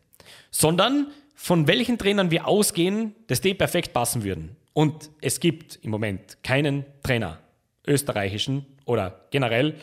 sondern 0.52 1.08
von 1.44 1.66
welchen 1.66 1.98
Trainern 1.98 2.30
wir 2.30 2.48
ausgehen, 2.48 3.16
dass 3.26 3.42
die 3.42 3.56
perfekt 3.56 3.94
passen 3.94 4.24
würden. 4.24 4.56
Und 4.74 5.10
es 5.22 5.40
gibt 5.40 5.78
im 5.78 5.90
Moment 5.90 6.38
keinen 6.44 6.86
Trainer, 7.02 7.40
österreichischen 7.88 8.68
oder 8.86 9.26
generell, 9.32 9.76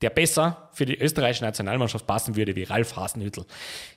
der 0.00 0.08
besser 0.08 0.70
für 0.72 0.86
die 0.86 0.98
österreichische 0.98 1.44
Nationalmannschaft 1.44 2.06
passen 2.06 2.34
würde 2.34 2.56
wie 2.56 2.62
Ralf 2.62 2.96
Hasenhüttl. 2.96 3.44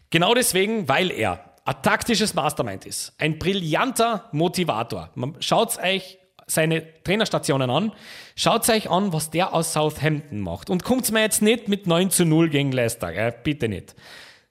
Genau 0.09 0.33
deswegen, 0.33 0.89
weil 0.89 1.09
er 1.11 1.53
ein 1.63 1.81
taktisches 1.81 2.33
Mastermind 2.33 2.85
ist, 2.85 3.13
ein 3.17 3.39
brillanter 3.39 4.27
Motivator. 4.33 5.09
Schaut 5.39 5.81
euch 5.81 6.17
seine 6.47 7.01
Trainerstationen 7.03 7.69
an, 7.69 7.93
schaut 8.35 8.67
euch 8.67 8.89
an, 8.89 9.13
was 9.13 9.29
der 9.29 9.53
aus 9.53 9.71
Southampton 9.71 10.41
macht. 10.41 10.69
Und 10.69 10.83
kommt 10.83 11.09
mir 11.13 11.21
jetzt 11.21 11.41
nicht 11.41 11.69
mit 11.69 11.87
9 11.87 12.09
zu 12.09 12.25
0 12.25 12.49
gegen 12.49 12.73
Leicester, 12.73 13.13
gell? 13.13 13.33
bitte 13.41 13.69
nicht. 13.69 13.95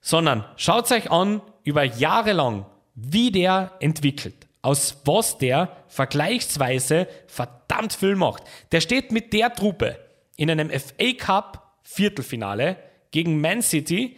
Sondern 0.01 0.47
schaut 0.57 0.91
euch 0.93 1.11
an, 1.11 1.43
über 1.69 1.85
Jahre 1.85 2.33
lang, 2.33 2.65
wie 2.95 3.31
der 3.31 3.73
entwickelt, 3.81 4.49
aus 4.63 4.97
was 5.05 5.37
der 5.37 5.77
vergleichsweise 5.89 7.07
verdammt 7.27 7.93
viel 7.93 8.17
macht. 8.17 8.43
Der 8.73 8.81
steht 8.81 9.13
mit 9.13 9.35
der 9.35 9.53
Truppe 9.53 9.99
in 10.37 10.51
einem 10.51 10.71
FA 10.71 11.13
Cup 11.19 11.79
Viertelfinale 11.83 12.79
gegen 13.11 13.43
Man 13.43 13.61
City, 13.61 14.17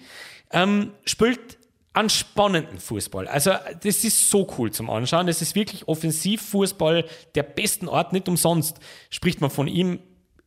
ähm, 0.53 0.93
spielt 1.05 1.59
an 1.93 2.09
spannenden 2.09 2.79
Fußball. 2.79 3.27
Also 3.27 3.51
das 3.83 4.05
ist 4.05 4.31
so 4.31 4.47
cool 4.57 4.71
zum 4.71 4.89
Anschauen. 4.89 5.27
Das 5.27 5.43
ist 5.43 5.57
wirklich 5.57 5.89
Offensivfußball 5.89 7.05
der 7.35 7.43
besten 7.43 7.89
Art. 7.89 8.13
Nicht 8.13 8.29
umsonst 8.29 8.79
spricht 9.11 9.41
man 9.41 9.51
von 9.51 9.67
ihm 9.67 9.99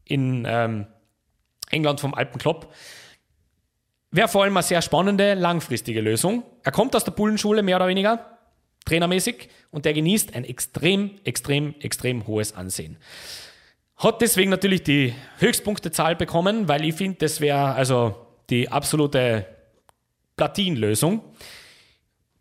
in 0.06 0.46
ähm, 0.48 0.88
England 1.70 2.00
vom 2.00 2.14
Alpenklopp. 2.14 2.74
Wäre 4.14 4.28
vor 4.28 4.44
allem 4.44 4.56
eine 4.56 4.64
sehr 4.64 4.84
spannende, 4.84 5.34
langfristige 5.34 6.00
Lösung. 6.00 6.44
Er 6.62 6.72
kommt 6.72 6.96
aus 6.96 7.04
der 7.04 7.14
Bullenschule, 7.14 7.64
mehr 7.64 7.78
oder 7.78 7.88
weniger, 7.88 8.38
trainermäßig, 8.86 9.50
und 9.72 9.86
der 9.86 9.94
genießt 9.94 10.36
ein 10.36 10.46
extrem, 10.46 11.20
extrem, 11.24 11.74
extrem 11.80 12.28
hohes 12.28 12.54
Ansehen. 12.54 12.98
Hat 13.98 14.22
deswegen 14.22 14.52
natürlich 14.52 14.84
die 14.84 15.16
Höchstpunktezahl 15.40 16.16
bekommen, 16.16 16.68
weil 16.68 16.86
ich 16.86 16.94
finde, 16.94 17.18
das 17.22 17.42
wäre 17.42 17.74
also 17.74 18.28
die 18.52 18.70
absolute 18.70 19.48
Platinlösung. 20.38 21.24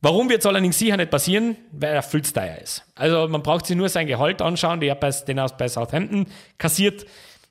Warum 0.03 0.29
wird 0.29 0.41
es 0.41 0.47
allerdings 0.47 0.79
sicher 0.79 0.99
nicht 0.99 1.11
passieren? 1.11 1.57
Weil 1.71 1.95
er 1.95 2.03
viel 2.03 2.21
ist. 2.21 2.85
Also 2.95 3.29
man 3.29 3.43
braucht 3.43 3.65
sich 3.65 3.77
nur 3.77 3.89
sein 3.89 4.07
Gehalt 4.07 4.43
anschauen, 4.43 4.83
er 4.89 4.95
bei, 4.97 5.11
den 5.11 5.39
er 5.39 5.49
bei 5.49 5.69
Southampton 5.69 6.27
kassiert. 6.59 7.07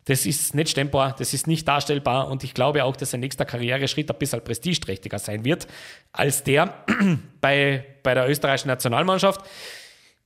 Das 0.05 0.25
ist 0.25 0.55
nicht 0.55 0.69
stemmbar, 0.69 1.15
das 1.17 1.33
ist 1.33 1.45
nicht 1.45 1.67
darstellbar 1.67 2.27
und 2.27 2.43
ich 2.43 2.53
glaube 2.53 2.83
auch, 2.83 2.95
dass 2.95 3.11
sein 3.11 3.19
nächster 3.19 3.45
Karriereschritt 3.45 4.09
ein 4.09 4.17
bisschen 4.17 4.43
prestigeträchtiger 4.43 5.19
sein 5.19 5.45
wird 5.45 5.67
als 6.11 6.43
der 6.43 6.73
bei, 7.41 7.85
bei 8.01 8.15
der 8.15 8.27
österreichischen 8.27 8.69
Nationalmannschaft. 8.69 9.41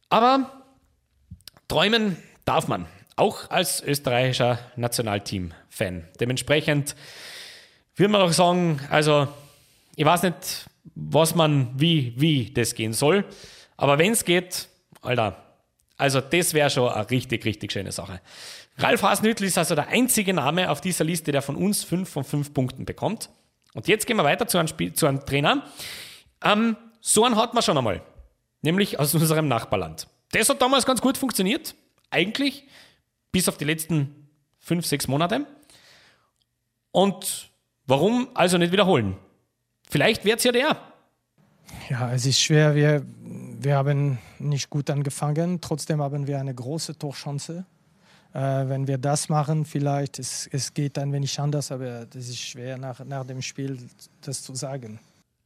Aber 0.09 0.63
träumen 1.67 2.17
darf 2.45 2.67
man, 2.67 2.85
auch 3.17 3.49
als 3.49 3.81
österreichischer 3.81 4.59
Nationalteam-Fan. 4.75 6.07
Dementsprechend 6.19 6.95
würde 7.95 8.11
man 8.11 8.21
auch 8.21 8.31
sagen, 8.31 8.79
also 8.89 9.27
ich 9.95 10.05
weiß 10.05 10.23
nicht, 10.23 10.67
was 10.95 11.35
man, 11.35 11.71
wie, 11.79 12.13
wie 12.17 12.51
das 12.51 12.75
gehen 12.75 12.93
soll. 12.93 13.25
Aber 13.77 13.97
wenn 13.97 14.13
es 14.13 14.25
geht, 14.25 14.67
Alter, 15.01 15.41
also 15.97 16.21
das 16.21 16.53
wäre 16.53 16.69
schon 16.69 16.89
eine 16.89 17.09
richtig, 17.09 17.45
richtig 17.45 17.71
schöne 17.71 17.91
Sache. 17.91 18.21
Ralf 18.77 19.03
Hasenhüttl 19.03 19.45
ist 19.45 19.57
also 19.57 19.73
der 19.75 19.87
einzige 19.87 20.33
Name 20.33 20.69
auf 20.69 20.81
dieser 20.81 21.05
Liste, 21.05 21.31
der 21.31 21.41
von 21.41 21.55
uns 21.55 21.83
fünf 21.83 22.09
von 22.09 22.23
fünf 22.23 22.53
Punkten 22.53 22.85
bekommt. 22.85 23.29
Und 23.73 23.87
jetzt 23.87 24.05
gehen 24.05 24.17
wir 24.17 24.23
weiter 24.23 24.47
zu 24.47 24.57
einem, 24.57 24.67
Spiel, 24.67 24.93
zu 24.93 25.05
einem 25.05 25.25
Trainer. 25.25 25.63
Ähm, 26.43 26.75
so 26.99 27.23
einen 27.23 27.37
hat 27.37 27.53
man 27.53 27.63
schon 27.63 27.77
einmal, 27.77 28.01
nämlich 28.61 28.99
aus 28.99 29.13
unserem 29.15 29.47
Nachbarland. 29.47 30.07
Das 30.31 30.49
hat 30.49 30.61
damals 30.61 30.85
ganz 30.85 31.01
gut 31.01 31.17
funktioniert, 31.17 31.75
eigentlich, 32.09 32.67
bis 33.31 33.47
auf 33.47 33.57
die 33.57 33.65
letzten 33.65 34.29
fünf, 34.59 34.85
sechs 34.85 35.07
Monate. 35.07 35.45
Und 36.91 37.49
warum 37.85 38.29
also 38.33 38.57
nicht 38.57 38.71
wiederholen? 38.71 39.17
Vielleicht 39.89 40.25
wird 40.25 40.39
es 40.39 40.45
ja 40.45 40.51
der. 40.51 40.77
Ja, 41.89 42.11
es 42.11 42.25
ist 42.25 42.39
schwer. 42.41 42.75
Wir, 42.75 43.05
wir 43.59 43.75
haben 43.75 44.17
nicht 44.39 44.69
gut 44.69 44.89
angefangen. 44.89 45.61
Trotzdem 45.61 46.01
haben 46.01 46.27
wir 46.27 46.39
eine 46.39 46.53
große 46.53 46.97
Torchance. 46.97 47.65
Äh, 48.35 48.67
wenn 48.67 48.85
wir 48.85 48.97
das 48.97 49.29
machen, 49.29 49.63
vielleicht, 49.63 50.19
es, 50.19 50.49
es 50.51 50.73
geht 50.73 50.97
ein 50.99 51.13
wenig 51.13 51.39
anders, 51.39 51.71
aber 51.71 52.05
das 52.05 52.27
ist 52.27 52.41
schwer 52.41 52.77
nach, 52.77 52.99
nach 53.05 53.25
dem 53.25 53.41
Spiel 53.41 53.79
das 54.19 54.43
zu 54.43 54.53
sagen. 54.55 54.99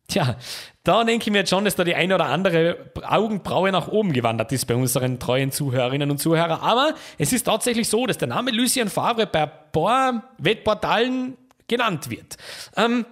Tja, 0.07 0.35
da 0.83 1.03
denke 1.03 1.27
ich 1.27 1.31
mir 1.31 1.39
jetzt 1.39 1.51
schon, 1.51 1.65
dass 1.65 1.75
da 1.75 1.83
die 1.83 1.93
eine 1.93 2.15
oder 2.15 2.25
andere 2.25 2.91
Augenbraue 3.03 3.71
nach 3.71 3.89
oben 3.89 4.11
gewandert 4.11 4.51
ist 4.53 4.65
bei 4.65 4.73
unseren 4.73 5.19
treuen 5.19 5.51
Zuhörerinnen 5.51 6.09
und 6.09 6.17
Zuhörern. 6.17 6.59
Aber 6.61 6.95
es 7.19 7.31
ist 7.31 7.43
tatsächlich 7.43 7.87
so, 7.87 8.07
dass 8.07 8.17
der 8.17 8.27
Name 8.27 8.49
Lucien 8.49 8.89
Favre 8.89 9.27
bei 9.27 9.43
ein 9.43 9.51
paar 9.71 10.23
Wettportalen 10.39 11.37
genannt 11.67 12.09
wird. 12.09 12.37
Ähm, 12.75 13.05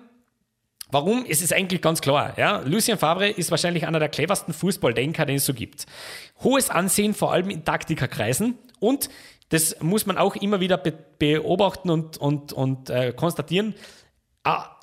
Warum? 0.90 1.26
Es 1.28 1.42
ist 1.42 1.52
eigentlich 1.52 1.82
ganz 1.82 2.00
klar. 2.00 2.34
Ja? 2.38 2.62
Lucien 2.66 2.98
Favre 2.98 3.28
ist 3.30 3.52
wahrscheinlich 3.52 3.86
einer 3.86 4.00
der 4.00 4.08
cleversten 4.08 4.54
Fußballdenker, 4.54 5.26
den 5.26 5.36
es 5.36 5.46
so 5.46 5.54
gibt. 5.54 5.86
Hohes 6.42 6.70
Ansehen, 6.70 7.14
vor 7.14 7.34
allem 7.34 7.50
in 7.50 7.66
Taktikerkreisen. 7.66 8.58
Und 8.80 9.10
das 9.50 9.82
muss 9.82 10.06
man 10.06 10.18
auch 10.18 10.36
immer 10.36 10.60
wieder 10.60 10.78
be 10.78 10.94
beobachten 11.20 11.90
und, 11.90 12.18
und, 12.18 12.54
und 12.54 12.90
äh, 12.90 13.14
konstatieren. 13.14 13.74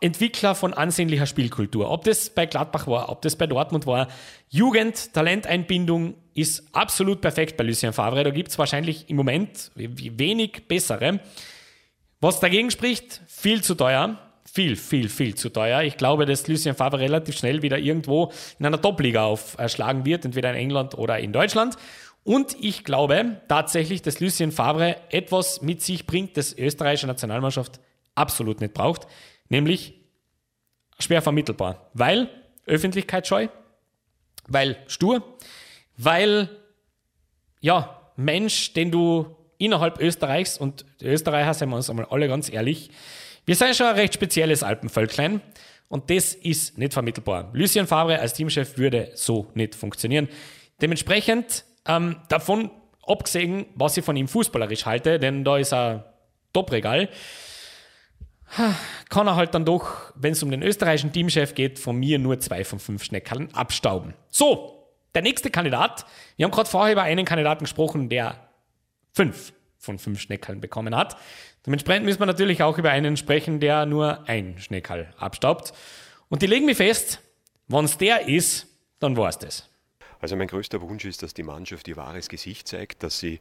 Entwickler 0.00 0.54
von 0.54 0.74
ansehnlicher 0.74 1.26
Spielkultur. 1.26 1.90
Ob 1.90 2.04
das 2.04 2.28
bei 2.28 2.44
Gladbach 2.44 2.86
war, 2.86 3.08
ob 3.08 3.22
das 3.22 3.36
bei 3.36 3.46
Dortmund 3.46 3.86
war. 3.86 4.08
Jugend, 4.50 5.14
Talenteinbindung 5.14 6.16
ist 6.34 6.64
absolut 6.74 7.22
perfekt 7.22 7.56
bei 7.56 7.64
Lucien 7.64 7.94
Favre. 7.94 8.24
Da 8.24 8.30
gibt 8.30 8.50
es 8.50 8.58
wahrscheinlich 8.58 9.08
im 9.08 9.16
Moment 9.16 9.70
wenig 9.74 10.68
bessere. 10.68 11.20
Was 12.20 12.40
dagegen 12.40 12.70
spricht, 12.70 13.22
viel 13.26 13.62
zu 13.62 13.74
teuer. 13.74 14.18
Viel, 14.44 14.76
viel, 14.76 15.08
viel 15.08 15.34
zu 15.34 15.48
teuer. 15.48 15.82
Ich 15.82 15.96
glaube, 15.96 16.26
dass 16.26 16.46
Lucien 16.46 16.74
Favre 16.74 17.00
relativ 17.00 17.36
schnell 17.36 17.62
wieder 17.62 17.78
irgendwo 17.78 18.30
in 18.58 18.66
einer 18.66 18.80
Top-Liga 18.80 19.24
aufschlagen 19.24 20.04
wird, 20.04 20.26
entweder 20.26 20.50
in 20.50 20.56
England 20.56 20.96
oder 20.96 21.18
in 21.18 21.32
Deutschland. 21.32 21.76
Und 22.24 22.56
ich 22.58 22.84
glaube 22.84 23.40
tatsächlich, 23.48 24.02
dass 24.02 24.20
Lucien 24.20 24.50
Favre 24.50 24.96
etwas 25.10 25.62
mit 25.62 25.82
sich 25.82 26.06
bringt, 26.06 26.36
das 26.36 26.56
österreichische 26.56 27.06
Nationalmannschaft 27.06 27.80
absolut 28.14 28.60
nicht 28.60 28.74
braucht 28.74 29.06
nämlich 29.48 29.94
schwer 30.98 31.22
vermittelbar, 31.22 31.90
weil 31.94 32.28
Öffentlichkeitsscheu, 32.66 33.48
weil 34.46 34.76
stur, 34.86 35.36
weil 35.96 36.48
ja, 37.60 38.12
Mensch, 38.16 38.72
den 38.74 38.90
du 38.90 39.36
innerhalb 39.58 40.00
Österreichs 40.00 40.58
und 40.58 40.84
Österreicher, 41.00 41.54
seien 41.54 41.70
wir 41.70 41.76
uns 41.76 41.90
einmal 41.90 42.06
alle 42.06 42.28
ganz 42.28 42.52
ehrlich, 42.52 42.90
wir 43.46 43.56
sind 43.56 43.74
schon 43.76 43.86
ein 43.86 43.94
recht 43.94 44.14
spezielles 44.14 44.62
Alpenvölklein 44.62 45.40
und 45.88 46.10
das 46.10 46.34
ist 46.34 46.78
nicht 46.78 46.94
vermittelbar. 46.94 47.50
Lucien 47.52 47.86
Favre 47.86 48.18
als 48.18 48.34
Teamchef 48.34 48.78
würde 48.78 49.12
so 49.14 49.50
nicht 49.54 49.74
funktionieren. 49.74 50.28
Dementsprechend 50.80 51.64
ähm, 51.86 52.16
davon 52.28 52.70
abgesehen, 53.06 53.66
was 53.74 53.96
ich 53.96 54.04
von 54.04 54.16
ihm 54.16 54.28
fußballerisch 54.28 54.86
halte, 54.86 55.18
denn 55.18 55.44
da 55.44 55.58
ist 55.58 55.72
er 55.72 56.14
Top-Regal, 56.52 57.08
kann 59.08 59.26
er 59.26 59.36
halt 59.36 59.54
dann 59.54 59.64
doch, 59.64 60.12
wenn 60.14 60.32
es 60.32 60.42
um 60.42 60.50
den 60.50 60.62
österreichischen 60.62 61.12
Teamchef 61.12 61.54
geht, 61.54 61.78
von 61.78 61.96
mir 61.96 62.18
nur 62.18 62.38
zwei 62.38 62.64
von 62.64 62.78
fünf 62.78 63.04
Schneckerln 63.04 63.52
abstauben. 63.54 64.14
So, 64.28 64.92
der 65.14 65.22
nächste 65.22 65.50
Kandidat. 65.50 66.06
Wir 66.36 66.44
haben 66.44 66.52
gerade 66.52 66.68
vorher 66.68 66.92
über 66.92 67.02
einen 67.02 67.24
Kandidaten 67.24 67.64
gesprochen, 67.64 68.08
der 68.08 68.48
fünf 69.12 69.52
von 69.78 69.98
fünf 69.98 70.20
Schneckerln 70.20 70.60
bekommen 70.60 70.94
hat. 70.96 71.16
Dementsprechend 71.66 72.04
müssen 72.04 72.20
wir 72.20 72.26
natürlich 72.26 72.62
auch 72.62 72.78
über 72.78 72.90
einen 72.90 73.16
sprechen, 73.16 73.60
der 73.60 73.86
nur 73.86 74.28
ein 74.28 74.58
Schneckerl 74.58 75.12
abstaubt. 75.18 75.72
Und 76.28 76.42
die 76.42 76.46
legen 76.46 76.66
mir 76.66 76.76
fest, 76.76 77.20
wenn 77.68 77.84
es 77.84 77.98
der 77.98 78.28
ist, 78.28 78.66
dann 78.98 79.16
war 79.16 79.28
es 79.28 79.38
das. 79.38 79.70
Also 80.24 80.36
mein 80.36 80.48
größter 80.48 80.80
Wunsch 80.80 81.04
ist, 81.04 81.22
dass 81.22 81.34
die 81.34 81.42
Mannschaft 81.42 81.86
ihr 81.86 81.98
wahres 81.98 82.30
Gesicht 82.30 82.66
zeigt, 82.66 83.02
dass 83.02 83.18
sie 83.18 83.40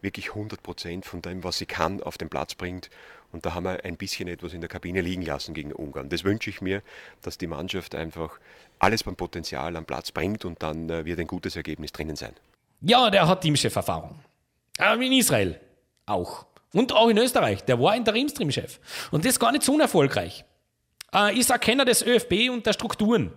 wirklich 0.00 0.30
100 0.30 0.64
Prozent 0.64 1.06
von 1.06 1.22
dem, 1.22 1.44
was 1.44 1.58
sie 1.58 1.66
kann, 1.66 2.02
auf 2.02 2.18
den 2.18 2.28
Platz 2.28 2.56
bringt 2.56 2.90
und 3.30 3.46
da 3.46 3.54
haben 3.54 3.62
wir 3.62 3.84
ein 3.84 3.96
bisschen 3.96 4.26
etwas 4.26 4.52
in 4.52 4.60
der 4.60 4.68
Kabine 4.68 5.00
liegen 5.00 5.22
lassen 5.22 5.54
gegen 5.54 5.72
Ungarn. 5.72 6.08
Das 6.08 6.24
wünsche 6.24 6.50
ich 6.50 6.60
mir, 6.60 6.82
dass 7.22 7.38
die 7.38 7.46
Mannschaft 7.46 7.94
einfach 7.94 8.40
alles 8.80 9.04
beim 9.04 9.14
Potenzial 9.14 9.76
am 9.76 9.84
Platz 9.84 10.10
bringt 10.10 10.44
und 10.44 10.60
dann 10.60 10.90
äh, 10.90 11.04
wird 11.04 11.20
ein 11.20 11.28
gutes 11.28 11.54
Ergebnis 11.54 11.92
drinnen 11.92 12.16
sein. 12.16 12.32
Ja, 12.80 13.10
der 13.10 13.28
hat 13.28 13.42
Teamchef-Erfahrung. 13.42 14.18
Aber 14.78 15.00
in 15.00 15.12
Israel 15.12 15.60
auch. 16.04 16.46
Und 16.72 16.92
auch 16.92 17.10
in 17.10 17.18
Österreich. 17.18 17.62
Der 17.62 17.80
war 17.80 17.94
Interimsteamchef. 17.94 18.80
Und 19.12 19.24
das 19.24 19.34
ist 19.34 19.38
gar 19.38 19.52
nicht 19.52 19.62
so 19.62 19.72
unerfolgreich. 19.72 20.44
Äh, 21.14 21.38
ist 21.38 21.52
ein 21.52 21.60
Kenner 21.60 21.84
des 21.84 22.04
ÖFB 22.04 22.50
und 22.50 22.66
der 22.66 22.72
Strukturen. 22.72 23.32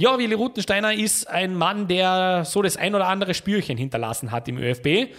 Ja, 0.00 0.16
Willi 0.16 0.34
Rutensteiner 0.34 0.94
ist 0.94 1.28
ein 1.28 1.56
Mann, 1.56 1.88
der 1.88 2.44
so 2.44 2.62
das 2.62 2.76
ein 2.76 2.94
oder 2.94 3.08
andere 3.08 3.34
Spürchen 3.34 3.76
hinterlassen 3.76 4.30
hat 4.30 4.46
im 4.46 4.56
ÖFB. 4.56 5.12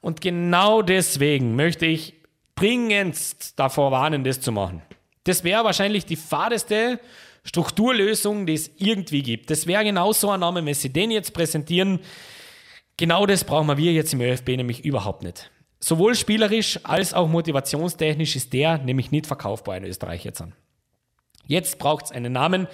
Und 0.00 0.22
genau 0.22 0.80
deswegen 0.80 1.54
möchte 1.54 1.84
ich 1.84 2.14
dringendst 2.54 3.58
davor 3.58 3.90
warnen, 3.90 4.24
das 4.24 4.40
zu 4.40 4.50
machen. 4.50 4.80
Das 5.24 5.44
wäre 5.44 5.64
wahrscheinlich 5.64 6.06
die 6.06 6.16
fadeste 6.16 6.98
Strukturlösung, 7.44 8.46
die 8.46 8.54
es 8.54 8.70
irgendwie 8.78 9.22
gibt. 9.22 9.50
Das 9.50 9.66
wäre 9.66 9.84
genau 9.84 10.14
so 10.14 10.30
ein 10.30 10.40
Name, 10.40 10.64
wenn 10.64 10.72
Sie 10.72 10.90
den 10.90 11.10
jetzt 11.10 11.34
präsentieren. 11.34 12.00
Genau 12.96 13.26
das 13.26 13.44
brauchen 13.44 13.76
wir 13.76 13.92
jetzt 13.92 14.14
im 14.14 14.22
ÖFB 14.22 14.48
nämlich 14.48 14.82
überhaupt 14.82 15.24
nicht. 15.24 15.50
Sowohl 15.78 16.14
spielerisch 16.14 16.80
als 16.84 17.12
auch 17.12 17.28
motivationstechnisch 17.28 18.34
ist 18.36 18.54
der 18.54 18.78
nämlich 18.78 19.10
nicht 19.10 19.26
verkaufbar 19.26 19.76
in 19.76 19.84
Österreich 19.84 20.24
jetzt 20.24 20.40
an. 20.40 20.54
Jetzt 21.44 21.78
braucht 21.78 22.06
es 22.06 22.12
einen 22.12 22.32
Namen, 22.32 22.66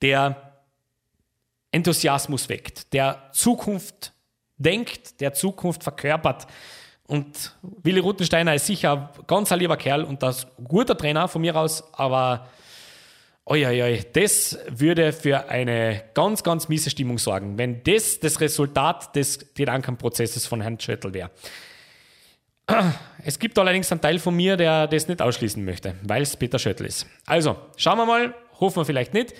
der 0.00 0.51
Enthusiasmus 1.72 2.48
weckt, 2.48 2.92
der 2.92 3.30
Zukunft 3.32 4.12
denkt, 4.58 5.20
der 5.20 5.32
Zukunft 5.32 5.82
verkörpert 5.82 6.46
und 7.06 7.54
Willi 7.82 8.00
Rutensteiner 8.00 8.54
ist 8.54 8.66
sicher 8.66 9.12
ein 9.14 9.26
ganz 9.26 9.50
ein 9.50 9.58
lieber 9.58 9.76
Kerl 9.76 10.04
und 10.04 10.22
ein 10.22 10.34
guter 10.62 10.96
Trainer 10.96 11.28
von 11.28 11.42
mir 11.42 11.56
aus, 11.56 11.82
aber 11.94 12.48
oi, 13.44 13.66
oi, 13.66 13.82
oi, 13.82 14.04
das 14.12 14.58
würde 14.68 15.12
für 15.12 15.48
eine 15.48 16.04
ganz, 16.14 16.42
ganz 16.42 16.68
miese 16.68 16.90
Stimmung 16.90 17.18
sorgen, 17.18 17.58
wenn 17.58 17.82
das 17.82 18.20
das 18.20 18.40
Resultat 18.40 19.16
des 19.16 19.54
Gedankenprozesses 19.54 20.46
von 20.46 20.60
Herrn 20.60 20.78
Schöttl 20.78 21.12
wäre. 21.12 21.30
Es 23.24 23.38
gibt 23.38 23.58
allerdings 23.58 23.90
einen 23.90 24.00
Teil 24.00 24.18
von 24.18 24.34
mir, 24.34 24.56
der 24.56 24.86
das 24.86 25.08
nicht 25.08 25.20
ausschließen 25.20 25.64
möchte, 25.64 25.96
weil 26.04 26.22
es 26.22 26.36
Peter 26.36 26.58
Schöttl 26.58 26.86
ist. 26.86 27.06
Also, 27.26 27.56
schauen 27.76 27.98
wir 27.98 28.06
mal, 28.06 28.34
hoffen 28.60 28.76
wir 28.76 28.84
vielleicht 28.84 29.12
nicht. 29.12 29.34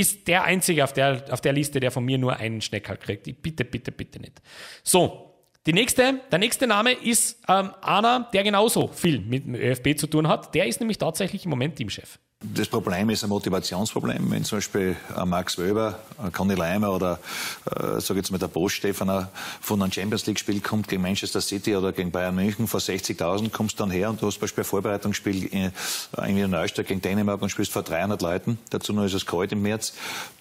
Ist 0.00 0.28
der 0.28 0.44
Einzige 0.44 0.82
auf 0.82 0.94
der, 0.94 1.24
auf 1.30 1.42
der 1.42 1.52
Liste, 1.52 1.78
der 1.78 1.90
von 1.90 2.02
mir 2.04 2.16
nur 2.16 2.36
einen 2.36 2.62
Schneckerl 2.62 2.96
kriegt. 2.96 3.42
Bitte, 3.42 3.66
bitte, 3.66 3.92
bitte 3.92 4.18
nicht. 4.18 4.40
So, 4.82 5.34
die 5.66 5.74
nächste, 5.74 6.20
der 6.32 6.38
nächste 6.38 6.66
Name 6.66 6.92
ist 6.92 7.42
ähm, 7.46 7.72
einer, 7.82 8.30
der 8.32 8.42
genauso 8.42 8.88
viel 8.88 9.20
mit 9.20 9.44
dem 9.44 9.54
ÖFB 9.54 9.98
zu 9.98 10.06
tun 10.06 10.26
hat. 10.26 10.54
Der 10.54 10.66
ist 10.66 10.80
nämlich 10.80 10.96
tatsächlich 10.96 11.44
im 11.44 11.50
Moment 11.50 11.76
Teamchef. 11.76 12.18
Das 12.42 12.68
Problem 12.68 13.10
ist 13.10 13.22
ein 13.22 13.28
Motivationsproblem. 13.28 14.30
Wenn 14.30 14.44
zum 14.44 14.58
Beispiel 14.58 14.96
Max 15.26 15.58
Weber, 15.58 15.98
Conny 16.32 16.54
Leimer 16.54 16.90
oder, 16.90 17.20
äh, 17.66 18.00
sag 18.00 18.16
jetzt 18.16 18.32
mal, 18.32 18.38
der 18.38 18.48
Bosch 18.48 18.76
Stefan 18.76 19.28
von 19.60 19.82
einem 19.82 19.92
Champions 19.92 20.24
League-Spiel 20.24 20.60
kommt 20.60 20.88
gegen 20.88 21.02
Manchester 21.02 21.42
City 21.42 21.76
oder 21.76 21.92
gegen 21.92 22.10
Bayern 22.10 22.34
München 22.34 22.66
vor 22.66 22.80
60.000, 22.80 23.50
kommst 23.50 23.78
dann 23.78 23.90
her 23.90 24.08
und 24.08 24.22
du 24.22 24.26
hast 24.26 24.34
zum 24.34 24.40
Beispiel 24.40 24.64
ein 24.64 24.66
Vorbereitungsspiel 24.66 25.44
in, 25.44 25.72
in 26.26 26.50
Neustadt 26.50 26.86
gegen 26.86 27.02
Dänemark 27.02 27.42
und 27.42 27.50
spielst 27.50 27.72
vor 27.72 27.82
300 27.82 28.22
Leuten. 28.22 28.58
Dazu 28.70 28.94
noch 28.94 29.04
ist 29.04 29.12
es 29.12 29.26
kalt 29.26 29.52
im 29.52 29.60
März. 29.60 29.92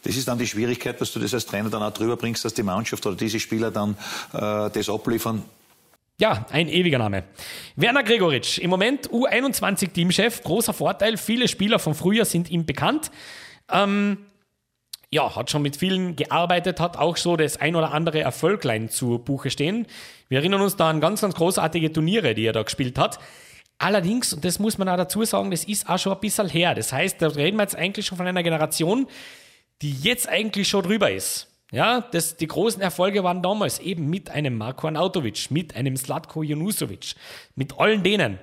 Das 0.03 0.15
ist 0.15 0.27
dann 0.27 0.39
die 0.39 0.47
Schwierigkeit, 0.47 1.01
dass 1.01 1.11
du 1.11 1.19
das 1.19 1.33
als 1.33 1.47
Trainer 1.47 1.69
dann 1.69 1.83
auch 1.83 1.93
drüber 1.93 2.15
bringst, 2.15 2.45
dass 2.45 2.53
die 2.53 2.63
Mannschaft 2.63 3.05
oder 3.05 3.17
diese 3.17 3.41
Spieler 3.41 3.71
dann 3.71 3.97
äh, 4.31 4.69
das 4.69 4.87
abliefern, 4.87 5.43
ja, 6.19 6.45
ein 6.51 6.67
ewiger 6.67 6.97
Name. 6.97 7.23
Werner 7.75 8.03
Gregoritsch, 8.03 8.57
im 8.59 8.69
Moment 8.69 9.09
U21-Teamchef. 9.09 10.43
Großer 10.43 10.73
Vorteil, 10.73 11.17
viele 11.17 11.47
Spieler 11.47 11.79
von 11.79 11.95
früher 11.95 12.25
sind 12.25 12.49
ihm 12.49 12.65
bekannt. 12.65 13.09
Ähm, 13.71 14.17
ja, 15.11 15.35
hat 15.35 15.49
schon 15.49 15.61
mit 15.61 15.77
vielen 15.77 16.15
gearbeitet, 16.15 16.79
hat 16.79 16.97
auch 16.97 17.17
so 17.17 17.35
das 17.35 17.57
ein 17.57 17.75
oder 17.75 17.93
andere 17.93 18.19
Erfolglein 18.19 18.89
zu 18.89 19.19
Buche 19.19 19.49
stehen. 19.49 19.87
Wir 20.27 20.39
erinnern 20.39 20.61
uns 20.61 20.75
da 20.75 20.89
an 20.89 21.01
ganz, 21.01 21.21
ganz 21.21 21.35
großartige 21.35 21.91
Turniere, 21.91 22.35
die 22.35 22.45
er 22.45 22.53
da 22.53 22.63
gespielt 22.63 22.99
hat. 22.99 23.19
Allerdings, 23.79 24.33
und 24.33 24.43
das 24.43 24.59
muss 24.59 24.77
man 24.77 24.89
auch 24.89 24.97
dazu 24.97 25.23
sagen, 25.23 25.51
das 25.51 25.63
ist 25.63 25.89
auch 25.89 25.97
schon 25.97 26.11
ein 26.11 26.19
bisschen 26.19 26.49
her. 26.49 26.75
Das 26.75 26.91
heißt, 26.91 27.21
da 27.21 27.29
reden 27.29 27.57
wir 27.57 27.63
jetzt 27.63 27.77
eigentlich 27.77 28.05
schon 28.05 28.17
von 28.17 28.27
einer 28.27 28.43
Generation, 28.43 29.07
die 29.81 29.93
jetzt 29.93 30.27
eigentlich 30.27 30.67
schon 30.67 30.83
drüber 30.83 31.09
ist. 31.09 31.48
Ja, 31.71 32.01
das, 32.01 32.35
die 32.35 32.47
großen 32.47 32.81
Erfolge 32.81 33.23
waren 33.23 33.43
damals 33.43 33.79
eben 33.79 34.09
mit 34.09 34.29
einem 34.29 34.57
Marko 34.57 34.87
Arnautovic, 34.87 35.51
mit 35.51 35.75
einem 35.75 35.97
Slatko 35.97 36.41
Junusovic, 36.41 37.13
mit 37.55 37.77
allen 37.77 38.01
denen. 38.01 38.39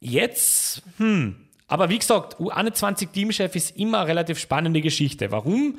Jetzt, 0.00 0.82
hm, 0.98 1.48
aber 1.68 1.88
wie 1.88 1.98
gesagt, 1.98 2.38
U21 2.38 3.12
Teamchef 3.12 3.56
ist 3.56 3.76
immer 3.78 4.00
eine 4.00 4.08
relativ 4.08 4.38
spannende 4.38 4.82
Geschichte. 4.82 5.30
Warum? 5.30 5.78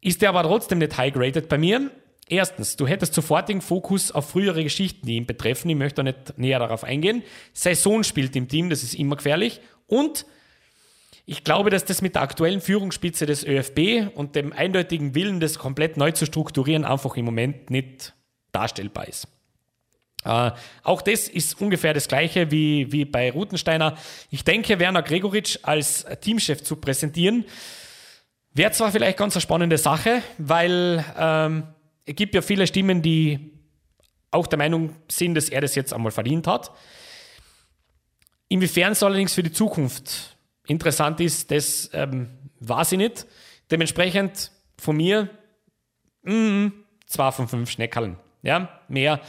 Ist 0.00 0.22
der 0.22 0.28
aber 0.28 0.44
trotzdem 0.44 0.78
nicht 0.78 0.96
high-graded 0.96 1.48
bei 1.48 1.58
mir? 1.58 1.90
Erstens, 2.28 2.76
du 2.76 2.86
hättest 2.86 3.14
sofortigen 3.14 3.60
Fokus 3.60 4.12
auf 4.12 4.30
frühere 4.30 4.62
Geschichten, 4.62 5.06
die 5.06 5.16
ihn 5.16 5.26
betreffen. 5.26 5.68
Ich 5.70 5.76
möchte 5.76 5.96
da 5.96 6.02
nicht 6.04 6.38
näher 6.38 6.60
darauf 6.60 6.84
eingehen. 6.84 7.22
Saison 7.52 8.04
spielt 8.04 8.36
im 8.36 8.48
Team, 8.48 8.70
das 8.70 8.84
ist 8.84 8.94
immer 8.94 9.16
gefährlich. 9.16 9.60
Und 9.88 10.24
ich 11.24 11.44
glaube, 11.44 11.70
dass 11.70 11.84
das 11.84 12.02
mit 12.02 12.14
der 12.14 12.22
aktuellen 12.22 12.60
Führungsspitze 12.60 13.26
des 13.26 13.44
ÖFB 13.44 14.14
und 14.16 14.34
dem 14.34 14.52
eindeutigen 14.52 15.14
Willen, 15.14 15.40
das 15.40 15.58
komplett 15.58 15.96
neu 15.96 16.10
zu 16.10 16.26
strukturieren, 16.26 16.84
einfach 16.84 17.16
im 17.16 17.24
Moment 17.24 17.70
nicht 17.70 18.14
darstellbar 18.50 19.08
ist. 19.08 19.28
Äh, 20.24 20.50
auch 20.82 21.02
das 21.02 21.28
ist 21.28 21.60
ungefähr 21.60 21.94
das 21.94 22.08
Gleiche 22.08 22.50
wie, 22.50 22.90
wie 22.92 23.04
bei 23.04 23.30
Rutensteiner. 23.30 23.96
Ich 24.30 24.44
denke, 24.44 24.78
Werner 24.78 25.02
Gregoritsch 25.02 25.58
als 25.62 26.06
Teamchef 26.20 26.62
zu 26.62 26.76
präsentieren, 26.76 27.44
wäre 28.52 28.72
zwar 28.72 28.92
vielleicht 28.92 29.18
ganz 29.18 29.34
eine 29.34 29.40
spannende 29.40 29.78
Sache, 29.78 30.22
weil 30.38 31.04
ähm, 31.18 31.64
es 32.04 32.16
gibt 32.16 32.34
ja 32.34 32.42
viele 32.42 32.66
Stimmen, 32.66 33.02
die 33.02 33.52
auch 34.30 34.46
der 34.46 34.58
Meinung 34.58 34.96
sind, 35.08 35.34
dass 35.34 35.48
er 35.48 35.60
das 35.60 35.74
jetzt 35.74 35.92
einmal 35.92 36.12
verdient 36.12 36.46
hat. 36.46 36.72
Inwiefern 38.48 38.92
es 38.92 39.02
allerdings 39.02 39.34
für 39.34 39.42
die 39.42 39.52
Zukunft 39.52 40.36
interessant 40.66 41.20
ist, 41.20 41.50
das 41.50 41.90
ähm, 41.92 42.28
weiß 42.60 42.92
ich 42.92 42.98
nicht. 42.98 43.26
Dementsprechend 43.70 44.50
von 44.78 44.96
mir 44.96 45.30
mm, 46.22 46.68
zwei 47.06 47.30
von 47.32 47.48
fünf 47.48 47.70
Schneckerln. 47.70 48.16
Ja, 48.42 48.80
mehr 48.88 49.20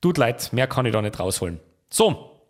tut 0.00 0.18
leid, 0.18 0.52
mehr 0.52 0.66
kann 0.66 0.86
ich 0.86 0.92
da 0.92 1.02
nicht 1.02 1.18
rausholen. 1.18 1.60
So, 1.88 2.42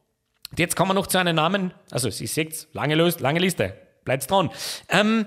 jetzt 0.57 0.77
kommen 0.77 0.90
wir 0.90 0.94
noch 0.94 1.07
zu 1.07 1.19
einem 1.19 1.36
Namen. 1.36 1.73
Also, 1.90 2.09
ihr 2.09 2.28
seht, 2.28 2.69
lange, 2.73 2.94
lange 2.94 3.40
Liste. 3.40 3.77
Bleibt 4.05 4.31
dran. 4.31 4.51
Ähm, 4.89 5.27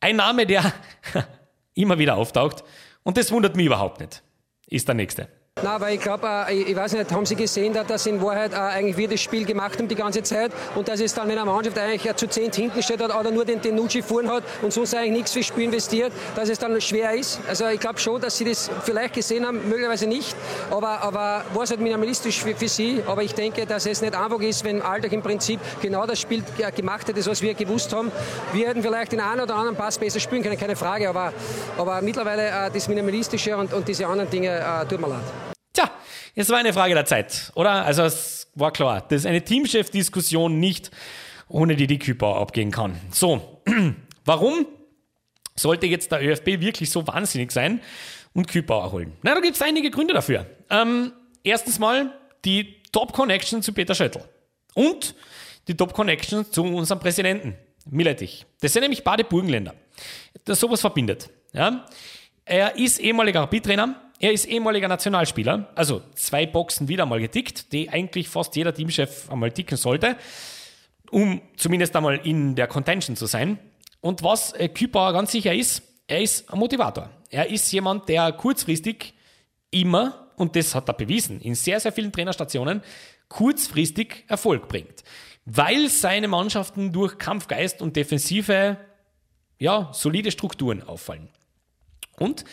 ein 0.00 0.16
Name, 0.16 0.46
der 0.46 0.72
immer 1.74 1.98
wieder 1.98 2.16
auftaucht, 2.16 2.64
und 3.02 3.16
das 3.16 3.32
wundert 3.32 3.56
mich 3.56 3.66
überhaupt 3.66 4.00
nicht, 4.00 4.22
ist 4.66 4.88
der 4.88 4.94
nächste. 4.94 5.28
Na, 5.62 5.74
aber 5.74 5.90
ich 5.90 6.00
glaube, 6.00 6.28
äh, 6.48 6.54
ich 6.54 6.76
weiß 6.76 6.92
nicht, 6.92 7.10
haben 7.10 7.26
Sie 7.26 7.34
gesehen, 7.34 7.76
dass 7.86 8.06
in 8.06 8.22
Wahrheit 8.22 8.52
äh, 8.52 8.56
eigentlich 8.56 8.96
wir 8.96 9.08
das 9.08 9.20
Spiel 9.20 9.44
gemacht 9.44 9.78
haben 9.78 9.88
die 9.88 9.94
ganze 9.94 10.22
Zeit 10.22 10.52
und 10.76 10.86
dass 10.86 11.00
es 11.00 11.14
dann, 11.14 11.28
wenn 11.28 11.38
eine 11.38 11.50
Mannschaft 11.50 11.76
eigentlich 11.78 12.14
zu 12.14 12.28
zehn 12.28 12.52
hinten 12.52 12.82
steht 12.82 13.02
oder 13.02 13.30
nur 13.30 13.44
den, 13.44 13.60
den 13.60 13.74
Nucci 13.74 14.02
vorn 14.02 14.30
hat 14.30 14.44
und 14.62 14.72
sonst 14.72 14.94
eigentlich 14.94 15.12
nichts 15.12 15.32
fürs 15.32 15.46
Spiel 15.46 15.64
investiert, 15.64 16.12
dass 16.36 16.48
es 16.48 16.58
dann 16.58 16.80
schwer 16.80 17.12
ist. 17.14 17.40
Also 17.48 17.66
ich 17.66 17.80
glaube 17.80 17.98
schon, 17.98 18.20
dass 18.20 18.36
Sie 18.36 18.44
das 18.44 18.70
vielleicht 18.84 19.14
gesehen 19.14 19.46
haben, 19.46 19.68
möglicherweise 19.68 20.06
nicht, 20.06 20.36
aber, 20.70 21.02
aber 21.02 21.44
war 21.52 21.62
es 21.64 21.70
halt 21.70 21.80
minimalistisch 21.80 22.40
für, 22.40 22.54
für 22.54 22.68
Sie. 22.68 23.02
Aber 23.06 23.22
ich 23.22 23.34
denke, 23.34 23.66
dass 23.66 23.86
es 23.86 24.00
nicht 24.00 24.14
einfach 24.14 24.40
ist, 24.40 24.64
wenn 24.64 24.80
Alltag 24.80 25.12
im 25.12 25.22
Prinzip 25.22 25.60
genau 25.82 26.06
das 26.06 26.20
Spiel 26.20 26.42
gemacht 26.74 27.08
hätte, 27.08 27.24
was 27.26 27.42
wir 27.42 27.54
gewusst 27.54 27.92
haben. 27.92 28.12
Wir 28.52 28.68
hätten 28.68 28.82
vielleicht 28.82 29.12
den 29.12 29.20
einen 29.20 29.40
oder 29.40 29.56
anderen 29.56 29.76
Pass 29.76 29.98
besser 29.98 30.20
spielen 30.20 30.42
können, 30.42 30.58
keine 30.58 30.76
Frage, 30.76 31.08
aber, 31.08 31.32
aber 31.76 32.00
mittlerweile 32.02 32.48
äh, 32.48 32.70
das 32.72 32.88
Minimalistische 32.88 33.56
und, 33.56 33.72
und 33.72 33.88
diese 33.88 34.06
anderen 34.06 34.30
Dinge 34.30 34.48
äh, 34.48 34.86
tut 34.86 35.00
mir 35.00 35.08
leid. 35.08 35.47
Tja, 35.78 35.92
es 36.34 36.48
war 36.48 36.58
eine 36.58 36.72
Frage 36.72 36.94
der 36.94 37.04
Zeit, 37.04 37.52
oder? 37.54 37.84
Also 37.84 38.02
es 38.02 38.50
war 38.56 38.72
klar, 38.72 39.00
dass 39.00 39.24
eine 39.24 39.44
Teamchef-Diskussion 39.44 40.58
nicht 40.58 40.90
ohne 41.46 41.76
die 41.76 41.98
Küper 42.00 42.34
abgehen 42.34 42.72
kann. 42.72 43.00
So, 43.12 43.62
warum 44.24 44.66
sollte 45.54 45.86
jetzt 45.86 46.10
der 46.10 46.20
ÖFB 46.20 46.46
wirklich 46.60 46.90
so 46.90 47.06
wahnsinnig 47.06 47.52
sein 47.52 47.80
und 48.32 48.48
Küper 48.48 48.90
holen? 48.90 49.12
Na, 49.22 49.34
da 49.34 49.40
gibt 49.40 49.54
es 49.54 49.62
einige 49.62 49.92
Gründe 49.92 50.14
dafür. 50.14 50.46
Ähm, 50.68 51.12
erstens 51.44 51.78
mal 51.78 52.12
die 52.44 52.82
Top-Connection 52.90 53.62
zu 53.62 53.72
Peter 53.72 53.94
Schöttl 53.94 54.24
und 54.74 55.14
die 55.68 55.76
Top-Connection 55.76 56.50
zu 56.50 56.64
unserem 56.64 56.98
Präsidenten, 56.98 57.56
Miletich. 57.88 58.46
Das 58.62 58.72
sind 58.72 58.82
nämlich 58.82 59.04
beide 59.04 59.22
Burgenländer. 59.22 59.74
Das 60.44 60.58
sowas 60.58 60.80
verbindet. 60.80 61.30
Ja? 61.52 61.86
Er 62.44 62.74
ist 62.76 62.98
ehemaliger 62.98 63.42
Rapid-Trainer, 63.42 64.07
er 64.20 64.32
ist 64.32 64.46
ehemaliger 64.46 64.88
Nationalspieler, 64.88 65.70
also 65.74 66.02
zwei 66.14 66.46
Boxen 66.46 66.88
wieder 66.88 67.06
mal 67.06 67.20
getickt, 67.20 67.72
die 67.72 67.88
eigentlich 67.88 68.28
fast 68.28 68.56
jeder 68.56 68.74
Teamchef 68.74 69.30
einmal 69.30 69.52
ticken 69.52 69.76
sollte, 69.76 70.16
um 71.10 71.40
zumindest 71.56 71.94
einmal 71.94 72.20
in 72.24 72.54
der 72.56 72.66
Contention 72.66 73.16
zu 73.16 73.26
sein. 73.26 73.58
Und 74.00 74.22
was 74.22 74.52
äh, 74.52 74.68
Küper 74.68 75.12
ganz 75.12 75.32
sicher 75.32 75.54
ist, 75.54 75.82
er 76.06 76.20
ist 76.20 76.52
ein 76.52 76.58
Motivator. 76.58 77.10
Er 77.30 77.48
ist 77.48 77.70
jemand, 77.70 78.08
der 78.08 78.32
kurzfristig 78.32 79.14
immer, 79.70 80.30
und 80.36 80.56
das 80.56 80.74
hat 80.74 80.88
er 80.88 80.94
bewiesen, 80.94 81.40
in 81.40 81.54
sehr, 81.54 81.78
sehr 81.78 81.92
vielen 81.92 82.12
Trainerstationen, 82.12 82.82
kurzfristig 83.28 84.24
Erfolg 84.26 84.68
bringt. 84.68 85.04
Weil 85.44 85.88
seine 85.88 86.28
Mannschaften 86.28 86.92
durch 86.92 87.18
Kampfgeist 87.18 87.82
und 87.82 87.96
defensive, 87.96 88.78
ja, 89.58 89.90
solide 89.92 90.30
Strukturen 90.30 90.82
auffallen. 90.82 91.28
Und 92.18 92.44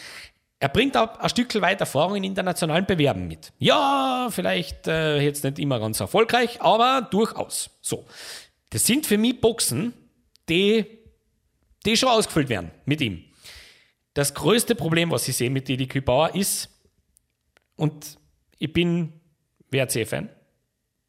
er 0.59 0.69
bringt 0.69 0.95
auch 0.95 1.19
ein 1.19 1.29
Stück 1.29 1.53
weit 1.61 1.81
Erfahrung 1.81 2.15
in 2.15 2.23
internationalen 2.23 2.85
Bewerben 2.85 3.27
mit. 3.27 3.51
Ja, 3.59 4.29
vielleicht 4.31 4.87
äh, 4.87 5.19
jetzt 5.19 5.43
nicht 5.43 5.59
immer 5.59 5.79
ganz 5.79 5.99
erfolgreich, 5.99 6.61
aber 6.61 7.01
durchaus. 7.01 7.71
So. 7.81 8.05
Das 8.69 8.85
sind 8.85 9.05
für 9.05 9.17
mich 9.17 9.41
Boxen, 9.41 9.93
die, 10.49 10.85
die 11.85 11.97
schon 11.97 12.09
ausgefüllt 12.09 12.49
werden 12.49 12.71
mit 12.85 13.01
ihm. 13.01 13.23
Das 14.13 14.33
größte 14.33 14.75
Problem, 14.75 15.11
was 15.11 15.27
ich 15.27 15.35
sehe 15.35 15.49
mit 15.49 15.67
Didi 15.67 15.87
Kübauer 15.87 16.35
ist, 16.35 16.69
und 17.75 18.17
ich 18.57 18.71
bin 18.71 19.11
WRC-Fan, 19.71 20.29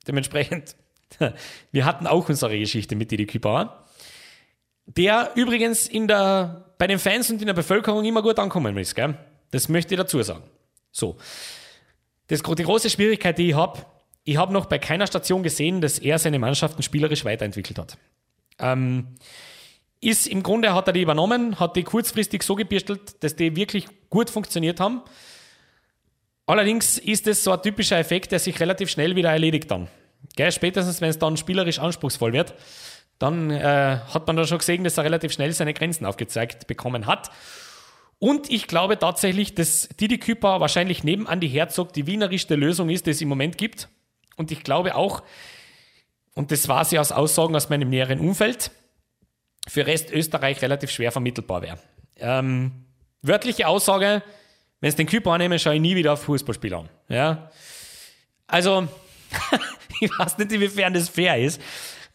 dementsprechend, 0.09 0.75
wir 1.71 1.85
hatten 1.85 2.09
auch 2.09 2.29
unsere 2.29 2.59
Geschichte 2.59 2.97
mit 2.97 3.13
Didi 3.13 3.27
Kübauer, 3.27 3.87
der 4.87 5.31
übrigens 5.37 5.87
in 5.87 6.09
der, 6.09 6.75
bei 6.79 6.89
den 6.89 6.99
Fans 6.99 7.31
und 7.31 7.41
in 7.41 7.47
der 7.47 7.55
Bevölkerung 7.55 8.05
immer 8.05 8.23
gut 8.23 8.41
ankommen 8.41 8.77
ist. 8.77 8.97
Gell? 8.97 9.17
Das 9.57 9.71
möchte 9.71 9.95
ich 9.95 9.99
dazu 9.99 10.23
sagen. 10.23 10.43
So. 10.93 11.17
Das, 12.27 12.43
die 12.43 12.63
große 12.63 12.91
Schwierigkeit, 12.91 13.39
die 13.39 13.49
ich 13.49 13.55
habe, 13.55 13.87
ich 14.25 14.37
habe 14.37 14.53
noch 14.53 14.67
bei 14.67 14.79
keiner 14.79 15.07
Station 15.07 15.43
gesehen, 15.43 15.81
dass 15.81 15.99
er 15.99 16.19
seine 16.19 16.39
Mannschaften 16.39 16.83
spielerisch 16.83 17.25
weiterentwickelt 17.25 17.79
hat. 17.79 17.97
Ähm, 18.59 19.15
ist 20.03 20.27
im 20.27 20.43
Grunde 20.43 20.75
hat 20.75 20.89
er 20.89 20.93
die 20.93 21.01
übernommen, 21.01 21.59
hat 21.59 21.75
die 21.75 21.85
kurzfristig 21.85 22.43
so 22.43 22.55
gebirstelt, 22.55 23.25
dass 23.25 23.35
die 23.35 23.57
wirklich 23.57 23.87
gut 24.11 24.29
funktioniert 24.29 24.79
haben. 24.79 25.01
Allerdings 26.45 26.99
ist 26.99 27.27
es 27.27 27.43
so 27.43 27.53
ein 27.53 27.63
typischer 27.63 27.99
Effekt, 27.99 28.33
der 28.33 28.41
sich 28.41 28.61
relativ 28.61 28.91
schnell 28.91 29.17
wieder 29.17 29.31
erledigt 29.31 29.71
dann. 29.71 29.89
Gell, 30.35 30.53
spätestens, 30.53 31.01
wenn 31.01 31.09
es 31.09 31.19
dann 31.19 31.39
spielerisch 31.39 31.79
anspruchsvoll 31.79 32.35
wird, 32.35 32.53
dann 33.19 33.51
äh, 33.51 34.01
hat 34.13 34.27
man 34.27 34.37
da 34.37 34.47
schon 34.47 34.59
gesehen, 34.59 34.85
dass 34.85 34.99
er 34.99 35.05
relativ 35.05 35.33
schnell 35.33 35.53
seine 35.53 35.73
Grenzen 35.73 36.05
aufgezeigt 36.05 36.67
bekommen 36.67 37.07
hat. 37.07 37.31
Und 38.19 38.51
ich 38.51 38.67
glaube 38.67 38.99
tatsächlich, 38.99 39.55
dass 39.55 39.89
Didi 40.01 40.19
Küper 40.19 40.61
wahrscheinlich 40.61 41.05
neben 41.05 41.27
Andi 41.27 41.49
Herzog 41.49 41.93
die 41.93 42.07
wienerischste 42.07 42.55
Lösung 42.55 42.89
ist, 42.89 43.07
die 43.07 43.11
es 43.11 43.21
im 43.21 43.29
Moment 43.29 43.59
gibt. 43.59 43.89
Und 44.37 44.51
ich 44.51 44.63
glaube 44.63 44.95
auch, 44.95 45.23
und 46.35 46.51
das 46.51 46.69
war 46.69 46.85
sie 46.85 46.99
aus 46.99 47.13
Aussagen 47.13 47.55
aus 47.55 47.69
meinem 47.69 47.91
näheren 47.91 48.21
Umfeld, 48.21 48.71
für 49.69 49.87
Rest 49.87 50.13
Österreich 50.13 50.63
relativ 50.63 50.91
schwer 50.91 51.13
vermittelbar 51.13 51.61
wäre. 51.63 51.79
Ähm, 52.17 52.87
wörtliche 53.21 53.67
Aussage, 53.67 54.23
wenn 54.81 54.89
es 54.89 54.97
den 54.97 55.07
Küper 55.07 55.33
annehme, 55.33 55.59
schaue 55.59 55.75
ich 55.75 55.81
nie 55.81 55.97
wieder 55.97 56.13
auf 56.13 56.23
Fußballspieler 56.23 56.79
an. 56.79 56.89
Ja? 57.09 57.51
Also, 58.47 58.89
ich 60.01 60.11
weiß 60.19 60.39
nicht, 60.39 60.53
inwiefern 60.53 60.95
das 60.95 61.09
fair 61.09 61.39
ist. 61.39 61.61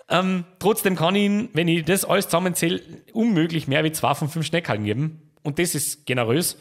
Ähm, 0.09 0.45
trotzdem 0.59 0.95
kann 0.95 1.15
ich 1.15 1.23
ihn, 1.23 1.49
wenn 1.53 1.67
ich 1.67 1.85
das 1.85 2.05
alles 2.05 2.25
zusammenzähle, 2.25 2.81
unmöglich 3.13 3.67
mehr 3.67 3.83
wie 3.83 3.91
zwei 3.91 4.13
von 4.15 4.29
fünf 4.29 4.45
Schneckhallen 4.45 4.83
geben 4.83 5.30
und 5.43 5.59
das 5.59 5.75
ist 5.75 6.05
generös. 6.05 6.57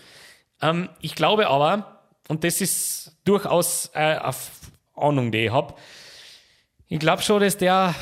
Ähm, 0.60 0.88
ich 1.00 1.14
glaube 1.14 1.48
aber, 1.48 2.02
und 2.28 2.44
das 2.44 2.60
ist 2.60 3.18
durchaus 3.24 3.90
äh, 3.94 3.98
eine 3.98 4.34
Ahnung, 4.94 5.32
die 5.32 5.46
ich 5.46 5.52
habe, 5.52 5.74
ich 6.88 6.98
glaube 6.98 7.22
schon, 7.22 7.40
dass 7.40 7.56
der, 7.56 7.94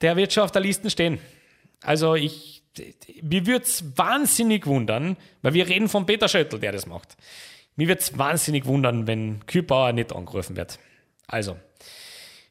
der 0.00 0.16
wird 0.16 0.32
schon 0.32 0.42
auf 0.42 0.52
der 0.52 0.62
Liste 0.62 0.90
stehen. 0.90 1.18
Also 1.82 2.14
ich, 2.14 2.62
mir 3.22 3.46
würde 3.46 3.64
es 3.64 3.96
wahnsinnig 3.96 4.66
wundern, 4.66 5.16
weil 5.42 5.54
wir 5.54 5.66
reden 5.66 5.88
von 5.88 6.06
Peter 6.06 6.28
Schöttl, 6.28 6.58
der 6.58 6.72
das 6.72 6.86
macht. 6.86 7.16
Mir 7.76 7.88
würde 7.88 8.00
es 8.00 8.16
wahnsinnig 8.18 8.66
wundern, 8.66 9.06
wenn 9.06 9.44
Kühlbauer 9.46 9.92
nicht 9.92 10.14
angerufen 10.14 10.56
wird. 10.56 10.78
Also, 11.26 11.56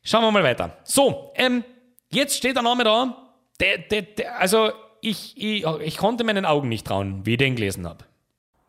schauen 0.03 0.23
wir 0.23 0.31
mal 0.31 0.43
weiter. 0.43 0.77
So, 0.83 1.31
ähm, 1.35 1.63
jetzt 2.09 2.37
steht 2.37 2.55
der 2.55 2.63
Name 2.63 2.83
da. 2.83 3.31
Der, 3.59 3.77
der, 3.77 4.01
der, 4.01 4.39
also 4.39 4.71
ich, 5.03 5.37
ich, 5.37 5.65
ich 5.65 5.97
konnte 5.97 6.23
meinen 6.23 6.45
Augen 6.45 6.69
nicht 6.69 6.87
trauen, 6.87 7.25
wie 7.25 7.31
ich 7.31 7.37
den 7.37 7.55
gelesen 7.55 7.87
habe. 7.87 8.05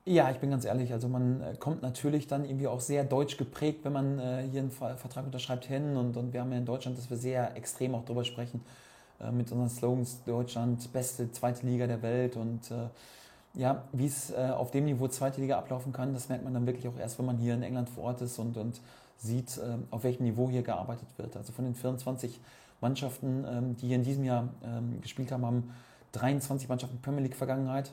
Ja, 0.06 0.30
ich 0.30 0.36
bin 0.36 0.50
ganz 0.50 0.66
ehrlich. 0.66 0.92
Also 0.92 1.08
man 1.08 1.40
äh, 1.40 1.54
kommt 1.58 1.80
natürlich 1.80 2.26
dann 2.26 2.44
irgendwie 2.44 2.66
auch 2.66 2.80
sehr 2.80 3.04
deutsch 3.04 3.38
geprägt, 3.38 3.80
wenn 3.84 3.92
man 3.94 4.18
äh, 4.18 4.46
hier 4.50 4.60
einen 4.60 4.70
Vertrag 4.70 5.24
unterschreibt, 5.24 5.64
hin. 5.64 5.96
Und, 5.96 6.16
und 6.16 6.32
wir 6.32 6.40
haben 6.40 6.52
ja 6.52 6.58
in 6.58 6.66
Deutschland, 6.66 6.98
dass 6.98 7.08
wir 7.08 7.16
sehr 7.16 7.56
extrem 7.56 7.94
auch 7.94 8.04
darüber 8.04 8.24
sprechen, 8.24 8.60
äh, 9.20 9.30
mit 9.30 9.50
unseren 9.50 9.70
Slogans 9.70 10.22
Deutschland, 10.26 10.92
beste 10.92 11.32
zweite 11.32 11.66
Liga 11.66 11.86
der 11.86 12.02
Welt. 12.02 12.36
Und 12.36 12.70
äh, 12.70 12.88
ja, 13.54 13.84
wie 13.92 14.06
es 14.06 14.30
äh, 14.30 14.50
auf 14.54 14.72
dem 14.72 14.84
Niveau 14.84 15.08
zweite 15.08 15.40
Liga 15.40 15.56
ablaufen 15.56 15.92
kann, 15.92 16.12
das 16.12 16.28
merkt 16.28 16.44
man 16.44 16.52
dann 16.52 16.66
wirklich 16.66 16.86
auch 16.86 16.98
erst, 16.98 17.18
wenn 17.18 17.26
man 17.26 17.38
hier 17.38 17.54
in 17.54 17.62
England 17.62 17.88
vor 17.88 18.04
Ort 18.04 18.20
ist 18.20 18.38
und, 18.38 18.58
und 18.58 18.80
sieht, 19.16 19.56
äh, 19.56 19.78
auf 19.90 20.04
welchem 20.04 20.24
Niveau 20.24 20.50
hier 20.50 20.62
gearbeitet 20.62 21.08
wird. 21.16 21.34
Also 21.34 21.52
von 21.52 21.64
den 21.64 21.74
24 21.74 22.40
Mannschaften, 22.82 23.46
ähm, 23.48 23.76
die 23.76 23.86
hier 23.86 23.96
in 23.96 24.02
diesem 24.02 24.24
Jahr 24.24 24.48
ähm, 24.62 25.00
gespielt 25.00 25.32
haben, 25.32 25.46
haben 25.46 25.70
23 26.14 26.68
Mannschaften 26.68 27.00
Premier 27.00 27.22
League 27.22 27.36
Vergangenheit. 27.36 27.92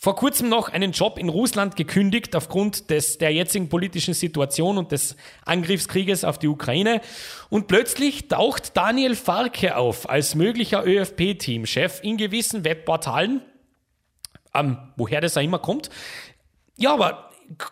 Vor 0.00 0.14
kurzem 0.14 0.48
noch 0.48 0.68
einen 0.68 0.92
Job 0.92 1.18
in 1.18 1.28
Russland 1.28 1.74
gekündigt 1.74 2.36
aufgrund 2.36 2.88
des, 2.88 3.18
der 3.18 3.32
jetzigen 3.32 3.68
politischen 3.68 4.14
Situation 4.14 4.78
und 4.78 4.92
des 4.92 5.16
Angriffskrieges 5.44 6.22
auf 6.22 6.38
die 6.38 6.46
Ukraine. 6.46 7.00
Und 7.50 7.66
plötzlich 7.66 8.28
taucht 8.28 8.76
Daniel 8.76 9.16
Farke 9.16 9.76
auf 9.76 10.08
als 10.08 10.36
möglicher 10.36 10.86
ÖFP-Teamchef 10.86 12.00
in 12.04 12.16
gewissen 12.16 12.64
Webportalen. 12.64 13.42
Ähm, 14.54 14.78
woher 14.96 15.20
das 15.20 15.36
auch 15.36 15.42
immer 15.42 15.58
kommt. 15.58 15.90
Ja, 16.76 16.94
aber 16.94 17.30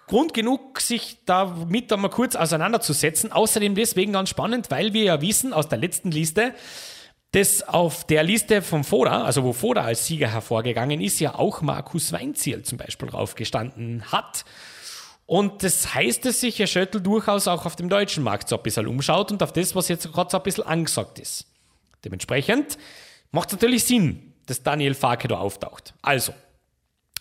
Grund 0.08 0.34
genug, 0.34 0.80
sich 0.80 1.18
damit 1.26 1.92
einmal 1.92 2.10
kurz 2.10 2.34
auseinanderzusetzen. 2.34 3.30
Außerdem 3.30 3.76
deswegen 3.76 4.12
ganz 4.12 4.30
spannend, 4.30 4.70
weil 4.70 4.94
wir 4.94 5.04
ja 5.04 5.20
wissen 5.20 5.52
aus 5.52 5.68
der 5.68 5.78
letzten 5.78 6.10
Liste, 6.10 6.54
das 7.36 7.68
auf 7.68 8.06
der 8.06 8.22
Liste 8.22 8.62
von 8.62 8.82
Foda, 8.82 9.24
also 9.24 9.44
wo 9.44 9.52
Foda 9.52 9.82
als 9.82 10.06
Sieger 10.06 10.32
hervorgegangen 10.32 11.02
ist, 11.02 11.20
ja 11.20 11.34
auch 11.34 11.60
Markus 11.60 12.10
Weinziel 12.10 12.62
zum 12.62 12.78
Beispiel 12.78 13.10
draufgestanden 13.10 14.10
hat. 14.10 14.46
Und 15.26 15.62
das 15.62 15.92
heißt, 15.92 16.24
dass 16.24 16.40
sich 16.40 16.58
Herr 16.58 16.66
Schöttl 16.66 17.02
durchaus 17.02 17.46
auch 17.46 17.66
auf 17.66 17.76
dem 17.76 17.90
deutschen 17.90 18.24
Markt 18.24 18.48
so 18.48 18.56
ein 18.56 18.62
bisschen 18.62 18.86
umschaut 18.86 19.32
und 19.32 19.42
auf 19.42 19.52
das, 19.52 19.74
was 19.74 19.88
jetzt 19.88 20.10
gerade 20.10 20.30
so 20.30 20.38
ein 20.38 20.42
bisschen 20.44 20.64
angesagt 20.64 21.18
ist. 21.18 21.44
Dementsprechend 22.06 22.78
macht 23.32 23.48
es 23.48 23.52
natürlich 23.52 23.84
Sinn, 23.84 24.32
dass 24.46 24.62
Daniel 24.62 24.94
Farke 24.94 25.28
da 25.28 25.36
auftaucht. 25.36 25.92
Also, 26.00 26.32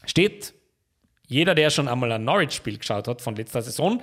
steht 0.06 0.54
jeder, 1.28 1.56
der 1.56 1.72
schon 1.72 1.90
einmal 1.90 2.14
ein 2.14 2.24
Norwich-Spiel 2.24 2.78
geschaut 2.78 3.10
hat 3.10 3.22
von 3.22 3.36
letzter 3.36 3.62
Saison, 3.62 4.02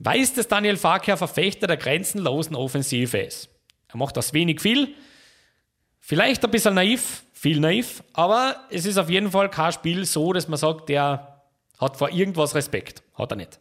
weiß, 0.00 0.34
dass 0.34 0.48
Daniel 0.48 0.76
Farke 0.76 1.12
ein 1.12 1.18
Verfechter 1.18 1.66
der 1.66 1.78
grenzenlosen 1.78 2.56
Offensive 2.56 3.16
ist. 3.16 3.48
Er 3.88 3.96
macht 3.96 4.18
das 4.18 4.34
wenig 4.34 4.60
viel, 4.60 4.94
vielleicht 6.10 6.44
ein 6.44 6.50
bisschen 6.50 6.74
naiv, 6.74 7.22
viel 7.32 7.60
naiv, 7.60 8.02
aber 8.14 8.56
es 8.68 8.84
ist 8.84 8.98
auf 8.98 9.08
jeden 9.08 9.30
Fall 9.30 9.48
kein 9.48 9.70
Spiel 9.70 10.04
so, 10.04 10.32
dass 10.32 10.48
man 10.48 10.58
sagt, 10.58 10.88
der 10.88 11.40
hat 11.78 11.96
vor 11.96 12.10
irgendwas 12.10 12.56
Respekt. 12.56 13.04
Hat 13.14 13.30
er 13.30 13.36
nicht. 13.36 13.60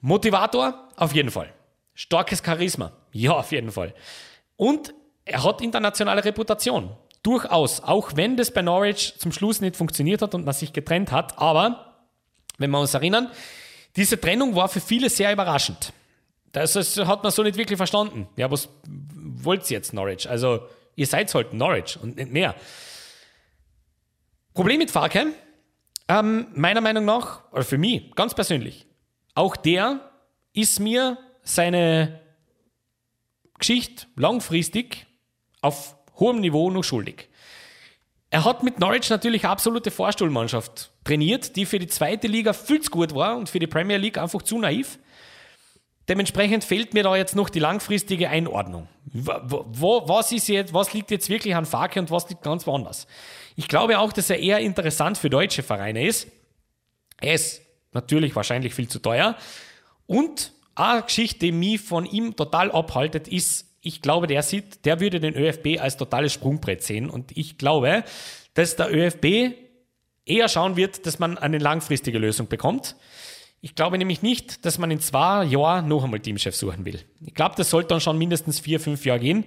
Motivator? 0.00 0.88
Auf 0.94 1.12
jeden 1.12 1.32
Fall. 1.32 1.52
Starkes 1.94 2.44
Charisma? 2.44 2.92
Ja, 3.10 3.32
auf 3.32 3.50
jeden 3.50 3.72
Fall. 3.72 3.92
Und 4.54 4.94
er 5.24 5.42
hat 5.42 5.60
internationale 5.60 6.24
Reputation. 6.24 6.90
Durchaus. 7.24 7.82
Auch 7.82 8.12
wenn 8.14 8.36
das 8.36 8.52
bei 8.52 8.62
Norwich 8.62 9.14
zum 9.18 9.32
Schluss 9.32 9.60
nicht 9.60 9.74
funktioniert 9.74 10.22
hat 10.22 10.36
und 10.36 10.44
man 10.44 10.54
sich 10.54 10.72
getrennt 10.72 11.10
hat. 11.10 11.40
Aber, 11.40 11.96
wenn 12.58 12.70
wir 12.70 12.78
uns 12.78 12.94
erinnern, 12.94 13.32
diese 13.96 14.20
Trennung 14.20 14.54
war 14.54 14.68
für 14.68 14.80
viele 14.80 15.10
sehr 15.10 15.32
überraschend. 15.32 15.92
Das 16.52 16.76
hat 16.76 17.24
man 17.24 17.32
so 17.32 17.42
nicht 17.42 17.58
wirklich 17.58 17.78
verstanden. 17.78 18.28
Ja, 18.36 18.48
was 18.48 18.68
wollt 18.86 19.68
ihr 19.68 19.78
jetzt, 19.78 19.92
Norwich? 19.92 20.30
Also, 20.30 20.60
ihr 20.98 21.06
seid 21.06 21.32
halt 21.32 21.54
Norwich 21.54 21.96
und 22.02 22.16
nicht 22.16 22.32
mehr. 22.32 22.56
Problem 24.52 24.78
mit 24.78 24.90
Farke, 24.90 25.28
ähm, 26.08 26.48
meiner 26.54 26.80
Meinung 26.80 27.04
nach, 27.04 27.50
oder 27.52 27.62
für 27.62 27.78
mich, 27.78 28.10
ganz 28.16 28.34
persönlich, 28.34 28.84
auch 29.34 29.56
der 29.56 30.10
ist 30.52 30.80
mir 30.80 31.16
seine 31.44 32.20
Geschichte 33.58 34.06
langfristig 34.16 35.06
auf 35.60 35.96
hohem 36.16 36.40
Niveau 36.40 36.68
noch 36.70 36.82
schuldig. 36.82 37.28
Er 38.30 38.44
hat 38.44 38.64
mit 38.64 38.80
Norwich 38.80 39.08
natürlich 39.08 39.44
eine 39.44 39.52
absolute 39.52 39.92
Vorstuhlmannschaft 39.92 40.90
trainiert, 41.04 41.54
die 41.54 41.64
für 41.64 41.78
die 41.78 41.86
zweite 41.86 42.26
Liga 42.26 42.52
viel 42.52 42.80
zu 42.80 42.90
gut 42.90 43.14
war 43.14 43.36
und 43.36 43.48
für 43.48 43.60
die 43.60 43.68
Premier 43.68 43.98
League 43.98 44.18
einfach 44.18 44.42
zu 44.42 44.58
naiv. 44.58 44.98
Dementsprechend 46.08 46.64
fehlt 46.64 46.94
mir 46.94 47.02
da 47.02 47.16
jetzt 47.16 47.36
noch 47.36 47.50
die 47.50 47.58
langfristige 47.58 48.30
Einordnung. 48.30 48.88
Wo, 49.12 50.08
was, 50.08 50.32
ist 50.32 50.48
jetzt, 50.48 50.72
was 50.72 50.92
liegt 50.92 51.10
jetzt 51.10 51.28
wirklich 51.28 51.54
an 51.54 51.66
Farke 51.66 52.00
und 52.00 52.10
was 52.10 52.28
liegt 52.28 52.42
ganz 52.42 52.66
woanders? 52.66 53.06
Ich 53.56 53.68
glaube 53.68 53.98
auch, 53.98 54.12
dass 54.12 54.30
er 54.30 54.38
eher 54.38 54.60
interessant 54.60 55.18
für 55.18 55.30
deutsche 55.30 55.62
Vereine 55.62 56.06
ist. 56.06 56.28
Er 57.20 57.34
ist 57.34 57.62
natürlich 57.92 58.34
wahrscheinlich 58.36 58.74
viel 58.74 58.88
zu 58.88 59.00
teuer. 59.00 59.36
Und 60.06 60.52
eine 60.74 61.02
Geschichte, 61.02 61.40
die 61.40 61.52
mich 61.52 61.80
von 61.80 62.06
ihm 62.06 62.36
total 62.36 62.70
abhaltet, 62.70 63.28
ist, 63.28 63.66
ich 63.80 64.00
glaube, 64.00 64.26
der 64.26 64.42
sieht, 64.42 64.84
der 64.84 65.00
würde 65.00 65.20
den 65.20 65.34
ÖFB 65.34 65.80
als 65.80 65.96
totales 65.96 66.32
Sprungbrett 66.32 66.82
sehen. 66.82 67.10
Und 67.10 67.36
ich 67.36 67.58
glaube, 67.58 68.04
dass 68.54 68.76
der 68.76 68.94
ÖFB 68.94 69.54
eher 70.24 70.48
schauen 70.48 70.76
wird, 70.76 71.06
dass 71.06 71.18
man 71.18 71.38
eine 71.38 71.58
langfristige 71.58 72.18
Lösung 72.18 72.48
bekommt. 72.48 72.96
Ich 73.60 73.74
glaube 73.74 73.98
nämlich 73.98 74.22
nicht, 74.22 74.64
dass 74.64 74.78
man 74.78 74.90
in 74.90 75.00
zwei 75.00 75.44
Jahren 75.44 75.88
noch 75.88 76.04
einmal 76.04 76.20
Teamchef 76.20 76.54
suchen 76.54 76.84
will. 76.84 77.00
Ich 77.24 77.34
glaube, 77.34 77.54
das 77.56 77.70
sollte 77.70 77.88
dann 77.88 78.00
schon 78.00 78.16
mindestens 78.16 78.60
vier, 78.60 78.78
fünf 78.78 79.04
Jahre 79.04 79.20
gehen. 79.20 79.44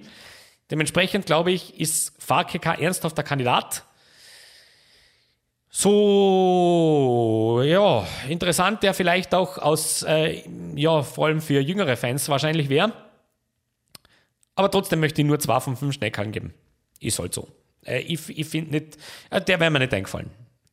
Dementsprechend 0.69 1.25
glaube 1.25 1.51
ich, 1.51 1.79
ist 1.79 2.13
Farke 2.21 2.59
kein 2.59 2.79
ernsthafter 2.79 3.23
Kandidat. 3.23 3.83
So, 5.69 7.61
ja, 7.63 8.05
interessant, 8.27 8.83
der 8.83 8.93
vielleicht 8.93 9.33
auch 9.33 9.57
aus, 9.57 10.03
äh, 10.03 10.43
ja, 10.75 11.01
vor 11.01 11.27
allem 11.27 11.39
für 11.39 11.61
jüngere 11.61 11.95
Fans 11.95 12.27
wahrscheinlich 12.27 12.67
wäre. 12.67 12.91
Aber 14.55 14.69
trotzdem 14.69 14.99
möchte 14.99 15.21
ich 15.21 15.27
nur 15.27 15.39
zwei 15.39 15.61
von 15.61 15.77
fünf 15.77 15.95
Schneckern 15.95 16.33
geben. 16.33 16.53
Ist 16.99 17.19
halt 17.19 17.33
so. 17.33 17.47
Äh, 17.85 18.01
ich 18.01 18.37
ich 18.37 18.47
finde 18.47 18.71
nicht, 18.71 18.97
äh, 19.29 19.41
der 19.41 19.61
wäre 19.61 19.71
mir 19.71 19.79
nicht 19.79 19.93
eingefallen. 19.93 20.29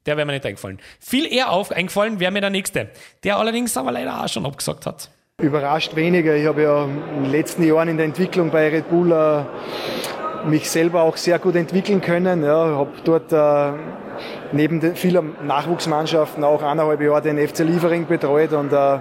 Der 0.07 0.17
wäre 0.17 0.27
mir 0.27 0.33
nicht 0.33 0.47
eingefallen. 0.47 0.79
Viel 1.01 1.31
eher 1.31 1.51
auf 1.51 1.71
eingefallen 1.71 2.21
wäre 2.21 2.33
mir 2.33 2.41
der 2.41 2.51
nächste, 2.51 2.89
der 3.25 3.37
allerdings 3.37 3.77
aber 3.77 3.93
leider 3.93 4.23
auch 4.23 4.29
schon 4.29 4.47
abgesagt 4.47 4.87
hat. 4.87 5.11
Überrascht 5.41 5.95
weniger. 5.95 6.35
Ich 6.35 6.47
habe 6.47 6.63
ja 6.63 6.85
in 6.85 7.25
den 7.25 7.31
letzten 7.31 7.63
Jahren 7.63 7.89
in 7.89 7.97
der 7.97 8.07
Entwicklung 8.07 8.51
bei 8.51 8.69
Red 8.69 8.89
Bull 8.91 9.13
äh, 9.13 10.49
mich 10.49 10.69
selber 10.69 11.03
auch 11.03 11.17
sehr 11.17 11.39
gut 11.39 11.55
entwickeln 11.57 12.01
können. 12.01 12.43
Ja, 12.43 12.77
habe 12.77 12.91
dort 13.05 13.33
äh, 13.33 13.73
neben 14.53 14.97
vielen 14.97 15.37
Nachwuchsmannschaften 15.47 16.43
auch 16.43 16.63
eineinhalb 16.63 17.01
Jahre 17.01 17.23
den 17.23 17.39
FC 17.39 17.61
Liefering 17.61 18.07
betreut 18.07 18.53
und 18.53 18.73
äh, 18.73 18.99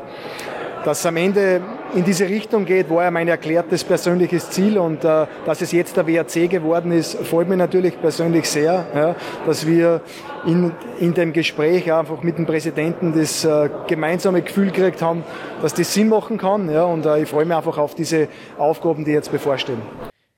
dass 0.88 1.02
es 1.02 1.06
am 1.06 1.18
Ende 1.18 1.62
in 1.96 2.06
diese 2.06 2.30
Richtung 2.30 2.64
geht, 2.64 2.90
war 2.90 3.04
ja 3.04 3.12
mein 3.12 3.28
erklärtes 3.28 3.84
persönliches 3.84 4.50
Ziel 4.52 4.78
und 4.78 5.04
äh, 5.04 5.28
dass 5.46 5.62
es 5.62 5.74
jetzt 5.74 5.98
der 5.98 6.08
WRC 6.08 6.50
geworden 6.50 6.94
ist, 6.94 7.18
freut 7.26 7.50
mich 7.50 7.58
natürlich 7.58 8.00
persönlich 8.00 8.50
sehr, 8.50 8.88
ja, 8.96 9.16
dass 9.46 9.68
wir 9.68 10.00
in, 10.46 10.72
in 11.00 11.14
dem 11.14 11.34
Gespräch 11.34 11.92
einfach 11.92 12.24
mit 12.24 12.38
dem 12.38 12.46
Präsidenten 12.46 13.14
das 13.14 13.44
äh, 13.44 13.70
gemeinsame 13.86 14.42
Gefühl 14.42 14.72
gekriegt 14.72 15.02
haben, 15.02 15.26
dass 15.62 15.74
das 15.74 15.94
Sinn 15.94 16.08
machen 16.08 16.38
kann 16.38 16.72
ja, 16.72 16.86
und 16.86 17.06
äh, 17.06 17.24
ich 17.24 17.28
freue 17.28 17.44
mich 17.44 17.58
einfach 17.58 17.78
auf 17.78 17.94
diese 17.94 18.30
Aufgaben, 18.58 19.04
die 19.04 19.12
jetzt 19.12 19.30
bevorstehen. 19.30 19.82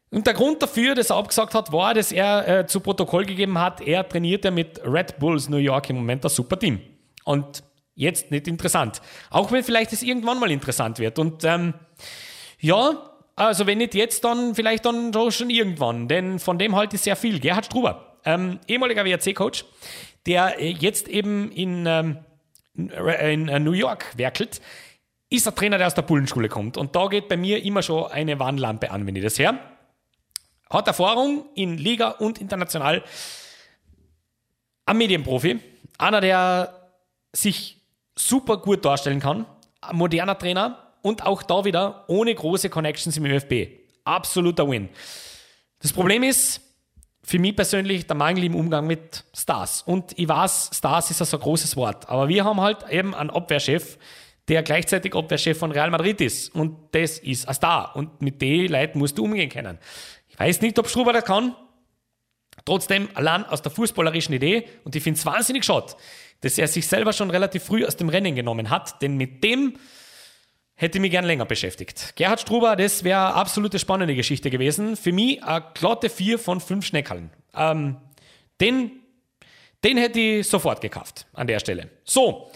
Und 0.10 0.26
der 0.26 0.34
Grund 0.34 0.64
dafür, 0.64 0.96
dass 0.96 1.12
er 1.12 1.18
abgesagt 1.18 1.54
hat, 1.54 1.72
war, 1.72 1.94
dass 1.94 2.12
er 2.12 2.48
äh, 2.48 2.66
zu 2.66 2.80
Protokoll 2.80 3.26
gegeben 3.26 3.60
hat, 3.60 3.82
er 3.82 4.10
trainiert 4.10 4.46
ja 4.46 4.50
mit 4.50 4.82
Red 4.84 5.20
Bulls 5.20 5.48
New 5.48 5.58
York 5.58 5.92
im 5.92 5.98
Moment 5.98 6.26
das 6.26 6.34
super 6.34 6.58
Team. 6.58 6.80
Und 7.24 7.62
jetzt 8.00 8.32
nicht 8.32 8.48
interessant. 8.48 9.02
Auch 9.30 9.52
wenn 9.52 9.64
vielleicht 9.64 9.92
es 9.92 10.02
irgendwann 10.02 10.40
mal 10.40 10.50
interessant 10.50 11.00
wird. 11.00 11.20
Und 11.20 11.44
ähm, 11.44 11.74
ja, 12.60 13.12
also 13.36 13.68
wenn 13.68 13.78
nicht 13.78 13.94
jetzt, 13.94 14.24
dann 14.24 14.56
vielleicht 14.56 14.86
dann 14.86 15.12
schon 15.32 15.50
irgendwann. 15.50 16.08
Denn 16.08 16.40
von 16.40 16.58
dem 16.58 16.76
halte 16.76 16.96
ich 16.96 17.02
sehr 17.02 17.18
viel. 17.18 17.40
Gerhard 17.40 17.66
Struber, 17.66 18.18
ähm, 18.26 18.60
ehemaliger 18.68 19.04
WRC-Coach, 19.04 19.66
der 20.26 20.60
äh, 20.60 20.70
jetzt 20.70 21.10
eben 21.10 21.52
in, 21.52 21.86
ähm, 21.86 22.18
in 22.74 23.50
äh, 23.50 23.60
New 23.60 23.74
York 23.74 24.06
werkelt, 24.16 24.62
ist 25.30 25.48
ein 25.48 25.56
Trainer, 25.56 25.78
der 25.78 25.88
aus 25.88 25.94
der 25.94 26.02
Bullenschule 26.02 26.48
kommt. 26.48 26.78
Und 26.78 26.96
da 26.96 27.08
geht 27.08 27.28
bei 27.28 27.38
mir 27.38 27.64
immer 27.64 27.84
schon 27.84 28.10
eine 28.12 28.40
Warnlampe 28.40 28.92
an, 28.92 29.06
wenn 29.06 29.16
ich 29.16 29.24
das 29.24 29.38
her. 29.38 29.60
Hat 30.70 30.88
Erfahrung 30.88 31.46
in 31.54 31.78
Liga 31.78 32.10
und 32.10 32.40
international. 32.40 33.04
Ein 34.86 34.98
Medienprofi. 34.98 35.60
Einer, 35.98 36.22
der 36.22 36.92
sich 37.34 37.79
super 38.20 38.58
gut 38.58 38.86
darstellen 38.86 39.20
kann. 39.20 39.46
Ein 39.82 39.96
moderner 39.96 40.38
Trainer 40.38 40.94
und 41.02 41.26
auch 41.26 41.44
da 41.44 41.66
wieder 41.66 42.04
ohne 42.08 42.34
große 42.34 42.70
Connections 42.70 43.16
im 43.18 43.26
ÖFB. 43.26 43.54
Absoluter 44.04 44.70
Win. 44.70 44.90
Das 45.80 45.94
Problem 45.94 46.24
ist, 46.24 46.62
für 47.24 47.40
mich 47.40 47.56
persönlich 47.56 48.08
der 48.08 48.16
Mangel 48.16 48.44
im 48.46 48.56
Umgang 48.56 48.88
mit 48.88 49.24
Stars. 49.34 49.84
Und 49.84 50.18
ich 50.18 50.28
weiß, 50.28 50.72
Stars 50.74 51.12
ist 51.12 51.22
also 51.22 51.38
ein 51.38 51.44
großes 51.44 51.76
Wort. 51.76 52.10
Aber 52.10 52.28
wir 52.28 52.44
haben 52.44 52.60
halt 52.60 52.90
eben 52.90 53.14
einen 53.14 53.30
Abwehrchef, 53.30 53.98
der 54.48 54.64
gleichzeitig 54.64 55.16
Abwehrchef 55.16 55.58
von 55.58 55.72
Real 55.72 55.92
Madrid 55.92 56.20
ist. 56.22 56.54
Und 56.56 56.76
das 56.92 57.20
ist 57.20 57.48
ein 57.48 57.54
Star. 57.54 57.96
Und 57.96 58.22
mit 58.22 58.42
den 58.42 58.72
Leuten 58.72 59.00
musst 59.00 59.18
du 59.18 59.26
umgehen 59.26 59.50
können. 59.50 59.78
Ich 60.28 60.40
weiß 60.40 60.62
nicht, 60.62 60.80
ob 60.80 60.88
Struber 60.88 61.14
das 61.14 61.24
kann. 61.24 61.56
Trotzdem, 62.66 63.10
allein 63.14 63.46
aus 63.46 63.62
der 63.62 63.72
fußballerischen 63.72 64.34
Idee, 64.34 64.68
und 64.84 64.96
ich 64.96 65.04
finde 65.04 65.20
es 65.20 65.26
wahnsinnig 65.26 65.64
schade, 65.64 65.94
dass 66.42 66.58
er 66.58 66.68
sich 66.68 66.88
selber 66.88 67.14
schon 67.14 67.32
relativ 67.32 67.64
früh 67.64 67.86
aus 67.86 67.98
dem 67.98 68.10
Rennen 68.10 68.36
genommen 68.36 68.70
hat, 68.70 69.02
denn 69.02 69.18
mit 69.18 69.44
dem 69.44 69.78
hätte 70.76 70.98
ich 70.98 71.02
mich 71.02 71.12
gern 71.12 71.26
länger 71.26 71.46
beschäftigt. 71.46 72.14
Gerhard 72.16 72.40
Struber, 72.40 72.76
das 72.78 73.04
wäre 73.04 73.34
absolute 73.34 73.80
spannende 73.80 74.16
Geschichte 74.16 74.50
gewesen. 74.50 74.96
Für 74.96 75.12
mich 75.12 75.44
eine 75.44 75.66
glatte 75.74 76.10
4 76.10 76.40
von 76.40 76.62
5 76.62 76.86
Schneckerln. 76.86 77.32
Ähm, 77.54 77.98
den, 78.62 78.92
den 79.84 79.98
hätte 79.98 80.20
ich 80.20 80.48
sofort 80.48 80.80
gekauft 80.80 81.28
an 81.34 81.48
der 81.48 81.60
Stelle. 81.60 81.90
So, 82.06 82.50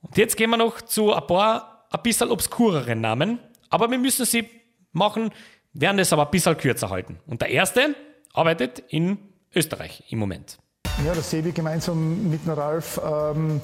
und 0.00 0.16
jetzt 0.16 0.36
gehen 0.36 0.48
wir 0.50 0.56
noch 0.56 0.80
zu 0.80 1.12
ein 1.12 1.26
paar 1.26 1.86
ein 1.90 2.02
bisschen 2.02 2.30
obskureren 2.30 3.00
Namen, 3.00 3.38
aber 3.68 3.90
wir 3.90 3.98
müssen 3.98 4.24
sie 4.24 4.48
machen, 4.92 5.30
werden 5.72 5.98
es 5.98 6.12
aber 6.12 6.26
ein 6.26 6.30
bisschen 6.30 6.56
kürzer 6.56 6.90
halten. 6.90 7.20
Und 7.26 7.42
der 7.42 7.50
erste 7.50 7.94
arbeitet 8.32 8.82
in 8.88 9.18
Österreich 9.54 10.04
im 10.08 10.18
Moment. 10.18 10.58
Ja, 11.06 11.14
das 11.14 11.30
Sebi 11.30 11.52
gemeinsam 11.52 12.28
mit 12.28 12.40
Ralf 12.46 13.00
ähm, 13.04 13.60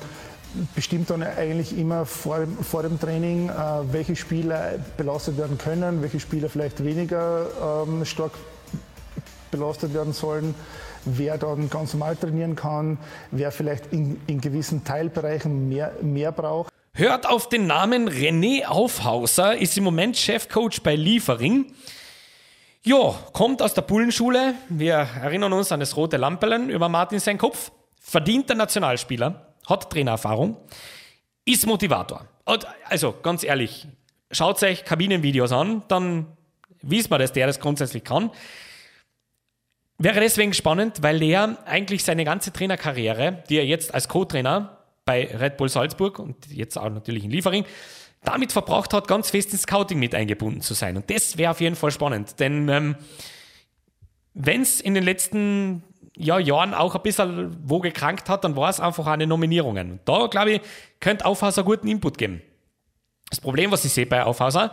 bestimmt 0.75 1.11
dann 1.11 1.23
eigentlich 1.23 1.77
immer 1.77 2.07
vor 2.07 2.39
dem, 2.39 2.57
vor 2.59 2.83
dem 2.85 2.99
Training, 3.01 3.49
äh, 3.49 3.53
welche 3.91 4.15
Spieler 4.15 4.75
belastet 4.97 5.37
werden 5.37 5.59
können, 5.59 6.01
welche 6.01 6.21
Spieler 6.21 6.49
vielleicht 6.49 6.85
weniger 6.85 7.85
ähm, 7.87 8.05
stark 8.05 8.33
belastet 9.51 9.95
werden 9.95 10.13
sollen, 10.13 10.55
wer 11.05 11.37
dann 11.37 11.69
ganz 11.71 11.93
normal 11.93 12.15
trainieren 12.17 12.55
kann, 12.55 12.99
wer 13.33 13.51
vielleicht 13.51 13.93
in, 13.93 14.21
in 14.29 14.41
gewissen 14.41 14.85
Teilbereichen 14.85 15.69
mehr, 15.69 15.93
mehr 16.03 16.31
braucht. 16.31 16.73
Hört 16.95 17.29
auf 17.29 17.49
den 17.49 17.67
Namen 17.67 18.09
René 18.09 18.67
Aufhauser, 18.67 19.59
ist 19.59 19.77
im 19.77 19.83
Moment 19.83 20.17
Chefcoach 20.17 20.83
bei 20.85 20.95
Liefering. 20.95 21.67
Ja, 22.87 23.15
kommt 23.33 23.63
aus 23.63 23.73
der 23.73 23.81
Bullenschule. 23.81 24.57
Wir 24.69 24.97
erinnern 24.97 25.55
uns 25.55 25.73
an 25.73 25.81
das 25.81 25.97
rote 25.97 26.19
Lampelen 26.19 26.69
über 26.69 26.91
Martin 26.91 27.19
sein 27.19 27.39
Kopf. 27.39 27.73
Verdienter 27.99 28.55
Nationalspieler, 28.55 29.55
hat 29.67 29.89
Trainererfahrung, 29.89 30.59
ist 31.47 31.67
Motivator. 31.67 32.27
Und 32.45 32.67
also 32.85 33.15
ganz 33.23 33.43
ehrlich, 33.43 33.87
schaut 34.31 34.63
euch 34.63 34.85
Kabinenvideos 34.85 35.51
an, 35.53 35.83
dann 35.89 36.27
wisst 36.83 37.09
man, 37.09 37.21
dass 37.21 37.33
der 37.33 37.47
das 37.47 37.59
grundsätzlich 37.59 38.05
kann. 38.05 38.31
wäre 39.97 40.21
deswegen 40.21 40.53
spannend, 40.53 41.03
weil 41.03 41.23
er 41.23 41.57
eigentlich 41.65 42.05
seine 42.05 42.27
ganze 42.27 42.53
Trainerkarriere, 42.53 43.45
die 43.49 43.57
er 43.57 43.65
jetzt 43.65 43.95
als 43.95 44.09
Co-Trainer 44.09 44.77
bei 45.07 45.35
Red 45.35 45.57
Bull 45.57 45.71
Salzburg 45.71 46.19
und 46.19 46.53
jetzt 46.53 46.77
auch 46.77 46.91
natürlich 46.91 47.25
in 47.25 47.31
Liefering, 47.31 47.65
damit 48.25 48.53
verbraucht 48.53 48.93
hat, 48.93 49.09
ganz 49.09 49.31
fest 49.31 49.53
ins 49.53 49.63
Scouting 49.63 49.99
mit 49.99 50.15
eingebunden 50.15 50.61
zu 50.61 50.75
sein. 50.75 50.97
Und 50.97 51.11
das 51.11 51.39
wäre 51.39 51.51
auf 51.51 51.61
jeden 51.61 51.77
Fall 51.77 51.91
spannend, 51.91 52.41
denn 52.41 52.69
ähm, 52.69 52.97
wenn 54.35 54.63
es 54.63 54.81
in 54.81 54.95
den 54.95 55.05
letzten 55.05 55.85
ja, 56.17 56.39
Jahren 56.39 56.75
auch 56.75 56.95
ein 56.95 57.03
bisschen 57.03 57.57
wo 57.63 57.81
gekrankt 57.81 58.29
hat, 58.29 58.45
dann 58.45 58.57
war 58.57 58.69
es 58.69 58.81
einfach 58.81 59.07
eine 59.07 59.27
Nominierungen. 59.27 59.93
Und 59.93 60.01
da, 60.05 60.27
glaube 60.27 60.53
ich, 60.53 60.61
könnte 61.01 61.25
Aufhauser 61.25 61.65
guten 61.65 61.89
Input 61.89 62.19
geben. 62.19 62.43
Das 63.31 63.41
Problem, 63.41 63.71
was 63.71 63.85
ich 63.85 63.93
sehe 63.93 64.07
bei 64.07 64.23
Aufhauser, 64.25 64.73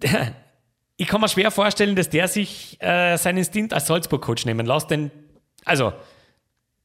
ich 0.96 1.06
kann 1.06 1.20
mir 1.20 1.28
schwer 1.28 1.50
vorstellen, 1.50 1.96
dass 1.96 2.10
der 2.10 2.28
sich 2.28 2.80
äh, 2.80 3.16
seinen 3.16 3.44
Stint 3.44 3.72
als 3.72 3.86
Salzburg-Coach 3.86 4.44
nehmen 4.46 4.66
lässt, 4.66 4.90
denn, 4.90 5.10
also, 5.64 5.92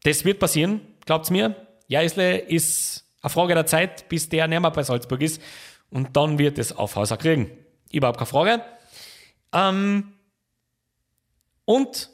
das 0.04 0.26
wird 0.26 0.40
passieren, 0.40 0.82
glaubt's 1.06 1.30
mir. 1.30 1.56
Jaisle 1.88 2.38
ist 2.38 3.07
eine 3.22 3.30
Frage 3.30 3.54
der 3.54 3.66
Zeit, 3.66 4.10
bis 4.10 4.30
der 4.30 4.48
nicht 4.48 4.60
mehr 4.60 4.72
bei 4.72 4.84
Salzburg 4.84 5.22
ist 5.22 5.42
und 5.90 6.16
dann 6.16 6.38
wird 6.38 6.58
es 6.58 6.76
Aufhauser 6.76 7.18
kriegen. 7.18 7.52
Überhaupt 7.92 8.18
keine 8.18 8.28
Frage. 8.28 8.62
Ähm, 9.54 10.14
und 11.66 12.10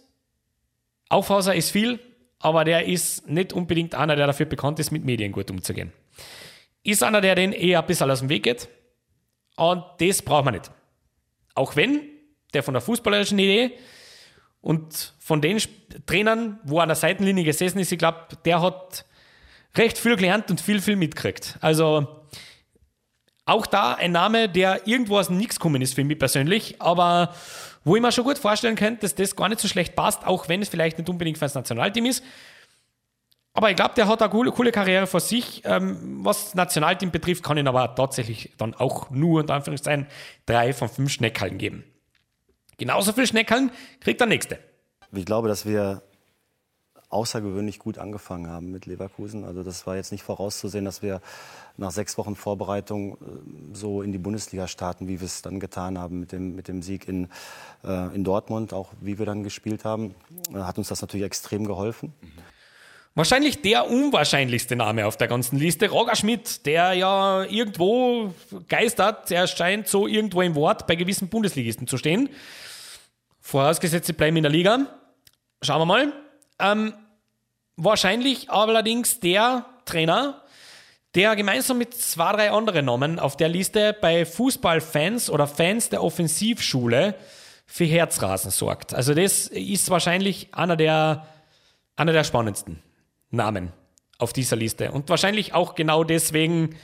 Aufhauser 1.09 1.55
ist 1.55 1.71
viel, 1.71 1.99
aber 2.39 2.63
der 2.63 2.85
ist 2.85 3.27
nicht 3.27 3.53
unbedingt 3.53 3.95
einer, 3.95 4.15
der 4.15 4.27
dafür 4.27 4.45
bekannt 4.45 4.79
ist, 4.79 4.91
mit 4.91 5.05
Medien 5.05 5.31
gut 5.31 5.49
umzugehen. 5.51 5.93
Ist 6.83 7.03
einer, 7.03 7.21
der 7.21 7.35
den 7.35 7.53
eher 7.53 7.79
ein 7.79 7.85
bisschen 7.85 8.11
aus 8.11 8.19
dem 8.19 8.29
Weg 8.29 8.43
geht. 8.43 8.67
Und 9.55 9.83
das 9.99 10.21
braucht 10.21 10.45
man 10.45 10.55
nicht. 10.55 10.71
Auch 11.55 11.75
wenn 11.75 12.01
der 12.53 12.63
von 12.63 12.73
der 12.73 12.81
fußballerischen 12.81 13.39
Idee 13.39 13.77
und 14.61 15.13
von 15.19 15.41
den 15.41 15.61
Trainern, 16.05 16.59
wo 16.63 16.79
an 16.79 16.89
der 16.89 16.95
Seitenlinie 16.95 17.43
gesessen 17.43 17.79
ist, 17.79 17.91
ich 17.91 17.99
glaube, 17.99 18.27
der 18.45 18.61
hat 18.61 19.05
recht 19.75 19.97
viel 19.97 20.15
gelernt 20.15 20.49
und 20.49 20.61
viel, 20.61 20.81
viel 20.81 20.95
mitgekriegt. 20.95 21.57
Also 21.61 22.07
auch 23.45 23.65
da 23.65 23.95
ein 23.95 24.11
Name, 24.11 24.47
der 24.49 24.87
irgendwo 24.87 25.17
aus 25.17 25.27
dem 25.27 25.37
Nix 25.37 25.55
gekommen 25.55 25.81
ist 25.81 25.95
für 25.95 26.03
mich 26.03 26.19
persönlich, 26.19 26.81
aber 26.81 27.33
wo 27.83 27.95
ich 27.95 28.01
mir 28.01 28.11
schon 28.11 28.23
gut 28.23 28.37
vorstellen 28.37 28.75
könnte, 28.75 29.01
dass 29.01 29.15
das 29.15 29.35
gar 29.35 29.49
nicht 29.49 29.59
so 29.59 29.67
schlecht 29.67 29.95
passt, 29.95 30.25
auch 30.25 30.47
wenn 30.47 30.61
es 30.61 30.69
vielleicht 30.69 30.97
nicht 30.97 31.09
unbedingt 31.09 31.37
für 31.37 31.45
das 31.45 31.55
Nationalteam 31.55 32.05
ist. 32.05 32.23
Aber 33.55 33.69
ich 33.69 33.75
glaube, 33.75 33.93
der 33.95 34.07
hat 34.07 34.21
eine 34.21 34.29
coole, 34.29 34.71
Karriere 34.71 35.05
vor 35.05 35.19
sich. 35.19 35.61
Ähm, 35.65 36.25
was 36.25 36.55
Nationalteam 36.55 37.11
betrifft, 37.11 37.43
kann 37.43 37.57
ihn 37.57 37.67
aber 37.67 37.93
tatsächlich 37.93 38.53
dann 38.57 38.73
auch 38.73 39.11
nur, 39.11 39.41
unter 39.41 39.53
Anführungszeichen, 39.53 40.07
drei 40.45 40.73
von 40.73 40.89
fünf 40.89 41.11
Schneckeln 41.11 41.59
geben. 41.59 41.83
Genauso 42.77 43.13
viel 43.13 43.27
Schneckeln 43.27 43.71
kriegt 43.99 44.19
der 44.19 44.27
Nächste. 44.27 44.57
Ich 45.11 45.25
glaube, 45.25 45.47
dass 45.47 45.67
wir 45.67 46.01
außergewöhnlich 47.13 47.79
gut 47.79 47.97
angefangen 47.97 48.49
haben 48.49 48.71
mit 48.71 48.85
Leverkusen. 48.85 49.45
Also 49.45 49.63
das 49.63 49.87
war 49.87 49.95
jetzt 49.95 50.11
nicht 50.11 50.23
vorauszusehen, 50.23 50.85
dass 50.85 51.01
wir 51.01 51.21
nach 51.77 51.91
sechs 51.91 52.17
Wochen 52.17 52.35
Vorbereitung 52.35 53.13
äh, 53.13 53.15
so 53.73 54.01
in 54.01 54.11
die 54.11 54.17
Bundesliga 54.17 54.67
starten, 54.67 55.07
wie 55.07 55.19
wir 55.19 55.25
es 55.25 55.41
dann 55.41 55.59
getan 55.59 55.97
haben 55.97 56.19
mit 56.19 56.31
dem, 56.31 56.55
mit 56.55 56.67
dem 56.67 56.81
Sieg 56.81 57.07
in, 57.07 57.29
äh, 57.83 58.13
in 58.13 58.23
Dortmund, 58.23 58.73
auch 58.73 58.89
wie 59.01 59.17
wir 59.19 59.25
dann 59.25 59.43
gespielt 59.43 59.85
haben, 59.85 60.15
äh, 60.53 60.59
hat 60.59 60.77
uns 60.77 60.89
das 60.89 61.01
natürlich 61.01 61.25
extrem 61.25 61.65
geholfen. 61.65 62.13
Wahrscheinlich 63.15 63.61
der 63.61 63.89
unwahrscheinlichste 63.91 64.75
Name 64.75 65.05
auf 65.05 65.17
der 65.17 65.27
ganzen 65.27 65.59
Liste, 65.59 65.87
Roger 65.89 66.15
Schmidt, 66.15 66.65
der 66.65 66.93
ja 66.93 67.43
irgendwo 67.43 68.33
geistert, 68.67 69.29
er 69.29 69.45
scheint 69.45 69.87
so 69.87 70.07
irgendwo 70.07 70.41
im 70.41 70.55
Wort 70.55 70.87
bei 70.87 70.95
gewissen 70.95 71.27
Bundesligisten 71.27 71.85
zu 71.85 71.97
stehen. 71.97 72.29
Vorausgesetzt, 73.39 74.07
sie 74.07 74.13
bleiben 74.13 74.37
in 74.37 74.43
der 74.43 74.51
Liga. 74.51 74.87
Schauen 75.61 75.81
wir 75.81 75.85
mal. 75.85 76.13
Ähm, 76.57 76.93
wahrscheinlich 77.75 78.49
allerdings 78.49 79.19
der 79.19 79.65
Trainer, 79.85 80.41
der 81.15 81.35
gemeinsam 81.35 81.77
mit 81.77 81.93
zwei, 81.93 82.31
drei 82.33 82.51
anderen 82.51 82.85
Namen 82.85 83.19
auf 83.19 83.37
der 83.37 83.49
Liste 83.49 83.95
bei 83.99 84.25
Fußballfans 84.25 85.29
oder 85.29 85.47
Fans 85.47 85.89
der 85.89 86.03
Offensivschule 86.03 87.15
für 87.65 87.85
Herzrasen 87.85 88.51
sorgt. 88.51 88.93
Also 88.93 89.13
das 89.13 89.47
ist 89.47 89.89
wahrscheinlich 89.89 90.53
einer 90.53 90.75
der, 90.75 91.27
einer 91.95 92.13
der 92.13 92.23
spannendsten 92.23 92.81
Namen 93.29 93.73
auf 94.17 94.33
dieser 94.33 94.55
Liste. 94.55 94.91
Und 94.91 95.09
wahrscheinlich 95.09 95.53
auch 95.53 95.75
genau 95.75 96.03
deswegen 96.03 96.75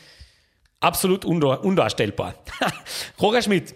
absolut 0.80 1.26
undarstellbar. 1.26 2.36
Roger 3.22 3.42
Schmidt, 3.42 3.76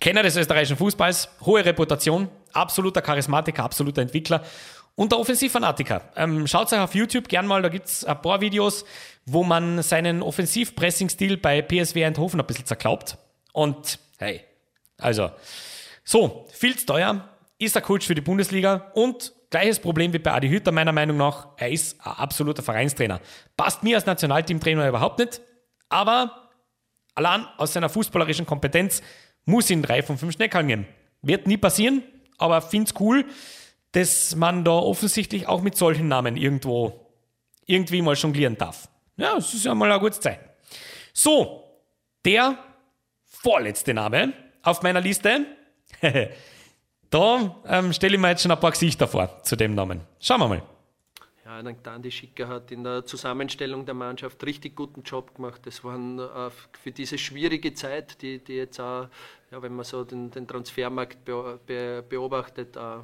Kenner 0.00 0.22
des 0.22 0.36
österreichischen 0.36 0.76
Fußballs, 0.76 1.28
hohe 1.42 1.64
Reputation, 1.64 2.28
absoluter 2.52 3.02
Charismatiker, 3.02 3.62
absoluter 3.62 4.02
Entwickler 4.02 4.44
und 4.94 5.12
der 5.12 5.18
Offensivfanatiker. 5.18 6.02
Ähm, 6.16 6.46
Schaut 6.46 6.72
euch 6.72 6.80
auf 6.80 6.94
YouTube 6.94 7.28
gern 7.28 7.46
mal, 7.46 7.62
da 7.62 7.68
gibt 7.68 7.86
es 7.86 8.04
ein 8.04 8.20
paar 8.20 8.40
Videos, 8.40 8.84
wo 9.26 9.44
man 9.44 9.82
seinen 9.82 10.22
Offensivpressing-Stil 10.22 11.36
bei 11.36 11.62
PSW 11.62 12.04
Eindhoven 12.04 12.40
ein 12.40 12.46
bisschen 12.46 12.66
zerklaubt. 12.66 13.16
Und 13.52 13.98
hey, 14.18 14.44
also, 14.98 15.30
so, 16.04 16.46
viel 16.52 16.76
zu 16.76 16.86
teuer, 16.86 17.28
ist 17.58 17.76
er 17.76 17.82
Coach 17.82 18.06
für 18.06 18.14
die 18.14 18.20
Bundesliga 18.20 18.90
und 18.94 19.32
gleiches 19.50 19.80
Problem 19.80 20.12
wie 20.12 20.18
bei 20.18 20.32
Adi 20.32 20.48
Hütter 20.48 20.72
meiner 20.72 20.92
Meinung 20.92 21.16
nach, 21.16 21.48
er 21.56 21.70
ist 21.70 22.00
ein 22.00 22.12
absoluter 22.12 22.62
Vereinstrainer. 22.62 23.20
Passt 23.56 23.82
mir 23.82 23.96
als 23.96 24.06
Nationalteamtrainer 24.06 24.88
überhaupt 24.88 25.18
nicht, 25.18 25.40
aber 25.88 26.50
allein 27.14 27.46
aus 27.58 27.72
seiner 27.72 27.88
fußballerischen 27.88 28.46
Kompetenz 28.46 29.02
muss 29.44 29.70
ihn 29.70 29.82
drei 29.82 30.02
von 30.02 30.16
fünf 30.16 30.34
Schneckeln 30.34 30.68
geben. 30.68 30.86
Wird 31.22 31.46
nie 31.46 31.56
passieren, 31.56 32.02
aber 32.38 32.62
finde 32.62 32.90
es 32.90 33.00
cool, 33.00 33.26
dass 33.92 34.36
man 34.36 34.64
da 34.64 34.72
offensichtlich 34.72 35.48
auch 35.48 35.62
mit 35.62 35.76
solchen 35.76 36.08
Namen 36.08 36.36
irgendwo 36.36 37.06
irgendwie 37.66 38.02
mal 38.02 38.14
jonglieren 38.14 38.56
darf. 38.56 38.88
Ja, 39.16 39.36
es 39.36 39.52
ist 39.54 39.64
ja 39.64 39.74
mal 39.74 39.90
eine 39.90 40.00
gute 40.00 40.18
Zeit. 40.18 40.40
So, 41.12 41.64
der 42.24 42.58
vorletzte 43.24 43.94
Name 43.94 44.32
auf 44.62 44.82
meiner 44.82 45.00
Liste. 45.00 45.46
da 47.10 47.56
ähm, 47.66 47.92
stelle 47.92 48.14
ich 48.14 48.20
mir 48.20 48.30
jetzt 48.30 48.42
schon 48.42 48.50
ein 48.50 48.60
paar 48.60 48.70
Gesichter 48.70 49.08
vor 49.08 49.42
zu 49.42 49.56
dem 49.56 49.74
Namen. 49.74 50.00
Schauen 50.20 50.40
wir 50.40 50.48
mal. 50.48 50.62
Ja, 51.44 51.60
Dandi 51.62 52.12
Schicker 52.12 52.46
hat 52.46 52.70
in 52.70 52.84
der 52.84 53.04
Zusammenstellung 53.04 53.84
der 53.84 53.94
Mannschaft 53.94 54.44
richtig 54.44 54.76
guten 54.76 55.02
Job 55.02 55.34
gemacht. 55.34 55.62
Das 55.64 55.82
waren 55.82 56.18
äh, 56.20 56.50
für 56.80 56.92
diese 56.92 57.18
schwierige 57.18 57.74
Zeit, 57.74 58.22
die, 58.22 58.38
die 58.38 58.54
jetzt 58.54 58.78
auch, 58.78 59.08
ja, 59.50 59.60
wenn 59.60 59.74
man 59.74 59.84
so 59.84 60.04
den, 60.04 60.30
den 60.30 60.46
Transfermarkt 60.46 61.24
beobachtet, 61.24 62.76
äh, 62.76 62.98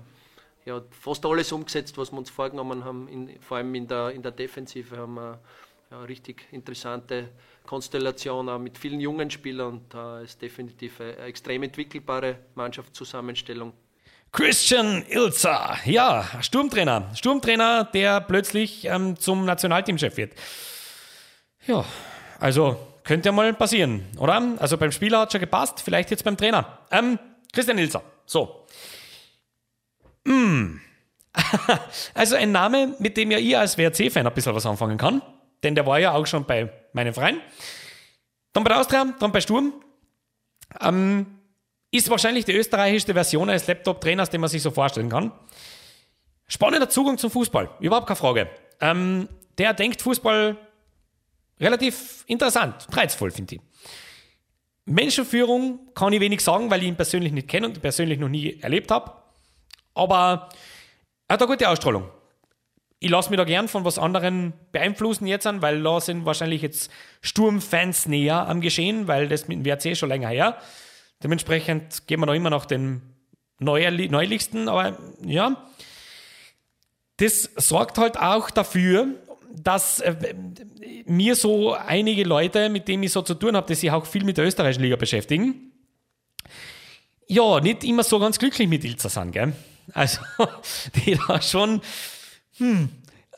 ja, 0.67 0.83
fast 0.91 1.25
alles 1.25 1.53
umgesetzt, 1.53 1.97
was 1.97 2.13
wir 2.13 2.19
uns 2.19 2.29
vorgenommen 2.29 2.85
haben, 2.85 3.09
in, 3.09 3.41
vor 3.41 3.57
allem 3.57 3.75
in 3.75 3.87
der, 3.87 4.11
in 4.11 4.23
der 4.23 4.33
Defensive 4.33 4.97
haben 4.97 5.15
wir 5.15 5.39
ja, 5.91 6.03
richtig 6.03 6.47
interessante 6.51 7.29
Konstellation 7.65 8.49
auch 8.49 8.59
mit 8.59 8.77
vielen 8.77 9.01
jungen 9.01 9.31
Spielern 9.31 9.75
und 9.75 9.95
da 9.95 10.21
ist 10.21 10.43
definitiv 10.43 11.01
eine 11.01 11.17
extrem 11.19 11.63
entwickelbare 11.63 12.39
Mannschaftszusammenstellung. 12.57 13.73
Christian 14.33 15.05
Ilzer, 15.09 15.79
ja, 15.85 16.29
Sturmtrainer. 16.41 17.15
Sturmtrainer, 17.15 17.85
der 17.85 18.21
plötzlich 18.21 18.85
ähm, 18.85 19.17
zum 19.19 19.45
Nationalteamchef 19.45 20.17
wird. 20.17 20.33
Ja, 21.67 21.85
also 22.41 22.77
könnte 23.05 23.29
ja 23.29 23.33
mal 23.33 23.55
passieren, 23.55 24.05
oder? 24.19 24.57
Also 24.59 24.77
beim 24.77 24.91
Spieler 24.91 25.21
hat 25.21 25.33
schon 25.33 25.41
gepasst, 25.41 25.81
vielleicht 25.81 26.11
jetzt 26.11 26.25
beim 26.25 26.37
Trainer. 26.37 26.81
Ähm, 26.91 27.21
Christian 27.53 27.79
Ilzer, 27.79 28.03
so. 28.27 28.67
Mm. 30.27 30.81
also 32.15 32.37
ein 32.37 32.53
Name, 32.53 32.95
mit 32.99 33.17
dem 33.17 33.31
ja 33.31 33.39
ich 33.39 33.57
als 33.57 33.79
WRC-Fan 33.79 34.27
ein 34.27 34.35
bisschen 34.35 34.55
was 34.55 34.67
anfangen 34.67 34.99
kann, 34.99 35.23
denn 35.63 35.75
der 35.75 35.87
war 35.87 35.99
ja 35.99 36.13
auch 36.13 36.27
schon 36.27 36.45
bei 36.45 36.73
meinem 36.93 37.15
Verein. 37.15 37.41
Dann 38.53 38.65
bei 38.65 38.69
der 38.69 38.81
Austria, 38.81 39.07
dann 39.19 39.33
bei 39.33 39.41
Sturm. 39.41 39.73
Ähm, 40.81 41.27
ist 41.91 42.11
wahrscheinlich 42.11 42.45
die 42.45 42.53
österreichischste 42.53 43.15
Version 43.15 43.49
eines 43.49 43.67
Laptop-Trainers, 43.67 44.31
den 44.31 44.41
man 44.41 44.51
sich 44.51 44.63
so 44.63 44.71
vorstellen 44.71 45.09
kann. 45.09 45.33
Spannender 46.49 46.89
Zugang 46.89 47.19
zum 47.19 47.31
Fußball, 47.31 47.71
überhaupt 47.81 48.07
keine 48.07 48.17
Frage. 48.17 48.51
Ähm, 48.81 49.29
der 49.59 49.75
denkt 49.75 50.03
Fußball 50.03 50.57
relativ 51.61 52.25
interessant, 52.27 52.87
reizvoll, 52.93 53.31
finde 53.31 53.57
ich. 53.57 53.61
Menschenführung 54.85 55.81
kann 55.95 56.13
ich 56.13 56.21
wenig 56.21 56.41
sagen, 56.41 56.71
weil 56.71 56.83
ich 56.83 56.89
ihn 56.89 56.97
persönlich 56.97 57.33
nicht 57.33 57.49
kenne 57.49 57.67
und 57.67 57.81
persönlich 57.83 58.19
noch 58.19 58.29
nie 58.29 58.61
erlebt 58.61 58.91
habe. 58.91 59.13
Aber 59.97 60.51
er 61.27 61.35
hat 61.35 61.43
eine 61.43 61.51
gute 61.51 61.69
Ausstrahlung. 61.69 62.09
Ich 62.99 63.11
lasse 63.11 63.31
mich 63.31 63.37
da 63.37 63.45
gern 63.45 63.69
von 63.69 63.85
was 63.85 63.99
anderen 63.99 64.53
beeinflussen 64.73 65.27
jetzt 65.27 65.47
an, 65.47 65.61
weil 65.63 65.83
da 65.83 66.01
sind 66.01 66.25
wahrscheinlich 66.25 66.63
jetzt 66.63 66.91
Sturmfans 67.21 68.07
näher 68.07 68.49
am 68.49 68.61
Geschehen, 68.61 69.09
weil 69.09 69.29
das 69.29 69.49
mit 69.49 69.59
dem 69.59 69.65
WRC 69.65 69.97
schon 69.97 70.09
länger 70.09 70.29
her. 70.29 70.59
Dementsprechend 71.23 72.07
gehen 72.07 72.21
wir 72.21 72.27
da 72.27 72.35
immer 72.35 72.51
noch 72.51 72.65
den 72.65 73.03
Neulichsten, 73.59 74.69
aber 74.69 74.99
ja. 75.25 75.71
Das 77.19 77.51
sorgt 77.57 77.97
halt 77.97 78.19
auch 78.19 78.51
dafür, 78.51 79.09
dass 79.55 80.01
äh, 80.01 80.35
mir 81.07 81.35
so 81.35 81.73
einige 81.73 82.25
Leute, 82.25 82.69
mit 82.69 82.89
denen 82.89 83.03
ich 83.03 83.13
so 83.13 83.23
zu 83.23 83.35
tun 83.35 83.57
habe, 83.57 83.67
die 83.67 83.75
sich 83.75 83.91
auch 83.91 84.05
viel 84.05 84.25
mit 84.25 84.37
der 84.37 84.45
österreichischen 84.45 84.83
Liga 84.83 84.97
beschäftigen, 84.97 85.73
ja, 87.29 87.61
nicht 87.61 87.83
immer 87.85 88.05
so 88.05 88.19
ganz 88.19 88.39
glücklich 88.39 88.69
mit 88.69 88.85
Ilza 88.85 89.09
sind, 89.09 89.33
gell? 89.33 89.53
Also, 89.93 90.21
die 90.95 91.19
da 91.27 91.41
schon, 91.41 91.81
hm, 92.59 92.89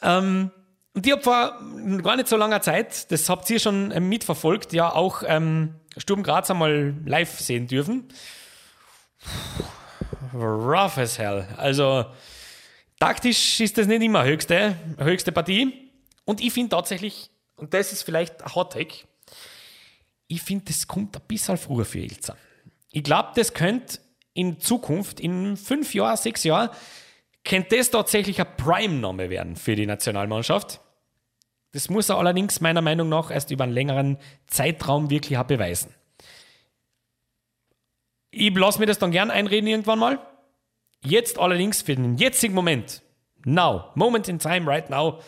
ähm, 0.02 0.50
ich 0.94 1.12
habe 1.12 1.22
vor 1.22 1.60
gar 2.02 2.16
nicht 2.16 2.28
so 2.28 2.36
langer 2.36 2.60
Zeit, 2.60 3.10
das 3.10 3.28
habt 3.28 3.48
ihr 3.50 3.60
schon 3.60 3.90
ähm, 3.92 4.08
mitverfolgt, 4.08 4.72
ja 4.72 4.92
auch 4.92 5.22
ähm, 5.26 5.74
Sturm 5.96 6.22
Graz 6.22 6.50
einmal 6.50 6.94
live 7.04 7.38
sehen 7.38 7.66
dürfen. 7.66 8.08
Rough 10.34 10.98
as 10.98 11.18
hell. 11.18 11.46
Also 11.56 12.06
taktisch 12.98 13.60
ist 13.60 13.78
das 13.78 13.86
nicht 13.86 14.02
immer 14.02 14.24
höchste, 14.24 14.76
höchste 14.98 15.32
Partie. 15.32 15.90
Und 16.24 16.40
ich 16.40 16.52
finde 16.52 16.70
tatsächlich, 16.70 17.30
und 17.56 17.74
das 17.74 17.92
ist 17.92 18.02
vielleicht 18.02 18.42
ein 18.42 18.54
Hot 18.54 18.72
Take, 18.72 19.06
ich 20.28 20.42
finde, 20.42 20.66
das 20.66 20.86
kommt 20.86 21.16
ein 21.16 21.22
bisschen 21.26 21.56
früher 21.56 21.84
für 21.84 22.00
Ilza. 22.00 22.36
Ich 22.92 23.02
glaube, 23.02 23.30
das 23.34 23.54
könnte 23.54 23.98
in 24.38 24.60
Zukunft, 24.60 25.18
in 25.18 25.56
fünf 25.56 25.94
Jahren, 25.94 26.16
sechs 26.16 26.44
Jahren, 26.44 26.70
könnte 27.44 27.76
das 27.76 27.90
tatsächlich 27.90 28.40
ein 28.40 28.56
Prime-Name 28.56 29.30
werden 29.30 29.56
für 29.56 29.74
die 29.74 29.86
Nationalmannschaft. 29.86 30.80
Das 31.72 31.90
muss 31.90 32.08
er 32.08 32.18
allerdings 32.18 32.60
meiner 32.60 32.80
Meinung 32.80 33.08
nach 33.08 33.30
erst 33.30 33.50
über 33.50 33.64
einen 33.64 33.72
längeren 33.72 34.18
Zeitraum 34.46 35.10
wirklich 35.10 35.38
beweisen. 35.38 35.92
Ich 38.30 38.54
lasse 38.54 38.78
mir 38.78 38.86
das 38.86 38.98
dann 38.98 39.10
gern 39.10 39.30
einreden 39.30 39.68
irgendwann 39.68 39.98
mal. 39.98 40.18
Jetzt 41.04 41.38
allerdings 41.38 41.82
für 41.82 41.96
den 41.96 42.16
jetzigen 42.16 42.54
Moment, 42.54 43.02
now, 43.44 43.86
moment 43.94 44.28
in 44.28 44.38
time, 44.38 44.66
right 44.66 44.88
now, 44.88 45.20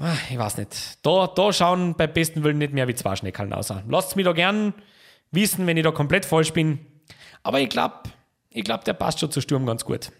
ah, 0.00 0.16
ich 0.30 0.38
weiß 0.38 0.58
nicht. 0.58 1.04
Da, 1.04 1.26
da 1.26 1.52
schauen 1.52 1.94
bei 1.94 2.06
besten 2.06 2.44
Willen 2.44 2.58
nicht 2.58 2.72
mehr 2.72 2.86
wie 2.86 2.94
zwei 2.94 3.16
Schneckeln 3.16 3.52
aus. 3.52 3.72
Lasst 3.88 4.16
mich 4.16 4.24
da 4.24 4.32
gern 4.32 4.74
wissen, 5.30 5.66
wenn 5.66 5.76
ich 5.76 5.84
da 5.84 5.90
komplett 5.90 6.24
falsch 6.24 6.52
bin. 6.52 6.86
Aber 7.42 7.60
ich 7.60 7.68
glaube, 7.68 7.94
ich 8.50 8.64
glaub, 8.64 8.84
der 8.84 8.94
passt 8.94 9.20
schon 9.20 9.30
zu 9.30 9.40
Sturm 9.40 9.66
ganz 9.66 9.84
gut. 9.84 10.10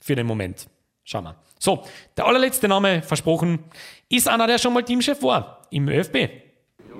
Für 0.00 0.14
den 0.14 0.26
Moment. 0.26 0.68
Schauen 1.04 1.24
wir. 1.24 1.36
So, 1.58 1.84
der 2.16 2.26
allerletzte 2.26 2.68
Name, 2.68 3.02
versprochen, 3.02 3.64
ist 4.08 4.28
einer, 4.28 4.46
der 4.46 4.58
schon 4.58 4.72
mal 4.72 4.82
Teamchef 4.82 5.22
war 5.22 5.66
im 5.70 5.88
ÖFB. 5.88 6.46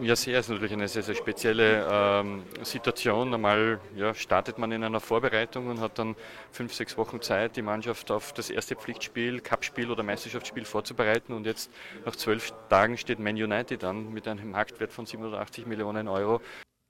Ja, 0.02 0.14
sehr 0.14 0.40
ist 0.40 0.50
natürlich 0.50 0.72
eine 0.72 0.88
sehr, 0.88 1.02
sehr 1.02 1.14
spezielle 1.14 1.86
ähm, 1.90 2.44
Situation. 2.62 3.30
Normal 3.30 3.80
ja, 3.96 4.12
startet 4.14 4.58
man 4.58 4.70
in 4.72 4.84
einer 4.84 5.00
Vorbereitung 5.00 5.68
und 5.68 5.80
hat 5.80 5.98
dann 5.98 6.16
fünf, 6.50 6.74
sechs 6.74 6.98
Wochen 6.98 7.22
Zeit, 7.22 7.56
die 7.56 7.62
Mannschaft 7.62 8.10
auf 8.10 8.32
das 8.32 8.50
erste 8.50 8.76
Pflichtspiel, 8.76 9.40
Cupspiel 9.40 9.90
oder 9.90 10.02
Meisterschaftsspiel 10.02 10.66
vorzubereiten. 10.66 11.32
Und 11.32 11.46
jetzt 11.46 11.70
nach 12.04 12.14
zwölf 12.14 12.52
Tagen 12.68 12.98
steht 12.98 13.18
Man 13.18 13.36
United 13.36 13.84
an 13.84 14.12
mit 14.12 14.28
einem 14.28 14.50
Marktwert 14.50 14.92
von 14.92 15.06
780 15.06 15.66
Millionen 15.66 16.08
Euro. 16.08 16.40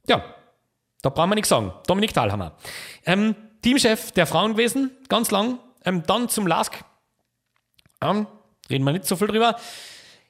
Ja, 0.09 0.34
da 1.07 1.11
brauchen 1.11 1.31
wir 1.31 1.35
nichts 1.37 1.51
sagen. 1.51 1.73
Dominik 1.87 2.12
Thalhammer. 2.12 2.57
Ähm, 3.05 3.37
Teamchef 3.62 4.11
der 4.11 4.27
Frauen 4.27 4.53
gewesen, 4.53 4.91
ganz 5.09 5.31
lang. 5.31 5.61
Ähm, 5.85 6.03
dann 6.05 6.28
zum 6.28 6.49
LASK. 6.49 6.85
Ähm, 8.03 8.27
reden 8.69 8.85
wir 8.85 8.93
nicht 8.93 9.07
so 9.07 9.15
viel 9.15 9.28
drüber. 9.28 9.55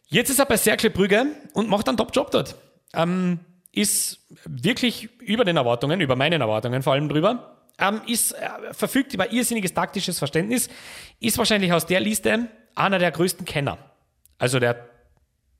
Jetzt 0.09 0.29
ist 0.29 0.39
er 0.39 0.45
bei 0.45 0.59
Cercle 0.59 0.91
Brügge 0.91 1.29
und 1.55 1.71
macht 1.71 1.89
einen 1.89 1.97
Top-Job 1.97 2.31
dort. 2.31 2.57
Ähm, 2.93 3.41
ist 3.73 4.21
wirklich 4.45 5.09
über 5.21 5.47
den 5.47 5.57
Erwartungen, 5.57 6.03
über 6.03 6.15
meinen 6.15 6.43
Erwartungen 6.43 6.83
vor 6.83 6.93
allem 6.93 7.09
drüber. 7.09 7.57
Ähm, 7.79 8.03
ist, 8.07 8.33
äh, 8.33 8.75
verfügt 8.75 9.15
über 9.15 9.33
irrsinniges 9.33 9.73
taktisches 9.73 10.19
Verständnis. 10.19 10.69
Ist 11.21 11.39
wahrscheinlich 11.39 11.73
aus 11.73 11.87
der 11.87 12.01
Liste 12.01 12.51
einer 12.75 12.99
der 12.99 13.13
größten 13.13 13.47
Kenner. 13.47 13.79
Also 14.37 14.61
der, 14.61 14.91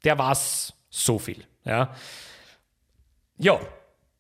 der 0.05 0.19
war 0.19 0.37
so 0.91 1.19
viel. 1.19 1.43
Ja. 1.65 1.95
ja. 3.39 3.59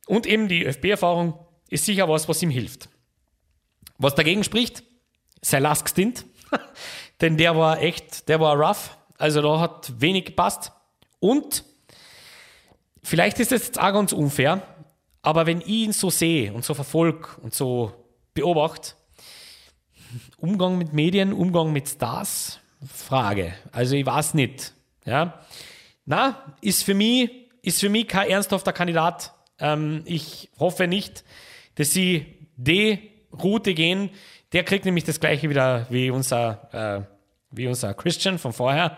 Und 0.06 0.26
eben 0.26 0.48
die 0.48 0.64
ÖFB-Erfahrung 0.64 1.38
ist 1.68 1.84
sicher 1.84 2.08
was, 2.08 2.28
was 2.28 2.42
ihm 2.42 2.50
hilft. 2.50 2.88
Was 3.98 4.14
dagegen 4.14 4.44
spricht, 4.44 4.82
sein 5.42 5.62
Last 5.62 5.88
Stint. 5.88 6.24
Denn 7.20 7.36
der 7.36 7.56
war 7.56 7.80
echt, 7.82 8.28
der 8.28 8.40
war 8.40 8.56
rough. 8.56 8.96
Also 9.18 9.42
da 9.42 9.60
hat 9.60 10.00
wenig 10.00 10.26
gepasst. 10.26 10.72
Und 11.18 11.64
vielleicht 13.02 13.38
ist 13.40 13.52
das 13.52 13.66
jetzt 13.66 13.80
auch 13.80 13.92
ganz 13.92 14.12
unfair, 14.12 14.62
aber 15.22 15.46
wenn 15.46 15.60
ich 15.60 15.68
ihn 15.68 15.92
so 15.92 16.10
sehe 16.10 16.52
und 16.52 16.64
so 16.64 16.74
verfolge 16.74 17.28
und 17.42 17.54
so 17.54 17.92
beobachte, 18.34 18.92
Umgang 20.36 20.78
mit 20.78 20.92
Medien, 20.92 21.32
Umgang 21.32 21.72
mit 21.72 21.88
Stars, 21.88 22.60
Frage. 22.86 23.54
Also 23.72 23.96
ich 23.96 24.06
weiß 24.06 24.34
nicht. 24.34 24.72
Ja. 25.04 25.40
Na, 26.04 26.54
ist 26.60 26.84
für 26.84 26.94
mich, 26.94 27.30
ist 27.62 27.80
für 27.80 27.88
mich 27.88 28.06
kein 28.06 28.28
ernsthafter 28.28 28.72
Kandidat. 28.72 29.32
Ähm, 29.58 30.02
ich 30.04 30.50
hoffe 30.58 30.86
nicht, 30.86 31.24
dass 31.76 31.90
sie 31.90 32.26
die 32.56 33.10
Route 33.32 33.74
gehen. 33.74 34.10
Der 34.52 34.64
kriegt 34.64 34.84
nämlich 34.84 35.04
das 35.04 35.20
gleiche 35.20 35.48
wieder 35.50 35.86
wie 35.90 36.10
unser, 36.10 37.06
äh, 37.06 37.56
wie 37.56 37.66
unser 37.66 37.94
Christian 37.94 38.38
von 38.38 38.52
vorher. 38.52 38.96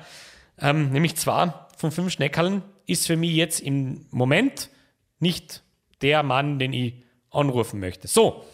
Ähm, 0.61 0.91
nämlich 0.91 1.17
zwar 1.17 1.69
von 1.77 1.91
fünf 1.91 2.13
Schneckerln 2.13 2.63
ist 2.87 3.07
für 3.07 3.17
mich 3.17 3.33
jetzt 3.33 3.61
im 3.61 4.07
Moment 4.11 4.71
nicht 5.19 5.63
der 6.03 6.23
Mann, 6.23 6.59
den 6.59 6.73
ich 6.73 6.95
anrufen 7.31 7.81
möchte. 7.81 8.09
So. 8.09 8.45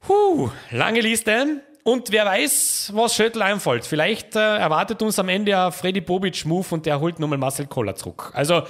Puh, 0.00 0.50
lange 0.70 1.00
Liste. 1.00 1.62
Und 1.82 2.12
wer 2.12 2.26
weiß, 2.26 2.92
was 2.94 3.14
Schöttl 3.14 3.42
einfällt. 3.42 3.86
Vielleicht 3.86 4.36
äh, 4.36 4.56
erwartet 4.58 5.02
uns 5.02 5.18
am 5.18 5.28
Ende 5.28 5.58
ein 5.58 5.72
Freddy 5.72 6.00
Bobic-Move 6.00 6.66
und 6.70 6.86
der 6.86 7.00
holt 7.00 7.18
nochmal 7.18 7.38
Marcel 7.38 7.66
Koller 7.66 7.94
zurück. 7.94 8.30
Also 8.34 8.62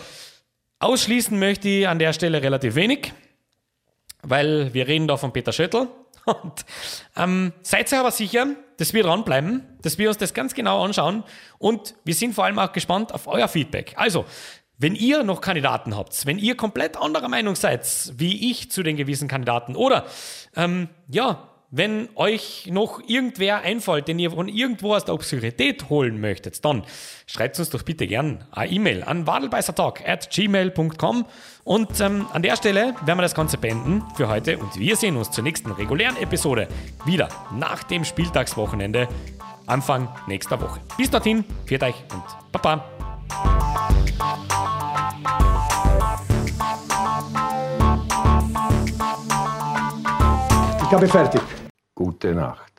ausschließen 0.80 1.38
möchte 1.38 1.68
ich 1.68 1.88
an 1.88 1.98
der 1.98 2.12
Stelle 2.12 2.42
relativ 2.42 2.74
wenig, 2.74 3.12
weil 4.22 4.74
wir 4.74 4.88
reden 4.88 5.06
da 5.06 5.16
von 5.16 5.32
Peter 5.32 5.52
Schöttl. 5.52 5.88
Und 6.24 6.66
ähm, 7.16 7.52
seid 7.62 7.90
ihr 7.92 8.00
aber 8.00 8.10
sicher, 8.10 8.46
dass 8.76 8.92
wir 8.92 9.02
dranbleiben, 9.02 9.62
dass 9.82 9.96
wir 9.98 10.08
uns 10.08 10.18
das 10.18 10.34
ganz 10.34 10.54
genau 10.54 10.84
anschauen 10.84 11.24
und 11.58 11.94
wir 12.04 12.14
sind 12.14 12.34
vor 12.34 12.44
allem 12.44 12.58
auch 12.58 12.72
gespannt 12.72 13.14
auf 13.14 13.26
euer 13.26 13.48
Feedback. 13.48 13.94
Also, 13.96 14.26
wenn 14.78 14.94
ihr 14.94 15.22
noch 15.22 15.40
Kandidaten 15.40 15.96
habt, 15.96 16.24
wenn 16.26 16.38
ihr 16.38 16.56
komplett 16.56 16.96
anderer 16.96 17.28
Meinung 17.28 17.54
seid, 17.56 17.86
wie 18.16 18.50
ich 18.50 18.70
zu 18.70 18.82
den 18.82 18.96
gewissen 18.96 19.28
Kandidaten 19.28 19.76
oder 19.76 20.06
ähm, 20.56 20.88
ja, 21.08 21.49
wenn 21.70 22.08
euch 22.16 22.68
noch 22.70 23.00
irgendwer 23.06 23.60
einfällt, 23.60 24.08
den 24.08 24.18
ihr 24.18 24.32
von 24.32 24.48
irgendwo 24.48 24.94
aus 24.94 25.04
der 25.04 25.14
Obskurität 25.14 25.88
holen 25.88 26.20
möchtet, 26.20 26.64
dann 26.64 26.82
schreibt 27.26 27.58
uns 27.58 27.70
doch 27.70 27.82
bitte 27.82 28.06
gern 28.06 28.44
eine 28.50 28.70
E-Mail 28.72 29.04
an 29.04 29.26
wadelbeißertalk 29.26 30.06
at 30.06 30.30
gmail.com 30.30 31.26
und 31.64 32.00
ähm, 32.00 32.26
an 32.32 32.42
der 32.42 32.56
Stelle 32.56 32.94
werden 33.04 33.18
wir 33.18 33.22
das 33.22 33.34
Ganze 33.34 33.56
beenden 33.56 34.02
für 34.16 34.28
heute 34.28 34.58
und 34.58 34.78
wir 34.78 34.96
sehen 34.96 35.16
uns 35.16 35.30
zur 35.30 35.44
nächsten 35.44 35.70
regulären 35.70 36.16
Episode 36.16 36.66
wieder 37.04 37.28
nach 37.54 37.84
dem 37.84 38.04
Spieltagswochenende 38.04 39.08
Anfang 39.66 40.08
nächster 40.26 40.60
Woche. 40.60 40.80
Bis 40.96 41.10
dorthin, 41.10 41.44
viert 41.66 41.84
euch 41.84 41.94
und 42.12 42.24
Baba. 42.50 42.84
Ich 50.82 50.92
habe 50.92 51.06
fertig. 51.06 51.59
Gute 52.00 52.32
Nacht. 52.34 52.69